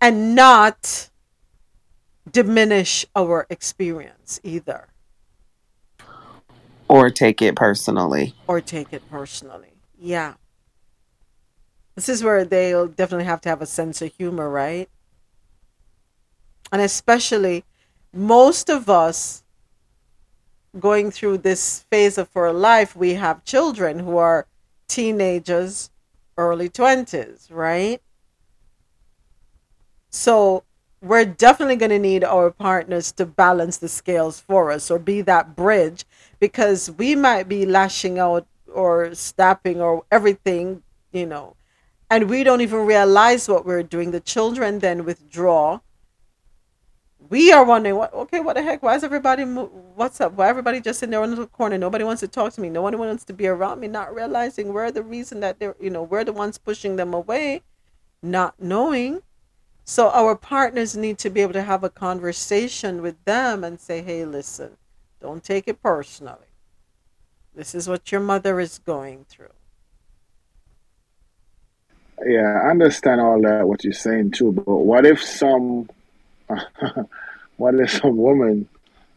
and 0.00 0.34
not 0.34 1.10
diminish 2.30 3.06
our 3.14 3.46
experience 3.48 4.40
either 4.42 4.88
Or 6.88 7.08
take 7.10 7.40
it 7.40 7.54
personally. 7.56 8.34
or 8.46 8.60
take 8.60 8.92
it 8.92 9.08
personally. 9.10 9.74
Yeah. 9.98 10.34
This 11.94 12.08
is 12.08 12.22
where 12.22 12.44
they'll 12.44 12.88
definitely 12.88 13.24
have 13.24 13.40
to 13.42 13.48
have 13.48 13.62
a 13.62 13.66
sense 13.66 14.02
of 14.02 14.12
humor, 14.14 14.50
right? 14.50 14.88
And 16.72 16.82
especially, 16.82 17.64
most 18.12 18.68
of 18.68 18.88
us 18.88 19.44
going 20.78 21.10
through 21.10 21.38
this 21.38 21.84
phase 21.90 22.18
of 22.18 22.28
our 22.36 22.52
life, 22.52 22.96
we 22.96 23.14
have 23.14 23.44
children 23.44 24.00
who 24.00 24.16
are 24.16 24.46
teenagers, 24.88 25.90
early 26.36 26.68
20s, 26.68 27.46
right? 27.50 28.00
So 30.10 30.64
we're 31.02 31.24
definitely 31.24 31.76
going 31.76 31.90
to 31.90 31.98
need 31.98 32.24
our 32.24 32.50
partners 32.50 33.12
to 33.12 33.26
balance 33.26 33.76
the 33.78 33.88
scales 33.88 34.40
for 34.40 34.70
us 34.70 34.90
or 34.90 34.98
be 34.98 35.20
that 35.22 35.54
bridge 35.54 36.04
because 36.40 36.90
we 36.90 37.14
might 37.14 37.48
be 37.48 37.66
lashing 37.66 38.18
out 38.18 38.46
or 38.72 39.14
snapping 39.14 39.80
or 39.80 40.04
everything, 40.10 40.82
you 41.12 41.26
know, 41.26 41.56
and 42.10 42.28
we 42.28 42.44
don't 42.44 42.60
even 42.60 42.86
realize 42.86 43.48
what 43.48 43.66
we're 43.66 43.82
doing. 43.82 44.10
The 44.10 44.20
children 44.20 44.78
then 44.78 45.04
withdraw. 45.04 45.80
We 47.28 47.52
are 47.52 47.64
wondering, 47.64 47.96
what? 47.96 48.12
Okay, 48.12 48.40
what 48.40 48.56
the 48.56 48.62
heck? 48.62 48.82
Why 48.82 48.94
is 48.94 49.02
everybody? 49.04 49.44
What's 49.44 50.20
up? 50.20 50.34
Why 50.34 50.48
everybody 50.48 50.80
just 50.80 51.02
in 51.02 51.10
their 51.10 51.22
own 51.22 51.30
little 51.30 51.46
corner? 51.46 51.78
Nobody 51.78 52.04
wants 52.04 52.20
to 52.20 52.28
talk 52.28 52.52
to 52.54 52.60
me. 52.60 52.68
No 52.68 52.82
one 52.82 52.96
wants 52.98 53.24
to 53.24 53.32
be 53.32 53.46
around 53.46 53.80
me. 53.80 53.88
Not 53.88 54.14
realizing 54.14 54.72
we're 54.72 54.90
the 54.90 55.02
reason 55.02 55.40
that 55.40 55.58
they're, 55.58 55.76
you 55.80 55.90
know, 55.90 56.02
we're 56.02 56.24
the 56.24 56.32
ones 56.32 56.58
pushing 56.58 56.96
them 56.96 57.14
away, 57.14 57.62
not 58.22 58.54
knowing. 58.60 59.22
So 59.84 60.10
our 60.10 60.36
partners 60.36 60.96
need 60.96 61.18
to 61.18 61.30
be 61.30 61.40
able 61.40 61.54
to 61.54 61.62
have 61.62 61.82
a 61.84 61.90
conversation 61.90 63.02
with 63.02 63.16
them 63.24 63.64
and 63.64 63.80
say, 63.80 64.02
"Hey, 64.02 64.24
listen, 64.24 64.76
don't 65.20 65.42
take 65.42 65.66
it 65.68 65.82
personally. 65.82 66.52
This 67.54 67.74
is 67.74 67.88
what 67.88 68.12
your 68.12 68.20
mother 68.20 68.60
is 68.60 68.78
going 68.78 69.24
through." 69.28 69.54
Yeah, 72.24 72.60
I 72.64 72.70
understand 72.70 73.20
all 73.20 73.40
that 73.42 73.68
what 73.68 73.84
you're 73.84 73.92
saying 73.92 74.32
too, 74.32 74.52
but 74.52 74.64
what 74.66 75.06
if 75.06 75.22
some 75.22 75.88
what 77.56 77.74
if 77.74 77.90
some 77.90 78.16
woman 78.16 78.68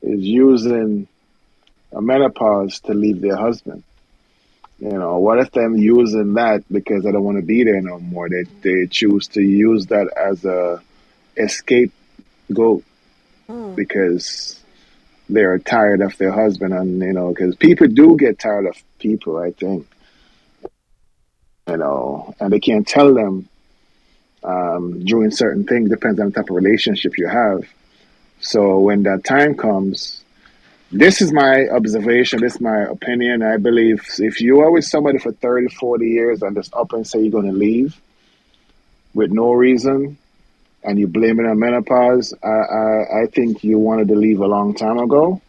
is 0.01 0.21
using 0.21 1.07
a 1.91 2.01
menopause 2.01 2.79
to 2.81 2.93
leave 2.93 3.21
their 3.21 3.35
husband? 3.35 3.83
You 4.79 4.97
know, 4.97 5.17
what 5.17 5.39
if 5.39 5.51
they're 5.51 5.75
using 5.75 6.35
that 6.35 6.63
because 6.71 7.03
they 7.03 7.11
don't 7.11 7.23
want 7.23 7.37
to 7.37 7.45
be 7.45 7.63
there 7.63 7.81
no 7.81 7.99
more? 7.99 8.29
They 8.29 8.43
they 8.61 8.87
choose 8.87 9.27
to 9.29 9.41
use 9.41 9.87
that 9.87 10.09
as 10.15 10.45
a 10.45 10.81
escape 11.35 11.91
goat 12.53 12.83
hmm. 13.47 13.75
because 13.75 14.61
they're 15.29 15.59
tired 15.59 16.01
of 16.01 16.17
their 16.17 16.31
husband, 16.31 16.73
and 16.73 17.01
you 17.01 17.11
know, 17.11 17.29
because 17.29 17.55
people 17.57 17.87
do 17.87 18.15
get 18.15 18.39
tired 18.39 18.67
of 18.67 18.75
people. 18.99 19.37
I 19.37 19.51
think 19.51 19.85
you 21.67 21.77
know, 21.77 22.33
and 22.39 22.51
they 22.51 22.59
can't 22.59 22.87
tell 22.87 23.13
them 23.13 23.49
um, 24.43 25.03
doing 25.05 25.31
certain 25.31 25.65
things. 25.65 25.89
Depends 25.89 26.19
on 26.19 26.29
the 26.29 26.33
type 26.33 26.49
of 26.49 26.55
relationship 26.55 27.17
you 27.17 27.27
have. 27.27 27.63
So 28.39 28.79
when 28.79 29.03
that 29.03 29.23
time 29.23 29.55
comes, 29.55 30.23
this 30.91 31.21
is 31.21 31.31
my 31.31 31.67
observation, 31.67 32.41
this 32.41 32.55
is 32.55 32.61
my 32.61 32.81
opinion. 32.83 33.43
I 33.43 33.57
believe 33.57 34.03
if 34.17 34.41
you 34.41 34.61
are 34.61 34.71
with 34.71 34.85
somebody 34.85 35.19
for 35.19 35.31
30, 35.31 35.67
40 35.75 36.07
years 36.07 36.41
and 36.41 36.55
just 36.55 36.73
up 36.73 36.93
and 36.93 37.05
say 37.05 37.19
you're 37.19 37.31
going 37.31 37.51
to 37.51 37.57
leave 37.57 37.99
with 39.13 39.31
no 39.31 39.51
reason 39.51 40.17
and 40.83 40.97
you 40.97 41.07
blame 41.07 41.39
it 41.39 41.45
on 41.45 41.59
menopause, 41.59 42.33
I, 42.41 42.47
I, 42.47 43.21
I 43.23 43.25
think 43.27 43.63
you 43.63 43.77
wanted 43.77 44.07
to 44.07 44.15
leave 44.15 44.39
a 44.39 44.47
long 44.47 44.73
time 44.73 44.97
ago, 44.97 45.41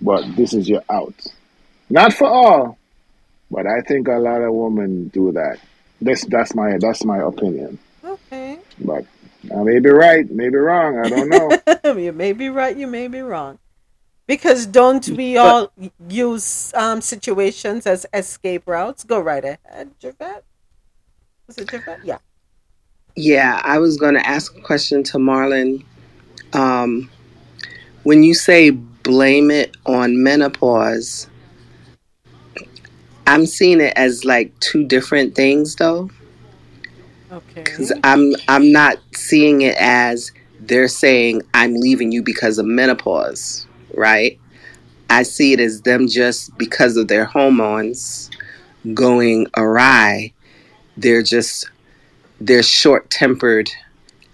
but 0.00 0.24
this 0.36 0.52
is 0.52 0.68
your 0.68 0.82
out. 0.90 1.14
Not 1.88 2.12
for 2.12 2.28
all, 2.28 2.78
but 3.50 3.66
I 3.66 3.80
think 3.80 4.08
a 4.08 4.18
lot 4.18 4.42
of 4.42 4.52
women 4.52 5.08
do 5.08 5.32
that. 5.32 5.58
This 6.00 6.24
that's 6.24 6.54
my 6.54 6.78
that's 6.78 7.04
my 7.04 7.18
opinion. 7.18 7.78
Okay. 8.84 9.06
But 9.42 9.54
I 9.56 9.62
may 9.62 9.78
be 9.78 9.90
right, 9.90 10.30
may 10.30 10.48
be 10.48 10.56
wrong. 10.56 10.98
I 10.98 11.08
don't 11.08 11.28
know. 11.28 11.94
you 12.00 12.12
may 12.12 12.32
be 12.32 12.48
right, 12.48 12.76
you 12.76 12.86
may 12.86 13.08
be 13.08 13.20
wrong. 13.20 13.58
Because 14.26 14.66
don't 14.66 15.06
we 15.08 15.36
all 15.36 15.72
use 16.08 16.72
um, 16.74 17.00
situations 17.00 17.86
as 17.86 18.06
escape 18.14 18.62
routes? 18.66 19.02
Go 19.02 19.18
right 19.18 19.44
ahead, 19.44 19.90
Javette. 19.98 20.44
Was 21.46 21.58
it 21.58 21.68
Javette? 21.68 22.04
Yeah. 22.04 22.18
Yeah, 23.16 23.60
I 23.64 23.78
was 23.78 23.96
going 23.96 24.14
to 24.14 24.24
ask 24.24 24.56
a 24.56 24.60
question 24.60 25.02
to 25.04 25.18
Marlon. 25.18 25.84
Um, 26.52 27.10
when 28.04 28.22
you 28.22 28.34
say 28.34 28.70
blame 28.70 29.50
it 29.50 29.76
on 29.84 30.22
menopause, 30.22 31.28
I'm 33.26 33.46
seeing 33.46 33.80
it 33.80 33.92
as 33.96 34.24
like 34.24 34.58
two 34.60 34.84
different 34.84 35.34
things 35.34 35.76
though. 35.76 36.10
Okay. 37.32 37.62
Cuz 37.62 37.92
I'm 38.02 38.34
I'm 38.48 38.72
not 38.72 38.98
seeing 39.14 39.62
it 39.62 39.76
as 39.78 40.32
they're 40.58 40.88
saying 40.88 41.42
I'm 41.54 41.74
leaving 41.74 42.12
you 42.12 42.22
because 42.22 42.58
of 42.58 42.66
menopause, 42.66 43.66
right? 43.94 44.38
I 45.08 45.22
see 45.22 45.52
it 45.52 45.60
as 45.60 45.82
them 45.82 46.06
just 46.06 46.56
because 46.58 46.96
of 46.96 47.08
their 47.08 47.24
hormones 47.24 48.30
going 48.94 49.46
awry. 49.56 50.32
They're 50.96 51.22
just 51.22 51.70
they're 52.40 52.62
short-tempered 52.62 53.70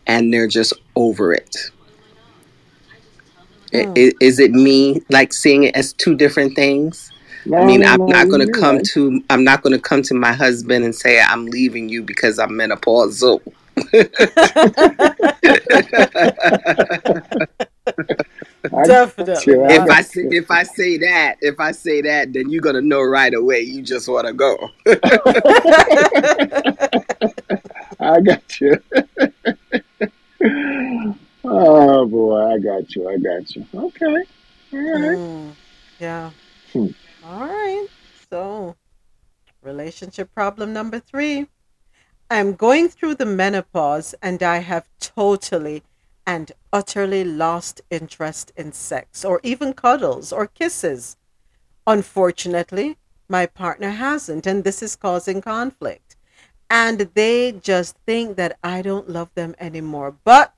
and 0.06 0.32
they're 0.32 0.48
just 0.48 0.72
over 0.94 1.32
it. 1.32 1.70
Hmm. 3.72 3.92
Is, 3.96 4.14
is 4.20 4.38
it 4.38 4.52
me 4.52 5.02
like 5.10 5.32
seeing 5.32 5.64
it 5.64 5.76
as 5.76 5.92
two 5.92 6.14
different 6.14 6.54
things? 6.54 7.12
No, 7.46 7.58
I 7.58 7.66
mean, 7.66 7.84
I'm 7.84 8.00
no, 8.00 8.06
not 8.06 8.28
going 8.28 8.44
to 8.44 8.52
come 8.52 8.76
right. 8.76 8.84
to 8.86 9.22
I'm 9.30 9.44
not 9.44 9.62
going 9.62 9.72
to 9.72 9.78
come 9.78 10.02
to 10.02 10.14
my 10.14 10.32
husband 10.32 10.84
and 10.84 10.94
say 10.94 11.20
I'm 11.20 11.46
leaving 11.46 11.88
you 11.88 12.02
because 12.02 12.38
I'm 12.38 12.50
menopausal. 12.50 13.40
Definitely. 18.86 19.54
If 19.54 19.90
I 19.90 20.00
say, 20.02 20.22
if 20.22 20.50
I 20.50 20.62
say 20.64 20.98
that, 20.98 21.36
if 21.40 21.60
I 21.60 21.72
say 21.72 22.00
that, 22.02 22.32
then 22.32 22.50
you're 22.50 22.62
gonna 22.62 22.80
know 22.80 23.02
right 23.02 23.32
away. 23.32 23.60
You 23.60 23.82
just 23.82 24.08
want 24.08 24.26
to 24.26 24.32
go. 24.32 24.56
I 28.00 28.20
got 28.20 28.60
you. 28.60 28.80
oh 31.44 32.06
boy, 32.06 32.54
I 32.54 32.58
got 32.58 32.96
you. 32.96 33.08
I 33.08 33.18
got 33.18 33.54
you. 33.54 33.66
Okay. 33.74 34.24
All 34.72 35.00
right. 35.00 35.18
Mm, 35.18 35.54
yeah. 36.00 36.30
Hmm. 36.72 36.86
All 37.28 37.40
right. 37.40 37.88
So, 38.30 38.76
relationship 39.60 40.32
problem 40.32 40.72
number 40.72 41.00
three. 41.00 41.48
I'm 42.30 42.54
going 42.54 42.88
through 42.88 43.16
the 43.16 43.26
menopause 43.26 44.14
and 44.22 44.42
I 44.44 44.58
have 44.58 44.88
totally 45.00 45.82
and 46.24 46.52
utterly 46.72 47.24
lost 47.24 47.80
interest 47.90 48.52
in 48.56 48.72
sex 48.72 49.24
or 49.24 49.40
even 49.42 49.72
cuddles 49.72 50.32
or 50.32 50.46
kisses. 50.46 51.16
Unfortunately, 51.84 52.96
my 53.28 53.46
partner 53.46 53.90
hasn't, 53.90 54.46
and 54.46 54.62
this 54.62 54.80
is 54.80 54.94
causing 54.94 55.40
conflict. 55.40 56.16
And 56.70 57.10
they 57.14 57.50
just 57.50 57.96
think 58.06 58.36
that 58.36 58.56
I 58.62 58.82
don't 58.82 59.08
love 59.08 59.30
them 59.34 59.56
anymore. 59.58 60.16
But 60.22 60.54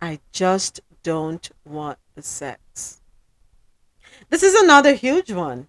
I 0.00 0.20
just 0.30 0.80
don't 1.02 1.50
want 1.64 1.98
the 2.14 2.22
sex. 2.22 3.00
This 4.28 4.42
is 4.42 4.54
another 4.54 4.94
huge 4.94 5.30
one. 5.30 5.68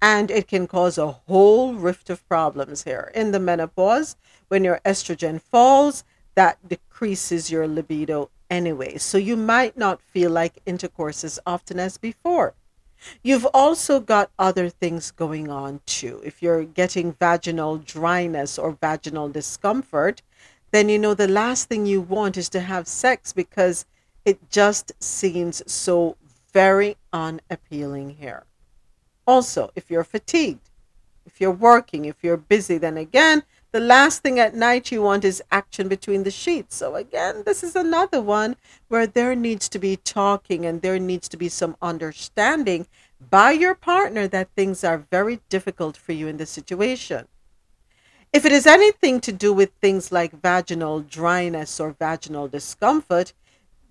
And 0.00 0.30
it 0.30 0.46
can 0.46 0.66
cause 0.66 0.98
a 0.98 1.12
whole 1.12 1.74
rift 1.74 2.10
of 2.10 2.26
problems 2.28 2.84
here. 2.84 3.10
In 3.14 3.32
the 3.32 3.40
menopause, 3.40 4.16
when 4.48 4.64
your 4.64 4.80
estrogen 4.84 5.40
falls, 5.40 6.04
that 6.34 6.68
decreases 6.68 7.50
your 7.50 7.66
libido 7.66 8.30
anyway. 8.48 8.98
So 8.98 9.18
you 9.18 9.36
might 9.36 9.76
not 9.76 10.00
feel 10.00 10.30
like 10.30 10.62
intercourse 10.66 11.24
as 11.24 11.40
often 11.46 11.80
as 11.80 11.98
before. 11.98 12.54
You've 13.22 13.46
also 13.46 14.00
got 14.00 14.30
other 14.38 14.68
things 14.68 15.10
going 15.10 15.50
on 15.50 15.80
too. 15.86 16.20
If 16.24 16.42
you're 16.42 16.64
getting 16.64 17.12
vaginal 17.12 17.78
dryness 17.78 18.58
or 18.58 18.72
vaginal 18.80 19.28
discomfort, 19.28 20.22
then 20.70 20.88
you 20.88 20.98
know 20.98 21.14
the 21.14 21.28
last 21.28 21.68
thing 21.68 21.86
you 21.86 22.00
want 22.00 22.36
is 22.36 22.48
to 22.50 22.60
have 22.60 22.86
sex 22.86 23.32
because 23.32 23.86
it 24.24 24.50
just 24.50 24.92
seems 25.02 25.62
so 25.70 26.16
very 26.52 26.96
unappealing 27.12 28.10
here. 28.10 28.44
Also, 29.26 29.70
if 29.74 29.90
you're 29.90 30.04
fatigued, 30.04 30.70
if 31.26 31.40
you're 31.40 31.50
working, 31.50 32.06
if 32.06 32.16
you're 32.22 32.36
busy, 32.36 32.78
then 32.78 32.96
again, 32.96 33.42
the 33.70 33.80
last 33.80 34.22
thing 34.22 34.38
at 34.38 34.54
night 34.54 34.90
you 34.90 35.02
want 35.02 35.24
is 35.24 35.42
action 35.50 35.88
between 35.88 36.22
the 36.22 36.30
sheets. 36.30 36.76
So, 36.76 36.94
again, 36.94 37.42
this 37.44 37.62
is 37.62 37.76
another 37.76 38.22
one 38.22 38.56
where 38.88 39.06
there 39.06 39.34
needs 39.34 39.68
to 39.68 39.78
be 39.78 39.96
talking 39.96 40.64
and 40.64 40.80
there 40.80 40.98
needs 40.98 41.28
to 41.28 41.36
be 41.36 41.50
some 41.50 41.76
understanding 41.82 42.86
by 43.30 43.50
your 43.50 43.74
partner 43.74 44.26
that 44.28 44.48
things 44.56 44.82
are 44.84 45.04
very 45.10 45.40
difficult 45.50 45.96
for 45.96 46.12
you 46.12 46.28
in 46.28 46.38
this 46.38 46.50
situation. 46.50 47.28
If 48.32 48.44
it 48.44 48.52
is 48.52 48.66
anything 48.66 49.20
to 49.20 49.32
do 49.32 49.52
with 49.52 49.70
things 49.80 50.10
like 50.10 50.40
vaginal 50.40 51.00
dryness 51.00 51.78
or 51.78 51.92
vaginal 51.98 52.48
discomfort, 52.48 53.32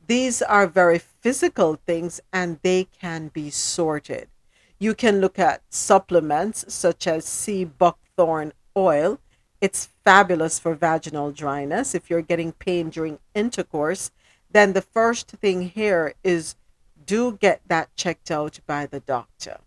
these 0.07 0.41
are 0.41 0.67
very 0.67 0.99
physical 0.99 1.75
things 1.75 2.21
and 2.31 2.59
they 2.63 2.85
can 2.85 3.27
be 3.27 3.49
sorted. 3.49 4.29
You 4.79 4.93
can 4.95 5.19
look 5.19 5.37
at 5.37 5.63
supplements 5.69 6.65
such 6.73 7.07
as 7.07 7.25
sea 7.25 7.65
buckthorn 7.65 8.53
oil. 8.75 9.19
It's 9.59 9.89
fabulous 10.05 10.59
for 10.59 10.75
vaginal 10.75 11.31
dryness. 11.31 11.93
If 11.93 12.09
you're 12.09 12.21
getting 12.21 12.53
pain 12.53 12.89
during 12.89 13.19
intercourse, 13.35 14.11
then 14.49 14.73
the 14.73 14.81
first 14.81 15.27
thing 15.27 15.69
here 15.69 16.13
is 16.23 16.55
do 17.05 17.33
get 17.33 17.61
that 17.67 17.93
checked 17.95 18.31
out 18.31 18.59
by 18.65 18.85
the 18.85 18.99
doctor. 18.99 19.57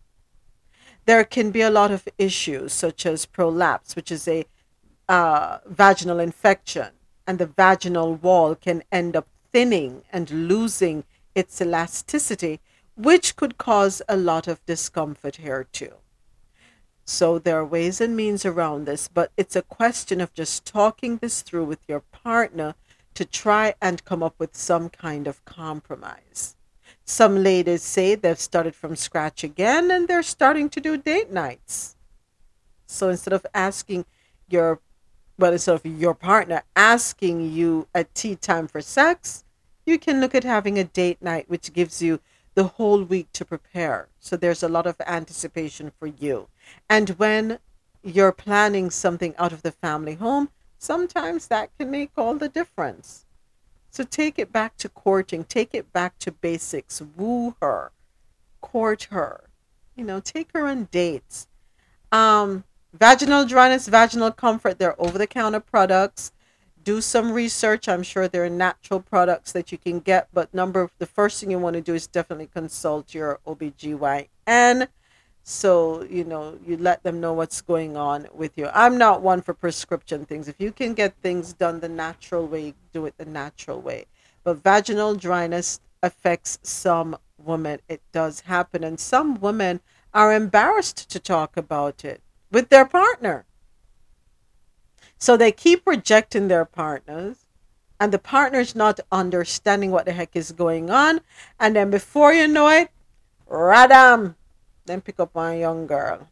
There 1.07 1.25
can 1.25 1.51
be 1.51 1.63
a 1.63 1.71
lot 1.71 1.91
of 1.91 2.09
issues, 2.19 2.73
such 2.73 3.05
as 3.05 3.27
prolapse, 3.27 3.97
which 3.97 4.13
is 4.13 4.29
a 4.29 4.45
uh, 5.09 5.59
vaginal 5.67 6.21
infection, 6.21 6.91
and 7.27 7.39
the 7.39 7.47
vaginal 7.47 8.15
wall 8.15 8.55
can 8.55 8.85
end 8.93 9.17
up 9.17 9.27
thinning 9.53 10.03
and 10.13 10.49
losing 10.49 11.05
its 11.35 11.61
elasticity, 11.61 12.61
which 12.97 13.37
could 13.37 13.59
cause 13.59 14.03
a 14.09 14.17
lot 14.17 14.49
of 14.49 14.65
discomfort 14.67 15.37
here 15.37 15.67
too. 15.73 15.95
So 17.05 17.39
there 17.39 17.59
are 17.59 17.67
ways 17.67 18.01
and 18.01 18.17
means 18.17 18.45
around 18.45 18.85
this, 18.85 19.09
but 19.09 19.33
it's 19.37 19.57
a 19.57 19.63
question 19.63 20.21
of 20.21 20.33
just 20.33 20.65
talking 20.65 21.17
this 21.17 21.43
through 21.43 21.65
with 21.65 21.81
your 21.89 22.01
partner 22.01 22.75
to 23.15 23.25
try 23.25 23.75
and 23.83 24.05
come 24.05 24.23
up 24.23 24.35
with 24.39 24.57
some 24.57 24.89
kind 24.89 25.27
of 25.27 25.45
compromise. 25.45 26.57
Some 27.05 27.43
ladies 27.43 27.83
say 27.83 28.15
they've 28.15 28.39
started 28.39 28.75
from 28.77 28.95
scratch 28.95 29.43
again 29.43 29.91
and 29.91 30.07
they're 30.07 30.23
starting 30.23 30.69
to 30.71 30.81
do 30.81 30.97
date 30.97 31.33
nights. 31.33 31.97
So 32.87 33.09
instead 33.09 33.33
of 33.33 33.45
asking 33.55 34.05
your 34.49 34.81
well, 35.41 35.53
instead 35.53 35.75
of 35.75 35.87
your 35.87 36.15
partner 36.15 36.63
asking 36.77 37.51
you 37.51 37.89
at 37.95 38.15
tea 38.15 38.37
time 38.37 38.69
for 38.69 38.83
sex, 38.83 39.45
you 39.87 39.99
can 39.99 40.21
look 40.21 40.35
at 40.35 40.45
having 40.45 40.79
a 40.79 40.85
date 40.85 41.23
night, 41.23 41.49
which 41.49 41.73
gives 41.73 42.03
you 42.03 42.21
the 42.55 42.65
whole 42.65 43.03
week 43.03 43.33
to 43.33 43.45
prepare. 43.45 44.09
So 44.19 44.37
there's 44.37 44.63
a 44.63 44.69
lot 44.69 44.87
of 44.87 44.97
anticipation 45.07 45.93
for 45.99 46.07
you. 46.07 46.49
And 46.91 47.11
when 47.11 47.59
you're 48.03 48.33
planning 48.33 48.91
something 48.91 49.35
out 49.39 49.53
of 49.53 49.63
the 49.63 49.73
family 49.73 50.15
home, 50.15 50.51
sometimes 50.79 51.47
that 51.47 51.71
can 51.79 51.91
make 51.91 52.11
all 52.19 52.35
the 52.35 52.49
difference. 52.49 53.25
So 53.91 54.05
take 54.05 54.39
it 54.39 54.53
back 54.53 54.77
to 54.77 54.91
courting, 54.91 55.45
take 55.45 55.75
it 55.75 55.91
back 55.91 56.19
to 56.19 56.33
basics, 56.33 57.03
woo 57.17 57.57
her, 57.63 57.93
court 58.61 59.05
her, 59.11 59.49
you 59.97 60.05
know, 60.05 60.21
take 60.21 60.51
her 60.53 60.67
on 60.67 60.89
dates. 60.93 61.49
Um, 62.13 62.65
vaginal 62.93 63.45
dryness, 63.45 63.89
vaginal 63.89 64.31
comfort, 64.31 64.79
they're 64.79 65.01
over 65.01 65.19
the 65.19 65.27
counter 65.27 65.61
products 65.61 66.33
do 66.85 67.01
some 67.01 67.33
research. 67.33 67.89
I'm 67.89 68.03
sure 68.03 68.29
there 68.29 68.45
are 68.45 68.51
natural 68.51 69.01
products 69.01 69.53
that 69.53 69.71
you 69.73 69.79
can 69.79 70.01
get, 70.01 70.29
but 70.33 70.53
number 70.55 70.91
the 70.99 71.07
first 71.07 71.41
thing 71.41 71.51
you 71.51 71.59
want 71.59 71.75
to 71.75 71.81
do 71.81 71.95
is 71.95 72.07
definitely 72.07 72.49
consult 72.53 73.15
your 73.15 73.41
OBGYN. 73.47 74.89
So, 75.43 76.03
you 76.05 76.25
know, 76.25 76.59
you 76.67 76.77
let 76.77 77.03
them 77.03 77.21
know 77.21 77.33
what's 77.33 77.61
going 77.61 77.97
on 77.97 78.29
with 78.33 78.57
you. 78.57 78.69
I'm 78.73 78.99
not 78.99 79.23
one 79.23 79.41
for 79.41 79.55
prescription 79.55 80.25
things. 80.25 80.49
If 80.49 80.61
you 80.61 80.71
can 80.71 80.95
get 80.95 81.15
things 81.23 81.53
done 81.53 81.81
the 81.81 81.89
natural 81.89 82.47
way, 82.47 82.75
do 82.93 83.07
it 83.07 83.15
the 83.19 83.25
natural 83.25 83.81
way. 83.81 84.07
But 84.45 84.63
vaginal 84.63 85.15
dryness 85.15 85.81
affects 86.03 86.59
some 86.63 87.17
women. 87.39 87.81
It 87.89 88.03
does 88.13 88.41
happen. 88.41 88.85
And 88.85 89.01
some 89.01 89.41
women 89.41 89.81
are 90.15 90.35
embarrassed 90.35 91.09
to 91.11 91.19
talk 91.19 91.57
about 91.57 92.05
it 92.05 92.23
with 92.51 92.69
their 92.69 92.85
partner 92.85 93.47
so 95.21 95.37
they 95.37 95.53
keep 95.53 95.87
rejecting 95.87 96.49
their 96.49 96.65
partners, 96.65 97.45
and 98.01 98.11
the 98.11 98.19
partner's 98.19 98.75
not 98.75 98.99
understanding 99.13 99.91
what 99.91 100.07
the 100.07 100.13
heck 100.13 100.35
is 100.35 100.51
going 100.51 100.89
on. 100.91 101.21
And 101.61 101.77
then 101.77 101.91
before 101.91 102.33
you 102.33 102.49
know 102.49 102.69
it, 102.69 102.91
radam, 103.47 104.35
then 104.87 105.03
pick 105.03 105.21
up 105.21 105.35
one 105.35 105.59
young 105.59 105.87
girl. 105.87 106.27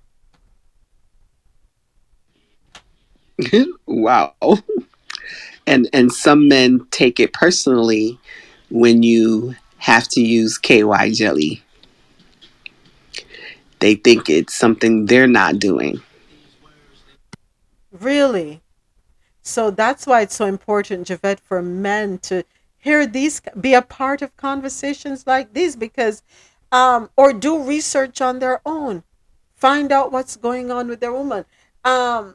wow. 3.87 4.35
And 5.67 5.91
and 5.93 6.11
some 6.11 6.49
men 6.49 6.87
take 6.91 7.21
it 7.21 7.35
personally 7.35 8.19
when 8.71 9.03
you 9.03 9.55
have 9.77 10.09
to 10.09 10.23
use 10.23 10.57
KY 10.57 11.11
jelly. 11.13 11.63
They 13.81 13.97
think 13.97 14.31
it's 14.31 14.55
something 14.55 15.05
they're 15.05 15.29
not 15.29 15.59
doing. 15.59 16.01
Really? 17.91 18.63
So 19.43 19.71
that's 19.71 20.07
why 20.07 20.23
it's 20.23 20.37
so 20.37 20.45
important, 20.45 21.07
Javette, 21.07 21.41
for 21.41 21.63
men 21.63 22.19
to 22.19 22.45
hear 22.77 23.07
these, 23.07 23.41
be 23.59 23.75
a 23.75 23.83
part 23.83 24.23
of 24.23 24.37
conversations 24.37 25.27
like 25.27 25.55
these, 25.55 25.75
because, 25.75 26.23
um, 26.71 27.11
or 27.17 27.33
do 27.33 27.63
research 27.63 28.21
on 28.21 28.39
their 28.39 28.61
own, 28.67 29.05
find 29.55 29.91
out 29.91 30.13
what's 30.13 30.37
going 30.37 30.71
on 30.71 30.89
with 30.89 31.01
their 31.01 31.13
woman. 31.13 31.45
Um, 31.85 32.35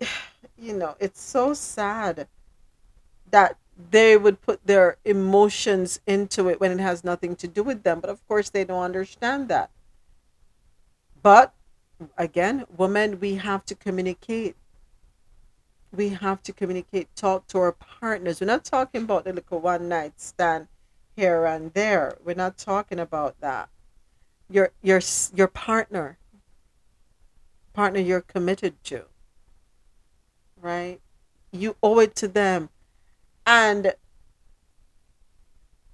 you 0.58 0.74
know, 0.74 0.96
it's 1.00 1.20
so 1.20 1.52
sad 1.54 2.28
that 3.30 3.56
they 3.90 4.16
would 4.16 4.40
put 4.40 4.64
their 4.66 4.98
emotions 5.04 6.00
into 6.06 6.48
it 6.48 6.60
when 6.60 6.70
it 6.70 6.80
has 6.80 7.02
nothing 7.02 7.34
to 7.36 7.48
do 7.48 7.62
with 7.62 7.82
them. 7.82 8.00
But 8.00 8.10
of 8.10 8.26
course, 8.28 8.50
they 8.50 8.64
don't 8.64 8.82
understand 8.82 9.48
that. 9.48 9.70
But 11.20 11.52
again, 12.18 12.64
women, 12.76 13.20
we 13.20 13.36
have 13.36 13.64
to 13.66 13.74
communicate 13.74 14.56
we 15.96 16.10
have 16.10 16.42
to 16.42 16.52
communicate, 16.52 17.14
talk 17.14 17.46
to 17.48 17.58
our 17.58 17.72
partners. 17.72 18.40
We're 18.40 18.46
not 18.46 18.64
talking 18.64 19.02
about 19.02 19.24
the 19.24 19.32
little 19.32 19.60
one 19.60 19.88
night 19.88 20.20
stand 20.20 20.68
here 21.16 21.44
and 21.44 21.72
there. 21.74 22.18
We're 22.24 22.34
not 22.34 22.58
talking 22.58 22.98
about 22.98 23.40
that. 23.40 23.68
Your 24.50 24.70
your 24.82 25.00
your 25.34 25.48
partner, 25.48 26.18
partner 27.72 28.00
you're 28.00 28.20
committed 28.20 28.82
to. 28.84 29.04
Right? 30.60 31.00
You 31.52 31.76
owe 31.82 32.00
it 32.00 32.14
to 32.16 32.28
them. 32.28 32.70
And 33.46 33.94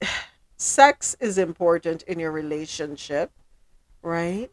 sex 0.56 1.16
is 1.20 1.39
important 1.39 2.02
in 2.02 2.18
your 2.18 2.32
relationship, 2.32 3.31
right? 4.02 4.51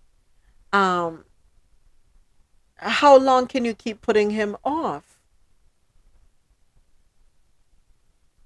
Um 0.73 1.25
how 2.77 3.17
long 3.17 3.47
can 3.47 3.65
you 3.65 3.73
keep 3.73 4.01
putting 4.01 4.31
him 4.31 4.55
off? 4.63 5.19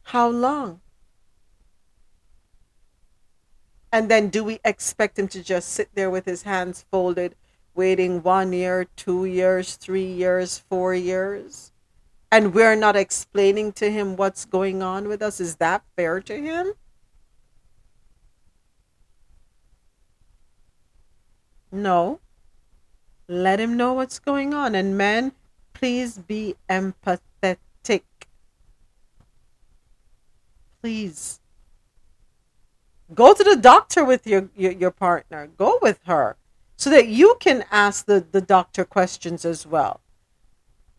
How 0.03 0.29
long? 0.29 0.81
And 3.91 4.09
then 4.09 4.29
do 4.29 4.43
we 4.43 4.59
expect 4.63 5.19
him 5.19 5.27
to 5.29 5.43
just 5.43 5.69
sit 5.69 5.89
there 5.95 6.09
with 6.09 6.25
his 6.25 6.43
hands 6.43 6.85
folded, 6.89 7.35
waiting 7.75 8.23
one 8.23 8.53
year, 8.53 8.87
two 8.95 9.25
years, 9.25 9.75
three 9.75 10.05
years, 10.05 10.57
four 10.57 10.93
years? 10.93 11.73
And 12.31 12.53
we're 12.53 12.77
not 12.77 12.95
explaining 12.95 13.73
to 13.73 13.91
him 13.91 14.15
what's 14.15 14.45
going 14.45 14.81
on 14.81 15.09
with 15.09 15.21
us? 15.21 15.41
Is 15.41 15.57
that 15.57 15.83
fair 15.97 16.21
to 16.21 16.41
him? 16.41 16.73
No. 21.71 22.19
Let 23.31 23.61
him 23.61 23.77
know 23.77 23.93
what's 23.93 24.19
going 24.19 24.53
on. 24.53 24.75
And 24.75 24.97
men, 24.97 25.31
please 25.73 26.17
be 26.17 26.55
empathetic. 26.69 28.01
Please. 30.81 31.39
Go 33.13 33.33
to 33.33 33.43
the 33.43 33.55
doctor 33.55 34.03
with 34.03 34.27
your, 34.27 34.49
your, 34.55 34.73
your 34.73 34.91
partner. 34.91 35.47
Go 35.55 35.79
with 35.81 36.01
her 36.07 36.35
so 36.75 36.89
that 36.89 37.07
you 37.07 37.37
can 37.39 37.63
ask 37.71 38.05
the, 38.05 38.25
the 38.31 38.41
doctor 38.41 38.83
questions 38.83 39.45
as 39.45 39.65
well. 39.65 40.01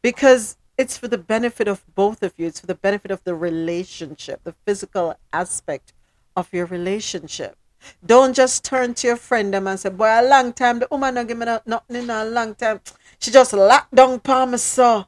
Because 0.00 0.56
it's 0.78 0.96
for 0.96 1.08
the 1.08 1.18
benefit 1.18 1.68
of 1.68 1.84
both 1.94 2.22
of 2.22 2.32
you. 2.38 2.46
It's 2.46 2.60
for 2.60 2.66
the 2.66 2.74
benefit 2.74 3.10
of 3.10 3.22
the 3.24 3.34
relationship 3.34 4.42
the 4.44 4.54
physical 4.64 5.16
aspect 5.34 5.92
of 6.34 6.48
your 6.50 6.64
relationship 6.64 7.58
don't 8.04 8.34
just 8.34 8.64
turn 8.64 8.94
to 8.94 9.06
your 9.08 9.16
friend 9.16 9.54
and 9.54 9.80
say 9.80 9.90
boy 9.90 10.06
a 10.06 10.22
long 10.22 10.52
time 10.52 10.78
the 10.78 10.88
woman 10.90 11.14
don't 11.14 11.26
give 11.26 11.38
me 11.38 11.46
nothing 11.46 11.96
in 11.96 12.10
a 12.10 12.24
long 12.24 12.54
time 12.54 12.80
she 13.18 13.30
just 13.30 13.52
locked 13.52 13.94
down 13.94 14.18
palm 14.20 14.56
so 14.56 15.06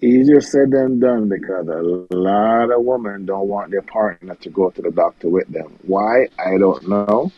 easier 0.00 0.40
said 0.40 0.70
than 0.70 1.00
done 1.00 1.28
because 1.28 1.66
a 1.68 2.14
lot 2.14 2.70
of 2.70 2.84
women 2.84 3.26
don't 3.26 3.48
want 3.48 3.70
their 3.70 3.82
partner 3.82 4.34
to 4.36 4.50
go 4.50 4.70
to 4.70 4.82
the 4.82 4.90
doctor 4.90 5.28
with 5.28 5.48
them. 5.48 5.78
Why? 5.82 6.28
I 6.38 6.58
don't 6.58 6.88
know. 6.88 7.32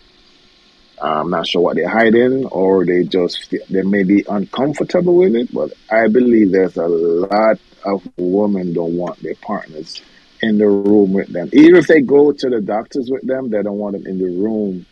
I'm 1.01 1.31
not 1.31 1.47
sure 1.47 1.63
what 1.63 1.77
they're 1.77 1.89
hiding, 1.89 2.47
or 2.47 2.85
they 2.85 3.05
just 3.05 3.55
they 3.71 3.83
may 3.83 4.03
be 4.03 4.25
uncomfortable 4.29 5.15
with 5.15 5.37
it. 5.37 5.55
But 5.55 5.73
I 5.93 6.09
believe 6.09 6.51
there's 6.51 6.77
a 6.77 6.89
lot 6.89 7.59
of 7.85 8.03
women 8.17 8.73
don't 8.73 8.97
want 8.97 9.23
their 9.23 9.37
partners 9.37 10.03
in 10.43 10.59
the 10.59 10.67
room 10.67 11.13
with 11.13 11.29
them. 11.29 11.49
Even 11.53 11.77
if 11.77 11.87
they 11.87 12.01
go 12.01 12.33
to 12.33 12.49
the 12.49 12.61
doctors 12.61 13.09
with 13.11 13.27
them, 13.27 13.51
they 13.51 13.63
don't 13.63 13.79
want 13.79 13.95
them 13.95 14.07
in 14.07 14.19
the 14.19 14.39
room 14.41 14.87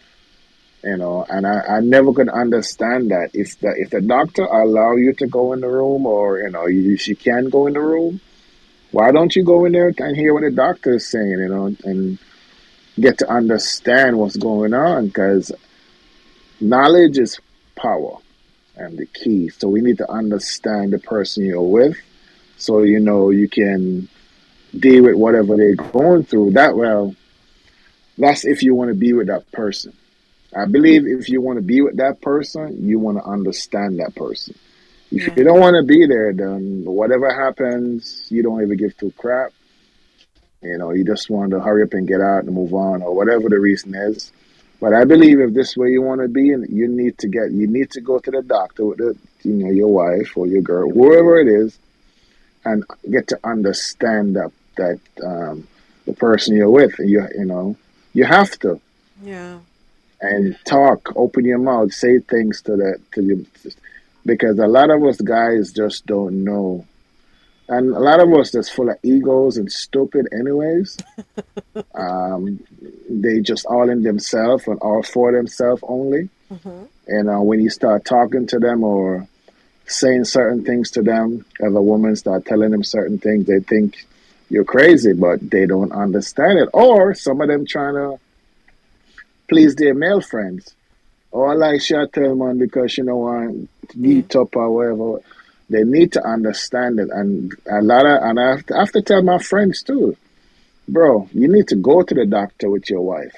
you 0.84 0.96
know. 0.96 1.26
And 1.28 1.46
I, 1.46 1.60
I 1.68 1.80
never 1.80 2.12
could 2.12 2.28
understand 2.28 3.10
that. 3.10 3.30
If 3.32 3.58
the 3.60 3.74
if 3.76 3.90
the 3.90 4.00
doctor 4.00 4.44
allow 4.44 4.92
you 4.92 5.12
to 5.14 5.26
go 5.26 5.52
in 5.52 5.60
the 5.60 5.68
room 5.68 6.06
or 6.06 6.38
you 6.38 6.50
know 6.50 6.66
you, 6.66 6.96
she 6.96 7.14
can 7.14 7.48
go 7.48 7.66
in 7.66 7.72
the 7.72 7.80
room 7.80 8.20
why 8.92 9.12
don't 9.12 9.34
you 9.34 9.44
go 9.44 9.64
in 9.64 9.72
there 9.72 9.92
and 9.98 10.16
hear 10.16 10.32
what 10.32 10.42
the 10.42 10.50
doctor 10.50 10.94
is 10.94 11.10
saying 11.10 11.28
you 11.28 11.48
know 11.48 11.74
and 11.84 12.18
get 12.98 13.18
to 13.18 13.28
understand 13.28 14.18
what's 14.18 14.36
going 14.36 14.72
on? 14.72 15.08
Because 15.08 15.52
knowledge 16.60 17.18
is 17.18 17.38
power 17.74 18.16
and 18.76 18.96
the 18.96 19.04
key. 19.04 19.50
So 19.50 19.68
we 19.68 19.82
need 19.82 19.98
to 19.98 20.10
understand 20.10 20.92
the 20.92 20.98
person 20.98 21.44
you're 21.44 21.60
with 21.60 21.96
so 22.56 22.82
you 22.82 23.00
know 23.00 23.28
you 23.30 23.48
can 23.48 24.08
deal 24.78 25.04
with 25.04 25.16
whatever 25.16 25.56
they're 25.56 25.74
going 25.74 26.24
through. 26.24 26.52
That 26.52 26.76
well, 26.76 27.14
that's 28.18 28.44
if 28.44 28.62
you 28.62 28.74
want 28.74 28.88
to 28.88 28.94
be 28.94 29.12
with 29.12 29.28
that 29.28 29.50
person. 29.52 29.92
I 30.56 30.64
believe 30.64 31.06
if 31.06 31.28
you 31.28 31.40
want 31.40 31.58
to 31.58 31.62
be 31.62 31.82
with 31.82 31.96
that 31.98 32.20
person, 32.20 32.86
you 32.86 32.98
want 32.98 33.18
to 33.18 33.24
understand 33.24 33.98
that 33.98 34.14
person. 34.14 34.54
If 35.10 35.28
yeah. 35.28 35.34
you 35.36 35.44
don't 35.44 35.60
want 35.60 35.76
to 35.76 35.82
be 35.82 36.06
there, 36.06 36.32
then 36.32 36.84
whatever 36.84 37.32
happens, 37.32 38.26
you 38.30 38.42
don't 38.42 38.62
even 38.62 38.76
give 38.76 38.96
two 38.96 39.12
crap. 39.16 39.52
You 40.62 40.78
know, 40.78 40.92
you 40.92 41.04
just 41.04 41.28
want 41.30 41.50
to 41.50 41.60
hurry 41.60 41.82
up 41.82 41.92
and 41.92 42.08
get 42.08 42.20
out 42.20 42.44
and 42.44 42.54
move 42.54 42.74
on, 42.74 43.02
or 43.02 43.14
whatever 43.14 43.48
the 43.48 43.58
reason 43.58 43.94
is. 43.94 44.32
But 44.80 44.92
I 44.92 45.04
believe 45.04 45.40
if 45.40 45.54
this 45.54 45.76
way 45.76 45.90
you 45.90 46.02
want 46.02 46.22
to 46.22 46.28
be, 46.28 46.50
and 46.50 46.68
you 46.68 46.88
need 46.88 47.18
to 47.18 47.28
get, 47.28 47.50
you 47.50 47.66
need 47.66 47.90
to 47.92 48.00
go 48.00 48.18
to 48.18 48.30
the 48.30 48.42
doctor 48.42 48.86
with 48.86 48.98
the, 48.98 49.16
you 49.42 49.54
know, 49.54 49.70
your 49.70 49.88
wife 49.88 50.36
or 50.36 50.46
your 50.46 50.62
girl, 50.62 50.90
whoever 50.90 51.38
it 51.38 51.48
is, 51.48 51.78
and 52.66 52.84
get 53.10 53.28
to 53.28 53.38
understand 53.44 54.36
that 54.36 54.52
that 54.76 55.00
um, 55.24 55.66
the 56.04 56.12
person 56.12 56.56
you're 56.56 56.70
with, 56.70 56.98
you 56.98 57.26
you 57.38 57.46
know, 57.46 57.76
you 58.12 58.24
have 58.24 58.58
to. 58.60 58.80
Yeah. 59.22 59.58
And 60.20 60.56
talk, 60.64 61.12
open 61.14 61.44
your 61.44 61.58
mouth, 61.58 61.92
say 61.92 62.18
things 62.18 62.62
to 62.62 62.76
that 62.76 63.00
to 63.12 63.22
you, 63.22 63.46
because 64.24 64.58
a 64.58 64.66
lot 64.66 64.90
of 64.90 65.04
us 65.04 65.20
guys 65.20 65.72
just 65.72 66.06
don't 66.06 66.42
know 66.44 66.86
and 67.68 67.94
a 67.94 67.98
lot 67.98 68.20
of 68.20 68.32
us 68.32 68.50
that's 68.52 68.68
full 68.68 68.90
of 68.90 68.96
egos 69.02 69.56
and 69.56 69.70
stupid 69.70 70.28
anyways 70.32 70.96
um, 71.94 72.60
they 73.10 73.40
just 73.40 73.66
all 73.66 73.88
in 73.88 74.02
themselves 74.02 74.66
and 74.66 74.78
all 74.80 75.02
for 75.02 75.32
themselves 75.32 75.82
only 75.86 76.28
mm-hmm. 76.50 76.84
and 77.08 77.28
uh, 77.28 77.40
when 77.40 77.60
you 77.60 77.70
start 77.70 78.04
talking 78.04 78.46
to 78.46 78.58
them 78.58 78.84
or 78.84 79.26
saying 79.86 80.24
certain 80.24 80.64
things 80.64 80.90
to 80.90 81.02
them 81.02 81.44
as 81.60 81.74
a 81.74 81.82
woman 81.82 82.14
start 82.16 82.44
telling 82.44 82.70
them 82.70 82.82
certain 82.82 83.18
things 83.18 83.46
they 83.46 83.60
think 83.60 84.06
you're 84.48 84.64
crazy 84.64 85.12
but 85.12 85.38
they 85.50 85.66
don't 85.66 85.92
understand 85.92 86.58
it 86.58 86.68
or 86.72 87.14
some 87.14 87.40
of 87.40 87.48
them 87.48 87.64
trying 87.66 87.94
to 87.94 88.18
please 89.48 89.74
their 89.76 89.94
male 89.94 90.20
friends 90.20 90.74
or 91.30 91.54
like 91.56 91.80
shot 91.80 92.12
tell 92.12 92.34
man 92.34 92.58
because 92.58 92.96
you 92.98 93.04
know 93.04 93.28
I'm 93.28 93.68
beat 94.00 94.28
mm. 94.28 94.42
up 94.42 94.56
or 94.56 94.70
whatever 94.70 95.22
they 95.68 95.84
need 95.84 96.12
to 96.12 96.24
understand 96.24 97.00
it. 97.00 97.08
And 97.10 97.52
a 97.70 97.82
lot 97.82 98.06
of, 98.06 98.22
and 98.22 98.38
I 98.40 98.50
have, 98.50 98.66
to, 98.66 98.76
I 98.76 98.80
have 98.80 98.92
to 98.92 99.02
tell 99.02 99.22
my 99.22 99.38
friends 99.38 99.82
too, 99.82 100.16
bro, 100.88 101.28
you 101.32 101.48
need 101.48 101.68
to 101.68 101.76
go 101.76 102.02
to 102.02 102.14
the 102.14 102.26
doctor 102.26 102.70
with 102.70 102.88
your 102.88 103.02
wife. 103.02 103.34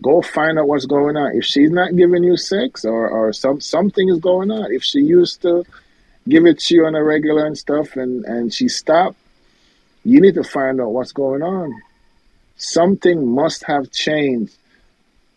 Go 0.00 0.22
find 0.22 0.58
out 0.58 0.68
what's 0.68 0.86
going 0.86 1.16
on. 1.16 1.36
If 1.36 1.44
she's 1.44 1.70
not 1.70 1.96
giving 1.96 2.22
you 2.22 2.36
sex 2.36 2.84
or, 2.84 3.08
or 3.08 3.32
some 3.32 3.60
something 3.60 4.08
is 4.08 4.20
going 4.20 4.50
on, 4.50 4.72
if 4.72 4.84
she 4.84 5.00
used 5.00 5.42
to 5.42 5.64
give 6.28 6.46
it 6.46 6.60
to 6.60 6.74
you 6.74 6.86
on 6.86 6.94
a 6.94 7.02
regular 7.02 7.46
and 7.46 7.58
stuff 7.58 7.96
and, 7.96 8.24
and 8.24 8.52
she 8.52 8.68
stopped, 8.68 9.16
you 10.04 10.20
need 10.20 10.34
to 10.34 10.44
find 10.44 10.80
out 10.80 10.92
what's 10.92 11.12
going 11.12 11.42
on. 11.42 11.72
Something 12.56 13.26
must 13.34 13.64
have 13.64 13.90
changed, 13.90 14.54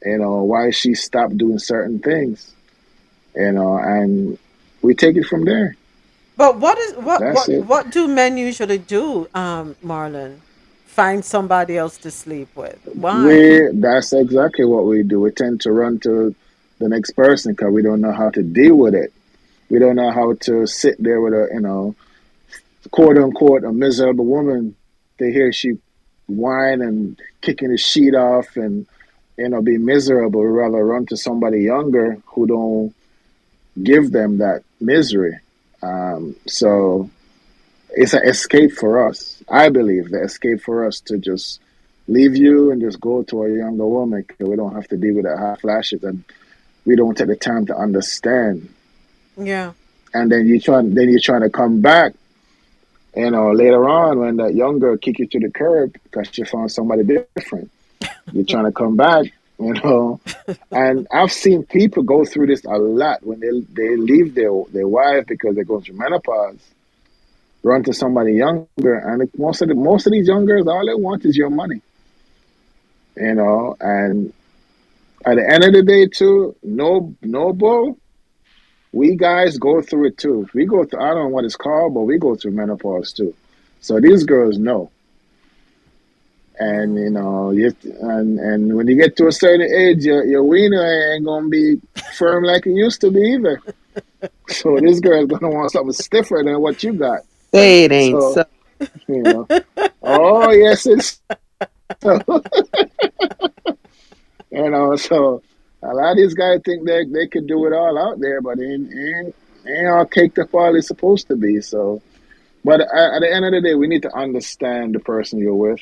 you 0.03 0.17
know, 0.17 0.43
why 0.43 0.71
she 0.71 0.93
stopped 0.93 1.38
doing 1.38 1.59
certain 1.59 1.99
things. 1.99 2.53
You 3.35 3.53
know, 3.53 3.77
and 3.77 4.38
we 4.81 4.93
take 4.93 5.15
it 5.15 5.25
from 5.25 5.45
there. 5.45 5.75
But 6.38 6.57
what 6.57 6.77
is 6.77 6.93
what 6.95 7.21
what, 7.21 7.49
what 7.65 7.91
do 7.91 8.07
men 8.07 8.38
usually 8.38 8.77
do, 8.77 9.27
um, 9.33 9.75
Marlon? 9.83 10.39
Find 10.91 11.23
somebody 11.23 11.77
else 11.77 11.97
to 11.99 12.11
sleep 12.11 12.49
with. 12.53 12.77
Why? 12.93 13.26
We, 13.26 13.68
that's 13.73 14.11
exactly 14.11 14.65
what 14.65 14.85
we 14.85 15.03
do. 15.03 15.22
We 15.22 15.31
tend 15.31 15.61
to 15.61 15.72
run 15.72 15.99
to 15.99 16.35
the 16.80 16.89
next 16.89 17.11
person 17.11 17.53
because 17.53 17.72
we 17.72 17.81
don't 17.81 18.01
know 18.01 18.11
how 18.11 18.30
to 18.31 18.43
deal 18.43 18.76
with 18.76 18.93
it. 18.93 19.13
We 19.69 19.80
don't 19.80 19.95
know 19.95 20.11
how 20.11 20.34
to 20.34 20.68
sit 20.68 21.01
there 21.01 21.22
with 21.22 21.34
a 21.34 21.47
you 21.53 21.61
know, 21.61 21.95
quote 22.91 23.18
unquote, 23.18 23.63
a 23.63 23.72
miserable 23.72 24.26
woman. 24.26 24.76
They 25.18 25.31
hear 25.31 25.53
she 25.53 25.77
whine 26.27 26.81
and 26.81 27.18
kicking 27.39 27.69
the 27.69 27.77
sheet 27.77 28.13
off 28.13 28.57
and 28.57 28.85
you 29.38 29.47
know 29.47 29.61
be 29.61 29.77
miserable. 29.77 30.41
We 30.41 30.47
rather 30.47 30.85
run 30.85 31.05
to 31.05 31.15
somebody 31.15 31.61
younger 31.61 32.18
who 32.26 32.47
don't 32.47 32.95
give 33.81 34.11
them 34.11 34.39
that 34.39 34.63
misery. 34.81 35.39
Um, 35.81 36.35
so 36.47 37.09
it's 37.91 38.13
an 38.13 38.27
escape 38.27 38.73
for 38.73 39.07
us. 39.07 39.40
I 39.52 39.69
believe 39.69 40.10
the 40.10 40.23
escape 40.23 40.61
for 40.61 40.88
us 40.88 41.02
to 41.02 41.18
just 41.18 41.60
leave 42.07 42.36
you 42.36 42.72
and 42.72 42.82
just 42.82 42.99
go 42.99 43.23
to 43.23 43.44
a 43.44 43.57
younger 43.57 43.86
woman 43.86 44.26
we 44.40 44.56
don't 44.56 44.73
have 44.73 44.88
to 44.88 44.98
deal 44.98 45.15
with 45.15 45.26
the 45.26 45.38
hot 45.38 45.61
flashes 45.61 46.03
and 46.03 46.23
we 46.86 46.95
don't 46.95 47.18
take 47.18 47.28
the 47.28 47.36
time 47.36 47.65
to 47.68 47.76
understand. 47.76 48.73
Yeah. 49.38 49.73
And 50.14 50.32
then 50.32 50.48
you 50.48 50.60
try, 50.60 50.82
then 50.82 51.10
you're 51.10 51.19
trying 51.19 51.41
to 51.41 51.49
come 51.49 51.82
back, 51.82 52.14
you 53.15 53.30
know, 53.30 53.52
later 53.52 53.88
on 53.88 54.19
when 54.19 54.38
that 54.38 54.56
young 54.56 54.80
girl 54.80 54.98
kick 54.98 55.19
you 55.19 55.28
to 55.28 55.40
the 55.40 55.52
curb 55.52 55.94
because 56.03 56.38
you 56.38 56.45
found 56.45 56.72
somebody 56.72 57.03
different. 57.03 57.69
you're 58.32 58.45
trying 58.45 58.65
to 58.65 58.72
come 58.72 58.95
back 58.95 59.26
you 59.61 59.73
know. 59.73 60.19
and 60.72 61.07
I've 61.11 61.32
seen 61.32 61.64
people 61.64 62.03
go 62.03 62.26
through 62.26 62.48
this 62.48 62.65
a 62.65 62.78
lot 62.78 63.23
when 63.26 63.40
they 63.40 63.60
they 63.73 63.95
leave 63.95 64.36
their 64.36 64.52
their 64.72 64.88
wife 64.88 65.28
because 65.28 65.56
they're 65.56 65.64
going 65.64 65.84
through 65.84 65.98
menopause, 65.98 66.60
run 67.63 67.83
to 67.83 67.93
somebody 67.93 68.33
younger, 68.33 68.95
and 68.95 69.29
most 69.38 69.61
of 69.61 69.69
the 69.69 69.75
most 69.75 70.05
of 70.07 70.13
these 70.13 70.27
young 70.27 70.45
girls, 70.45 70.67
all 70.67 70.85
they 70.85 70.95
want 70.95 71.25
is 71.25 71.38
your 71.38 71.49
money, 71.49 71.81
you 73.17 73.35
know. 73.35 73.75
And 73.79 74.33
at 75.25 75.35
the 75.35 75.49
end 75.49 75.63
of 75.63 75.73
the 75.73 75.83
day, 75.83 76.07
too, 76.07 76.55
no 76.63 77.15
no 77.21 77.53
bull. 77.53 77.97
We 78.93 79.15
guys 79.15 79.57
go 79.57 79.81
through 79.81 80.07
it 80.07 80.17
too. 80.17 80.49
We 80.53 80.65
go 80.65 80.83
through. 80.83 81.01
I 81.01 81.13
don't 81.13 81.23
know 81.23 81.27
what 81.29 81.45
it's 81.45 81.55
called, 81.55 81.93
but 81.93 82.01
we 82.01 82.17
go 82.17 82.35
through 82.35 82.51
menopause 82.51 83.13
too. 83.13 83.33
So 83.79 83.99
these 83.99 84.25
girls 84.25 84.57
know 84.57 84.91
and 86.61 86.95
you 86.95 87.09
know, 87.09 87.49
you 87.51 87.75
and 88.01 88.39
and 88.39 88.75
when 88.75 88.88
you 88.88 88.95
get 88.95 89.17
to 89.17 89.27
a 89.27 89.31
certain 89.31 89.61
age, 89.61 90.05
your 90.05 90.23
your 90.25 90.43
wiener 90.43 91.13
ain't 91.13 91.25
gonna 91.25 91.49
be 91.49 91.81
firm 92.13 92.43
like 92.43 92.67
it 92.67 92.73
used 92.73 93.01
to 93.01 93.11
be 93.11 93.19
either. 93.19 93.59
so 94.49 94.77
this 94.79 94.99
girl's 94.99 95.27
gonna 95.27 95.49
want 95.49 95.71
something 95.71 95.91
stiffer 95.91 96.41
than 96.45 96.61
what 96.61 96.83
you 96.83 96.93
got. 96.93 97.21
Say 97.53 97.86
it 97.86 97.91
ain't 97.91 98.22
so. 98.22 98.34
so. 98.34 98.45
You 99.07 99.23
know. 99.23 99.48
oh 100.02 100.52
yes, 100.52 100.86
it's 100.86 101.22
so. 102.02 102.19
you 104.52 104.69
know. 104.69 104.95
So 104.95 105.44
a 105.84 105.94
lot 105.94 106.11
of 106.11 106.18
these 106.18 106.34
guys 106.34 106.61
think 106.64 106.86
they 106.86 107.06
they 107.06 107.28
could 107.28 107.48
do 107.48 107.65
it 107.65 107.73
all 107.73 107.98
out 107.98 108.19
there, 108.19 108.41
but 108.41 108.60
ain't 108.60 108.91
ain't, 108.94 109.36
ain't 109.68 109.88
all 109.88 110.06
caked 110.06 110.40
up 110.40 110.53
all 110.53 110.76
it's 110.76 110.88
supposed 110.88 111.28
to 111.28 111.36
be. 111.36 111.61
So, 111.61 112.02
but 112.64 112.82
at, 112.82 112.88
at 112.88 113.19
the 113.22 113.34
end 113.34 113.45
of 113.45 113.52
the 113.52 113.61
day, 113.61 113.76
we 113.76 113.88
need 113.88 114.03
to 114.03 114.15
understand 114.15 114.95
the 114.95 114.99
person 114.99 115.40
you're 115.40 115.53
with 115.56 115.82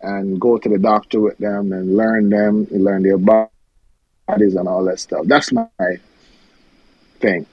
and 0.00 0.40
go 0.40 0.58
to 0.58 0.68
the 0.68 0.78
doctor 0.78 1.20
with 1.20 1.38
them 1.38 1.72
and 1.72 1.96
learn 1.96 2.28
them, 2.28 2.66
learn 2.70 3.02
their 3.02 3.18
bodies 3.18 3.50
and 4.28 4.68
all 4.68 4.84
that 4.84 5.00
stuff. 5.00 5.26
That's 5.26 5.50
my 5.52 5.66
thing. 7.20 7.46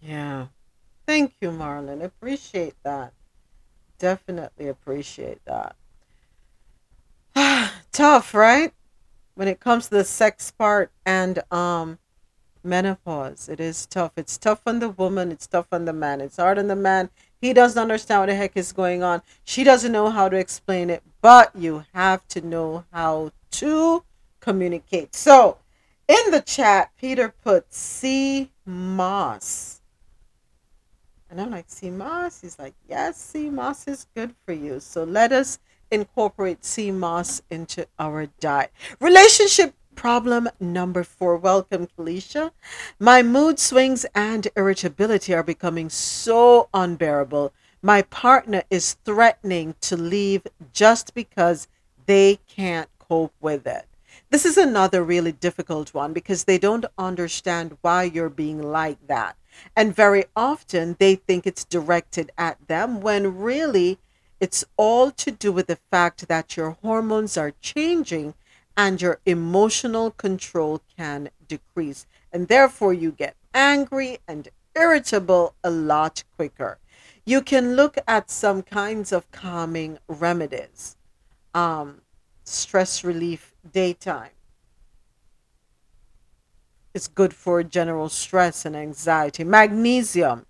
Yeah. 0.00 0.46
Thank 1.06 1.34
you, 1.40 1.50
Marlon. 1.50 2.02
Appreciate 2.02 2.74
that. 2.82 3.12
Definitely 3.98 4.68
appreciate 4.68 5.40
that. 5.44 5.76
Tough, 7.92 8.34
right? 8.34 8.72
When 9.34 9.48
it 9.48 9.60
comes 9.60 9.84
to 9.88 9.96
the 9.96 10.04
sex 10.04 10.50
part 10.50 10.90
and 11.04 11.42
um 11.52 11.98
menopause, 12.64 13.48
it 13.48 13.60
is 13.60 13.86
tough. 13.86 14.12
It's 14.16 14.36
tough 14.36 14.62
on 14.66 14.80
the 14.80 14.88
woman, 14.88 15.30
it's 15.30 15.46
tough 15.46 15.68
on 15.70 15.84
the 15.84 15.92
man. 15.92 16.20
It's 16.20 16.36
hard 16.36 16.58
on 16.58 16.66
the 16.66 16.76
man 16.76 17.10
he 17.40 17.52
doesn't 17.52 17.80
understand 17.80 18.20
what 18.20 18.26
the 18.26 18.34
heck 18.34 18.56
is 18.56 18.72
going 18.72 19.02
on. 19.02 19.22
She 19.44 19.62
doesn't 19.62 19.92
know 19.92 20.10
how 20.10 20.28
to 20.28 20.36
explain 20.36 20.90
it, 20.90 21.02
but 21.20 21.54
you 21.54 21.84
have 21.92 22.26
to 22.28 22.40
know 22.40 22.84
how 22.92 23.32
to 23.52 24.04
communicate. 24.40 25.14
So, 25.14 25.58
in 26.08 26.30
the 26.30 26.40
chat, 26.40 26.90
Peter 26.98 27.28
put 27.28 27.72
sea 27.72 28.50
moss. 28.64 29.80
And 31.30 31.40
I'm 31.40 31.50
like, 31.50 31.66
sea 31.68 31.90
moss? 31.90 32.40
He's 32.40 32.58
like, 32.58 32.74
yes, 32.88 33.16
sea 33.16 33.50
moss 33.50 33.88
is 33.88 34.06
good 34.14 34.34
for 34.44 34.52
you. 34.52 34.80
So 34.80 35.04
let 35.04 35.32
us 35.32 35.58
incorporate 35.90 36.64
sea 36.64 36.90
moss 36.90 37.42
into 37.50 37.86
our 37.98 38.26
diet. 38.40 38.72
Relationship 39.00 39.74
Problem 39.96 40.48
number 40.60 41.02
four. 41.02 41.38
Welcome, 41.38 41.88
Kalisha. 41.98 42.50
My 43.00 43.22
mood 43.22 43.58
swings 43.58 44.04
and 44.14 44.46
irritability 44.54 45.34
are 45.34 45.42
becoming 45.42 45.88
so 45.88 46.68
unbearable. 46.74 47.52
My 47.80 48.02
partner 48.02 48.62
is 48.68 48.98
threatening 49.06 49.74
to 49.80 49.96
leave 49.96 50.42
just 50.72 51.14
because 51.14 51.66
they 52.04 52.38
can't 52.46 52.90
cope 52.98 53.32
with 53.40 53.66
it. 53.66 53.86
This 54.30 54.44
is 54.44 54.58
another 54.58 55.02
really 55.02 55.32
difficult 55.32 55.94
one 55.94 56.12
because 56.12 56.44
they 56.44 56.58
don't 56.58 56.84
understand 56.98 57.78
why 57.80 58.02
you're 58.02 58.28
being 58.28 58.60
like 58.60 58.98
that. 59.06 59.36
And 59.74 59.94
very 59.94 60.24
often 60.34 60.96
they 60.98 61.14
think 61.16 61.46
it's 61.46 61.64
directed 61.64 62.30
at 62.36 62.66
them 62.68 63.00
when 63.00 63.38
really 63.38 63.98
it's 64.40 64.64
all 64.76 65.10
to 65.12 65.30
do 65.30 65.52
with 65.52 65.66
the 65.66 65.78
fact 65.90 66.28
that 66.28 66.56
your 66.56 66.72
hormones 66.82 67.36
are 67.36 67.52
changing 67.60 68.34
and 68.76 69.00
your 69.00 69.20
emotional 69.24 70.10
control 70.10 70.82
can 70.96 71.30
decrease. 71.48 72.06
And 72.32 72.48
therefore, 72.48 72.92
you 72.92 73.12
get 73.12 73.36
angry 73.54 74.18
and 74.28 74.48
irritable 74.74 75.54
a 75.64 75.70
lot 75.70 76.24
quicker. 76.36 76.78
you 77.26 77.42
can 77.42 77.74
look 77.74 77.98
at 78.06 78.30
some 78.30 78.62
kinds 78.62 79.12
of 79.12 79.30
calming 79.32 79.98
remedies. 80.06 80.96
Um, 81.54 82.02
stress 82.44 83.02
relief 83.02 83.52
daytime. 83.72 84.35
It's 86.96 87.08
good 87.08 87.34
for 87.34 87.62
general 87.62 88.08
stress 88.08 88.64
and 88.64 88.74
anxiety. 88.74 89.44
Magnesium. 89.44 90.46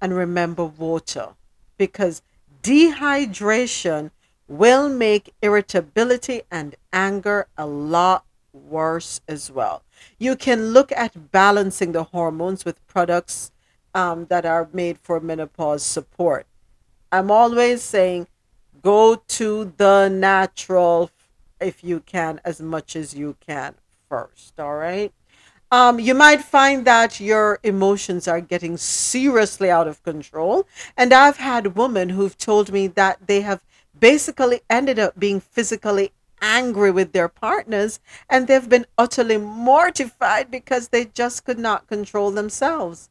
And 0.00 0.14
remember 0.14 0.64
water 0.64 1.30
because 1.76 2.22
dehydration 2.62 4.12
will 4.46 4.88
make 4.88 5.34
irritability 5.42 6.42
and 6.52 6.76
anger 6.92 7.48
a 7.58 7.66
lot 7.66 8.24
worse 8.52 9.22
as 9.26 9.50
well. 9.50 9.82
You 10.20 10.36
can 10.36 10.66
look 10.66 10.92
at 10.92 11.32
balancing 11.32 11.90
the 11.90 12.04
hormones 12.04 12.64
with 12.64 12.86
products 12.86 13.50
um, 13.92 14.26
that 14.26 14.46
are 14.46 14.68
made 14.72 14.98
for 14.98 15.18
menopause 15.18 15.82
support. 15.82 16.46
I'm 17.10 17.28
always 17.32 17.82
saying 17.82 18.28
go 18.82 19.16
to 19.16 19.72
the 19.78 20.08
natural 20.08 21.10
if 21.60 21.82
you 21.82 21.98
can, 21.98 22.40
as 22.44 22.60
much 22.60 22.94
as 22.94 23.14
you 23.14 23.36
can 23.40 23.74
first. 24.08 24.60
All 24.60 24.76
right. 24.76 25.12
Um, 25.72 26.00
you 26.00 26.14
might 26.14 26.42
find 26.42 26.84
that 26.86 27.20
your 27.20 27.60
emotions 27.62 28.26
are 28.26 28.40
getting 28.40 28.76
seriously 28.76 29.70
out 29.70 29.86
of 29.86 30.02
control. 30.02 30.66
And 30.96 31.12
I've 31.12 31.36
had 31.36 31.76
women 31.76 32.08
who've 32.08 32.36
told 32.36 32.72
me 32.72 32.88
that 32.88 33.28
they 33.28 33.42
have 33.42 33.62
basically 33.96 34.62
ended 34.68 34.98
up 34.98 35.18
being 35.18 35.38
physically 35.38 36.12
angry 36.42 36.90
with 36.90 37.12
their 37.12 37.28
partners 37.28 38.00
and 38.28 38.48
they've 38.48 38.68
been 38.68 38.86
utterly 38.98 39.36
mortified 39.36 40.50
because 40.50 40.88
they 40.88 41.04
just 41.04 41.44
could 41.44 41.58
not 41.58 41.86
control 41.86 42.32
themselves. 42.32 43.08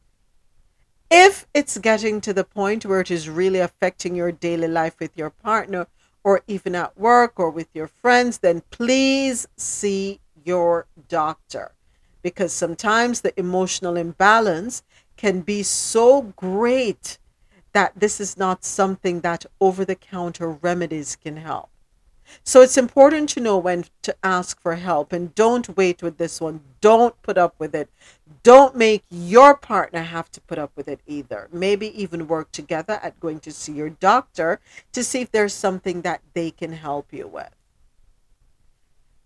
If 1.10 1.46
it's 1.54 1.78
getting 1.78 2.20
to 2.20 2.34
the 2.34 2.44
point 2.44 2.84
where 2.84 3.00
it 3.00 3.10
is 3.10 3.28
really 3.28 3.60
affecting 3.60 4.14
your 4.14 4.32
daily 4.32 4.68
life 4.68 4.96
with 5.00 5.16
your 5.16 5.30
partner 5.30 5.86
or 6.22 6.42
even 6.46 6.74
at 6.74 6.98
work 6.98 7.40
or 7.40 7.50
with 7.50 7.68
your 7.72 7.88
friends, 7.88 8.38
then 8.38 8.62
please 8.70 9.48
see 9.56 10.20
your 10.44 10.86
doctor 11.08 11.72
because 12.22 12.52
sometimes 12.52 13.20
the 13.20 13.38
emotional 13.38 13.96
imbalance 13.96 14.82
can 15.16 15.40
be 15.40 15.62
so 15.62 16.22
great 16.36 17.18
that 17.72 17.92
this 17.94 18.20
is 18.20 18.36
not 18.36 18.64
something 18.64 19.20
that 19.20 19.46
over 19.60 19.84
the 19.84 19.94
counter 19.94 20.50
remedies 20.50 21.16
can 21.16 21.36
help. 21.36 21.70
So 22.44 22.60
it's 22.60 22.78
important 22.78 23.28
to 23.30 23.40
know 23.40 23.58
when 23.58 23.84
to 24.02 24.14
ask 24.22 24.60
for 24.60 24.76
help 24.76 25.12
and 25.12 25.34
don't 25.34 25.76
wait 25.76 26.02
with 26.02 26.18
this 26.18 26.40
one. 26.40 26.60
Don't 26.80 27.20
put 27.22 27.36
up 27.36 27.54
with 27.58 27.74
it. 27.74 27.90
Don't 28.42 28.76
make 28.76 29.04
your 29.10 29.56
partner 29.56 30.02
have 30.02 30.30
to 30.32 30.40
put 30.40 30.58
up 30.58 30.70
with 30.76 30.88
it 30.88 31.00
either. 31.06 31.48
Maybe 31.52 32.00
even 32.00 32.28
work 32.28 32.52
together 32.52 33.00
at 33.02 33.20
going 33.20 33.40
to 33.40 33.52
see 33.52 33.72
your 33.72 33.90
doctor 33.90 34.60
to 34.92 35.02
see 35.02 35.22
if 35.22 35.30
there's 35.30 35.52
something 35.52 36.02
that 36.02 36.22
they 36.34 36.50
can 36.50 36.72
help 36.72 37.12
you 37.12 37.26
with. 37.26 37.50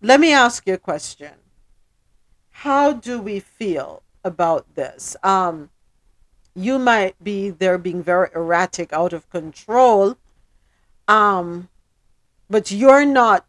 Let 0.01 0.19
me 0.19 0.33
ask 0.33 0.65
you 0.67 0.73
a 0.73 0.77
question. 0.77 1.33
How 2.59 2.93
do 2.93 3.19
we 3.19 3.41
feel 3.41 4.01
about 4.23 4.75
this? 4.75 5.17
Um, 5.21 5.69
you 6.55 6.79
might 6.79 7.21
be 7.21 7.49
there 7.49 7.77
being 7.77 8.01
very 8.01 8.29
erratic, 8.33 8.93
out 8.93 9.11
of 9.11 9.29
control, 9.29 10.15
um, 11.07 11.67
but 12.49 12.71
you're 12.71 13.05
not 13.05 13.45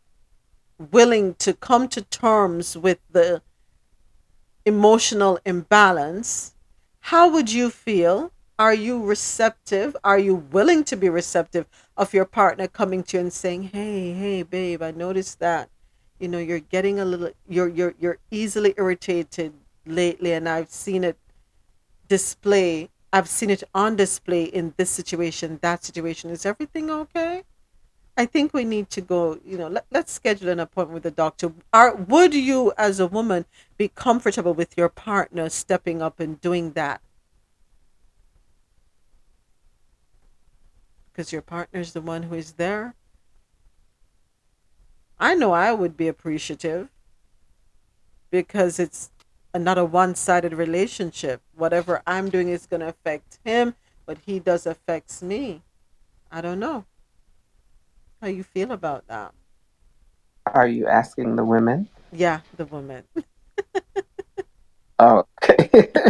willing 0.90 1.34
to 1.36 1.54
come 1.54 1.86
to 1.88 2.02
terms 2.02 2.76
with 2.76 2.98
the 3.10 3.42
emotional 4.66 5.38
imbalance. 5.46 6.54
How 6.98 7.30
would 7.30 7.52
you 7.52 7.70
feel? 7.70 8.32
Are 8.58 8.74
you 8.74 9.02
receptive? 9.02 9.96
Are 10.02 10.18
you 10.18 10.34
willing 10.34 10.82
to 10.82 10.96
be 10.96 11.08
receptive 11.08 11.66
of 11.96 12.12
your 12.12 12.24
partner 12.24 12.66
coming 12.66 13.04
to 13.04 13.16
you 13.16 13.20
and 13.20 13.32
saying, 13.32 13.70
"Hey, 13.72 14.12
hey, 14.12 14.42
babe, 14.42 14.82
I 14.82 14.90
noticed 14.90 15.38
that 15.38 15.70
you 16.18 16.28
know 16.28 16.38
you're 16.38 16.60
getting 16.60 16.98
a 17.00 17.04
little 17.04 17.30
you're 17.48 17.68
you're 17.68 17.94
you're 17.98 18.18
easily 18.30 18.74
irritated 18.76 19.52
lately 19.86 20.32
and 20.32 20.48
I've 20.48 20.70
seen 20.70 21.04
it 21.04 21.16
display 22.08 22.90
I've 23.16 23.28
seen 23.28 23.48
it 23.48 23.62
on 23.74 23.96
display 23.96 24.44
in 24.44 24.74
this 24.76 24.90
situation, 24.90 25.58
that 25.62 25.82
situation. 25.82 26.28
Is 26.28 26.44
everything 26.44 26.90
okay? 26.90 27.44
I 28.14 28.26
think 28.26 28.52
we 28.52 28.64
need 28.64 28.90
to 28.90 29.00
go, 29.00 29.38
you 29.42 29.56
know, 29.56 29.68
let, 29.68 29.86
let's 29.90 30.12
schedule 30.12 30.50
an 30.50 30.60
appointment 30.60 30.94
with 30.94 31.02
the 31.02 31.10
doctor. 31.10 31.52
Are, 31.72 31.94
would 31.94 32.34
you, 32.34 32.72
as 32.76 33.00
a 33.00 33.06
woman, 33.06 33.46
be 33.78 33.88
comfortable 33.88 34.52
with 34.52 34.76
your 34.76 34.90
partner 34.90 35.48
stepping 35.48 36.02
up 36.02 36.20
and 36.20 36.38
doing 36.40 36.72
that? 36.72 37.00
Because 41.12 41.32
your 41.32 41.42
partner's 41.42 41.92
the 41.92 42.02
one 42.02 42.24
who 42.24 42.34
is 42.34 42.52
there. 42.52 42.94
I 45.18 45.34
know 45.34 45.52
I 45.52 45.72
would 45.72 45.96
be 45.96 46.08
appreciative 46.08 46.90
because 48.30 48.78
it's 48.78 49.10
not 49.54 49.78
a 49.78 49.84
one-sided 49.84 50.52
relationship. 50.52 51.40
Whatever 51.54 52.02
I'm 52.06 52.28
doing 52.28 52.48
is 52.48 52.66
going 52.66 52.80
to 52.80 52.88
affect 52.88 53.38
him, 53.44 53.74
but 54.04 54.18
he 54.26 54.38
does 54.38 54.66
affects 54.66 55.22
me. 55.22 55.62
I 56.30 56.42
don't 56.42 56.58
know. 56.58 56.84
How 58.20 58.28
you 58.28 58.42
feel 58.42 58.72
about 58.72 59.06
that? 59.08 59.32
Are 60.46 60.68
you 60.68 60.86
asking 60.86 61.36
the 61.36 61.44
women? 61.44 61.88
Yeah, 62.12 62.40
the 62.56 62.66
women. 62.66 63.04
okay. 65.00 65.90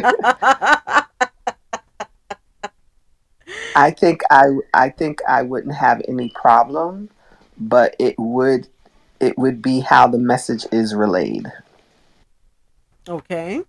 I 3.75 3.91
think 3.91 4.23
I 4.31 4.47
I 4.75 4.89
think 4.89 5.21
I 5.29 5.43
wouldn't 5.43 5.75
have 5.75 6.03
any 6.09 6.31
problem, 6.31 7.11
but 7.59 7.95
it 7.99 8.15
would 8.19 8.69
it 9.21 9.39
would 9.39 9.63
be 9.63 9.81
how 9.81 10.07
the 10.07 10.19
message 10.19 10.67
is 10.73 10.95
relayed. 10.95 11.51
Okay. 13.09 13.63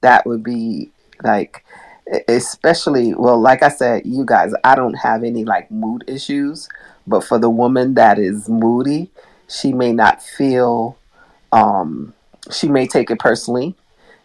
That 0.00 0.26
would 0.26 0.42
be 0.42 0.90
like 1.22 1.64
especially 2.28 3.14
well 3.14 3.40
like 3.40 3.62
I 3.62 3.68
said 3.68 4.02
you 4.04 4.24
guys 4.24 4.52
I 4.62 4.74
don't 4.74 4.94
have 4.94 5.24
any 5.24 5.44
like 5.44 5.70
mood 5.70 6.04
issues 6.06 6.68
but 7.06 7.24
for 7.24 7.38
the 7.38 7.48
woman 7.48 7.94
that 7.94 8.18
is 8.18 8.48
moody 8.48 9.10
she 9.48 9.72
may 9.72 9.92
not 9.92 10.22
feel 10.22 10.98
um 11.52 12.12
she 12.50 12.68
may 12.68 12.86
take 12.86 13.10
it 13.10 13.18
personally 13.18 13.74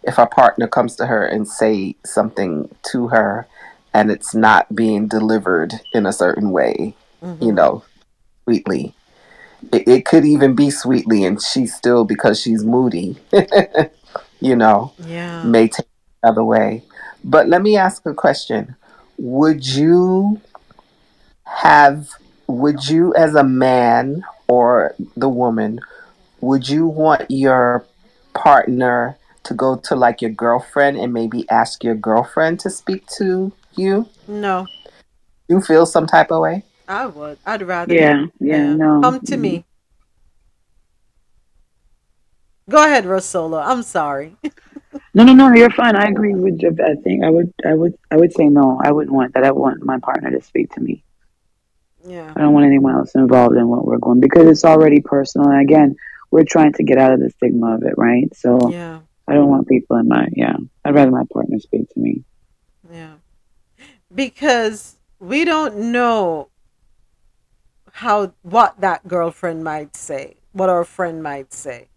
if 0.03 0.17
a 0.17 0.25
partner 0.25 0.67
comes 0.67 0.95
to 0.97 1.05
her 1.05 1.25
and 1.25 1.47
say 1.47 1.95
something 2.05 2.73
to 2.91 3.07
her 3.07 3.47
and 3.93 4.11
it's 4.11 4.35
not 4.35 4.75
being 4.75 5.07
delivered 5.07 5.73
in 5.93 6.05
a 6.05 6.13
certain 6.13 6.51
way 6.51 6.93
mm-hmm. 7.23 7.41
you 7.41 7.53
know 7.53 7.83
sweetly 8.43 8.93
it, 9.71 9.87
it 9.87 10.05
could 10.05 10.25
even 10.25 10.55
be 10.55 10.69
sweetly 10.69 11.23
and 11.25 11.41
she's 11.41 11.73
still 11.73 12.05
because 12.05 12.39
she's 12.39 12.63
moody 12.63 13.17
you 14.39 14.55
know 14.55 14.93
yeah. 14.99 15.43
may 15.43 15.67
take 15.67 15.85
the 16.21 16.29
other 16.29 16.43
way. 16.43 16.83
But 17.23 17.47
let 17.47 17.61
me 17.61 17.77
ask 17.77 18.05
a 18.05 18.13
question. 18.13 18.75
Would 19.17 19.67
you 19.67 20.39
have 21.43 22.09
would 22.47 22.87
you 22.87 23.13
as 23.15 23.35
a 23.35 23.43
man 23.43 24.23
or 24.47 24.95
the 25.17 25.29
woman 25.29 25.79
would 26.41 26.69
you 26.69 26.87
want 26.87 27.29
your 27.29 27.85
partner 28.33 29.17
to 29.43 29.53
go 29.53 29.75
to 29.75 29.95
like 29.95 30.21
your 30.21 30.31
girlfriend 30.31 30.97
and 30.97 31.13
maybe 31.13 31.49
ask 31.49 31.83
your 31.83 31.95
girlfriend 31.95 32.59
to 32.61 32.69
speak 32.69 33.05
to 33.17 33.51
you? 33.75 34.07
No. 34.27 34.67
You 35.47 35.61
feel 35.61 35.85
some 35.85 36.07
type 36.07 36.31
of 36.31 36.41
way 36.41 36.63
I 36.89 37.05
would. 37.05 37.37
I'd 37.45 37.61
rather. 37.61 37.93
Yeah, 37.93 38.25
yeah, 38.39 38.73
no. 38.73 38.99
Come 39.01 39.19
to 39.19 39.33
mm-hmm. 39.33 39.41
me. 39.41 39.65
Go 42.67 42.83
ahead, 42.83 43.05
Rosolo. 43.05 43.63
I'm 43.63 43.83
sorry. 43.83 44.35
no, 45.13 45.23
no, 45.23 45.33
no. 45.33 45.53
You're 45.53 45.69
fine. 45.69 45.95
I 45.95 46.05
agree 46.05 46.33
with 46.33 46.61
you. 46.61 46.75
I 46.83 46.95
think 46.95 47.23
I 47.23 47.29
would, 47.29 47.53
I 47.65 47.75
would, 47.75 47.95
I 48.09 48.17
would 48.17 48.33
say 48.33 48.45
no. 48.45 48.79
I 48.83 48.91
wouldn't 48.91 49.15
want 49.15 49.35
that. 49.35 49.43
I 49.43 49.51
want 49.51 49.83
my 49.83 49.99
partner 49.99 50.31
to 50.31 50.41
speak 50.41 50.73
to 50.73 50.81
me. 50.81 51.03
Yeah. 52.05 52.33
I 52.35 52.41
don't 52.41 52.53
want 52.53 52.65
anyone 52.65 52.95
else 52.95 53.13
involved 53.13 53.55
in 53.55 53.67
what 53.67 53.85
we're 53.85 53.97
going 53.97 54.19
because 54.19 54.47
it's 54.47 54.65
already 54.65 54.99
personal. 54.99 55.49
And 55.49 55.61
again, 55.61 55.95
we're 56.31 56.43
trying 56.43 56.73
to 56.73 56.83
get 56.83 56.97
out 56.97 57.13
of 57.13 57.19
the 57.19 57.29
stigma 57.29 57.75
of 57.75 57.83
it, 57.83 57.93
right? 57.97 58.35
So 58.35 58.71
yeah. 58.71 58.99
I 59.27 59.33
don't 59.33 59.49
want 59.49 59.67
people 59.67 59.97
in 59.97 60.07
my 60.07 60.27
yeah. 60.33 60.55
I'd 60.85 60.95
rather 60.95 61.11
my 61.11 61.23
partner 61.31 61.59
speak 61.59 61.89
to 61.93 61.99
me. 61.99 62.23
Yeah. 62.91 63.13
Because 64.13 64.95
we 65.19 65.45
don't 65.45 65.91
know 65.91 66.49
how 67.93 68.33
what 68.41 68.79
that 68.81 69.07
girlfriend 69.07 69.63
might 69.63 69.95
say, 69.95 70.37
what 70.51 70.69
our 70.69 70.83
friend 70.83 71.21
might 71.23 71.53
say. 71.53 71.87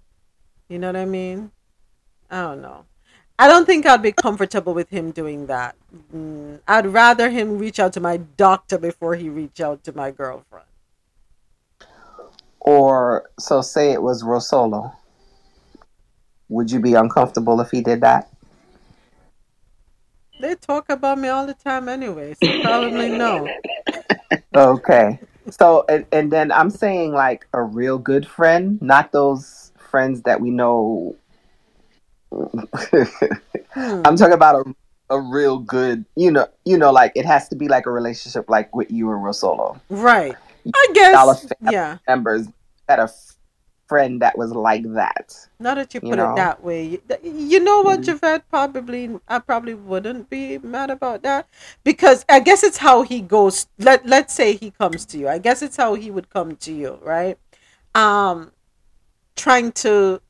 You 0.68 0.78
know 0.78 0.88
what 0.88 0.96
I 0.96 1.04
mean? 1.04 1.50
I 2.30 2.42
don't 2.42 2.62
know. 2.62 2.84
I 3.38 3.48
don't 3.48 3.66
think 3.66 3.86
I'd 3.86 4.02
be 4.02 4.12
comfortable 4.12 4.74
with 4.74 4.90
him 4.90 5.10
doing 5.10 5.46
that. 5.46 5.74
Mm, 6.14 6.60
I'd 6.68 6.86
rather 6.86 7.28
him 7.30 7.58
reach 7.58 7.80
out 7.80 7.92
to 7.94 8.00
my 8.00 8.18
doctor 8.18 8.78
before 8.78 9.16
he 9.16 9.28
reach 9.28 9.60
out 9.60 9.84
to 9.84 9.92
my 9.92 10.10
girlfriend. 10.10 10.66
Or 12.60 13.30
so 13.38 13.60
say 13.60 13.92
it 13.92 14.02
was 14.02 14.22
Rosolo. 14.22 14.94
Would 16.48 16.70
you 16.70 16.80
be 16.80 16.94
uncomfortable 16.94 17.60
if 17.60 17.70
he 17.70 17.80
did 17.80 18.02
that? 18.02 18.28
they 20.42 20.56
talk 20.56 20.90
about 20.90 21.18
me 21.18 21.28
all 21.28 21.46
the 21.46 21.54
time 21.54 21.88
anyway, 21.88 22.34
so 22.34 22.60
probably 22.60 23.08
no. 23.08 23.48
Okay. 24.54 25.18
So 25.50 25.84
and, 25.88 26.06
and 26.12 26.32
then 26.32 26.52
I'm 26.52 26.70
saying 26.70 27.12
like 27.12 27.46
a 27.52 27.62
real 27.62 27.98
good 27.98 28.26
friend, 28.26 28.80
not 28.80 29.12
those 29.12 29.72
friends 29.76 30.22
that 30.22 30.40
we 30.40 30.50
know. 30.50 31.16
Hmm. 32.30 34.02
I'm 34.04 34.16
talking 34.16 34.32
about 34.32 34.66
a 34.66 34.74
a 35.12 35.20
real 35.20 35.58
good, 35.58 36.04
you 36.16 36.30
know, 36.30 36.46
you 36.64 36.78
know, 36.78 36.90
like 36.90 37.12
it 37.14 37.26
has 37.26 37.48
to 37.48 37.56
be 37.56 37.68
like 37.68 37.86
a 37.86 37.90
relationship 37.90 38.48
like 38.48 38.74
with 38.74 38.90
you 38.90 39.10
and 39.12 39.22
Rosolo. 39.22 39.78
Right. 39.90 40.34
I 40.74 40.88
are 40.88 40.94
guess. 40.94 41.46
Yeah. 41.60 41.98
members 42.08 42.48
that 42.86 42.98
a 42.98 43.02
f- 43.02 43.36
friend 43.92 44.22
that 44.22 44.38
was 44.38 44.52
like 44.52 44.84
that. 44.94 45.26
Now 45.60 45.74
that 45.74 45.92
you 45.94 46.00
You 46.02 46.10
put 46.10 46.18
it 46.18 46.34
that 46.36 46.62
way, 46.64 47.00
you, 47.22 47.60
know 47.60 47.82
what, 47.82 48.00
Mhm. 48.00 48.04
Javette? 48.06 48.48
Probably, 48.48 49.02
I 49.28 49.38
probably 49.38 49.74
wouldn't 49.74 50.30
be 50.30 50.58
mad 50.58 50.90
about 50.90 51.22
that 51.22 51.48
because 51.84 52.24
I 52.28 52.40
guess 52.40 52.62
it's 52.62 52.78
how 52.78 53.02
he 53.02 53.20
goes. 53.20 53.66
Let 53.78 54.06
Let's 54.06 54.34
say 54.34 54.56
he 54.56 54.70
comes 54.70 55.04
to 55.06 55.18
you. 55.18 55.28
I 55.28 55.38
guess 55.38 55.62
it's 55.62 55.76
how 55.76 55.94
he 55.94 56.10
would 56.10 56.28
come 56.30 56.56
to 56.56 56.72
you, 56.72 56.98
right? 57.02 57.36
Um, 57.94 58.52
trying 59.36 59.72
to 59.84 60.20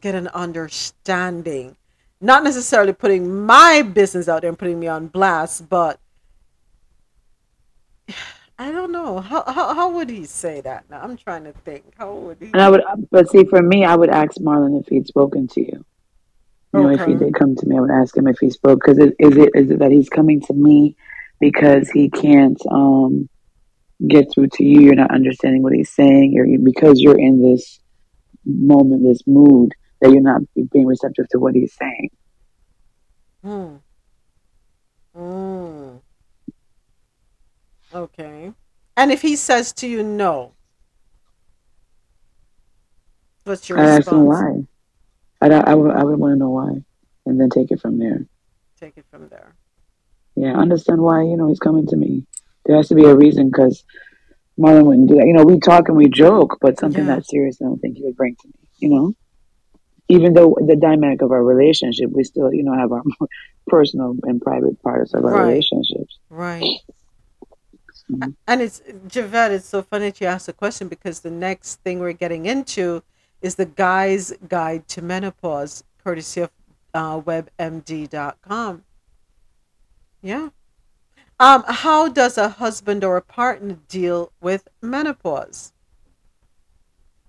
get 0.00 0.14
an 0.14 0.28
understanding, 0.28 1.76
not 2.20 2.44
necessarily 2.44 2.92
putting 2.92 3.44
my 3.46 3.82
business 3.82 4.28
out 4.28 4.42
there 4.42 4.48
and 4.50 4.58
putting 4.58 4.80
me 4.80 4.86
on 4.88 5.08
blast, 5.08 5.68
but 5.68 5.98
I 8.58 8.72
don't 8.72 8.90
know 8.90 9.20
how 9.20 9.44
how, 9.46 9.74
how 9.74 9.90
would 9.90 10.08
he 10.08 10.24
say 10.24 10.62
that? 10.62 10.88
Now 10.88 11.00
I'm 11.02 11.16
trying 11.16 11.44
to 11.44 11.52
think. 11.52 11.84
How 11.98 12.14
would 12.14 12.38
he? 12.40 12.46
And 12.46 12.62
I 12.62 12.70
would, 12.70 12.82
but 13.10 13.28
see, 13.28 13.44
for 13.44 13.60
me, 13.60 13.84
I 13.84 13.94
would 13.94 14.08
ask 14.08 14.36
Marlon 14.38 14.80
if 14.80 14.88
he'd 14.88 15.06
spoken 15.06 15.46
to 15.48 15.60
you. 15.60 15.84
You 16.72 16.82
know, 16.82 16.88
if 16.90 17.04
he 17.04 17.14
did 17.14 17.34
come 17.34 17.56
to 17.56 17.66
me, 17.66 17.76
I 17.76 17.80
would 17.80 17.90
ask 17.90 18.16
him 18.16 18.26
if 18.26 18.38
he 18.38 18.50
spoke. 18.50 18.80
Because 18.80 18.98
is 18.98 19.36
it 19.36 19.50
is 19.54 19.70
it 19.70 19.78
that 19.78 19.90
he's 19.90 20.08
coming 20.08 20.40
to 20.42 20.54
me 20.54 20.96
because 21.40 21.88
he 21.90 22.10
can't 22.10 22.60
um, 22.70 23.28
get 24.06 24.32
through 24.32 24.48
to 24.48 24.64
you? 24.64 24.80
You're 24.80 24.94
not 24.94 25.10
understanding 25.10 25.62
what 25.62 25.72
he's 25.72 25.90
saying, 25.90 26.38
or 26.38 26.46
because 26.62 27.00
you're 27.00 27.18
in 27.18 27.42
this 27.42 27.80
moment, 28.44 29.04
this 29.04 29.26
mood 29.26 29.74
that 30.00 30.10
you're 30.10 30.20
not 30.20 30.42
being 30.70 30.86
receptive 30.86 31.28
to 31.30 31.38
what 31.38 31.54
he's 31.54 31.74
saying. 31.74 32.10
Hmm. 33.42 33.76
Mm. 35.16 36.00
Okay. 37.96 38.52
And 38.96 39.10
if 39.10 39.22
he 39.22 39.36
says 39.36 39.72
to 39.74 39.86
you 39.88 40.02
no, 40.02 40.52
what's 43.44 43.68
your 43.68 43.78
I 43.78 43.82
ask 43.84 44.08
him 44.12 44.26
response? 44.26 44.66
why. 45.40 45.48
I 45.48 45.54
I 45.70 45.74
would 45.74 45.90
I 45.90 46.04
would 46.04 46.18
want 46.18 46.32
to 46.34 46.38
know 46.38 46.50
why, 46.50 46.84
and 47.26 47.40
then 47.40 47.50
take 47.50 47.70
it 47.70 47.80
from 47.80 47.98
there. 47.98 48.26
Take 48.80 48.96
it 48.98 49.04
from 49.10 49.28
there. 49.28 49.54
Yeah, 50.34 50.54
understand 50.58 51.00
why 51.00 51.22
you 51.22 51.36
know 51.36 51.48
he's 51.48 51.58
coming 51.58 51.86
to 51.88 51.96
me. 51.96 52.26
There 52.66 52.76
has 52.76 52.88
to 52.88 52.94
be 52.94 53.04
a 53.04 53.14
reason 53.16 53.48
because 53.50 53.82
Marlon 54.58 54.84
wouldn't 54.86 55.08
do 55.08 55.16
that. 55.16 55.26
You 55.26 55.32
know, 55.34 55.44
we 55.44 55.58
talk 55.60 55.88
and 55.88 55.96
we 55.96 56.08
joke, 56.08 56.58
but 56.60 56.78
something 56.78 57.06
Yeah. 57.06 57.16
that 57.16 57.26
serious, 57.26 57.58
I 57.62 57.66
don't 57.66 57.78
think 57.78 57.96
he 57.96 58.04
would 58.04 58.16
bring 58.16 58.36
to 58.36 58.48
me. 58.48 58.54
You 58.78 58.88
know, 58.90 59.14
even 60.08 60.34
though 60.34 60.56
the 60.66 60.76
dynamic 60.76 61.22
of 61.22 61.30
our 61.32 61.42
relationship, 61.44 62.10
we 62.10 62.24
still 62.24 62.52
you 62.52 62.62
know 62.62 62.74
have 62.74 62.92
our 62.92 63.02
personal 63.66 64.16
and 64.24 64.40
private 64.40 64.82
parts 64.82 65.14
of 65.14 65.24
our 65.24 65.32
Right. 65.32 65.46
relationships. 65.48 66.18
Right. 66.28 66.64
Mhm. 68.10 68.36
And 68.46 68.62
it's 68.62 68.82
Javette, 69.08 69.52
it's 69.52 69.66
so 69.66 69.82
funny 69.82 70.06
that 70.06 70.20
you 70.20 70.26
asked 70.26 70.46
the 70.46 70.52
question 70.52 70.88
because 70.88 71.20
the 71.20 71.30
next 71.30 71.76
thing 71.82 71.98
we're 71.98 72.12
getting 72.12 72.46
into 72.46 73.02
is 73.40 73.56
the 73.56 73.66
guy's 73.66 74.32
guide 74.48 74.88
to 74.88 75.02
menopause, 75.02 75.84
courtesy 76.02 76.42
of 76.42 76.50
uh, 76.94 77.20
webmd.com. 77.20 78.84
Yeah. 80.22 80.50
Um, 81.40 81.64
how 81.66 82.08
does 82.08 82.38
a 82.38 82.48
husband 82.48 83.04
or 83.04 83.16
a 83.16 83.22
partner 83.22 83.78
deal 83.88 84.32
with 84.40 84.68
menopause? 84.82 85.72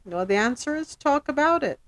You 0.03 0.11
know, 0.11 0.25
the 0.25 0.35
answer 0.35 0.75
is 0.75 0.95
talk 0.95 1.29
about 1.29 1.61
it. 1.63 1.79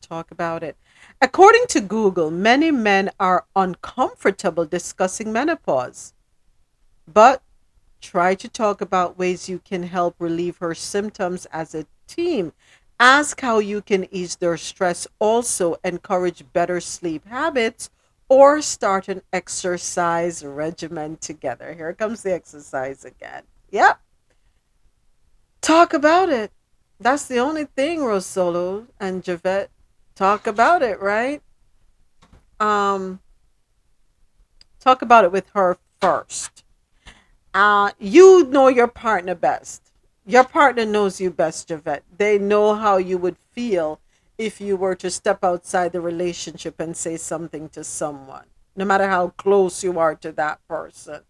Talk 0.00 0.30
about 0.30 0.62
it. 0.62 0.76
According 1.20 1.66
to 1.68 1.80
Google, 1.80 2.30
many 2.30 2.70
men 2.70 3.10
are 3.20 3.46
uncomfortable 3.54 4.64
discussing 4.66 5.32
menopause, 5.32 6.14
but 7.06 7.42
try 8.00 8.34
to 8.34 8.48
talk 8.48 8.80
about 8.80 9.18
ways 9.18 9.48
you 9.48 9.58
can 9.58 9.84
help 9.84 10.16
relieve 10.18 10.58
her 10.58 10.74
symptoms 10.74 11.46
as 11.46 11.74
a 11.74 11.86
team. 12.06 12.52
Ask 12.98 13.40
how 13.40 13.58
you 13.58 13.80
can 13.80 14.06
ease 14.12 14.36
their 14.36 14.56
stress. 14.56 15.06
Also, 15.18 15.76
encourage 15.84 16.44
better 16.52 16.80
sleep 16.80 17.26
habits 17.26 17.90
or 18.28 18.60
start 18.62 19.08
an 19.08 19.22
exercise 19.32 20.44
regimen 20.44 21.16
together. 21.16 21.74
Here 21.74 21.92
comes 21.94 22.22
the 22.22 22.32
exercise 22.32 23.04
again. 23.04 23.42
Yep. 23.70 24.00
Talk 25.60 25.92
about 25.92 26.28
it. 26.28 26.52
That's 27.00 27.26
the 27.26 27.38
only 27.38 27.64
thing, 27.64 28.00
Rosolo 28.00 28.86
and 29.00 29.24
Javette. 29.24 29.70
Talk 30.14 30.46
about 30.46 30.82
it, 30.82 31.00
right? 31.00 31.42
Um, 32.60 33.20
talk 34.78 35.00
about 35.00 35.24
it 35.24 35.32
with 35.32 35.48
her 35.54 35.78
first. 36.00 36.64
Uh, 37.54 37.90
you 37.98 38.44
know 38.46 38.68
your 38.68 38.86
partner 38.86 39.34
best. 39.34 39.92
Your 40.26 40.44
partner 40.44 40.84
knows 40.84 41.20
you 41.20 41.30
best, 41.30 41.68
Javette. 41.68 42.04
They 42.16 42.38
know 42.38 42.74
how 42.74 42.96
you 42.98 43.18
would 43.18 43.36
feel 43.52 44.00
if 44.38 44.60
you 44.60 44.76
were 44.76 44.94
to 44.96 45.10
step 45.10 45.42
outside 45.44 45.92
the 45.92 46.00
relationship 46.00 46.78
and 46.80 46.96
say 46.96 47.16
something 47.16 47.68
to 47.70 47.84
someone, 47.84 48.46
no 48.76 48.84
matter 48.84 49.08
how 49.08 49.28
close 49.30 49.82
you 49.82 49.98
are 49.98 50.14
to 50.16 50.32
that 50.32 50.66
person. 50.68 51.22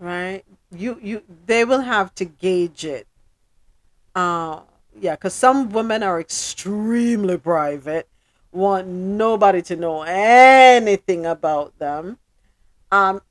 Right? 0.00 0.44
You 0.72 0.98
you 1.02 1.22
they 1.46 1.64
will 1.64 1.80
have 1.82 2.14
to 2.16 2.24
gauge 2.24 2.84
it. 2.84 3.06
Uh 4.14 4.60
yeah, 5.00 5.14
because 5.14 5.34
some 5.34 5.70
women 5.70 6.02
are 6.02 6.18
extremely 6.20 7.38
private, 7.38 8.08
want 8.50 8.88
nobody 8.88 9.62
to 9.62 9.76
know 9.76 10.02
anything 10.02 11.24
about 11.24 11.78
them. 11.78 12.18
Um, 12.92 13.22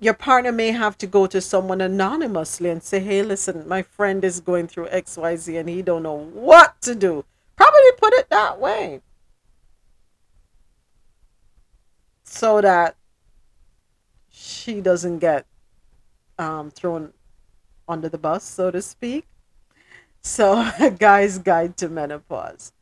your 0.00 0.14
partner 0.14 0.52
may 0.52 0.70
have 0.70 0.96
to 0.98 1.06
go 1.06 1.26
to 1.26 1.40
someone 1.40 1.80
anonymously 1.80 2.70
and 2.70 2.82
say, 2.82 3.00
"Hey, 3.00 3.22
listen, 3.22 3.66
my 3.68 3.82
friend 3.82 4.24
is 4.24 4.40
going 4.40 4.68
through 4.68 4.88
X, 4.90 5.16
Y, 5.16 5.36
Z, 5.36 5.56
and 5.56 5.68
he 5.68 5.82
don't 5.82 6.02
know 6.02 6.14
what 6.16 6.80
to 6.82 6.94
do." 6.94 7.24
Probably 7.56 7.92
put 7.98 8.14
it 8.14 8.30
that 8.30 8.60
way, 8.60 9.02
so 12.24 12.60
that 12.60 12.96
she 14.30 14.80
doesn't 14.80 15.18
get 15.18 15.46
um, 16.38 16.70
thrown 16.70 17.12
under 17.88 18.08
the 18.08 18.18
bus, 18.18 18.44
so 18.44 18.70
to 18.70 18.80
speak. 18.82 19.26
So, 20.22 20.70
a 20.78 20.90
guy's 20.98 21.38
guide 21.38 21.76
to 21.78 21.88
menopause. 21.88 22.72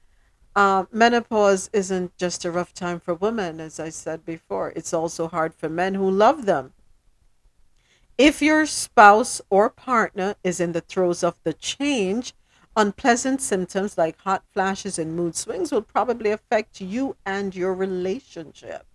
Um, 0.55 0.89
menopause 0.91 1.71
isn't 1.73 2.17
just 2.17 2.45
a 2.45 2.51
rough 2.51 2.73
time 2.75 2.99
for 2.99 3.15
women, 3.15 3.61
as 3.61 3.79
I 3.79 3.91
said 3.91 4.25
before. 4.25 4.73
It's 4.75 4.95
also 4.95 5.29
hard 5.29 5.55
for 5.55 5.69
men 5.69 5.95
who 5.95 6.11
love 6.11 6.47
them. 6.47 6.73
If 8.19 8.41
your 8.41 8.65
spouse 8.65 9.43
or 9.51 9.69
partner 9.69 10.37
is 10.43 10.59
in 10.59 10.73
the 10.73 10.81
throes 10.81 11.23
of 11.23 11.39
the 11.45 11.53
change, 11.53 12.33
unpleasant 12.75 13.43
symptoms 13.43 13.99
like 13.99 14.19
hot 14.21 14.43
flashes 14.55 14.99
and 14.99 15.15
mood 15.15 15.37
swings 15.37 15.71
will 15.71 15.83
probably 15.83 16.31
affect 16.31 16.81
you 16.81 17.17
and 17.27 17.55
your 17.55 17.75
relationship. 17.75 18.87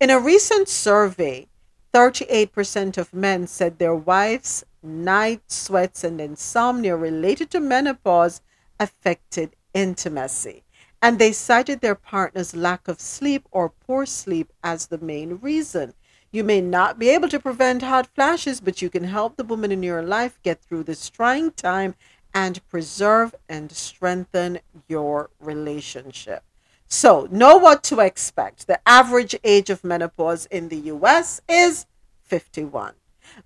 In 0.00 0.08
a 0.08 0.18
recent 0.18 0.66
survey, 0.66 1.48
38% 1.92 2.96
of 2.96 3.12
men 3.12 3.46
said 3.46 3.78
their 3.78 3.94
wives' 3.94 4.64
night 4.82 5.42
sweats 5.48 6.02
and 6.02 6.18
insomnia 6.18 6.96
related 6.96 7.50
to 7.50 7.60
menopause 7.60 8.40
affected 8.78 9.56
intimacy. 9.74 10.62
And 11.02 11.18
they 11.18 11.32
cited 11.32 11.82
their 11.82 11.94
partner's 11.94 12.56
lack 12.56 12.88
of 12.88 12.98
sleep 12.98 13.46
or 13.50 13.68
poor 13.68 14.06
sleep 14.06 14.52
as 14.64 14.86
the 14.86 14.98
main 14.98 15.36
reason. 15.36 15.92
You 16.32 16.44
may 16.44 16.60
not 16.60 16.96
be 16.96 17.08
able 17.08 17.28
to 17.28 17.40
prevent 17.40 17.82
hot 17.82 18.06
flashes, 18.14 18.60
but 18.60 18.80
you 18.80 18.88
can 18.88 19.04
help 19.04 19.36
the 19.36 19.44
woman 19.44 19.72
in 19.72 19.82
your 19.82 20.02
life 20.02 20.38
get 20.44 20.62
through 20.62 20.84
this 20.84 21.10
trying 21.10 21.50
time 21.50 21.96
and 22.32 22.66
preserve 22.68 23.34
and 23.48 23.72
strengthen 23.72 24.60
your 24.86 25.30
relationship. 25.40 26.44
So, 26.86 27.26
know 27.32 27.56
what 27.56 27.82
to 27.84 27.98
expect. 27.98 28.68
The 28.68 28.80
average 28.88 29.34
age 29.42 29.70
of 29.70 29.82
menopause 29.82 30.46
in 30.46 30.68
the 30.68 30.78
US 30.94 31.40
is 31.48 31.86
51. 32.22 32.94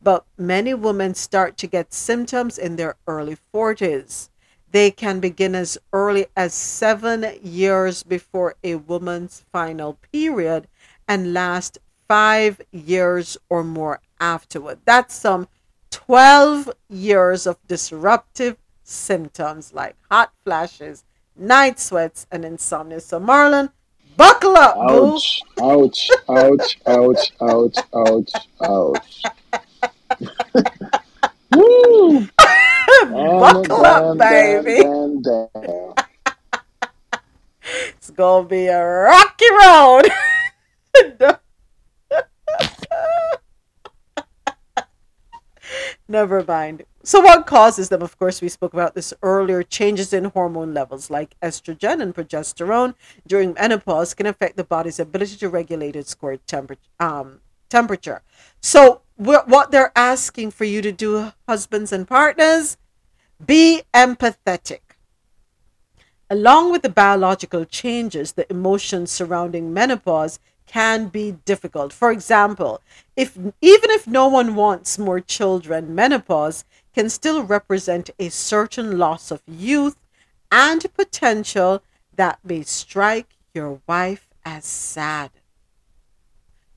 But 0.02 0.26
many 0.36 0.74
women 0.74 1.14
start 1.14 1.56
to 1.58 1.66
get 1.66 1.94
symptoms 1.94 2.58
in 2.58 2.76
their 2.76 2.96
early 3.06 3.38
40s. 3.54 4.28
They 4.70 4.90
can 4.90 5.20
begin 5.20 5.54
as 5.54 5.78
early 5.92 6.26
as 6.36 6.52
seven 6.52 7.38
years 7.42 8.02
before 8.02 8.56
a 8.62 8.74
woman's 8.74 9.44
final 9.52 9.98
period 10.12 10.68
and 11.06 11.32
last 11.32 11.78
five 12.08 12.60
years 12.70 13.36
or 13.48 13.64
more 13.64 14.00
afterward. 14.20 14.78
That's 14.84 15.14
some 15.14 15.48
12 15.90 16.70
years 16.88 17.46
of 17.46 17.58
disruptive 17.66 18.56
symptoms 18.82 19.72
like 19.72 19.96
hot 20.10 20.32
flashes, 20.44 21.04
night 21.36 21.78
sweats, 21.78 22.26
and 22.30 22.44
insomnia. 22.44 23.00
So, 23.00 23.20
Marlon, 23.20 23.70
Buckle 24.16 24.56
up, 24.56 24.76
ouch, 24.76 25.42
boo. 25.56 25.64
ouch, 25.64 26.08
ouch, 26.28 26.78
ouch, 26.86 27.32
ouch, 27.40 27.78
ouch, 27.92 28.32
ouch. 28.62 29.22
Woo! 31.50 32.28
Buckle 33.02 33.84
up, 33.84 34.18
baby. 34.18 34.82
Damn, 34.82 35.22
damn, 35.22 35.48
damn. 35.54 35.94
It's 37.88 38.10
gonna 38.10 38.46
be 38.46 38.66
a 38.66 38.84
rocky 38.84 39.50
road. 39.50 41.40
Never 46.06 46.44
mind. 46.44 46.84
So, 47.02 47.20
what 47.20 47.46
causes 47.46 47.88
them? 47.88 48.02
Of 48.02 48.18
course, 48.18 48.42
we 48.42 48.48
spoke 48.48 48.74
about 48.74 48.94
this 48.94 49.14
earlier. 49.22 49.62
Changes 49.62 50.12
in 50.12 50.24
hormone 50.24 50.74
levels 50.74 51.10
like 51.10 51.34
estrogen 51.40 52.02
and 52.02 52.14
progesterone 52.14 52.94
during 53.26 53.54
menopause 53.54 54.12
can 54.12 54.26
affect 54.26 54.56
the 54.56 54.64
body's 54.64 55.00
ability 55.00 55.36
to 55.36 55.48
regulate 55.48 55.96
its 55.96 56.14
core 56.14 56.38
um, 57.00 57.40
temperature. 57.70 58.22
So, 58.60 59.00
what 59.16 59.70
they're 59.70 59.92
asking 59.96 60.50
for 60.50 60.64
you 60.64 60.82
to 60.82 60.92
do, 60.92 61.32
husbands 61.48 61.90
and 61.90 62.06
partners, 62.06 62.76
be 63.44 63.82
empathetic. 63.94 64.80
Along 66.28 66.70
with 66.70 66.82
the 66.82 66.88
biological 66.88 67.64
changes, 67.64 68.32
the 68.32 68.50
emotions 68.50 69.10
surrounding 69.10 69.72
menopause 69.72 70.38
can 70.74 71.06
be 71.06 71.30
difficult. 71.44 71.92
For 71.92 72.10
example, 72.10 72.80
if 73.14 73.36
even 73.36 73.90
if 73.90 74.08
no 74.08 74.26
one 74.26 74.56
wants 74.56 74.98
more 74.98 75.20
children, 75.20 75.94
menopause 75.94 76.64
can 76.92 77.08
still 77.08 77.44
represent 77.44 78.10
a 78.18 78.28
certain 78.28 78.98
loss 78.98 79.30
of 79.30 79.40
youth 79.46 79.96
and 80.50 80.84
potential 80.94 81.80
that 82.16 82.40
may 82.42 82.62
strike 82.64 83.36
your 83.54 83.80
wife 83.86 84.28
as 84.44 84.64
sad. 84.64 85.30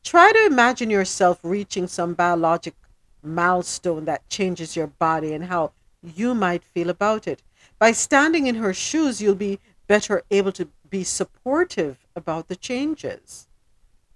Try 0.03 0.31
to 0.31 0.45
imagine 0.45 0.91
yourself 0.91 1.39
reaching 1.41 1.87
some 1.87 2.13
biologic 2.13 2.75
milestone 3.23 4.05
that 4.05 4.29
changes 4.29 4.75
your 4.75 4.87
body 4.87 5.33
and 5.33 5.45
how 5.45 5.71
you 6.03 6.35
might 6.35 6.63
feel 6.63 6.91
about 6.91 7.27
it. 7.27 7.41
By 7.79 7.93
standing 7.93 8.45
in 8.45 8.55
her 8.55 8.75
shoes, 8.75 9.23
you'll 9.23 9.33
be 9.49 9.59
better 9.87 10.21
able 10.29 10.51
to 10.51 10.67
be 10.87 11.03
supportive 11.03 11.97
about 12.15 12.47
the 12.47 12.55
changes 12.55 13.46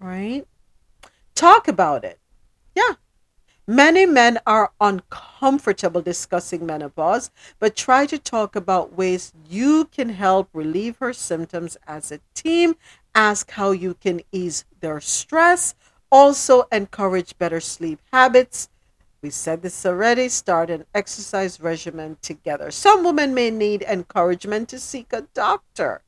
right? 0.02 0.46
Talk 1.36 1.68
about 1.68 2.04
it. 2.04 2.20
Yeah. 2.76 2.96
Many 3.68 4.06
men 4.06 4.40
are 4.46 4.72
uncomfortable 4.82 6.02
discussing 6.02 6.66
menopause, 6.66 7.30
but 7.60 7.76
try 7.76 8.06
to 8.08 8.18
talk 8.18 8.56
about 8.56 8.98
ways 8.98 9.32
you 9.48 9.86
can 9.86 10.10
help 10.10 10.50
relieve 10.52 10.98
her 10.98 11.14
symptoms 11.14 11.78
as 11.88 12.12
a 12.12 12.20
team. 12.34 12.76
Ask 13.14 13.52
how 13.52 13.72
you 13.72 13.94
can 13.94 14.22
ease 14.32 14.66
their 14.80 15.00
stress. 15.00 15.76
Also, 16.12 16.64
encourage 16.72 17.38
better 17.38 17.60
sleep 17.60 18.00
habits. 18.12 18.68
We 19.22 19.30
said 19.30 19.62
this 19.62 19.86
already. 19.86 20.28
Start 20.30 20.72
an 20.72 20.86
exercise 20.96 21.62
regimen 21.62 22.18
together. 22.22 22.72
Some 22.72 23.04
women 23.04 23.34
may 23.34 23.52
need 23.52 23.84
encouragement 23.84 24.68
to 24.70 24.80
seek 24.80 25.14
a 25.14 25.28
doctor 25.34 26.02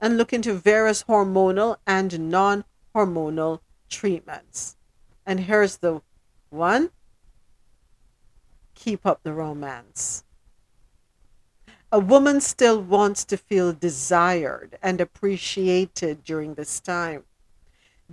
and 0.00 0.16
look 0.16 0.32
into 0.32 0.54
various 0.54 1.02
hormonal 1.04 1.76
and 1.86 2.30
non 2.30 2.64
hormonal 2.94 3.60
treatments. 3.88 4.76
And 5.26 5.40
here's 5.40 5.78
the 5.78 6.02
one 6.50 6.90
keep 8.74 9.04
up 9.04 9.22
the 9.22 9.32
romance. 9.32 10.24
A 11.92 12.00
woman 12.00 12.40
still 12.40 12.80
wants 12.80 13.24
to 13.26 13.36
feel 13.36 13.72
desired 13.72 14.78
and 14.82 15.00
appreciated 15.00 16.24
during 16.24 16.54
this 16.54 16.80
time. 16.80 17.24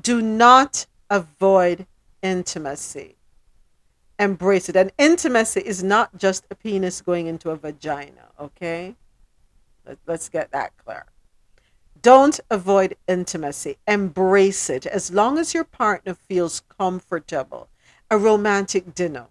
Do 0.01 0.21
not 0.21 0.87
avoid 1.09 1.85
intimacy. 2.21 3.15
Embrace 4.19 4.67
it. 4.67 4.75
And 4.75 4.91
intimacy 4.97 5.61
is 5.61 5.83
not 5.83 6.17
just 6.17 6.45
a 6.49 6.55
penis 6.55 7.01
going 7.01 7.27
into 7.27 7.51
a 7.51 7.55
vagina, 7.55 8.29
okay? 8.39 8.95
Let, 9.85 9.99
us 10.07 10.27
get 10.27 10.51
that 10.51 10.73
clear. 10.83 11.05
Don't 12.07 12.39
avoid 12.49 12.95
intimacy. 13.05 13.79
Embrace 13.85 14.69
it. 14.69 14.85
As 14.85 15.11
long 15.11 15.37
as 15.37 15.53
your 15.53 15.65
partner 15.65 16.13
feels 16.13 16.61
comfortable, 16.69 17.67
a 18.09 18.17
romantic 18.17 18.95
dinner, 18.95 19.25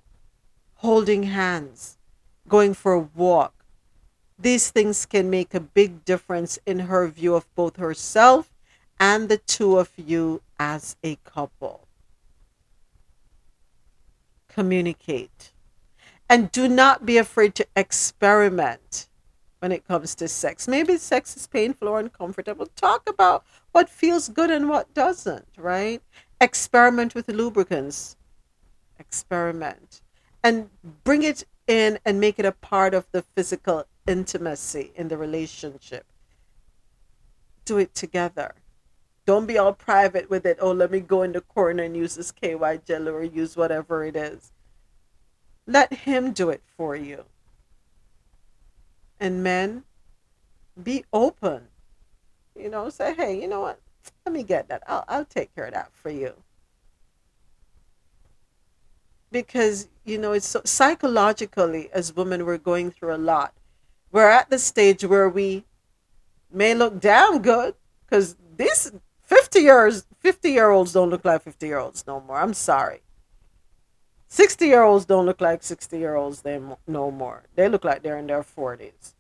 holding 0.75 1.23
hands, 1.23 1.97
going 2.47 2.75
for 2.75 2.93
a 2.93 3.01
walk, 3.01 3.65
these 4.39 4.69
things 4.69 5.07
can 5.07 5.31
make 5.31 5.55
a 5.55 5.61
big 5.61 6.05
difference 6.05 6.59
in 6.67 6.81
her 6.81 7.09
view 7.09 7.35
of 7.35 7.47
both 7.55 7.77
herself 7.77 8.53
and 9.01 9.31
the 9.31 9.39
two 9.39 9.79
of 9.79 9.91
you 9.97 10.43
as 10.59 10.97
a 11.03 11.17
couple. 11.25 11.89
Communicate. 14.49 15.55
And 16.29 16.53
do 16.53 16.69
not 16.69 17.07
be 17.07 17.17
afraid 17.17 17.55
to 17.55 17.67
experiment 17.75 19.09
when 19.61 19.73
it 19.73 19.87
comes 19.87 20.15
to 20.17 20.29
sex. 20.29 20.69
Maybe 20.69 20.97
sex 20.97 21.37
is 21.37 21.47
painful 21.47 21.89
or 21.89 22.01
uncomfortable. 22.01 22.67
Talk 22.77 23.09
about 23.09 23.45
what 23.73 23.89
feels 23.89 24.29
good 24.29 24.51
and 24.51 24.69
what 24.69 24.93
doesn't, 24.95 25.47
right? 25.57 26.03
Experiment 26.41 27.15
with 27.15 27.29
lubricants. 27.29 28.17
Experiment. 28.99 30.03
And 30.43 30.71
bring 31.05 31.23
it 31.23 31.45
in 31.67 31.99
and 32.05 32.21
make 32.21 32.39
it 32.39 32.45
a 32.45 32.53
part 32.53 32.95
of 32.95 33.07
the 33.13 33.23
physical 33.23 33.87
intimacy 34.07 34.93
in 34.95 35.09
the 35.09 35.17
relationship. 35.17 36.07
Do 37.65 37.79
it 37.79 37.95
together. 37.95 38.55
Don't 39.25 39.47
be 39.47 39.59
all 39.59 39.73
private 39.73 40.31
with 40.31 40.47
it. 40.47 40.59
Oh, 40.61 40.71
let 40.71 40.93
me 40.93 41.01
go 41.01 41.23
in 41.23 41.33
the 41.33 41.41
corner 41.41 41.83
and 41.83 41.97
use 41.97 42.15
this 42.15 42.31
KY 42.31 42.81
gel 42.87 43.09
or 43.09 43.25
use 43.25 43.57
whatever 43.57 44.05
it 44.05 44.15
is. 44.15 44.53
Let 45.67 45.93
him 45.93 46.33
do 46.33 46.51
it 46.51 46.63
for 46.77 46.95
you 46.95 47.25
and 49.21 49.43
men 49.43 49.85
be 50.83 51.05
open. 51.13 51.69
You 52.55 52.71
know 52.71 52.89
say 52.89 53.15
hey 53.15 53.41
you 53.41 53.49
know 53.49 53.61
what? 53.61 53.81
Let 54.25 54.33
me 54.33 54.43
get 54.43 54.69
that. 54.69 54.83
I'll, 54.87 55.05
I'll 55.09 55.25
take 55.25 55.55
care 55.55 55.67
of 55.67 55.75
that 55.75 55.91
for 55.93 56.11
you. 56.11 56.35
Because 59.31 59.89
you 60.05 60.19
know 60.19 60.33
it's 60.33 60.47
so, 60.47 60.61
psychologically 60.65 61.91
as 61.93 62.15
women 62.15 62.47
we're 62.47 62.59
going 62.59 62.91
through 62.91 63.15
a 63.15 63.19
lot. 63.19 63.53
We're 64.13 64.31
at 64.31 64.51
the 64.51 64.59
stage 64.59 65.05
where 65.05 65.29
we 65.29 65.65
may 66.53 66.75
look 66.75 67.01
damn 67.01 67.43
good 67.43 67.75
because 68.05 68.37
these 68.57 68.93
50 69.25 69.61
years 69.61 70.07
50 70.21 70.51
year 70.51 70.71
olds 70.71 70.93
don't 70.93 71.11
look 71.11 71.25
like 71.25 71.43
50 71.43 71.67
year 71.67 71.79
olds 71.79 72.07
no 72.07 72.21
more. 72.21 72.39
I'm 72.39 72.55
sorry 72.55 73.01
60 74.37 74.67
year 74.67 74.83
olds 74.83 75.07
don't 75.07 75.25
look 75.25 75.41
like 75.41 75.63
60 75.63 75.99
year 75.99 76.15
olds 76.15 76.43
they 76.43 76.61
no 76.87 77.11
more. 77.11 77.45
They 77.55 77.69
look 77.71 77.85
like 77.85 78.03
they're 78.03 78.19
in 78.19 78.27
their 78.27 78.43
40s 78.43 79.15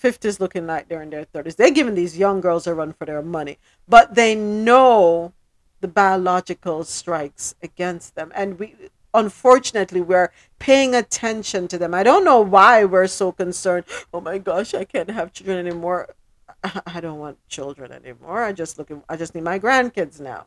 50s 0.00 0.38
looking 0.38 0.64
like 0.64 0.88
they're 0.88 1.02
in 1.02 1.10
their 1.10 1.24
30s 1.24 1.56
they're 1.56 1.72
giving 1.72 1.96
these 1.96 2.16
young 2.16 2.40
girls 2.40 2.68
a 2.68 2.72
run 2.72 2.92
for 2.92 3.04
their 3.04 3.20
money 3.20 3.58
but 3.88 4.14
they 4.14 4.36
know 4.36 5.32
the 5.80 5.88
biological 5.88 6.84
strikes 6.84 7.54
against 7.62 8.14
them. 8.14 8.30
And 8.34 8.58
we 8.60 8.74
unfortunately 9.14 10.00
we're 10.00 10.30
paying 10.60 10.94
attention 10.94 11.66
to 11.66 11.78
them. 11.78 11.94
I 11.94 12.02
don't 12.02 12.24
know 12.24 12.40
why 12.40 12.84
we're 12.84 13.06
so 13.08 13.32
concerned. 13.32 13.86
Oh 14.12 14.20
my 14.20 14.38
gosh 14.38 14.72
i 14.72 14.84
can't 14.84 15.10
have 15.10 15.32
children 15.32 15.58
anymore. 15.66 16.14
I 16.86 17.00
don't 17.00 17.18
want 17.18 17.38
children 17.48 17.90
anymore. 17.90 18.44
I 18.44 18.52
just 18.52 18.78
look 18.78 18.90
i 19.08 19.16
just 19.16 19.34
need 19.34 19.44
my 19.44 19.58
grandkids 19.58 20.20
now. 20.20 20.46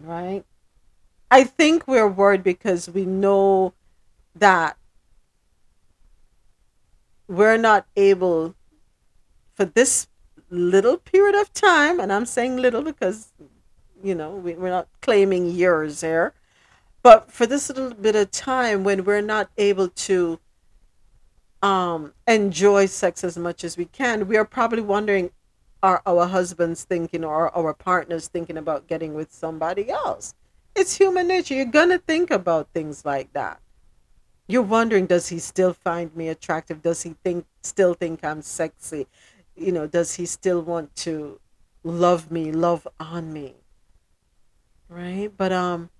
Right 0.00 0.44
I 1.30 1.44
think 1.44 1.86
we're 1.86 2.08
worried 2.08 2.42
because 2.42 2.88
we 2.88 3.04
know 3.04 3.74
that 4.34 4.76
we're 7.26 7.58
not 7.58 7.86
able 7.96 8.54
for 9.54 9.66
this 9.66 10.08
little 10.50 10.96
period 10.96 11.38
of 11.38 11.52
time, 11.52 12.00
and 12.00 12.12
I'm 12.12 12.24
saying 12.24 12.56
little 12.56 12.82
because 12.82 13.32
you 14.02 14.14
know 14.14 14.30
we, 14.30 14.54
we're 14.54 14.70
not 14.70 14.88
claiming 15.02 15.50
years 15.50 16.00
here, 16.00 16.32
but 17.02 17.30
for 17.30 17.46
this 17.46 17.68
little 17.68 17.92
bit 17.92 18.16
of 18.16 18.30
time 18.30 18.84
when 18.84 19.04
we're 19.04 19.20
not 19.20 19.50
able 19.58 19.88
to 19.88 20.40
um, 21.62 22.14
enjoy 22.26 22.86
sex 22.86 23.22
as 23.24 23.36
much 23.36 23.64
as 23.64 23.76
we 23.76 23.84
can, 23.84 24.28
we 24.28 24.36
are 24.36 24.44
probably 24.44 24.80
wondering 24.82 25.30
are 25.82 26.02
our 26.06 26.26
husbands 26.26 26.84
thinking 26.84 27.24
or 27.24 27.56
our 27.56 27.72
partners 27.72 28.28
thinking 28.28 28.56
about 28.56 28.86
getting 28.88 29.14
with 29.14 29.32
somebody 29.32 29.90
else? 29.90 30.34
It's 30.78 30.96
human 30.96 31.26
nature. 31.26 31.54
You're 31.54 31.64
going 31.64 31.88
to 31.88 31.98
think 31.98 32.30
about 32.30 32.68
things 32.72 33.04
like 33.04 33.32
that. 33.32 33.60
You're 34.46 34.62
wondering, 34.62 35.06
does 35.06 35.26
he 35.26 35.40
still 35.40 35.72
find 35.72 36.14
me 36.14 36.28
attractive? 36.28 36.82
Does 36.82 37.02
he 37.02 37.16
think 37.24 37.46
still 37.64 37.94
think 37.94 38.24
I'm 38.24 38.42
sexy? 38.42 39.08
You 39.56 39.72
know, 39.72 39.88
does 39.88 40.14
he 40.14 40.24
still 40.24 40.62
want 40.62 40.94
to 40.98 41.40
love 41.82 42.30
me, 42.30 42.52
love 42.52 42.86
on 43.00 43.32
me? 43.32 43.56
Right? 44.88 45.32
But 45.36 45.50
um 45.50 45.90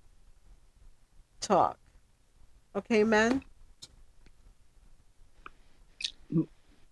talk. 1.41 1.77
Okay, 2.73 3.03
man? 3.03 3.43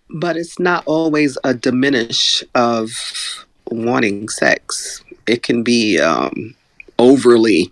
But 0.09 0.35
it's 0.35 0.59
not 0.59 0.83
always 0.85 1.37
a 1.45 1.53
diminish 1.53 2.43
of 2.53 2.91
wanting 3.71 4.27
sex. 4.27 5.01
It 5.25 5.41
can 5.41 5.63
be 5.63 6.01
um, 6.01 6.53
overly 6.99 7.71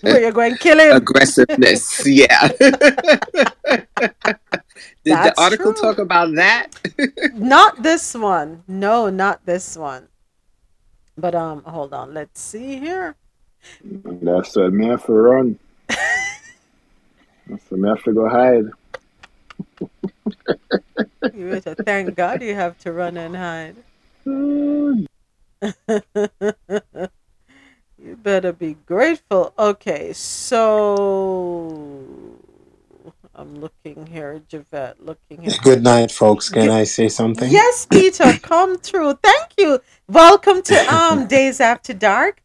Where 0.00 0.20
you're 0.20 0.32
going 0.32 0.56
kill 0.56 0.80
him. 0.80 0.96
aggressiveness. 0.96 2.06
yeah. 2.06 2.48
Did 5.04 5.18
the 5.18 5.34
article 5.36 5.72
true. 5.72 5.82
talk 5.82 5.98
about 5.98 6.34
that? 6.34 6.68
Not 7.34 7.82
this 7.82 8.14
one. 8.14 8.64
No, 8.66 9.10
not 9.10 9.44
this 9.44 9.76
one. 9.76 10.08
But 11.16 11.34
um, 11.34 11.62
hold 11.64 11.92
on. 11.92 12.14
Let's 12.14 12.40
see 12.40 12.78
here. 12.78 13.14
That's 13.82 14.56
what 14.56 14.72
me 14.72 14.86
have 14.86 15.04
to 15.06 15.12
run. 15.12 15.58
That's 15.88 17.70
what 17.70 17.80
me 17.80 17.88
have 17.88 18.02
to 18.04 18.12
go 18.12 18.28
hide. 18.28 18.70
You 21.34 21.50
better 21.50 21.74
thank 21.74 22.14
God 22.16 22.42
you 22.42 22.54
have 22.54 22.78
to 22.78 22.92
run 22.92 23.16
and 23.16 23.36
hide. 23.36 23.76
You 28.04 28.16
better 28.16 28.52
be 28.52 28.76
grateful. 28.84 29.54
Okay, 29.58 30.12
so 30.12 31.64
I'm 33.34 33.54
looking 33.62 34.04
here, 34.04 34.42
Javette, 34.46 35.02
looking 35.02 35.40
here. 35.40 35.54
Good 35.62 35.82
night, 35.82 36.10
folks. 36.10 36.50
Can 36.50 36.68
I 36.68 36.84
say 36.84 37.08
something? 37.08 37.50
Yes, 37.50 37.86
Peter, 37.86 38.34
come 38.42 38.76
through. 38.76 39.14
Thank 39.22 39.52
you. 39.56 39.80
Welcome 40.06 40.60
to 40.64 40.74
um 40.94 41.26
Dayz 41.28 41.62
After 41.62 41.94
Dark. 41.94 42.42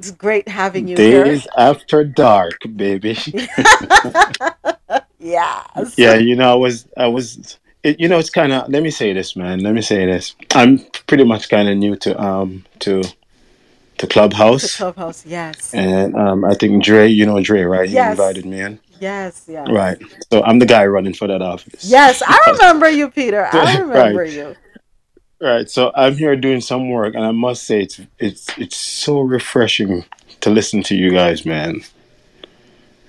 It's 0.00 0.10
great 0.10 0.48
having 0.48 0.88
you 0.88 0.96
Dayz 0.96 1.46
After 1.56 2.02
Dark, 2.02 2.58
baby. 2.74 3.14
here. 3.14 3.46
yes. 5.20 5.94
yeah, 5.96 6.14
you 6.14 6.34
know, 6.34 6.50
I 6.50 6.56
was, 6.56 6.88
I 6.96 7.06
was, 7.06 7.60
it, 7.84 8.00
you 8.00 8.08
know, 8.08 8.18
it's 8.18 8.30
kind 8.30 8.52
of. 8.52 8.68
Let 8.68 8.82
me 8.82 8.90
say 8.90 9.12
this, 9.12 9.36
man. 9.36 9.60
Let 9.60 9.74
me 9.74 9.82
say 9.82 10.06
this. 10.06 10.34
I'm 10.56 10.80
pretty 11.06 11.22
much 11.22 11.48
kind 11.48 11.68
of 11.68 11.76
new 11.76 11.94
to 11.98 12.20
um 12.20 12.64
to 12.80 13.04
to 14.02 14.08
The 14.60 14.68
Clubhouse, 14.68 14.76
clubhouse. 14.76 15.26
Yes. 15.26 15.74
and 15.74 16.16
um 16.16 16.44
I 16.44 16.54
think 16.54 16.84
Dre, 16.84 17.08
you 17.08 17.26
know 17.26 17.40
Dre, 17.42 17.62
right? 17.62 17.88
He 17.88 17.94
Yes. 17.94 18.18
invited 18.18 18.46
me 18.46 18.60
in, 18.60 18.80
Yes. 19.00 19.44
Yes. 19.48 19.68
right? 19.68 19.98
So 20.32 20.42
I'm 20.44 20.58
the 20.60 20.66
guy 20.66 20.86
running 20.86 21.14
for 21.14 21.28
that 21.28 21.42
office. 21.42 21.84
Yes, 21.84 22.22
I 22.26 22.38
remember 22.60 22.90
you, 22.90 23.10
Peter. 23.10 23.46
I 23.46 23.64
Right. 23.94 24.14
remember 24.14 24.24
you. 24.24 24.56
Right. 25.40 25.70
So 25.70 25.92
I'm 25.96 26.16
here 26.16 26.36
doing 26.36 26.60
some 26.62 26.90
work, 26.90 27.14
and 27.14 27.24
I 27.24 27.32
must 27.32 27.64
say 27.64 27.82
it's 27.82 28.00
it's 28.18 28.58
it's 28.58 28.76
so 28.76 29.20
refreshing 29.20 30.04
to 30.40 30.50
listen 30.50 30.82
to 30.84 30.96
you 30.96 31.12
guys, 31.12 31.46
man. 31.46 31.82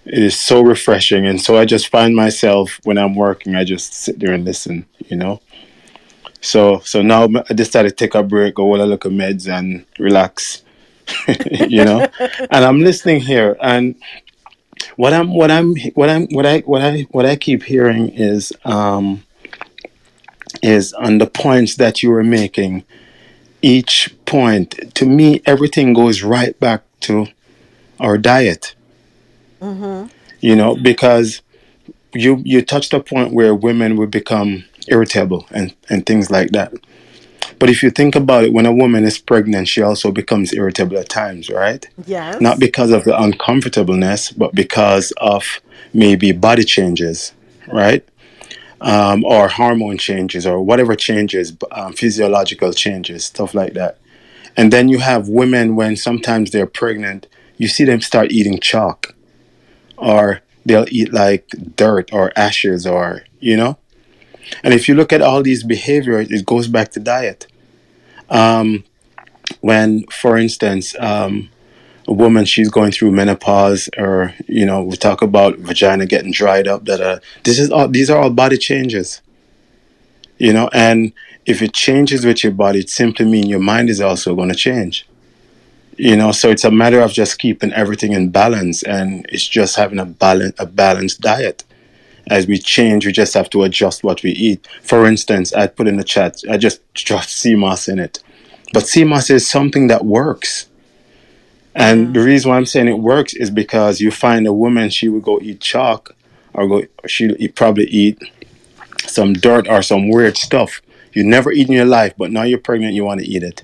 It 0.05 0.23
is 0.23 0.39
so 0.39 0.61
refreshing, 0.61 1.25
and 1.27 1.41
so 1.41 1.57
I 1.57 1.65
just 1.65 1.89
find 1.89 2.15
myself 2.15 2.79
when 2.85 2.97
I'm 2.97 3.15
working, 3.15 3.55
I 3.55 3.65
just 3.65 3.93
sit 3.93 4.19
there 4.19 4.33
and 4.33 4.45
listen, 4.45 4.85
you 5.07 5.17
know. 5.17 5.41
So 6.41 6.79
so 6.81 7.01
now 7.01 7.27
I 7.49 7.53
decided 7.53 7.89
to 7.89 7.95
take 7.95 8.15
a 8.15 8.23
break, 8.23 8.55
go 8.55 8.75
a 8.75 8.77
look 8.85 9.05
at 9.05 9.11
meds, 9.13 9.47
and 9.49 9.85
relax, 9.99 10.63
you 11.51 11.83
know. 11.83 12.07
and 12.19 12.65
I'm 12.65 12.79
listening 12.79 13.21
here, 13.21 13.57
and 13.61 13.95
what 14.95 15.13
I'm 15.13 15.33
what 15.33 15.51
I'm 15.51 15.75
what 15.93 16.09
I'm 16.09 16.27
what 16.27 16.45
I 16.45 16.59
what 16.59 16.81
I 16.81 17.01
what 17.11 17.25
I 17.25 17.35
keep 17.35 17.63
hearing 17.63 18.09
is 18.09 18.53
um 18.65 19.23
is 20.61 20.93
on 20.93 21.17
the 21.17 21.27
points 21.27 21.75
that 21.75 22.03
you 22.03 22.09
were 22.11 22.23
making. 22.23 22.83
Each 23.61 24.13
point, 24.25 24.93
to 24.95 25.05
me, 25.05 25.41
everything 25.45 25.93
goes 25.93 26.21
right 26.21 26.59
back 26.59 26.83
to 27.01 27.27
our 27.97 28.17
diet. 28.17 28.75
Mm-hmm. 29.61 30.07
You 30.41 30.55
know, 30.57 30.75
because 30.75 31.41
you 32.13 32.41
you 32.43 32.61
touched 32.61 32.93
a 32.93 32.99
point 32.99 33.33
where 33.33 33.55
women 33.55 33.95
would 33.95 34.11
become 34.11 34.65
irritable 34.87 35.47
and 35.51 35.73
and 35.89 36.05
things 36.05 36.29
like 36.29 36.51
that. 36.51 36.73
But 37.59 37.69
if 37.69 37.83
you 37.83 37.89
think 37.89 38.15
about 38.15 38.43
it, 38.43 38.53
when 38.53 38.65
a 38.65 38.73
woman 38.73 39.03
is 39.03 39.17
pregnant, 39.17 39.67
she 39.67 39.81
also 39.81 40.11
becomes 40.11 40.53
irritable 40.53 40.97
at 40.97 41.09
times, 41.09 41.49
right? 41.49 41.87
Yes. 42.05 42.41
Not 42.41 42.59
because 42.59 42.91
of 42.91 43.03
the 43.03 43.19
uncomfortableness, 43.19 44.31
but 44.31 44.53
because 44.53 45.11
of 45.17 45.61
maybe 45.93 46.31
body 46.31 46.63
changes, 46.63 47.33
right? 47.71 48.07
Um, 48.81 49.23
or 49.23 49.47
hormone 49.47 49.97
changes, 49.97 50.45
or 50.45 50.61
whatever 50.61 50.95
changes, 50.95 51.53
um, 51.71 51.93
physiological 51.93 52.73
changes, 52.73 53.25
stuff 53.25 53.53
like 53.53 53.73
that. 53.73 53.97
And 54.57 54.71
then 54.73 54.89
you 54.89 54.99
have 54.99 55.29
women 55.29 55.75
when 55.75 55.95
sometimes 55.95 56.51
they're 56.51 56.67
pregnant, 56.67 57.27
you 57.57 57.67
see 57.67 57.85
them 57.85 58.01
start 58.01 58.31
eating 58.31 58.59
chalk, 58.59 59.15
or 59.95 60.41
they'll 60.65 60.85
eat 60.89 61.13
like 61.13 61.47
dirt 61.75 62.11
or 62.11 62.31
ashes, 62.35 62.85
or, 62.85 63.23
you 63.39 63.55
know? 63.55 63.77
And 64.63 64.73
if 64.73 64.87
you 64.87 64.95
look 64.95 65.13
at 65.13 65.21
all 65.21 65.41
these 65.41 65.63
behaviors, 65.63 66.31
it 66.31 66.45
goes 66.45 66.67
back 66.67 66.91
to 66.91 66.99
diet. 66.99 67.47
Um, 68.29 68.83
when, 69.61 70.05
for 70.07 70.37
instance, 70.37 70.95
um, 70.99 71.49
a 72.07 72.13
woman 72.13 72.45
she's 72.45 72.69
going 72.69 72.91
through 72.91 73.11
menopause, 73.11 73.89
or 73.97 74.33
you 74.47 74.65
know, 74.65 74.83
we 74.83 74.97
talk 74.97 75.21
about 75.21 75.57
vagina 75.59 76.05
getting 76.05 76.31
dried 76.31 76.67
up. 76.67 76.85
That 76.85 77.21
this 77.43 77.59
is 77.59 77.71
all 77.71 77.87
these 77.87 78.09
are 78.09 78.17
all 78.17 78.29
body 78.29 78.57
changes. 78.57 79.21
You 80.37 80.51
know, 80.51 80.69
and 80.73 81.13
if 81.45 81.61
it 81.61 81.73
changes 81.73 82.25
with 82.25 82.43
your 82.43 82.53
body, 82.53 82.79
it 82.79 82.89
simply 82.89 83.25
means 83.25 83.47
your 83.47 83.59
mind 83.59 83.89
is 83.89 84.01
also 84.01 84.35
going 84.35 84.49
to 84.49 84.55
change. 84.55 85.07
You 85.97 86.15
know, 86.15 86.31
so 86.31 86.49
it's 86.49 86.63
a 86.63 86.71
matter 86.71 86.99
of 87.01 87.13
just 87.13 87.37
keeping 87.37 87.71
everything 87.71 88.13
in 88.13 88.29
balance, 88.29 88.83
and 88.83 89.25
it's 89.29 89.47
just 89.47 89.75
having 89.75 89.99
a 89.99 90.05
balance 90.05 90.55
a 90.59 90.65
balanced 90.65 91.21
diet 91.21 91.63
as 92.27 92.47
we 92.47 92.57
change, 92.57 93.05
we 93.05 93.11
just 93.11 93.33
have 93.33 93.49
to 93.51 93.63
adjust 93.63 94.03
what 94.03 94.23
we 94.23 94.31
eat. 94.31 94.67
For 94.81 95.05
instance, 95.05 95.53
I 95.53 95.67
put 95.67 95.87
in 95.87 95.97
the 95.97 96.03
chat, 96.03 96.41
I 96.49 96.57
just 96.57 96.81
dropped 96.93 97.29
sea 97.29 97.55
moss 97.55 97.87
in 97.87 97.99
it. 97.99 98.23
But 98.73 98.87
sea 98.87 99.03
moss 99.03 99.29
is 99.29 99.49
something 99.49 99.87
that 99.87 100.05
works. 100.05 100.67
And 101.75 102.13
the 102.13 102.19
mm. 102.19 102.25
reason 102.25 102.49
why 102.49 102.57
I'm 102.57 102.65
saying 102.65 102.87
it 102.87 102.99
works 102.99 103.33
is 103.33 103.49
because 103.49 103.99
you 103.99 104.11
find 104.11 104.45
a 104.47 104.53
woman, 104.53 104.89
she 104.89 105.09
would 105.09 105.23
go 105.23 105.39
eat 105.41 105.59
chalk 105.59 106.15
or 106.53 106.67
go, 106.67 106.83
she'll 107.07 107.35
eat, 107.39 107.55
probably 107.55 107.85
eat 107.85 108.21
some 109.05 109.33
dirt 109.33 109.67
or 109.67 109.81
some 109.81 110.09
weird 110.09 110.37
stuff. 110.37 110.81
You 111.13 111.23
never 111.23 111.51
eat 111.51 111.67
in 111.67 111.73
your 111.73 111.85
life, 111.85 112.13
but 112.17 112.31
now 112.31 112.43
you're 112.43 112.59
pregnant, 112.59 112.93
you 112.93 113.03
want 113.03 113.21
to 113.21 113.27
eat 113.27 113.43
it. 113.43 113.63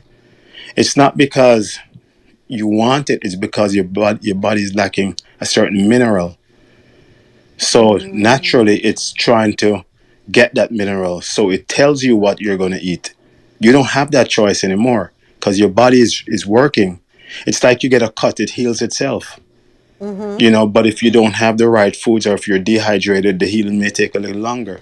It's 0.76 0.96
not 0.98 1.18
because 1.18 1.80
you 2.48 2.68
want 2.68 3.10
it, 3.10 3.20
it's 3.24 3.36
because 3.36 3.76
your 3.76 3.84
body, 3.84 4.20
your 4.22 4.36
body 4.36 4.64
is 4.64 4.76
lacking 4.76 5.16
a 5.40 5.46
certain 5.46 5.88
mineral. 5.88 6.38
So 7.60 7.98
naturally, 7.98 8.78
it's 8.80 9.12
trying 9.12 9.56
to 9.58 9.84
get 10.32 10.56
that 10.56 10.72
mineral. 10.72 11.22
So 11.22 11.50
it 11.50 11.68
tells 11.68 12.04
you 12.04 12.16
what 12.16 12.40
you're 12.40 12.58
going 12.58 12.72
to 12.72 12.80
eat. 12.80 13.14
You 13.60 13.72
don't 13.72 13.90
have 13.90 14.12
that 14.12 14.30
choice 14.30 14.64
anymore 14.64 15.12
because 15.36 15.60
your 15.60 15.70
body 15.70 16.00
is, 16.00 16.24
is 16.28 16.46
working. 16.48 17.02
It's 17.46 17.64
like 17.64 17.84
you 17.84 17.90
get 17.90 18.02
a 18.02 18.12
cut, 18.12 18.40
it 18.40 18.52
heals 18.52 18.82
itself. 18.82 19.40
Mm-hmm. 20.00 20.40
You 20.40 20.50
know, 20.50 20.66
but 20.66 20.88
if 20.88 21.04
you 21.04 21.12
don't 21.12 21.34
have 21.34 21.58
the 21.58 21.68
right 21.68 21.96
foods 21.96 22.26
or 22.26 22.34
if 22.34 22.48
you're 22.48 22.60
dehydrated, 22.60 23.40
the 23.40 23.48
healing 23.48 23.80
may 23.80 23.90
take 23.90 24.16
a 24.16 24.20
little 24.20 24.42
longer. 24.42 24.80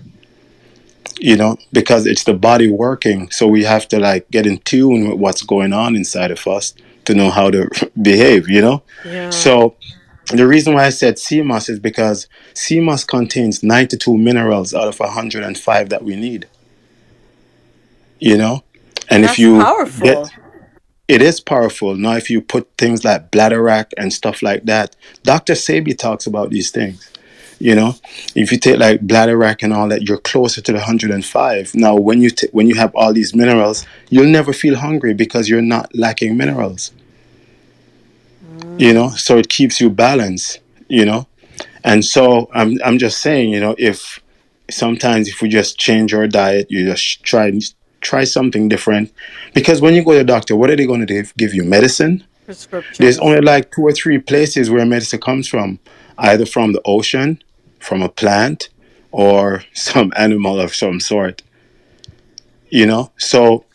You 1.19 1.35
know, 1.35 1.57
because 1.73 2.05
it's 2.05 2.25
the 2.25 2.35
body 2.35 2.69
working. 2.69 3.31
So 3.31 3.47
we 3.47 3.63
have 3.63 3.87
to 3.87 3.99
like 3.99 4.29
get 4.29 4.45
in 4.45 4.59
tune 4.59 5.09
with 5.09 5.19
what's 5.19 5.41
going 5.41 5.73
on 5.73 5.95
inside 5.95 6.29
of 6.29 6.45
us 6.45 6.75
to 7.05 7.15
know 7.15 7.31
how 7.31 7.49
to 7.49 7.67
behave, 8.01 8.47
you 8.47 8.61
know? 8.61 8.83
Yeah. 9.03 9.31
So 9.31 9.75
the 10.29 10.47
reason 10.47 10.73
why 10.73 10.85
I 10.85 10.89
said 10.89 11.19
sea 11.19 11.41
moss 11.41 11.69
is 11.69 11.79
because 11.79 12.27
sea 12.53 12.79
moss 12.79 13.03
contains 13.03 13.63
92 13.63 14.17
minerals 14.17 14.73
out 14.73 14.87
of 14.87 14.99
105 14.99 15.89
that 15.89 16.03
we 16.03 16.15
need. 16.15 16.47
You 18.19 18.37
know? 18.37 18.63
And 19.09 19.23
That's 19.23 19.33
if 19.33 19.39
you 19.39 19.59
powerful. 19.59 20.05
get 20.05 20.31
it 21.07 21.21
is 21.21 21.39
powerful. 21.39 21.95
Now 21.95 22.15
if 22.15 22.29
you 22.29 22.41
put 22.41 22.69
things 22.77 23.05
like 23.05 23.31
bladderwrack 23.31 23.93
and 23.97 24.11
stuff 24.11 24.41
like 24.43 24.65
that, 24.65 24.95
Dr. 25.23 25.53
Sebi 25.53 25.97
talks 25.97 26.27
about 26.27 26.49
these 26.49 26.71
things. 26.71 27.09
You 27.59 27.73
know, 27.73 27.95
if 28.35 28.51
you 28.51 28.59
take 28.59 28.77
like 28.77 29.01
bladderwrack 29.07 29.63
and 29.63 29.73
all 29.73 29.87
that, 29.87 30.03
you're 30.03 30.19
closer 30.19 30.61
to 30.61 30.71
the 30.71 30.77
105. 30.77 31.73
Now, 31.73 31.95
when 31.95 32.21
you 32.21 32.29
t- 32.29 32.49
when 32.51 32.67
you 32.67 32.75
have 32.75 32.93
all 32.93 33.13
these 33.13 33.33
minerals, 33.33 33.83
you'll 34.09 34.29
never 34.29 34.53
feel 34.53 34.75
hungry 34.75 35.15
because 35.15 35.49
you're 35.49 35.61
not 35.63 35.89
lacking 35.95 36.37
minerals 36.37 36.91
you 38.79 38.93
know 38.93 39.09
so 39.09 39.37
it 39.37 39.49
keeps 39.49 39.79
you 39.81 39.89
balanced 39.89 40.59
you 40.89 41.05
know? 41.05 41.27
And 41.83 42.03
so 42.03 42.49
i'm 42.53 42.77
i'm 42.83 42.97
just 42.97 43.21
saying 43.21 43.49
you 43.49 43.59
know 43.59 43.75
if 43.77 44.21
sometimes 44.69 45.27
if 45.27 45.41
we 45.41 45.49
just 45.49 45.77
change 45.77 46.13
our 46.13 46.27
diet 46.27 46.67
you 46.69 46.85
just 46.85 47.23
try 47.23 47.51
try 48.01 48.23
something 48.23 48.69
different. 48.69 49.11
Because 49.53 49.81
when 49.81 49.93
you 49.93 50.03
go 50.03 50.13
to 50.13 50.19
the 50.19 50.23
doctor 50.23 50.55
what 50.55 50.69
are 50.69 50.75
they 50.75 50.85
going 50.85 51.05
to 51.05 51.25
give 51.37 51.53
you 51.53 51.63
medicine? 51.63 52.23
There's 52.97 53.19
only 53.19 53.41
like 53.41 53.71
two 53.71 53.81
or 53.81 53.91
three 53.91 54.19
places 54.19 54.69
where 54.69 54.85
medicine 54.85 55.19
comes 55.19 55.47
from. 55.47 55.79
Either 56.17 56.45
from 56.45 56.73
the 56.73 56.81
ocean 56.85 57.41
from 57.79 58.01
a 58.01 58.09
plant 58.09 58.69
or 59.11 59.63
some 59.73 60.11
animal 60.15 60.59
of 60.59 60.73
some 60.73 60.99
sort. 60.99 61.41
You 62.69 62.85
know? 62.85 63.11
So 63.17 63.65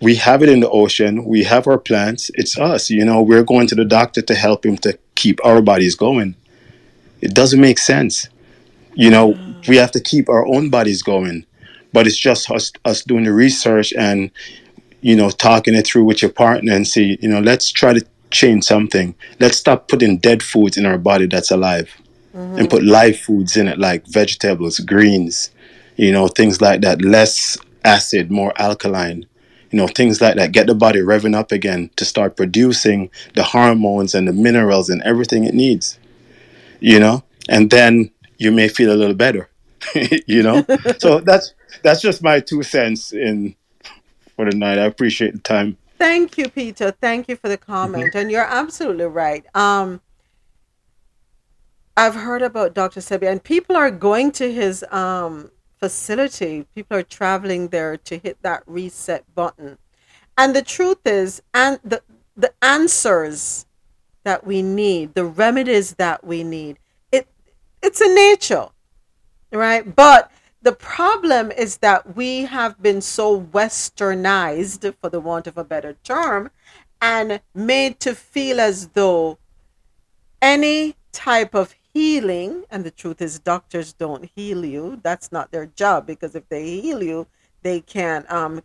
we 0.00 0.14
have 0.16 0.42
it 0.42 0.48
in 0.48 0.60
the 0.60 0.70
ocean 0.70 1.24
we 1.24 1.44
have 1.44 1.66
our 1.66 1.78
plants 1.78 2.30
it's 2.34 2.58
us 2.58 2.90
you 2.90 3.04
know 3.04 3.22
we're 3.22 3.42
going 3.42 3.66
to 3.66 3.74
the 3.74 3.84
doctor 3.84 4.22
to 4.22 4.34
help 4.34 4.64
him 4.64 4.76
to 4.76 4.98
keep 5.14 5.38
our 5.44 5.62
bodies 5.62 5.94
going 5.94 6.34
it 7.20 7.34
doesn't 7.34 7.60
make 7.60 7.78
sense 7.78 8.28
you 8.94 9.10
know 9.10 9.38
we 9.68 9.76
have 9.76 9.90
to 9.90 10.00
keep 10.00 10.28
our 10.28 10.46
own 10.46 10.70
bodies 10.70 11.02
going 11.02 11.44
but 11.92 12.06
it's 12.06 12.18
just 12.18 12.50
us 12.50 12.72
us 12.84 13.02
doing 13.02 13.24
the 13.24 13.32
research 13.32 13.92
and 13.94 14.30
you 15.06 15.14
know, 15.14 15.30
talking 15.30 15.74
it 15.74 15.86
through 15.86 16.02
with 16.02 16.20
your 16.20 16.32
partner 16.32 16.72
and 16.72 16.84
see, 16.84 17.16
you 17.20 17.28
know, 17.28 17.38
let's 17.38 17.70
try 17.70 17.92
to 17.92 18.04
change 18.32 18.64
something. 18.64 19.14
Let's 19.38 19.56
stop 19.56 19.86
putting 19.86 20.18
dead 20.18 20.42
foods 20.42 20.76
in 20.76 20.84
our 20.84 20.98
body 20.98 21.26
that's 21.26 21.52
alive 21.52 21.94
mm-hmm. 22.34 22.58
and 22.58 22.68
put 22.68 22.82
live 22.82 23.16
foods 23.16 23.56
in 23.56 23.68
it 23.68 23.78
like 23.78 24.04
vegetables, 24.08 24.80
greens, 24.80 25.50
you 25.94 26.10
know, 26.10 26.26
things 26.26 26.60
like 26.60 26.80
that. 26.80 27.02
Less 27.02 27.56
acid, 27.84 28.32
more 28.32 28.52
alkaline, 28.56 29.26
you 29.70 29.78
know, 29.78 29.86
things 29.86 30.20
like 30.20 30.36
that. 30.36 30.52
Get 30.52 30.66
the 30.66 30.74
body 30.74 31.00
revving 31.00 31.34
up 31.34 31.52
again 31.52 31.90
to 31.96 32.04
start 32.04 32.36
producing 32.36 33.10
the 33.34 33.42
hormones 33.42 34.14
and 34.14 34.26
the 34.26 34.32
minerals 34.32 34.90
and 34.90 35.02
everything 35.02 35.44
it 35.44 35.54
needs, 35.54 35.98
you 36.80 37.00
know, 37.00 37.24
and 37.48 37.70
then 37.70 38.10
you 38.38 38.52
may 38.52 38.68
feel 38.68 38.92
a 38.92 38.96
little 38.96 39.14
better, 39.14 39.48
you 40.26 40.42
know. 40.42 40.64
so 40.98 41.20
that's 41.20 41.54
that's 41.82 42.00
just 42.00 42.22
my 42.22 42.40
two 42.40 42.62
cents 42.62 43.12
in 43.12 43.54
for 44.36 44.50
the 44.50 44.56
night. 44.56 44.78
I 44.78 44.84
appreciate 44.84 45.32
the 45.32 45.40
time. 45.40 45.76
Thank 45.98 46.36
you, 46.36 46.48
Peter. 46.48 46.90
Thank 46.90 47.28
you 47.28 47.36
for 47.36 47.48
the 47.48 47.56
comment, 47.56 48.10
mm-hmm. 48.10 48.18
and 48.18 48.30
you're 48.30 48.44
absolutely 48.44 49.06
right. 49.06 49.44
Um, 49.54 50.00
I've 51.96 52.14
heard 52.14 52.42
about 52.42 52.74
Dr. 52.74 53.00
Sebi, 53.00 53.30
and 53.30 53.42
people 53.42 53.76
are 53.76 53.90
going 53.90 54.30
to 54.32 54.52
his 54.52 54.84
um, 54.90 55.50
facility. 55.78 56.66
People 56.74 56.96
are 56.98 57.02
traveling 57.02 57.68
there 57.68 57.96
to 57.96 58.18
hit 58.18 58.40
that 58.42 58.62
reset 58.66 59.24
button. 59.34 59.78
And 60.38 60.54
the 60.54 60.62
truth 60.62 61.06
is, 61.06 61.42
and 61.54 61.78
the 61.84 62.02
the 62.36 62.52
answers 62.60 63.66
that 64.24 64.46
we 64.46 64.60
need, 64.60 65.14
the 65.14 65.24
remedies 65.24 65.94
that 65.94 66.24
we 66.24 66.44
need, 66.44 66.78
it 67.10 67.26
it's 67.82 68.00
in 68.00 68.14
nature, 68.14 68.68
right? 69.52 69.94
But 69.96 70.30
the 70.62 70.72
problem 70.72 71.52
is 71.52 71.78
that 71.78 72.16
we 72.16 72.42
have 72.42 72.82
been 72.82 73.00
so 73.00 73.40
westernized, 73.40 74.94
for 75.00 75.08
the 75.08 75.20
want 75.20 75.46
of 75.46 75.56
a 75.56 75.64
better 75.64 75.96
term, 76.02 76.50
and 77.00 77.40
made 77.54 78.00
to 78.00 78.14
feel 78.14 78.60
as 78.60 78.88
though 78.88 79.38
any 80.42 80.96
type 81.12 81.54
of 81.54 81.74
healing, 81.96 82.64
and 82.70 82.84
the 82.84 82.90
truth 82.90 83.22
is, 83.22 83.38
doctors 83.38 83.94
don't 83.94 84.30
heal 84.36 84.66
you. 84.66 85.00
That's 85.02 85.32
not 85.32 85.50
their 85.50 85.64
job 85.64 86.06
because 86.06 86.34
if 86.34 86.46
they 86.50 86.78
heal 86.78 87.02
you, 87.02 87.26
they 87.62 87.80
can't 87.80 88.30
um, 88.30 88.62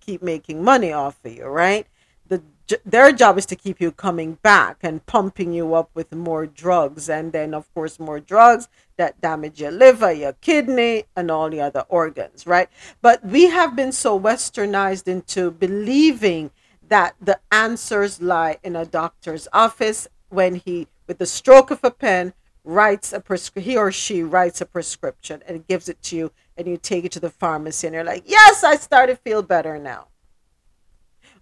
keep 0.00 0.22
making 0.22 0.62
money 0.62 0.92
off 0.92 1.18
of 1.24 1.32
you, 1.32 1.46
right? 1.46 1.86
The, 2.28 2.42
their 2.84 3.10
job 3.12 3.38
is 3.38 3.46
to 3.46 3.56
keep 3.56 3.80
you 3.80 3.90
coming 3.90 4.34
back 4.42 4.76
and 4.82 5.06
pumping 5.06 5.54
you 5.54 5.74
up 5.74 5.88
with 5.94 6.14
more 6.14 6.44
drugs, 6.44 7.08
and 7.08 7.32
then, 7.32 7.54
of 7.54 7.72
course, 7.72 7.98
more 7.98 8.20
drugs 8.20 8.68
that 8.98 9.18
damage 9.18 9.62
your 9.62 9.72
liver, 9.72 10.12
your 10.12 10.34
kidney, 10.34 11.04
and 11.16 11.30
all 11.30 11.48
the 11.48 11.62
other 11.62 11.86
organs, 11.88 12.46
right? 12.46 12.68
But 13.00 13.24
we 13.24 13.46
have 13.46 13.74
been 13.74 13.92
so 13.92 14.20
westernized 14.20 15.08
into 15.08 15.50
believing 15.50 16.50
that 16.88 17.14
the 17.18 17.40
answers 17.50 18.20
lie 18.20 18.58
in 18.62 18.76
a 18.76 18.84
doctor's 18.84 19.48
office 19.54 20.06
when 20.28 20.56
he, 20.56 20.86
with 21.06 21.16
the 21.16 21.26
stroke 21.26 21.70
of 21.70 21.80
a 21.82 21.90
pen, 21.90 22.34
writes 22.64 23.12
a 23.12 23.20
prescri- 23.20 23.62
he 23.62 23.76
or 23.76 23.92
she 23.92 24.22
writes 24.22 24.60
a 24.60 24.66
prescription 24.66 25.42
and 25.46 25.66
gives 25.66 25.88
it 25.88 26.00
to 26.02 26.16
you 26.16 26.32
and 26.56 26.66
you 26.66 26.76
take 26.76 27.04
it 27.04 27.12
to 27.12 27.20
the 27.20 27.30
pharmacy 27.30 27.86
and 27.86 27.94
you're 27.94 28.04
like 28.04 28.24
yes 28.26 28.64
i 28.64 28.74
start 28.74 29.08
to 29.08 29.16
feel 29.16 29.42
better 29.42 29.78
now. 29.78 30.08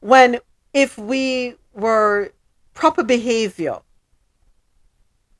When 0.00 0.40
if 0.74 0.98
we 0.98 1.54
were 1.72 2.32
proper 2.74 3.04
behavior 3.04 3.78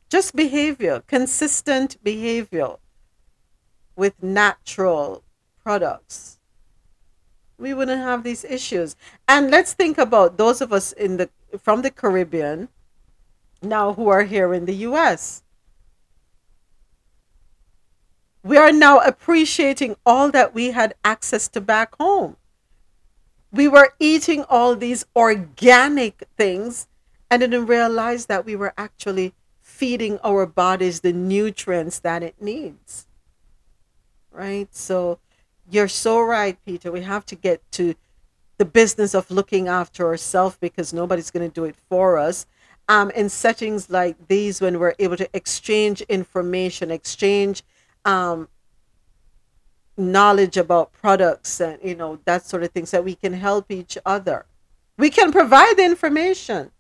just 0.09 0.37
behavior 0.37 1.03
consistent 1.09 1.97
behavior 2.05 2.77
with 3.97 4.23
natural 4.23 5.25
products 5.65 6.39
we 7.63 7.73
wouldn't 7.73 8.01
have 8.01 8.25
these 8.25 8.45
issues. 8.45 8.97
And 9.29 9.51
let's 9.51 9.73
think 9.73 9.97
about 9.97 10.37
those 10.37 10.61
of 10.61 10.73
us 10.73 10.93
in 10.93 11.17
the 11.17 11.31
from 11.59 11.83
the 11.83 11.91
caribbean 11.91 12.69
now 13.63 13.93
who 13.93 14.09
are 14.09 14.25
here 14.25 14.53
in 14.53 14.65
the 14.67 14.75
us 14.75 15.43
we 18.43 18.57
are 18.57 18.73
now 18.73 18.99
appreciating 18.99 19.97
all 20.05 20.31
that 20.31 20.55
we 20.55 20.73
had 20.73 20.95
access 21.05 21.49
to 21.49 21.61
back 21.61 21.95
home. 21.99 22.37
We 23.53 23.69
were 23.69 23.95
eating 24.01 24.45
all 24.49 24.75
these 24.75 25.05
organic 25.15 26.25
things 26.37 26.89
and 27.31 27.41
didn't 27.41 27.67
realize 27.67 28.27
that 28.27 28.45
we 28.45 28.57
were 28.57 28.75
actually 28.77 29.35
feeding 29.61 30.19
our 30.25 30.47
bodies 30.47 31.01
the 31.01 31.13
nutrients 31.13 32.01
that 32.01 32.23
it 32.23 32.41
needs. 32.41 33.07
Right? 34.31 34.75
So 34.75 35.19
you're 35.71 35.89
so 35.89 36.21
right, 36.21 36.59
Peter. 36.65 36.91
We 36.91 37.03
have 37.03 37.25
to 37.27 37.35
get 37.35 37.63
to 37.73 37.95
the 38.59 38.65
business 38.65 39.15
of 39.15 39.31
looking 39.31 39.69
after 39.69 40.07
ourselves 40.07 40.57
because 40.61 40.93
nobody's 40.93 41.31
going 41.31 41.49
to 41.49 41.55
do 41.55 41.65
it 41.65 41.77
for 41.89 42.19
us. 42.19 42.47
Um, 42.89 43.11
in 43.13 43.29
settings 43.29 43.89
like 43.89 44.29
these, 44.29 44.61
when 44.61 44.79
we're 44.79 44.95
able 44.99 45.17
to 45.17 45.29
exchange 45.35 46.01
information, 46.03 46.91
exchange 46.91 47.63
um, 48.05 48.49
knowledge 49.97 50.57
about 50.57 50.93
products 50.93 51.61
and 51.61 51.79
you 51.83 51.95
know 51.95 52.19
that 52.25 52.45
sort 52.47 52.63
of 52.63 52.71
things 52.71 52.91
that 52.91 53.05
we 53.05 53.15
can 53.15 53.33
help 53.35 53.71
each 53.71 53.99
other. 54.07 54.47
We 54.99 55.11
can 55.11 55.33
provide 55.33 55.77
the 55.77 55.85
information. 55.85 56.71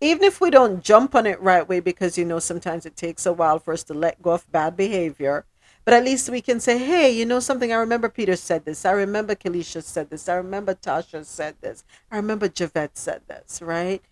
Even 0.00 0.24
if 0.24 0.40
we 0.40 0.50
don't 0.50 0.82
jump 0.82 1.14
on 1.14 1.26
it 1.26 1.40
right 1.40 1.68
way 1.68 1.80
because 1.80 2.16
you 2.16 2.24
know 2.24 2.38
sometimes 2.38 2.86
it 2.86 2.96
takes 2.96 3.26
a 3.26 3.32
while 3.32 3.58
for 3.58 3.72
us 3.72 3.84
to 3.84 3.94
let 3.94 4.22
go 4.22 4.32
of 4.32 4.50
bad 4.52 4.76
behavior 4.76 5.44
but 5.84 5.94
at 5.94 6.04
least 6.04 6.28
we 6.28 6.40
can 6.40 6.60
say 6.60 6.78
hey 6.78 7.10
you 7.10 7.24
know 7.26 7.40
something? 7.40 7.72
I 7.72 7.76
remember 7.76 8.08
peter 8.08 8.36
said 8.36 8.64
this. 8.64 8.84
I 8.84 8.92
remember 8.92 9.34
kalisha 9.34 9.82
said 9.82 10.10
this. 10.10 10.28
I 10.28 10.34
remember 10.34 10.74
tasha 10.74 11.24
said 11.24 11.56
this. 11.60 11.84
I 12.10 12.16
remember 12.16 12.48
javette 12.48 12.96
said 12.96 13.22
this 13.28 13.60
right? 13.62 14.02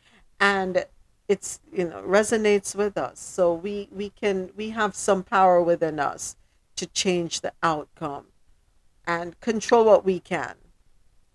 And 0.41 0.85
it's 1.29 1.61
you 1.73 1.85
know 1.89 2.03
resonates 2.03 2.75
with 2.75 2.97
us. 2.99 3.21
So 3.21 3.53
we 3.55 3.89
we 3.93 4.11
can 4.11 4.51
we 4.57 4.71
have 4.71 4.95
some 4.95 5.23
power 5.23 5.63
within 5.63 6.01
us 6.01 6.37
to 6.79 6.87
change 6.87 7.41
the 7.41 7.53
outcome 7.63 8.27
and 9.07 9.39
control 9.41 9.85
what 9.85 10.05
we 10.05 10.21
can 10.21 10.55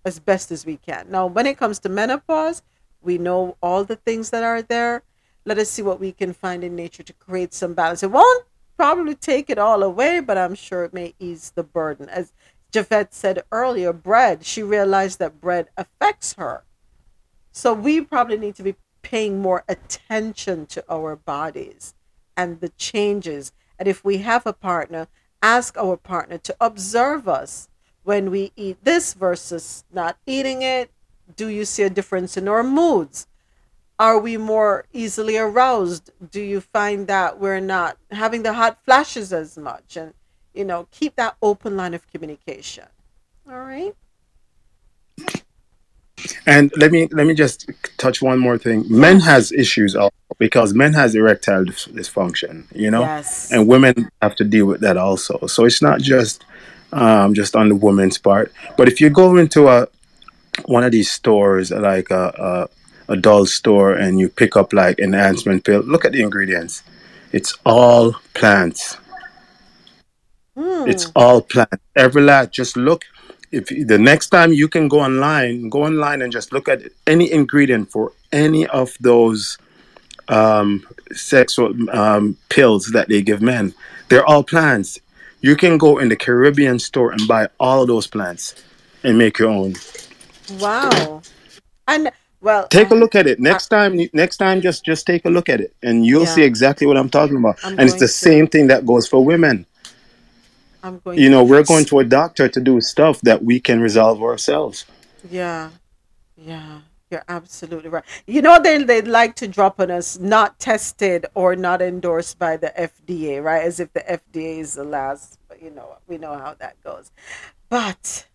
as 0.05 0.19
best 0.19 0.51
as 0.51 0.65
we 0.65 0.77
can. 0.77 1.07
Now, 1.09 1.27
when 1.27 1.45
it 1.45 1.57
comes 1.57 1.79
to 1.79 1.89
menopause, 1.89 2.61
we 3.01 3.17
know 3.17 3.57
all 3.61 3.83
the 3.83 3.95
things 3.95 4.29
that 4.31 4.43
are 4.43 4.61
there. 4.61 5.03
Let 5.45 5.57
us 5.57 5.69
see 5.69 5.81
what 5.81 5.99
we 5.99 6.11
can 6.11 6.33
find 6.33 6.63
in 6.63 6.75
nature 6.75 7.03
to 7.03 7.13
create 7.13 7.53
some 7.53 7.73
balance. 7.73 8.03
It 8.03 8.11
won't 8.11 8.45
probably 8.77 9.15
take 9.15 9.49
it 9.49 9.57
all 9.57 9.83
away, 9.83 10.19
but 10.19 10.37
I'm 10.37 10.55
sure 10.55 10.83
it 10.83 10.93
may 10.93 11.13
ease 11.19 11.51
the 11.55 11.63
burden. 11.63 12.09
As 12.09 12.33
Javette 12.71 13.13
said 13.13 13.43
earlier, 13.51 13.93
bread, 13.93 14.45
she 14.45 14.63
realized 14.63 15.19
that 15.19 15.41
bread 15.41 15.67
affects 15.77 16.33
her. 16.33 16.63
So 17.51 17.73
we 17.73 18.01
probably 18.01 18.37
need 18.37 18.55
to 18.55 18.63
be 18.63 18.75
paying 19.01 19.41
more 19.41 19.63
attention 19.67 20.65
to 20.67 20.83
our 20.89 21.15
bodies 21.15 21.93
and 22.35 22.61
the 22.61 22.69
changes. 22.69 23.51
And 23.77 23.87
if 23.87 24.03
we 24.03 24.19
have 24.19 24.45
a 24.45 24.53
partner 24.53 25.07
ask 25.43 25.77
our 25.77 25.97
partner 25.97 26.39
to 26.39 26.55
observe 26.59 27.27
us 27.27 27.67
when 28.03 28.31
we 28.31 28.51
eat 28.55 28.83
this 28.83 29.13
versus 29.13 29.83
not 29.91 30.17
eating 30.25 30.61
it. 30.63 30.89
Do 31.35 31.47
you 31.47 31.65
see 31.65 31.83
a 31.83 31.89
difference 31.89 32.37
in 32.37 32.47
our 32.47 32.63
moods? 32.63 33.27
Are 33.99 34.17
we 34.17 34.37
more 34.37 34.85
easily 34.91 35.37
aroused? 35.37 36.09
Do 36.31 36.41
you 36.41 36.61
find 36.61 37.07
that 37.07 37.39
we're 37.39 37.59
not 37.59 37.97
having 38.09 38.43
the 38.43 38.53
hot 38.53 38.79
flashes 38.83 39.31
as 39.31 39.57
much? 39.57 39.95
And, 39.95 40.13
you 40.53 40.65
know, 40.65 40.87
keep 40.91 41.15
that 41.17 41.35
open 41.41 41.77
line 41.77 41.93
of 41.93 42.09
communication. 42.11 42.85
All 43.47 43.59
right. 43.59 43.95
And 46.45 46.71
let 46.77 46.91
me 46.91 47.07
let 47.11 47.27
me 47.27 47.33
just 47.33 47.69
touch 47.97 48.21
one 48.21 48.39
more 48.39 48.57
thing. 48.57 48.85
Men 48.87 49.19
has 49.21 49.51
issues 49.51 49.95
also 49.95 50.15
because 50.37 50.73
men 50.73 50.93
has 50.93 51.15
erectile 51.15 51.65
dysfunction, 51.65 52.65
you 52.75 52.89
know, 52.89 53.01
yes. 53.01 53.51
and 53.51 53.67
women 53.67 54.09
have 54.21 54.35
to 54.37 54.43
deal 54.43 54.65
with 54.65 54.81
that 54.81 54.97
also. 54.97 55.47
So 55.47 55.65
it's 55.65 55.81
not 55.81 56.01
just 56.01 56.45
um, 56.91 57.33
just 57.33 57.55
on 57.55 57.69
the 57.69 57.75
woman's 57.75 58.17
part. 58.17 58.53
But 58.77 58.87
if 58.87 59.01
you 59.01 59.09
go 59.09 59.37
into 59.37 59.67
a 59.67 59.87
one 60.65 60.83
of 60.83 60.91
these 60.91 61.11
stores 61.11 61.71
like 61.71 62.11
a, 62.11 62.69
a, 63.07 63.17
doll 63.17 63.45
store 63.45 63.93
and 63.93 64.19
you 64.19 64.29
pick 64.29 64.55
up 64.55 64.71
like 64.71 64.99
enhancement 64.99 65.63
pill, 65.65 65.81
look 65.81 66.05
at 66.05 66.11
the 66.11 66.21
ingredients. 66.21 66.83
It's 67.31 67.57
all 67.65 68.13
plants. 68.35 68.97
Hmm. 70.55 70.87
It's 70.87 71.11
all 71.15 71.41
plants. 71.41 71.83
Every 71.95 72.21
last 72.21 72.51
just 72.51 72.77
look 72.77 73.05
if 73.53 73.67
the 73.87 73.99
next 73.99 74.29
time 74.29 74.51
you 74.51 74.67
can 74.67 74.87
go 74.87 74.99
online, 74.99 75.69
go 75.69 75.83
online 75.83 76.23
and 76.23 76.31
just 76.31 76.51
look 76.51 76.67
at 76.67 76.81
any 77.05 77.31
ingredient 77.31 77.91
for 77.91 78.11
any 78.31 78.65
of 78.67 78.97
those 78.99 79.59
um, 80.27 80.85
sexual 81.11 81.71
um, 81.91 82.35
pills 82.49 82.87
that 82.87 83.09
they 83.09 83.21
give 83.21 83.41
men. 83.41 83.73
They're 84.09 84.25
all 84.25 84.43
plants. 84.43 84.99
You 85.41 85.55
can 85.55 85.77
go 85.77 85.99
in 85.99 86.09
the 86.09 86.15
Caribbean 86.15 86.79
store 86.79 87.11
and 87.11 87.27
buy 87.27 87.47
all 87.59 87.85
those 87.85 88.07
plants 88.07 88.55
and 89.03 89.17
make 89.17 89.37
your 89.37 89.49
own. 89.49 89.75
Wow. 90.59 91.21
And 91.87 92.11
well, 92.41 92.67
take 92.69 92.89
a 92.89 92.95
look 92.95 93.13
at 93.13 93.27
it 93.27 93.39
next 93.39 93.67
time. 93.67 93.99
Next 94.13 94.37
time, 94.37 94.61
just 94.61 94.83
just 94.83 95.05
take 95.05 95.25
a 95.25 95.29
look 95.29 95.47
at 95.47 95.61
it, 95.61 95.73
and 95.81 96.05
you'll 96.05 96.23
yeah. 96.23 96.35
see 96.35 96.43
exactly 96.43 96.87
what 96.87 96.97
I'm 96.97 97.09
talking 97.09 97.37
about. 97.37 97.57
I'm 97.63 97.79
and 97.79 97.81
it's 97.81 97.93
the 97.93 98.07
to. 98.07 98.07
same 98.07 98.47
thing 98.47 98.67
that 98.67 98.85
goes 98.85 99.07
for 99.07 99.23
women. 99.23 99.65
I'm 100.83 100.99
going. 100.99 101.17
You 101.17 101.29
know, 101.29 101.43
we're 101.43 101.63
going 101.63 101.85
to 101.85 101.99
a 101.99 102.03
doctor 102.03 102.47
to 102.49 102.59
do 102.59 102.79
stuff 102.81 103.21
that 103.21 103.43
we 103.43 103.59
can 103.59 103.79
resolve 103.79 104.21
ourselves. 104.21 104.85
Yeah. 105.31 105.69
Yeah, 106.35 106.81
you're 107.09 107.23
absolutely 107.29 107.89
right. 107.89 108.03
You 108.27 108.41
know, 108.41 108.59
they 108.61 108.83
they 108.83 109.01
like 109.01 109.35
to 109.35 109.47
drop 109.47 109.79
on 109.79 109.91
us 109.91 110.19
not 110.19 110.59
tested 110.59 111.25
or 111.35 111.55
not 111.55 111.81
endorsed 111.81 112.37
by 112.37 112.57
the 112.57 112.73
FDA, 112.77 113.41
right? 113.41 113.63
As 113.63 113.79
if 113.79 113.93
the 113.93 114.01
FDA 114.01 114.59
is 114.59 114.73
the 114.73 114.83
last. 114.83 115.39
But 115.47 115.61
you 115.61 115.69
know, 115.69 115.97
we 116.07 116.17
know 116.17 116.33
how 116.33 116.55
that 116.55 116.81
goes. 116.83 117.11
But 117.69 118.27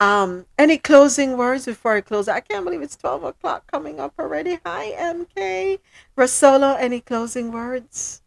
um, 0.00 0.46
any 0.58 0.76
closing 0.76 1.38
words 1.38 1.64
before 1.64 1.94
I 1.94 2.00
close? 2.02 2.28
I 2.28 2.40
can't 2.40 2.64
believe 2.64 2.82
it's 2.82 2.96
twelve 2.96 3.24
o'clock 3.24 3.70
coming 3.70 4.00
up 4.00 4.12
already. 4.18 4.58
Hi, 4.66 4.92
MK 4.98 5.78
Rosolo. 6.18 6.76
Any 6.78 7.00
closing 7.00 7.52
words? 7.52 8.22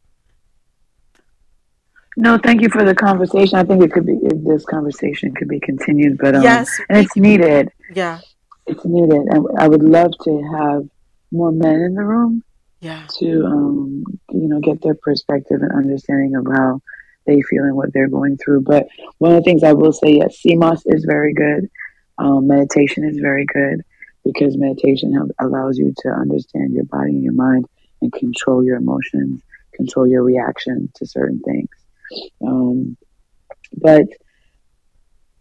No, 2.20 2.38
thank 2.38 2.62
you 2.62 2.68
for 2.68 2.84
the 2.84 2.94
conversation. 2.94 3.58
I 3.58 3.64
think 3.64 3.82
it 3.82 3.94
could 3.94 4.06
be 4.06 4.18
this 4.44 4.66
conversation 4.66 5.34
could 5.34 5.48
be 5.48 5.62
continued, 5.62 6.18
but 6.18 6.36
um, 6.36 6.44
Yes, 6.44 6.78
and 6.90 6.98
it's 6.98 7.16
needed. 7.16 7.72
yeah, 7.94 8.20
It's 8.68 8.84
needed, 8.84 9.22
and 9.30 9.48
I 9.58 9.70
would 9.70 9.84
love 9.84 10.12
to 10.26 10.42
have 10.58 10.84
more 11.32 11.54
men 11.54 11.80
in 11.80 11.94
the 11.96 12.04
room 12.04 12.44
yeah, 12.82 13.08
to 13.20 13.46
um, 13.46 14.04
you 14.32 14.50
know 14.50 14.60
get 14.60 14.82
their 14.82 14.96
perspective 14.96 15.62
and 15.62 15.72
understanding 15.72 16.36
of 16.36 16.46
how 16.52 16.82
they 17.26 17.42
feel 17.42 17.64
and 17.64 17.78
what 17.78 17.94
they're 17.94 18.10
going 18.10 18.36
through. 18.36 18.62
But 18.62 18.88
one 19.20 19.32
of 19.32 19.38
the 19.38 19.44
things 19.44 19.64
I 19.64 19.72
will 19.72 19.94
say, 19.94 20.18
yes, 20.18 20.36
sea 20.40 20.58
moss 20.58 20.86
is 20.86 21.06
very 21.06 21.34
good. 21.34 21.70
Um, 22.18 22.48
meditation 22.48 23.06
is 23.06 23.18
very 23.18 23.46
good 23.46 23.82
because 24.26 24.58
meditation 24.58 25.14
help, 25.14 25.32
allows 25.40 25.78
you 25.78 25.94
to 26.00 26.10
understand 26.10 26.74
your 26.74 26.84
body 26.84 27.12
and 27.12 27.24
your 27.24 27.32
mind 27.32 27.66
and 28.02 28.12
control 28.12 28.62
your 28.62 28.76
emotions, 28.76 29.42
control 29.74 30.06
your 30.06 30.24
reaction 30.24 30.92
to 30.96 31.06
certain 31.06 31.40
things. 31.46 31.70
Um, 32.46 32.98
but 33.74 34.06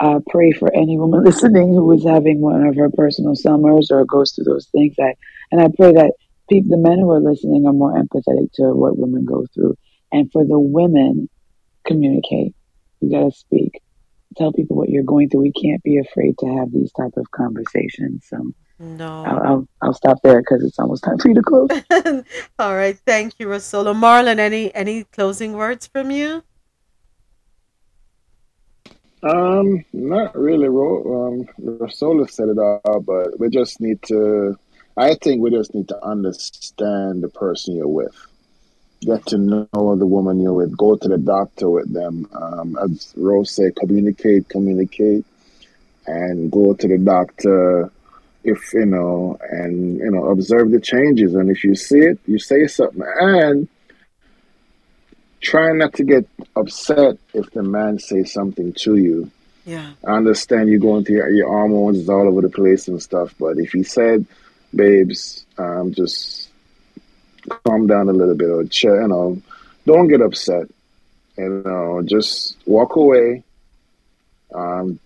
I 0.01 0.19
pray 0.29 0.53
for 0.53 0.73
any 0.75 0.99
woman 0.99 1.25
listening 1.25 1.75
who 1.75 1.91
is 1.93 2.05
having 2.05 2.41
one 2.41 2.67
of 2.67 2.77
her 2.77 2.91
personal 2.91 3.35
summers 3.35 3.91
or 3.91 4.05
goes 4.05 4.33
through 4.33 4.45
those 4.45 4.69
things. 4.71 4.95
That, 4.97 5.17
and 5.51 5.61
I 5.61 5.69
pray 5.77 5.93
that 5.93 6.13
people, 6.49 6.71
the 6.71 6.89
men 6.89 6.99
who 6.99 7.11
are 7.11 7.21
listening 7.21 7.67
are 7.67 7.73
more 7.73 7.95
empathetic 7.95 8.53
to 8.55 8.75
what 8.75 8.99
women 8.99 9.25
go 9.25 9.45
through. 9.55 9.75
And 10.13 10.31
for 10.33 10.45
the 10.45 10.59
women, 10.59 11.29
communicate. 11.87 12.55
You 13.01 13.11
got 13.11 13.31
to 13.31 13.33
speak. 13.33 13.81
Tell 14.37 14.53
people 14.53 14.77
what 14.77 14.89
you're 14.89 15.05
going 15.05 15.29
through. 15.29 15.43
We 15.43 15.53
can't 15.53 15.83
be 15.83 15.99
afraid 15.99 16.37
to 16.39 16.47
have 16.59 16.71
these 16.73 16.93
type 16.93 17.13
of 17.17 17.31
conversations. 17.31 18.27
So 18.29 18.53
no. 18.79 19.25
I'll, 19.25 19.47
I'll, 19.47 19.69
I'll 19.83 19.95
stop 19.95 20.19
there 20.23 20.41
because 20.41 20.63
it's 20.63 20.79
almost 20.79 21.05
time 21.05 21.19
for 21.19 21.29
you 21.29 21.35
to 21.35 21.43
close. 21.43 21.69
All 22.59 22.77
right, 22.77 22.99
thank 23.07 23.35
you, 23.39 23.49
Rosolo. 23.49 23.95
Marlon, 23.95 24.39
any 24.39 24.73
any 24.75 25.05
closing 25.05 25.55
words 25.55 25.87
from 25.87 26.11
you? 26.11 26.45
Um, 29.23 29.85
not 29.93 30.37
really. 30.37 30.69
Um, 30.69 31.49
Rosolo 31.61 32.31
said 32.31 32.49
it 32.49 32.59
all, 32.59 33.01
but 33.01 33.39
we 33.39 33.49
just 33.49 33.81
need 33.81 34.03
to. 34.05 34.59
I 34.97 35.15
think 35.15 35.43
we 35.43 35.51
just 35.51 35.75
need 35.75 35.89
to 35.89 36.05
understand 36.05 37.23
the 37.23 37.29
person 37.29 37.77
you're 37.77 37.89
with. 37.89 38.15
Get 39.01 39.27
to 39.27 39.39
know 39.39 39.97
the 39.97 40.07
woman 40.07 40.41
you're 40.41 40.53
with. 40.53 40.77
Go 40.77 40.97
to 40.97 41.09
the 41.09 41.19
doctor 41.19 41.71
with 41.71 41.93
them. 41.93 42.29
Um, 42.33 42.77
as 42.83 43.13
Rose 43.17 43.53
said, 43.53 43.77
communicate, 43.77 44.49
communicate, 44.49 45.25
and 46.07 46.51
go 46.51 46.75
to 46.75 46.89
the 46.89 46.99
doctor 46.99 47.93
if 48.45 48.73
you 48.73 48.87
know, 48.87 49.39
and 49.51 49.99
you 49.99 50.11
know, 50.11 50.27
observe 50.27 50.71
the 50.71 50.81
changes. 50.81 51.35
And 51.35 51.51
if 51.51 51.65
you 51.65 51.75
see 51.75 51.99
it, 51.99 52.19
you 52.27 52.39
say 52.39 52.67
something. 52.67 53.03
And 53.21 53.69
try 55.41 55.73
not 55.73 55.95
to 55.95 56.05
get 56.05 56.29
upset 56.57 57.19
if 57.35 57.51
the 57.53 57.63
man 57.63 57.99
says 57.99 58.33
something 58.33 58.73
to 58.75 58.97
you. 58.97 59.31
Yeah, 59.65 59.93
I 60.07 60.13
understand 60.13 60.69
you're 60.69 60.79
going 60.79 61.05
through 61.05 61.17
your, 61.17 61.31
your 61.31 61.49
hormones 61.49 61.99
is 61.99 62.09
all 62.09 62.27
over 62.27 62.41
the 62.41 62.49
place 62.49 62.89
and 62.89 63.03
stuff, 63.03 63.35
but 63.39 63.59
if 63.59 63.73
he 63.73 63.83
said, 63.83 64.27
"Babes, 64.75 65.45
um, 65.59 65.93
just 65.93 66.49
calm 67.65 67.87
down 67.87 68.09
a 68.09 68.13
little 68.13 68.35
bit," 68.35 68.49
or 68.49 68.65
ch- 68.65 68.85
you 68.85 69.09
know, 69.09 69.41
don't 69.87 70.09
get 70.09 70.23
upset. 70.23 70.69
You 71.37 71.63
know, 71.65 72.03
just 72.05 72.57
walk 72.67 72.97
away. 72.97 73.43
Um, 74.55 74.99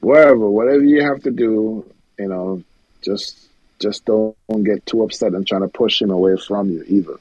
wherever, 0.00 0.48
whatever 0.48 0.84
you 0.84 1.02
have 1.02 1.22
to 1.22 1.30
do, 1.30 1.84
you 2.18 2.28
know, 2.28 2.62
just 3.02 3.48
just 3.80 4.04
don't 4.04 4.36
get 4.64 4.86
too 4.86 5.02
upset 5.02 5.34
and 5.34 5.46
trying 5.46 5.62
to 5.62 5.68
push 5.68 6.00
him 6.00 6.10
away 6.10 6.36
from 6.36 6.70
you 6.70 6.84
either. 6.86 7.18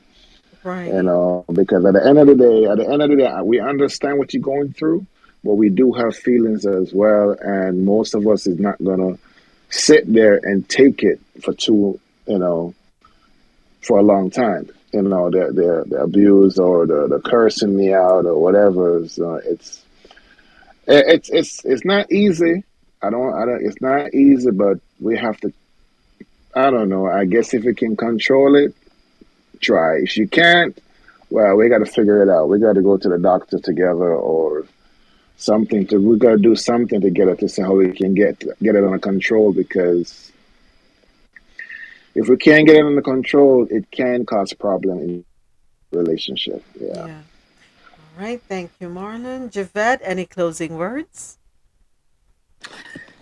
Right. 0.64 0.88
You 0.88 1.00
uh, 1.00 1.02
know, 1.02 1.46
because 1.52 1.86
at 1.86 1.94
the 1.94 2.06
end 2.06 2.18
of 2.18 2.28
the 2.28 2.36
day, 2.36 2.66
at 2.66 2.78
the 2.78 2.90
end 2.90 3.02
of 3.02 3.10
the 3.10 3.16
day, 3.16 3.32
we 3.44 3.60
understand 3.60 4.18
what 4.18 4.34
you're 4.34 4.42
going 4.42 4.74
through, 4.74 5.06
but 5.44 5.56
we 5.56 5.70
do 5.70 5.94
have 5.94 6.16
feelings 6.16 6.66
as 6.66 6.94
well, 6.94 7.36
and 7.40 7.86
most 7.86 8.14
of 8.16 8.28
us 8.28 8.48
is 8.48 8.60
not 8.60 8.84
gonna 8.84 9.18
sit 9.70 10.12
there 10.12 10.40
and 10.44 10.68
take 10.70 11.04
it 11.04 11.20
for 11.42 11.54
too, 11.54 12.00
you 12.28 12.38
know, 12.38 12.74
for 13.82 14.00
a 14.00 14.04
long 14.04 14.30
time. 14.30 14.70
You 14.92 15.02
know, 15.02 15.30
the 15.30 15.52
the, 15.52 15.84
the 15.88 16.04
abuse 16.04 16.60
or 16.60 16.86
the, 16.86 17.08
the 17.08 17.20
cursing 17.20 17.76
me 17.76 17.94
out 17.94 18.26
or 18.26 18.40
whatever. 18.40 19.08
So 19.08 19.36
it's 19.36 19.84
it's 20.88 21.30
it's 21.30 21.66
it's 21.66 21.86
not 21.86 22.12
easy. 22.12 22.64
I 23.02 23.10
don't 23.10 23.34
I 23.34 23.46
don't. 23.46 23.66
It's 23.66 23.82
not 23.82 24.14
easy, 24.14 24.52
but 24.52 24.80
we 25.00 25.18
have 25.18 25.40
to. 25.42 25.54
I 26.56 26.70
don't 26.70 26.90
know. 26.90 27.08
I 27.08 27.26
guess 27.26 27.54
if 27.54 27.64
we 27.64 27.74
can 27.74 27.96
control 27.96 28.56
it, 28.56 28.76
try. 29.64 29.98
If 29.98 30.18
you 30.18 30.28
can't, 30.28 30.78
well, 31.30 31.56
we 31.56 31.70
got 31.70 31.80
to 31.80 31.86
figure 31.86 32.22
it 32.22 32.30
out. 32.30 32.50
We 32.50 32.60
got 32.60 32.74
to 32.74 32.82
go 32.82 32.98
to 32.98 33.10
the 33.10 33.18
doctor 33.18 33.60
together 33.60 34.14
or 34.14 34.66
something 35.38 35.88
to. 35.88 35.98
We 35.98 36.18
got 36.18 36.32
to 36.32 36.38
do 36.38 36.56
something 36.56 37.02
to 37.02 37.10
get 37.10 37.28
it 37.28 37.40
to 37.40 37.50
see 37.50 37.62
how 37.62 37.74
we 37.74 37.92
can 37.92 38.14
get 38.14 38.40
get 38.62 38.76
it 38.76 38.84
under 38.84 39.00
control 39.00 39.54
because 39.54 40.32
if 42.16 42.30
we 42.30 42.38
can't 42.38 42.68
get 42.68 42.76
it 42.76 42.86
under 42.86 43.02
control, 43.02 43.68
it 43.70 43.90
can 43.90 44.26
cause 44.26 44.54
problem 44.54 45.00
in 45.00 45.26
relationship. 45.92 46.64
Yeah. 46.80 47.08
Yeah. 47.08 47.22
All 48.16 48.24
right, 48.24 48.42
thank 48.48 48.72
you, 48.80 48.90
Marlon. 48.90 49.50
Javette, 49.50 50.02
any 50.04 50.26
closing 50.26 50.78
words? 50.78 51.38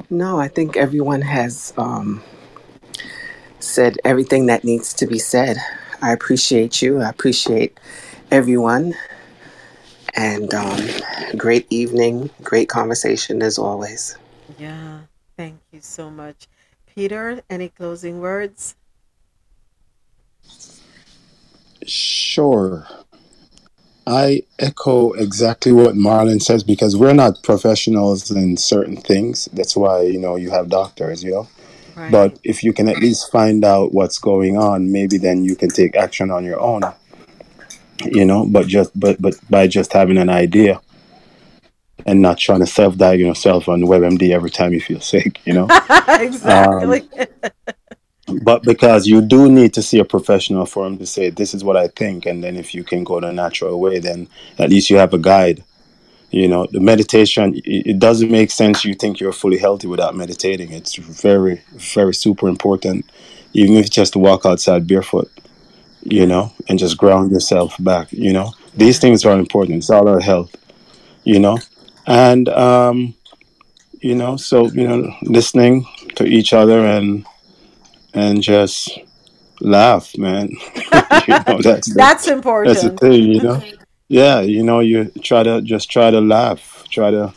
No, 0.09 0.39
I 0.39 0.49
think 0.49 0.75
everyone 0.75 1.21
has 1.21 1.73
um, 1.77 2.21
said 3.59 3.97
everything 4.03 4.47
that 4.47 4.65
needs 4.65 4.93
to 4.95 5.07
be 5.07 5.19
said. 5.19 5.57
I 6.01 6.11
appreciate 6.11 6.81
you. 6.81 7.01
I 7.01 7.09
appreciate 7.09 7.79
everyone. 8.31 8.95
And 10.15 10.53
um, 10.53 10.79
great 11.37 11.67
evening, 11.69 12.29
great 12.43 12.69
conversation 12.69 13.41
as 13.41 13.57
always. 13.57 14.17
Yeah, 14.57 15.01
thank 15.37 15.59
you 15.71 15.79
so 15.81 16.09
much. 16.09 16.47
Peter, 16.93 17.41
any 17.49 17.69
closing 17.69 18.19
words? 18.19 18.75
Sure. 21.85 22.87
I 24.05 24.43
echo 24.59 25.13
exactly 25.13 25.71
what 25.71 25.95
Marlon 25.95 26.41
says 26.41 26.63
because 26.63 26.97
we're 26.97 27.13
not 27.13 27.43
professionals 27.43 28.29
in 28.31 28.57
certain 28.57 28.97
things. 28.97 29.47
That's 29.53 29.77
why, 29.77 30.01
you 30.01 30.19
know, 30.19 30.35
you 30.35 30.49
have 30.49 30.69
doctors, 30.69 31.23
you 31.23 31.31
know. 31.31 31.47
Right. 31.95 32.11
But 32.11 32.39
if 32.43 32.63
you 32.63 32.73
can 32.73 32.87
at 32.87 32.97
least 32.97 33.31
find 33.31 33.63
out 33.65 33.93
what's 33.93 34.17
going 34.17 34.57
on, 34.57 34.91
maybe 34.91 35.17
then 35.17 35.43
you 35.43 35.55
can 35.55 35.69
take 35.69 35.95
action 35.95 36.31
on 36.31 36.45
your 36.45 36.59
own, 36.59 36.81
you 38.05 38.25
know, 38.25 38.45
but 38.47 38.67
just 38.67 38.97
but 38.99 39.21
but 39.21 39.35
by 39.49 39.67
just 39.67 39.93
having 39.93 40.17
an 40.17 40.29
idea 40.29 40.81
and 42.05 42.21
not 42.21 42.37
trying 42.37 42.59
to 42.59 42.65
self-diagnose 42.65 43.27
yourself 43.27 43.69
on 43.69 43.81
WebMD 43.81 44.31
every 44.31 44.49
time 44.49 44.73
you 44.73 44.81
feel 44.81 45.01
sick, 45.13 45.39
you 45.45 45.53
know. 45.53 45.67
exactly. 46.07 47.07
Um, 47.19 47.27
but 48.43 48.63
because 48.63 49.07
you 49.07 49.21
do 49.21 49.51
need 49.51 49.73
to 49.73 49.81
see 49.81 49.99
a 49.99 50.05
professional 50.05 50.65
for 50.65 50.87
him 50.87 50.97
to 50.97 51.05
say 51.05 51.29
this 51.29 51.53
is 51.53 51.63
what 51.63 51.75
I 51.75 51.87
think, 51.89 52.25
and 52.25 52.43
then 52.43 52.55
if 52.55 52.73
you 52.73 52.83
can 52.83 53.03
go 53.03 53.19
the 53.19 53.33
natural 53.33 53.79
way, 53.79 53.99
then 53.99 54.27
at 54.57 54.69
least 54.69 54.89
you 54.89 54.97
have 54.97 55.13
a 55.13 55.17
guide. 55.17 55.63
You 56.31 56.47
know, 56.47 56.65
the 56.71 56.79
meditation 56.79 57.55
it, 57.55 57.87
it 57.87 57.99
doesn't 57.99 58.31
make 58.31 58.51
sense. 58.51 58.85
You 58.85 58.95
think 58.95 59.19
you're 59.19 59.33
fully 59.33 59.57
healthy 59.57 59.87
without 59.87 60.15
meditating. 60.15 60.71
It's 60.71 60.95
very, 60.95 61.61
very 61.73 62.13
super 62.13 62.47
important. 62.47 63.05
Even 63.53 63.75
if 63.75 63.87
it's 63.87 63.95
just 63.95 64.13
to 64.13 64.19
walk 64.19 64.45
outside 64.45 64.87
barefoot, 64.87 65.29
you 66.03 66.25
know, 66.25 66.53
and 66.69 66.79
just 66.79 66.97
ground 66.97 67.31
yourself 67.31 67.75
back. 67.79 68.11
You 68.13 68.31
know, 68.31 68.53
these 68.75 68.97
things 68.99 69.25
are 69.25 69.37
important. 69.37 69.77
It's 69.77 69.89
all 69.89 70.07
our 70.07 70.21
health. 70.21 70.55
You 71.25 71.39
know, 71.39 71.59
and 72.07 72.47
um, 72.49 73.13
you 73.99 74.15
know, 74.15 74.37
so 74.37 74.67
you 74.71 74.87
know, 74.87 75.13
listening 75.23 75.85
to 76.15 76.25
each 76.25 76.53
other 76.53 76.85
and 76.85 77.25
and 78.13 78.41
just 78.41 78.99
laugh, 79.59 80.17
man. 80.17 80.49
you 80.75 81.35
know, 81.47 81.61
that's 81.61 81.87
the, 81.89 81.93
That's 81.97 82.25
that's 82.65 82.83
the 82.83 82.97
thing, 82.97 83.23
you 83.23 83.41
know. 83.41 83.61
Yeah, 84.11 84.41
you 84.41 84.61
know, 84.61 84.81
you 84.81 85.05
try 85.23 85.41
to 85.41 85.61
just 85.61 85.89
try 85.89 86.11
to 86.11 86.19
laugh, 86.19 86.83
try 86.89 87.11
to 87.11 87.33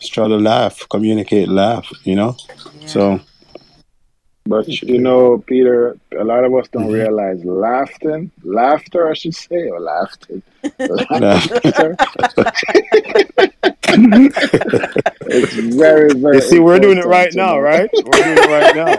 just 0.00 0.12
try 0.12 0.26
to 0.26 0.36
laugh, 0.36 0.84
communicate, 0.90 1.48
laugh, 1.48 1.88
you 2.02 2.16
know. 2.16 2.36
Yeah. 2.80 2.86
So 2.88 3.20
But 4.44 4.66
you 4.66 4.98
know, 4.98 5.38
Peter, 5.46 5.96
a 6.18 6.24
lot 6.24 6.42
of 6.44 6.52
us 6.56 6.66
don't 6.72 6.88
mhm. 6.88 6.94
realize 6.94 7.44
laughing, 7.44 8.32
laughter, 8.42 9.08
I 9.08 9.14
should 9.14 9.36
say, 9.36 9.68
or 9.68 9.78
laughter, 9.78 10.42
laugh. 11.08 11.48
laughter 11.48 11.96
it's 15.30 15.54
very, 15.54 16.14
very. 16.14 16.36
You 16.38 16.42
see, 16.42 16.58
we're 16.58 16.80
doing 16.80 16.98
it 16.98 17.06
right 17.06 17.32
now, 17.32 17.60
right? 17.60 17.88
We're 17.92 18.24
doing 18.24 18.38
it 18.38 18.50
right 18.50 18.74
now. 18.74 18.96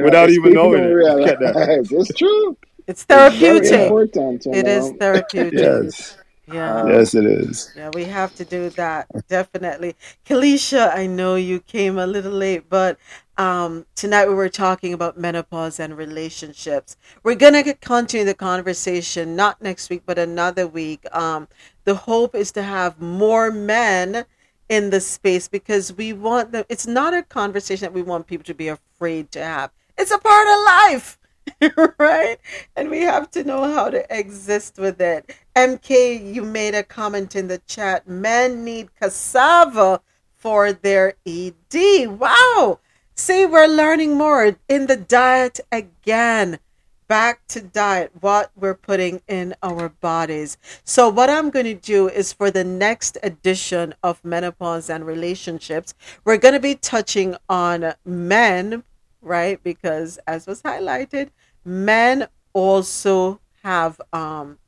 Without 0.02 0.30
even 0.30 0.54
knowing 0.54 0.82
it. 0.82 0.86
Realize, 0.86 1.92
it's 1.92 2.14
true. 2.14 2.56
It's 2.88 3.04
therapeutic. 3.04 3.64
It's 3.64 3.70
important, 3.70 4.46
it 4.46 4.64
know? 4.64 4.72
is 4.72 4.92
therapeutic. 4.98 5.52
yes. 5.52 6.16
Yeah. 6.46 6.86
Yes, 6.86 7.14
it 7.14 7.26
is. 7.26 7.70
Yeah, 7.76 7.90
we 7.92 8.04
have 8.04 8.34
to 8.36 8.44
do 8.46 8.70
that. 8.70 9.06
Definitely. 9.28 9.94
Kalisha, 10.24 10.96
I 10.96 11.06
know 11.06 11.34
you 11.34 11.60
came 11.60 11.98
a 11.98 12.06
little 12.06 12.32
late, 12.32 12.70
but 12.70 12.98
um, 13.36 13.84
tonight 13.94 14.26
we 14.28 14.34
were 14.34 14.48
talking 14.48 14.94
about 14.94 15.18
menopause 15.18 15.78
and 15.78 15.98
relationships. 15.98 16.96
We're 17.22 17.34
going 17.34 17.62
to 17.62 17.74
continue 17.74 18.24
the 18.24 18.32
conversation, 18.32 19.36
not 19.36 19.60
next 19.60 19.90
week, 19.90 20.04
but 20.06 20.18
another 20.18 20.66
week. 20.66 21.04
Um, 21.14 21.48
the 21.84 21.94
hope 21.94 22.34
is 22.34 22.50
to 22.52 22.62
have 22.62 22.98
more 22.98 23.50
men 23.50 24.24
in 24.70 24.88
the 24.88 25.00
space 25.00 25.48
because 25.48 25.92
we 25.92 26.14
want 26.14 26.52
them. 26.52 26.64
It's 26.70 26.86
not 26.86 27.12
a 27.12 27.22
conversation 27.22 27.84
that 27.84 27.92
we 27.92 28.02
want 28.02 28.26
people 28.26 28.44
to 28.44 28.54
be 28.54 28.68
afraid 28.68 29.30
to 29.32 29.44
have. 29.44 29.70
It's 29.98 30.10
a 30.10 30.18
part 30.18 30.48
of 30.48 30.64
life. 30.64 31.17
right? 31.98 32.38
And 32.76 32.90
we 32.90 33.00
have 33.00 33.30
to 33.32 33.44
know 33.44 33.72
how 33.72 33.90
to 33.90 34.04
exist 34.16 34.78
with 34.78 35.00
it. 35.00 35.34
MK, 35.56 36.34
you 36.34 36.42
made 36.42 36.74
a 36.74 36.82
comment 36.82 37.34
in 37.36 37.48
the 37.48 37.58
chat. 37.66 38.06
Men 38.08 38.64
need 38.64 38.94
cassava 38.94 40.00
for 40.36 40.72
their 40.72 41.14
ED. 41.26 42.08
Wow. 42.08 42.80
See, 43.14 43.44
we're 43.44 43.66
learning 43.66 44.16
more 44.16 44.56
in 44.68 44.86
the 44.86 44.96
diet 44.96 45.60
again. 45.72 46.60
Back 47.08 47.46
to 47.48 47.60
diet, 47.62 48.12
what 48.20 48.50
we're 48.54 48.74
putting 48.74 49.22
in 49.26 49.54
our 49.62 49.88
bodies. 49.88 50.58
So, 50.84 51.08
what 51.08 51.30
I'm 51.30 51.48
going 51.48 51.64
to 51.64 51.74
do 51.74 52.06
is 52.06 52.34
for 52.34 52.50
the 52.50 52.64
next 52.64 53.16
edition 53.22 53.94
of 54.02 54.22
Menopause 54.22 54.90
and 54.90 55.06
Relationships, 55.06 55.94
we're 56.24 56.36
going 56.36 56.52
to 56.52 56.60
be 56.60 56.74
touching 56.74 57.34
on 57.48 57.94
men 58.04 58.84
right? 59.22 59.62
Because 59.62 60.18
as 60.26 60.46
was 60.46 60.62
highlighted, 60.62 61.30
men 61.64 62.28
also 62.52 63.40
have 63.62 64.00
um 64.12 64.58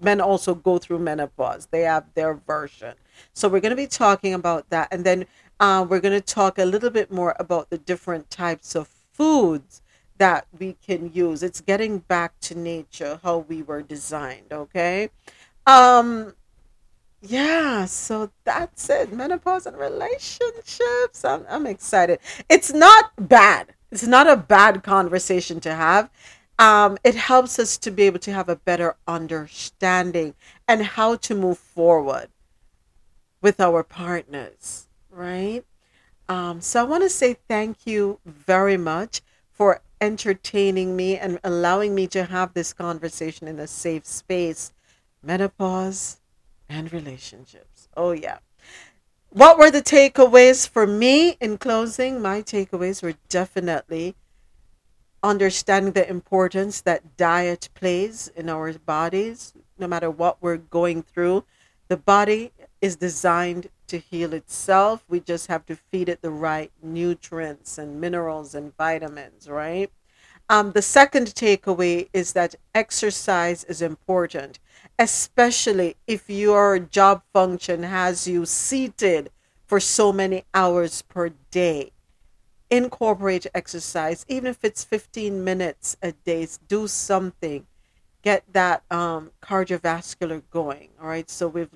men 0.00 0.20
also 0.20 0.54
go 0.54 0.78
through 0.78 0.98
menopause. 0.98 1.68
They 1.70 1.82
have 1.82 2.04
their 2.14 2.34
version. 2.34 2.94
So 3.32 3.48
we're 3.48 3.60
going 3.60 3.70
to 3.70 3.76
be 3.76 3.86
talking 3.86 4.34
about 4.34 4.68
that 4.70 4.88
and 4.90 5.04
then 5.04 5.26
uh, 5.60 5.86
we're 5.88 6.00
going 6.00 6.18
to 6.18 6.34
talk 6.34 6.58
a 6.58 6.64
little 6.64 6.90
bit 6.90 7.12
more 7.12 7.36
about 7.38 7.70
the 7.70 7.78
different 7.78 8.28
types 8.30 8.74
of 8.74 8.88
foods 8.88 9.80
that 10.18 10.46
we 10.58 10.76
can 10.84 11.12
use. 11.12 11.42
It's 11.42 11.60
getting 11.60 11.98
back 11.98 12.38
to 12.40 12.58
nature, 12.58 13.20
how 13.22 13.38
we 13.38 13.62
were 13.62 13.82
designed, 13.82 14.52
okay? 14.52 15.10
Um 15.66 16.34
yeah, 17.24 17.84
so 17.84 18.30
that's 18.44 18.90
it. 18.90 19.12
Menopause 19.12 19.66
and 19.66 19.78
relationships. 19.78 21.24
I'm, 21.24 21.46
I'm 21.48 21.66
excited. 21.66 22.18
It's 22.48 22.72
not 22.72 23.12
bad. 23.16 23.74
It's 23.92 24.06
not 24.06 24.26
a 24.26 24.38
bad 24.38 24.82
conversation 24.82 25.60
to 25.60 25.74
have. 25.74 26.08
Um, 26.58 26.96
it 27.04 27.14
helps 27.14 27.58
us 27.58 27.76
to 27.78 27.90
be 27.90 28.04
able 28.04 28.20
to 28.20 28.32
have 28.32 28.48
a 28.48 28.56
better 28.56 28.96
understanding 29.06 30.34
and 30.66 30.82
how 30.82 31.16
to 31.16 31.34
move 31.34 31.58
forward 31.58 32.28
with 33.42 33.60
our 33.60 33.82
partners, 33.82 34.88
right? 35.10 35.64
Um, 36.26 36.62
so 36.62 36.80
I 36.80 36.84
want 36.84 37.02
to 37.02 37.10
say 37.10 37.36
thank 37.48 37.86
you 37.86 38.18
very 38.24 38.78
much 38.78 39.20
for 39.50 39.82
entertaining 40.00 40.96
me 40.96 41.18
and 41.18 41.38
allowing 41.44 41.94
me 41.94 42.06
to 42.08 42.24
have 42.24 42.54
this 42.54 42.72
conversation 42.72 43.46
in 43.46 43.58
a 43.58 43.66
safe 43.66 44.06
space. 44.06 44.72
Menopause 45.22 46.18
and 46.66 46.90
relationships. 46.92 47.88
Oh, 47.94 48.12
yeah. 48.12 48.38
What 49.34 49.56
were 49.56 49.70
the 49.70 49.80
takeaways 49.80 50.68
for 50.68 50.86
me 50.86 51.38
in 51.40 51.56
closing? 51.56 52.20
My 52.20 52.42
takeaways 52.42 53.02
were 53.02 53.14
definitely 53.30 54.14
understanding 55.22 55.94
the 55.94 56.06
importance 56.06 56.82
that 56.82 57.16
diet 57.16 57.70
plays 57.72 58.28
in 58.36 58.50
our 58.50 58.74
bodies, 58.74 59.54
no 59.78 59.86
matter 59.86 60.10
what 60.10 60.36
we're 60.42 60.58
going 60.58 61.02
through. 61.02 61.46
The 61.88 61.96
body 61.96 62.52
is 62.82 62.96
designed 62.96 63.70
to 63.86 63.96
heal 63.96 64.34
itself. 64.34 65.02
We 65.08 65.18
just 65.18 65.46
have 65.46 65.64
to 65.64 65.76
feed 65.76 66.10
it 66.10 66.20
the 66.20 66.30
right 66.30 66.70
nutrients 66.82 67.78
and 67.78 67.98
minerals 67.98 68.54
and 68.54 68.76
vitamins, 68.76 69.48
right? 69.48 69.90
Um, 70.52 70.72
the 70.72 70.82
second 70.82 71.28
takeaway 71.28 72.08
is 72.12 72.34
that 72.34 72.54
exercise 72.74 73.64
is 73.64 73.82
important 73.82 74.58
especially 74.98 75.96
if 76.06 76.28
your 76.28 76.78
job 76.78 77.22
function 77.32 77.82
has 77.82 78.28
you 78.28 78.46
seated 78.46 79.30
for 79.66 79.80
so 79.80 80.12
many 80.12 80.44
hours 80.54 81.02
per 81.02 81.30
day. 81.50 81.90
Incorporate 82.70 83.46
exercise, 83.54 84.24
even 84.28 84.46
if 84.46 84.64
it's 84.64 84.84
15 84.84 85.42
minutes 85.42 85.96
a 86.02 86.12
day, 86.12 86.46
do 86.68 86.86
something. 86.86 87.66
Get 88.22 88.44
that 88.52 88.82
um, 88.90 89.32
cardiovascular 89.42 90.42
going. 90.50 90.90
All 91.00 91.08
right. 91.08 91.28
So 91.28 91.48
we've 91.48 91.68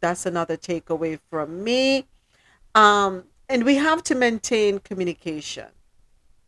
that's 0.00 0.26
another 0.26 0.56
takeaway 0.56 1.18
from 1.30 1.64
me. 1.64 2.06
Um, 2.74 3.24
and 3.48 3.64
we 3.64 3.76
have 3.76 4.02
to 4.04 4.14
maintain 4.14 4.78
communication. 4.78 5.66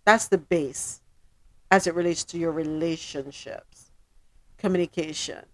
That's 0.05 0.29
the 0.29 0.39
base 0.39 1.01
as 1.71 1.87
it 1.87 1.95
relates 1.95 2.25
to 2.25 2.39
your 2.39 2.53
relationships. 2.53 3.91
Communication 4.59 5.45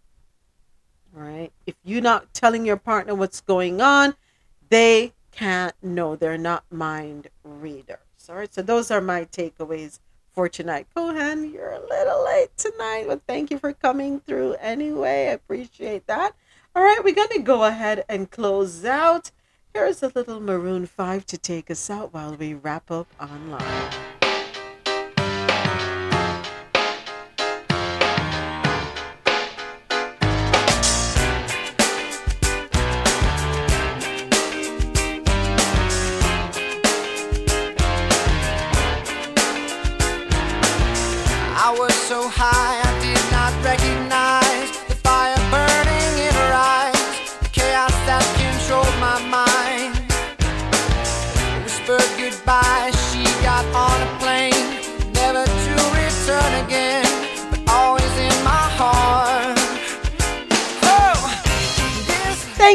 right? 1.13 1.53
If 1.67 1.75
you're 1.85 2.01
not 2.01 2.33
telling 2.35 2.65
your 2.65 2.77
partner 2.77 3.15
what's 3.15 3.41
going 3.41 3.81
on, 3.81 4.15
they 4.71 5.13
can't 5.31 5.75
know. 5.83 6.17
They're 6.17 6.39
not 6.39 6.65
mind 6.71 7.29
readers. 7.45 7.99
All 8.29 8.37
right, 8.37 8.53
so 8.53 8.63
those 8.63 8.91
are 8.91 9.01
my 9.01 9.25
takeaways 9.25 9.99
for 10.33 10.49
tonight. 10.49 10.87
Kohan, 10.97 11.53
you're 11.53 11.73
a 11.73 11.87
little 11.87 12.25
late 12.25 12.57
tonight, 12.57 13.05
but 13.09 13.23
thank 13.27 13.51
you 13.51 13.59
for 13.59 13.73
coming 13.73 14.21
through 14.21 14.55
anyway. 14.55 15.29
I 15.29 15.33
appreciate 15.33 16.07
that. 16.07 16.35
All 16.75 16.83
right, 16.83 17.03
we're 17.05 17.15
going 17.15 17.29
to 17.31 17.43
go 17.43 17.65
ahead 17.65 18.05
and 18.09 18.31
close 18.31 18.85
out. 18.85 19.31
Here's 19.75 20.03
a 20.03 20.13
little 20.15 20.41
Maroon 20.41 20.87
5 20.87 21.27
to 21.27 21.39
take 21.39 21.71
us 21.71 21.91
out 21.91 22.15
while 22.15 22.35
we 22.35 22.55
wrap 22.55 22.91
up 22.91 23.09
online. 23.21 24.02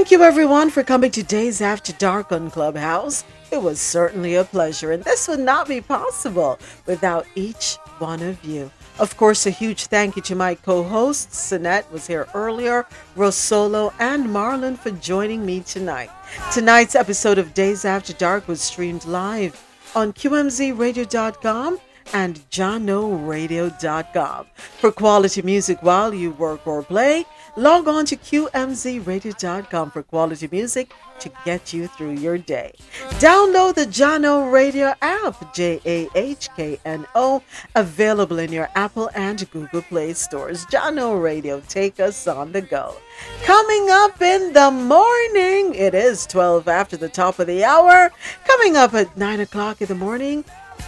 Thank 0.07 0.21
you, 0.21 0.25
everyone, 0.25 0.69
for 0.69 0.83
coming 0.83 1.11
to 1.11 1.21
Dayz 1.21 1.59
After 1.59 1.91
Dark 1.91 2.31
on 2.31 2.49
Clubhouse. 2.49 3.25
It 3.51 3.61
was 3.61 3.81
certainly 3.81 4.35
a 4.35 4.45
pleasure, 4.45 4.93
and 4.93 5.03
this 5.03 5.27
would 5.27 5.41
not 5.41 5.67
be 5.67 5.81
possible 5.81 6.57
without 6.85 7.27
each 7.35 7.75
one 7.99 8.21
of 8.21 8.41
you. 8.41 8.71
Of 8.99 9.17
course, 9.17 9.45
a 9.45 9.49
huge 9.49 9.87
thank 9.87 10.15
you 10.15 10.21
to 10.21 10.33
my 10.33 10.55
co 10.55 10.81
hosts. 10.81 11.51
Sinette 11.51 11.91
was 11.91 12.07
here 12.07 12.25
earlier, 12.33 12.85
Rosolo, 13.17 13.93
and 13.99 14.27
Marlon 14.27 14.77
for 14.77 14.91
joining 14.91 15.45
me 15.45 15.59
tonight. 15.59 16.09
Tonight's 16.53 16.95
episode 16.95 17.37
of 17.37 17.53
Dayz 17.53 17.83
After 17.83 18.13
Dark 18.13 18.47
was 18.47 18.61
streamed 18.61 19.03
live 19.03 19.61
on 19.93 20.13
QMZRadio.com 20.13 21.81
and 22.13 22.49
JahknoRadio.com. 22.49 24.45
For 24.79 24.91
quality 24.91 25.41
music 25.41 25.83
while 25.83 26.13
you 26.13 26.31
work 26.31 26.65
or 26.65 26.83
play, 26.83 27.25
Log 27.57 27.87
on 27.87 28.05
to 28.05 28.15
QMZRadio.com 28.15 29.89
for 29.89 30.03
quality 30.03 30.47
music 30.51 30.93
to 31.19 31.31
get 31.43 31.73
you 31.73 31.87
through 31.87 32.11
your 32.11 32.37
day. 32.37 32.71
Download 33.17 33.73
the 33.73 33.87
Jahkno 33.87 34.51
Radio 34.51 34.93
app, 35.01 35.55
J 35.55 35.81
A 35.87 36.07
H 36.13 36.49
K 36.55 36.79
N 36.85 37.07
O, 37.15 37.41
available 37.73 38.37
in 38.37 38.53
your 38.53 38.69
Apple 38.75 39.09
and 39.15 39.49
Google 39.49 39.81
Play 39.81 40.13
stores. 40.13 40.67
Jahkno 40.67 41.19
Radio, 41.19 41.59
take 41.61 41.99
us 41.99 42.27
on 42.27 42.51
the 42.51 42.61
go. 42.61 42.95
Coming 43.43 43.87
up 43.89 44.21
in 44.21 44.53
the 44.53 44.69
morning, 44.69 45.73
it 45.73 45.95
is 45.95 46.27
12 46.27 46.67
after 46.67 46.95
the 46.95 47.09
top 47.09 47.39
of 47.39 47.47
the 47.47 47.63
hour. 47.63 48.11
Coming 48.45 48.77
up 48.77 48.93
at 48.93 49.17
9 49.17 49.39
o'clock 49.39 49.81
in 49.81 49.87
the 49.87 49.95
morning, 49.95 50.45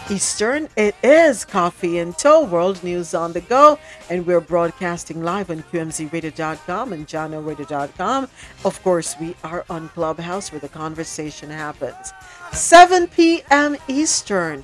Eastern, 0.10 0.70
it 0.76 0.96
is 1.04 1.46
Coffee 1.46 2.00
and 2.00 2.18
Tow 2.18 2.44
World 2.46 2.84
News 2.84 3.14
on 3.14 3.34
the 3.34 3.42
Go, 3.42 3.78
and 4.10 4.26
we're 4.26 4.42
broadcasting 4.42 5.24
live 5.24 5.50
on 5.52 5.64
QMZRadio.com 5.64 6.94
and 6.94 7.08
JahknoRadio.com. 7.08 8.28
Of 8.66 8.84
course, 8.84 9.16
we 9.20 9.36
are 9.44 9.66
on 9.70 9.90
Clubhouse 9.90 10.52
where 10.52 10.62
the 10.62 10.70
conversation 10.70 11.50
happens. 11.50 12.14
7 12.52 13.08
p.m. 13.08 13.78
Eastern. 13.88 14.64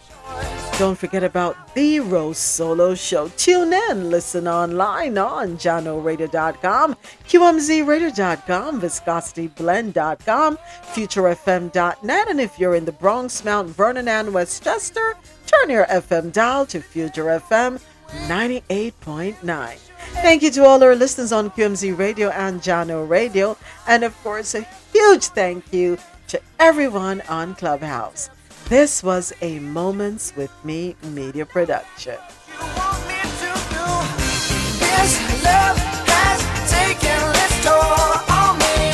Don't 0.77 0.97
forget 0.97 1.23
about 1.23 1.73
the 1.73 1.99
Rosolo 1.99 2.99
Show. 2.99 3.29
Tune 3.37 3.71
in, 3.71 4.09
listen 4.09 4.45
online 4.45 5.17
on 5.17 5.55
JahknoRadio.com, 5.57 6.97
QMZRadio.com, 7.29 8.81
ViscosityBlend.com, 8.81 10.57
FutureFM.net, 10.57 12.27
and 12.27 12.41
if 12.41 12.59
you're 12.59 12.75
in 12.75 12.83
the 12.83 12.91
Bronx, 12.91 13.45
Mount 13.45 13.69
Vernon, 13.69 14.09
and 14.09 14.33
Westchester, 14.33 15.15
turn 15.47 15.69
your 15.69 15.85
FM 15.85 16.33
dial 16.33 16.65
to 16.65 16.81
Future 16.81 17.23
FM 17.23 17.79
98.9. 18.27 19.77
Thank 20.15 20.43
you 20.43 20.51
to 20.51 20.65
all 20.65 20.83
our 20.83 20.95
listeners 20.95 21.31
on 21.31 21.51
QMZ 21.51 21.97
Radio 21.97 22.29
and 22.31 22.59
Jahkno 22.59 23.07
Radio, 23.07 23.57
and 23.87 24.03
of 24.03 24.13
course, 24.23 24.55
a 24.55 24.67
huge 24.91 25.27
thank 25.27 25.71
you 25.71 25.97
to 26.27 26.41
everyone 26.59 27.21
on 27.29 27.55
Clubhouse. 27.55 28.29
This 28.67 29.03
was 29.03 29.31
a 29.41 29.59
Moments 29.59 30.33
with 30.35 30.49
Me 30.65 30.95
media 31.03 31.45
production. 31.45 32.17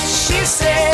She 0.03 0.45
said. 0.45 0.91